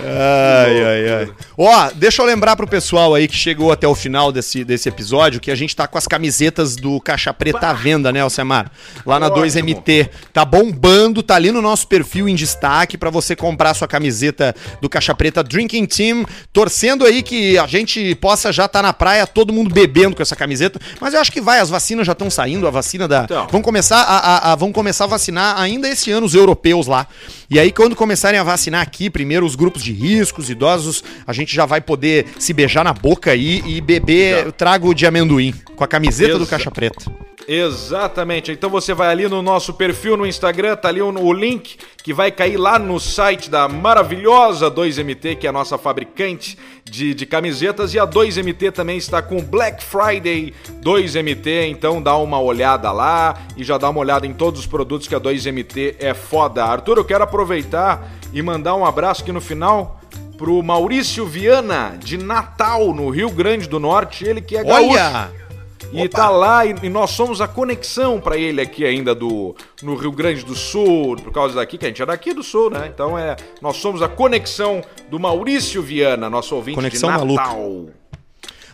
Ai, 0.00 0.82
ai, 0.84 1.08
ai. 1.20 1.32
Ó, 1.56 1.90
deixa 1.94 2.22
eu 2.22 2.26
lembrar 2.26 2.56
pro 2.56 2.66
pessoal 2.66 3.14
aí 3.14 3.28
que 3.28 3.34
chegou 3.36 3.70
até 3.72 3.86
o 3.86 3.94
final 3.94 4.32
desse, 4.32 4.64
desse 4.64 4.88
episódio 4.88 5.40
que 5.40 5.50
a 5.50 5.54
gente 5.54 5.74
tá 5.74 5.86
com 5.86 5.98
as 5.98 6.06
camisetas 6.06 6.76
do 6.76 7.00
Caixa 7.00 7.32
Preta 7.32 7.68
à 7.68 7.72
venda, 7.72 8.12
né, 8.12 8.20
Alcemar? 8.20 8.70
Lá 9.04 9.18
na 9.20 9.26
Ótimo. 9.26 9.44
2MT. 9.46 10.08
Tá 10.32 10.44
bombando, 10.44 11.22
tá 11.22 11.34
ali 11.34 11.50
no 11.50 11.60
nosso 11.62 11.86
perfil 11.86 12.28
em 12.28 12.34
destaque 12.34 12.96
pra 12.96 13.10
você 13.10 13.36
comprar 13.36 13.74
sua 13.74 13.88
camiseta 13.88 14.54
do 14.80 14.88
Caixa 14.88 15.14
Preta 15.14 15.42
Drinking 15.42 15.86
Team. 15.86 16.24
Torcendo 16.52 17.04
aí 17.04 17.22
que 17.22 17.58
a 17.58 17.66
gente 17.66 18.14
possa 18.16 18.52
já 18.52 18.64
estar 18.66 18.82
na 18.82 18.92
praia, 18.92 19.26
todo 19.26 19.52
mundo 19.52 19.72
bebendo 19.72 20.16
com 20.16 20.22
essa 20.22 20.36
camiseta. 20.36 20.80
Mas 21.00 21.14
eu 21.14 21.20
acho 21.20 21.32
que 21.32 21.40
vai, 21.40 21.60
as 21.60 21.70
vacinas 21.70 22.06
já 22.06 22.12
estão 22.12 22.30
saindo, 22.30 22.66
a 22.66 22.70
vacina 22.70 23.06
da. 23.06 23.24
Então. 23.24 23.46
Vão 23.50 23.62
começar 23.62 24.00
a, 24.02 24.18
a- 24.18 24.52
a- 24.52 24.56
vão 24.56 24.72
começar 24.72 25.04
a 25.04 25.08
vacinar 25.08 25.58
ainda 25.60 25.88
esse 25.88 26.10
ano 26.10 26.26
os 26.26 26.34
europeus 26.34 26.86
lá. 26.86 27.06
E 27.50 27.58
aí, 27.58 27.72
quando 27.72 27.96
começarem 27.96 28.38
a 28.38 28.44
vacinar 28.44 28.80
aqui, 28.80 29.10
primeiro 29.10 29.44
os 29.44 29.56
grupos 29.56 29.82
de 29.82 29.92
riscos, 29.92 30.48
idosos, 30.48 31.02
a 31.26 31.32
gente 31.32 31.52
já 31.52 31.66
vai 31.66 31.80
poder 31.80 32.26
se 32.38 32.52
beijar 32.52 32.84
na 32.84 32.92
boca 32.92 33.32
aí 33.32 33.60
e 33.66 33.80
beber 33.80 34.44
Já. 34.44 34.52
trago 34.52 34.94
de 34.94 35.04
amendoim 35.04 35.52
com 35.74 35.82
a 35.82 35.88
camiseta 35.88 36.38
do 36.38 36.46
Caixa 36.46 36.70
Preta. 36.70 37.10
Exatamente. 37.52 38.52
Então 38.52 38.70
você 38.70 38.94
vai 38.94 39.08
ali 39.08 39.26
no 39.26 39.42
nosso 39.42 39.74
perfil 39.74 40.16
no 40.16 40.24
Instagram, 40.24 40.76
tá 40.76 40.86
ali 40.86 41.02
o, 41.02 41.32
link 41.32 41.78
que 42.00 42.14
vai 42.14 42.30
cair 42.30 42.56
lá 42.56 42.78
no 42.78 43.00
site 43.00 43.50
da 43.50 43.66
maravilhosa 43.66 44.70
2MT, 44.70 45.36
que 45.36 45.48
é 45.48 45.50
a 45.50 45.52
nossa 45.52 45.76
fabricante 45.76 46.56
de, 46.84 47.12
de 47.12 47.26
camisetas. 47.26 47.92
E 47.92 47.98
a 47.98 48.06
2MT 48.06 48.70
também 48.70 48.96
está 48.96 49.20
com 49.20 49.42
Black 49.42 49.82
Friday 49.82 50.54
2MT. 50.80 51.70
Então 51.70 52.00
dá 52.00 52.16
uma 52.16 52.40
olhada 52.40 52.92
lá 52.92 53.36
e 53.56 53.64
já 53.64 53.76
dá 53.76 53.90
uma 53.90 53.98
olhada 53.98 54.28
em 54.28 54.32
todos 54.32 54.60
os 54.60 54.66
produtos 54.68 55.08
que 55.08 55.14
a 55.16 55.20
2MT 55.20 55.96
é 55.98 56.14
foda. 56.14 56.64
Arthur, 56.64 56.98
eu 56.98 57.04
quero 57.04 57.24
aproveitar 57.24 58.12
e 58.32 58.40
mandar 58.42 58.76
um 58.76 58.86
abraço 58.86 59.22
aqui 59.22 59.32
no 59.32 59.40
final. 59.40 60.00
Pro 60.38 60.62
Maurício 60.62 61.26
Viana, 61.26 61.98
de 61.98 62.16
Natal, 62.16 62.94
no 62.94 63.10
Rio 63.10 63.28
Grande 63.28 63.68
do 63.68 63.80
Norte, 63.80 64.24
ele 64.24 64.40
que 64.40 64.56
é 64.56 64.62
gaúcho. 64.62 64.90
Olha! 64.92 65.49
E 65.92 66.08
tá 66.08 66.30
lá, 66.30 66.64
e, 66.64 66.74
e 66.82 66.88
nós 66.88 67.10
somos 67.10 67.40
a 67.40 67.48
conexão 67.48 68.20
pra 68.20 68.36
ele 68.36 68.60
aqui 68.60 68.84
ainda 68.84 69.14
do 69.14 69.56
no 69.82 69.96
Rio 69.96 70.12
Grande 70.12 70.44
do 70.44 70.54
Sul, 70.54 71.16
por 71.16 71.32
causa 71.32 71.54
daqui, 71.54 71.76
que 71.76 71.84
a 71.84 71.88
gente 71.88 72.00
é 72.00 72.06
daqui 72.06 72.32
do 72.32 72.42
Sul, 72.42 72.70
né? 72.70 72.90
Então 72.92 73.18
é, 73.18 73.36
nós 73.60 73.76
somos 73.76 74.00
a 74.02 74.08
conexão 74.08 74.82
do 75.10 75.18
Maurício 75.18 75.82
Viana, 75.82 76.30
nosso 76.30 76.54
ouvinte 76.54 76.76
Conexão 76.76 77.10
de 77.10 77.18
maluca. 77.18 77.42
Natal. 77.42 77.86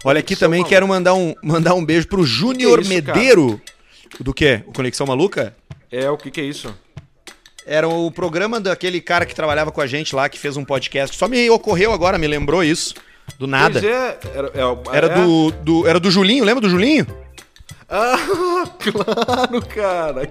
Olha 0.04 0.20
aqui 0.20 0.34
Conexão 0.34 0.46
também 0.46 0.60
Maluca. 0.60 0.68
quero 0.68 0.88
mandar 0.88 1.14
um, 1.14 1.34
mandar 1.42 1.74
um 1.74 1.84
beijo 1.84 2.06
pro 2.06 2.24
Júnior 2.24 2.80
isso, 2.80 3.02
cara? 3.02 3.18
Medeiro. 3.18 3.60
Do 4.20 4.34
quê? 4.34 4.62
O 4.66 4.72
Conexão 4.72 5.06
Maluca? 5.06 5.56
É, 5.90 6.10
o 6.10 6.16
que 6.16 6.30
que 6.30 6.40
é 6.40 6.44
isso? 6.44 6.74
Era 7.66 7.88
o 7.88 8.10
programa 8.12 8.60
daquele 8.60 9.00
cara 9.00 9.26
que 9.26 9.34
trabalhava 9.34 9.72
com 9.72 9.80
a 9.80 9.86
gente 9.86 10.14
lá, 10.14 10.28
que 10.28 10.38
fez 10.38 10.56
um 10.56 10.64
podcast. 10.64 11.16
Só 11.16 11.26
me 11.26 11.50
ocorreu 11.50 11.92
agora, 11.92 12.16
me 12.16 12.28
lembrou 12.28 12.62
isso. 12.62 12.94
Do 13.38 13.46
nada. 13.46 13.78
É, 13.84 14.18
era, 14.34 14.48
é- 14.54 14.96
Era 14.96 15.06
é- 15.08 15.14
do, 15.24 15.50
do, 15.50 15.86
era 15.86 16.00
do 16.00 16.10
Julinho, 16.10 16.44
lembra 16.44 16.60
do 16.60 16.70
Julinho? 16.70 17.06
Ah, 17.88 18.16
claro, 18.80 19.62
cara. 19.66 20.28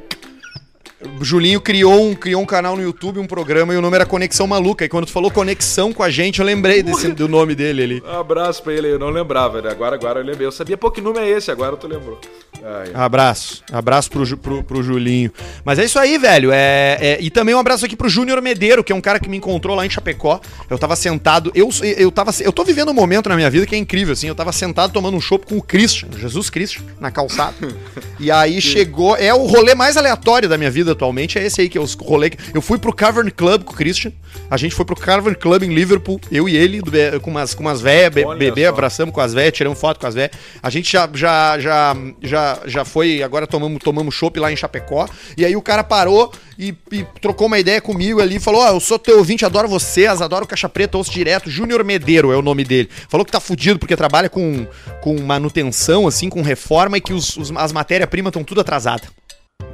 O 1.20 1.24
Julinho 1.26 1.60
criou 1.60 2.10
um, 2.10 2.16
criou 2.16 2.42
um 2.42 2.46
canal 2.46 2.76
no 2.76 2.82
YouTube, 2.82 3.20
um 3.20 3.28
programa, 3.28 3.74
e 3.74 3.78
o 3.78 3.82
nome 3.82 3.96
era 3.96 4.06
Conexão 4.06 4.48
Maluca. 4.48 4.86
E 4.86 4.90
quando 4.90 5.06
tu 5.06 5.12
falou 5.12 5.30
conexão 5.30 5.92
com 5.92 6.02
a 6.02 6.10
gente, 6.10 6.40
eu 6.40 6.46
lembrei 6.46 6.82
desse, 6.82 7.10
do 7.12 7.28
nome 7.28 7.54
dele 7.54 7.84
ali. 7.84 8.04
Um 8.06 8.20
abraço 8.20 8.64
pra 8.64 8.74
ele, 8.74 8.88
eu 8.92 8.98
não 8.98 9.10
lembrava, 9.10 9.62
né? 9.62 9.70
Agora, 9.70 9.96
agora 9.96 10.22
eu 10.22 10.26
lembrei. 10.26 10.48
Eu 10.48 10.52
sabia, 10.54 10.78
pô, 10.78 10.90
que 10.90 11.02
número 11.02 11.26
é 11.26 11.30
esse? 11.30 11.52
Agora 11.52 11.76
tu 11.76 11.88
lembrou. 11.88 12.20
Ai, 12.64 12.92
Abraço. 12.94 13.62
Abraço 13.72 14.10
pro, 14.10 14.38
pro, 14.38 14.64
pro 14.64 14.84
Julinho. 14.84 15.32
Mas 15.64 15.80
é 15.80 15.86
isso 15.86 16.00
aí, 16.00 16.18
velho. 16.18 16.52
É, 16.52 16.98
é- 17.00 17.18
e 17.22 17.30
também 17.30 17.54
um 17.54 17.60
abraço 17.60 17.86
aqui 17.86 17.96
pro 17.96 18.08
Júnior 18.08 18.42
Medeiro, 18.42 18.84
que 18.84 18.92
é 18.92 18.96
um 18.96 19.02
cara 19.02 19.20
que 19.20 19.30
me 19.30 19.38
encontrou 19.38 19.76
lá 19.76 19.86
em 19.86 19.90
Chapecó. 19.90 20.40
Eu 20.70 20.78
tava 20.80 20.96
sentado. 20.96 21.52
Eu, 21.54 21.70
eu, 21.98 22.12
tava, 22.12 22.32
eu 22.40 22.54
tô 22.54 22.64
vivendo 22.64 22.90
um 22.90 22.94
momento 22.94 23.28
na 23.28 23.36
minha 23.36 23.50
vida 23.50 23.66
que 23.66 23.76
é 23.76 23.78
incrível, 23.78 24.14
assim. 24.14 24.28
Eu 24.28 24.36
tava 24.36 24.52
sentado 24.52 24.94
tomando 24.94 25.18
um 25.18 25.22
chopp 25.22 25.46
com 25.46 25.58
o 25.58 25.62
Christian, 25.62 26.08
Jesus 26.18 26.50
Christian, 26.50 26.84
na 27.00 27.12
calçada. 27.12 27.54
e 28.20 28.32
aí 28.32 28.62
chegou. 28.62 29.16
É 29.18 29.34
o 29.34 29.46
rolê 29.46 29.76
mais 29.76 29.98
aleatório 29.98 30.48
da 30.48 30.58
minha 30.58 30.72
vida 30.72 30.85
atualmente. 30.92 31.38
É 31.40 31.46
esse 31.46 31.62
aí 31.62 31.70
que 31.70 31.78
é 31.78 31.82
os 31.82 31.94
rolê. 31.94 32.32
Eu 32.54 32.62
fui 32.62 32.78
pro 32.78 32.94
Cavern 32.94 33.30
Club 33.32 33.64
com 33.64 33.74
o 33.74 33.76
Christian. 33.76 34.12
A 34.50 34.58
gente 34.58 34.76
foi 34.76 34.86
pro 34.86 34.96
Cavern 34.96 35.36
Club 35.38 35.64
em 35.64 35.74
Liverpool. 35.74 36.20
Eu 36.32 36.48
e 36.50 36.56
ele, 36.56 36.82
com 37.22 37.32
umas, 37.32 37.54
com 37.54 37.62
umas 37.62 37.82
véias, 37.82 38.14
be, 38.14 38.22
bebê, 38.38 38.62
abraçamos 38.66 39.14
com 39.14 39.22
as 39.22 39.34
véias, 39.34 39.54
tiramos 39.54 39.80
foto 39.80 40.00
com 40.00 40.08
as 40.08 40.14
véias. 40.16 40.32
A 40.62 40.70
gente 40.70 40.92
já, 40.92 41.10
já, 41.14 41.58
já, 41.60 41.96
já, 42.22 42.60
já 42.66 42.86
foi, 42.86 43.24
agora 43.24 43.48
tomamos, 43.48 43.80
tomamos 43.84 44.14
chopp 44.14 44.40
lá 44.40 44.52
em 44.52 44.56
Chapecó. 44.56 45.08
E 45.38 45.46
aí 45.46 45.56
o 45.56 45.62
cara 45.62 45.84
parou 45.84 46.32
e, 46.60 46.74
e 46.92 47.06
trocou 47.22 47.48
uma 47.48 47.60
ideia 47.60 47.80
comigo 47.82 48.22
ali. 48.22 48.40
Falou: 48.40 48.62
Ó, 48.62 48.68
eu 48.70 48.80
sou 48.80 49.00
teu 49.00 49.18
ouvinte, 49.18 49.46
adoro 49.46 49.68
vocês, 49.68 50.22
adoro 50.22 50.46
Caixa 50.48 50.68
Preta, 50.70 50.98
ouço 50.98 51.12
direto. 51.12 51.50
Júnior 51.50 51.84
Medeiro 51.84 52.32
é 52.32 52.38
o 52.38 52.42
nome 52.42 52.64
dele. 52.64 52.90
Falou 53.10 53.26
que 53.26 53.32
tá 53.32 53.40
fudido 53.40 53.80
porque 53.80 53.96
trabalha 53.96 54.30
com, 54.30 54.68
com 55.02 55.20
manutenção, 55.22 56.08
assim, 56.08 56.30
com 56.30 56.42
reforma 56.42 56.98
e 56.98 57.02
que 57.02 57.14
os, 57.14 57.38
os- 57.38 57.52
as 57.56 57.72
matérias-primas 57.72 58.30
estão 58.30 58.44
tudo 58.44 58.62
atrasadas. 58.62 59.08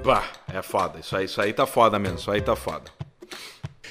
Bah, 0.03 0.23
é 0.53 0.61
foda. 0.61 0.99
Isso 0.99 1.15
aí, 1.15 1.25
isso 1.25 1.41
aí 1.41 1.53
tá 1.53 1.65
foda 1.65 1.99
mesmo. 1.99 2.17
Isso 2.17 2.31
aí 2.31 2.41
tá 2.41 2.55
foda. 2.55 2.83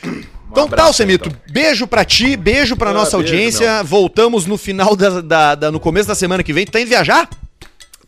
Um 0.04 0.22
Então 0.50 0.64
abraço 0.64 0.88
tá, 0.88 0.92
Semito. 0.94 1.28
então. 1.28 1.40
Beijo 1.50 1.86
pra 1.86 2.04
ti, 2.04 2.36
beijo 2.36 2.76
pra 2.76 2.90
Ah, 2.90 2.94
nossa 2.94 3.16
beijo, 3.16 3.32
audiência. 3.32 3.82
Voltamos 3.84 4.46
no 4.46 4.56
final 4.58 4.96
da, 4.96 5.20
da- 5.20 5.54
da- 5.54 5.70
no 5.70 5.78
começo 5.78 6.08
da 6.08 6.14
semana 6.14 6.42
que 6.42 6.52
vem. 6.52 6.64
Tu 6.66 6.72
tá 6.72 6.80
indo 6.80 6.88
viajar? 6.88 7.28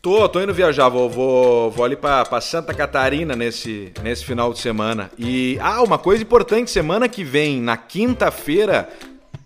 Tô, 0.00 0.28
tô 0.28 0.40
indo 0.40 0.52
viajar, 0.52 0.88
vou, 0.88 1.08
vou, 1.08 1.70
vou 1.70 1.84
ali 1.84 1.94
pra, 1.94 2.24
pra 2.24 2.40
Santa 2.40 2.74
Catarina 2.74 3.36
nesse, 3.36 3.92
nesse 4.02 4.24
final 4.24 4.52
de 4.52 4.58
semana. 4.58 5.12
E, 5.16 5.56
ah, 5.60 5.80
uma 5.80 5.96
coisa 5.96 6.20
importante, 6.24 6.72
semana 6.72 7.08
que 7.08 7.22
vem, 7.22 7.60
na 7.60 7.76
quinta-feira, 7.76 8.88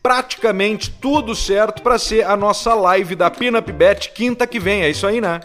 praticamente 0.02 0.90
tudo 0.90 1.34
certo 1.34 1.82
pra 1.82 1.98
ser 1.98 2.24
a 2.24 2.34
nossa 2.34 2.72
live 2.74 3.14
da 3.14 3.30
Pinup 3.30 3.70
Bet 3.70 4.12
quinta 4.12 4.46
que 4.46 4.58
vem, 4.58 4.80
é 4.80 4.88
isso 4.88 5.06
aí, 5.06 5.20
né? 5.20 5.40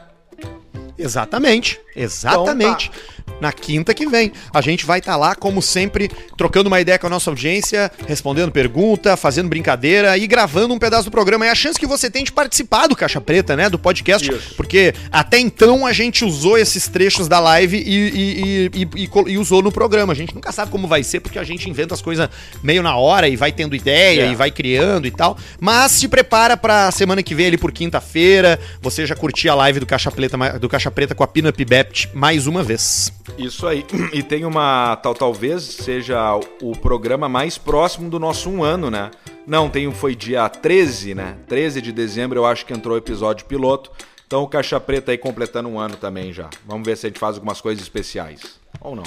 Exatamente, 1.01 1.79
exatamente. 1.95 2.91
Então 2.91 3.20
na 3.39 3.51
quinta 3.51 3.93
que 3.93 4.05
vem. 4.07 4.31
A 4.53 4.61
gente 4.61 4.85
vai 4.85 4.99
estar 4.99 5.15
lá, 5.15 5.35
como 5.35 5.61
sempre, 5.61 6.09
trocando 6.37 6.67
uma 6.67 6.79
ideia 6.81 6.97
com 6.99 7.07
a 7.07 7.09
nossa 7.09 7.29
audiência, 7.29 7.91
respondendo 8.07 8.51
pergunta, 8.51 9.15
fazendo 9.17 9.49
brincadeira 9.49 10.17
e 10.17 10.27
gravando 10.27 10.73
um 10.73 10.79
pedaço 10.79 11.05
do 11.05 11.11
programa. 11.11 11.45
É 11.45 11.49
a 11.49 11.55
chance 11.55 11.79
que 11.79 11.85
você 11.87 12.09
tem 12.09 12.23
de 12.23 12.31
participar 12.31 12.87
do 12.87 12.95
Caixa 12.95 13.21
Preta, 13.21 13.55
né? 13.55 13.69
Do 13.69 13.79
podcast. 13.79 14.29
Isso. 14.31 14.55
Porque 14.55 14.93
até 15.11 15.39
então 15.39 15.85
a 15.85 15.93
gente 15.93 16.23
usou 16.25 16.57
esses 16.57 16.87
trechos 16.87 17.27
da 17.27 17.39
live 17.39 17.77
e, 17.77 18.69
e- 18.71 18.71
e- 18.95 19.09
e- 19.31 19.37
usou 19.37 19.61
no 19.61 19.71
programa. 19.71 20.13
A 20.13 20.15
gente 20.15 20.33
nunca 20.35 20.51
sabe 20.51 20.71
como 20.71 20.87
vai 20.87 21.03
ser, 21.03 21.19
porque 21.19 21.39
a 21.39 21.43
gente 21.43 21.69
inventa 21.69 21.93
as 21.93 22.01
coisas 22.01 22.29
meio 22.63 22.81
na 22.83 22.95
hora 22.95 23.27
e 23.27 23.35
vai 23.35 23.51
tendo 23.51 23.75
ideia 23.75 24.23
É. 24.23 24.31
e 24.31 24.35
vai 24.35 24.51
criando 24.51 25.07
e 25.07 25.11
tal. 25.11 25.37
Mas 25.59 25.91
se 25.93 26.07
prepara 26.07 26.55
pra 26.57 26.91
semana 26.91 27.21
que 27.23 27.33
vem 27.35 27.47
ali 27.47 27.57
por 27.57 27.71
quinta-feira, 27.71 28.59
você 28.81 29.05
já 29.05 29.15
curtir 29.15 29.49
a 29.49 29.55
live 29.55 29.79
do 29.79 29.85
Caixa 29.85 30.11
Preta, 30.11 30.37
do 30.59 30.69
Caixa 30.69 30.91
Preta 30.91 31.15
com 31.15 31.23
a 31.23 31.27
Pinup 31.27 31.63
Bept 31.65 32.09
mais 32.13 32.47
uma 32.47 32.63
vez. 32.63 33.11
Isso 33.37 33.65
aí. 33.67 33.85
E 34.13 34.21
tem 34.23 34.45
uma. 34.45 34.95
Tal, 34.97 35.13
talvez 35.13 35.63
seja 35.63 36.35
o 36.61 36.73
programa 36.75 37.27
mais 37.29 37.57
próximo 37.57 38.09
do 38.09 38.19
nosso 38.19 38.49
um 38.49 38.63
ano, 38.63 38.89
né? 38.91 39.11
Não, 39.47 39.69
tem, 39.69 39.87
um- 39.87 39.91
foi 39.93 40.15
dia 40.15 40.47
13, 40.49 41.15
né? 41.15 41.37
13 41.47 41.81
de 41.81 41.91
dezembro 41.91 42.39
eu 42.39 42.45
acho 42.45 42.65
que 42.65 42.73
entrou 42.73 42.95
o 42.95 42.97
episódio 42.97 43.45
piloto. 43.45 43.91
Então 44.27 44.43
o 44.43 44.47
Caixa 44.47 44.79
Preta 44.79 45.11
aí 45.11 45.17
completando 45.17 45.67
um 45.69 45.79
ano 45.79 45.95
também 45.95 46.31
já. 46.31 46.49
Vamos 46.65 46.85
ver 46.85 46.95
se 46.97 47.05
a 47.05 47.09
gente 47.09 47.19
faz 47.19 47.35
algumas 47.35 47.59
coisas 47.59 47.81
especiais. 47.83 48.41
Ou 48.79 48.95
não. 48.95 49.03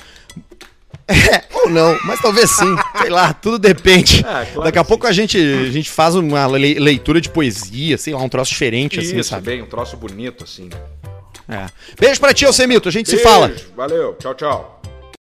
Ou 1.64 1.70
não, 1.70 1.98
mas 2.04 2.20
talvez 2.20 2.50
sim. 2.50 2.74
Sei 3.00 3.10
lá, 3.10 3.32
tudo 3.32 3.58
depende. 3.58 4.18
É, 4.20 4.22
claro 4.22 4.62
Daqui 4.64 4.78
a 4.78 4.84
pouco 4.84 5.06
a 5.06 5.12
gente, 5.12 5.36
a 5.38 5.70
gente 5.70 5.90
faz 5.90 6.14
uma 6.14 6.46
le- 6.46 6.78
leitura 6.78 7.20
de 7.20 7.28
poesia, 7.30 7.96
sei 7.98 8.12
lá, 8.14 8.20
um 8.22 8.28
troço 8.28 8.50
diferente 8.52 8.98
assim, 9.00 9.18
Isso, 9.18 9.30
sabe? 9.30 9.46
bem, 9.46 9.62
um 9.62 9.66
troço 9.66 9.96
bonito 9.96 10.44
assim. 10.44 10.68
É. 11.48 11.66
Beijo 11.98 12.20
pra 12.20 12.32
ti, 12.32 12.44
Alcemito. 12.46 12.88
A 12.88 12.92
gente 12.92 13.08
se 13.08 13.16
Beijo, 13.16 13.28
fala. 13.28 13.52
Valeu, 13.76 14.14
tchau, 14.14 14.34
tchau. 14.34 14.82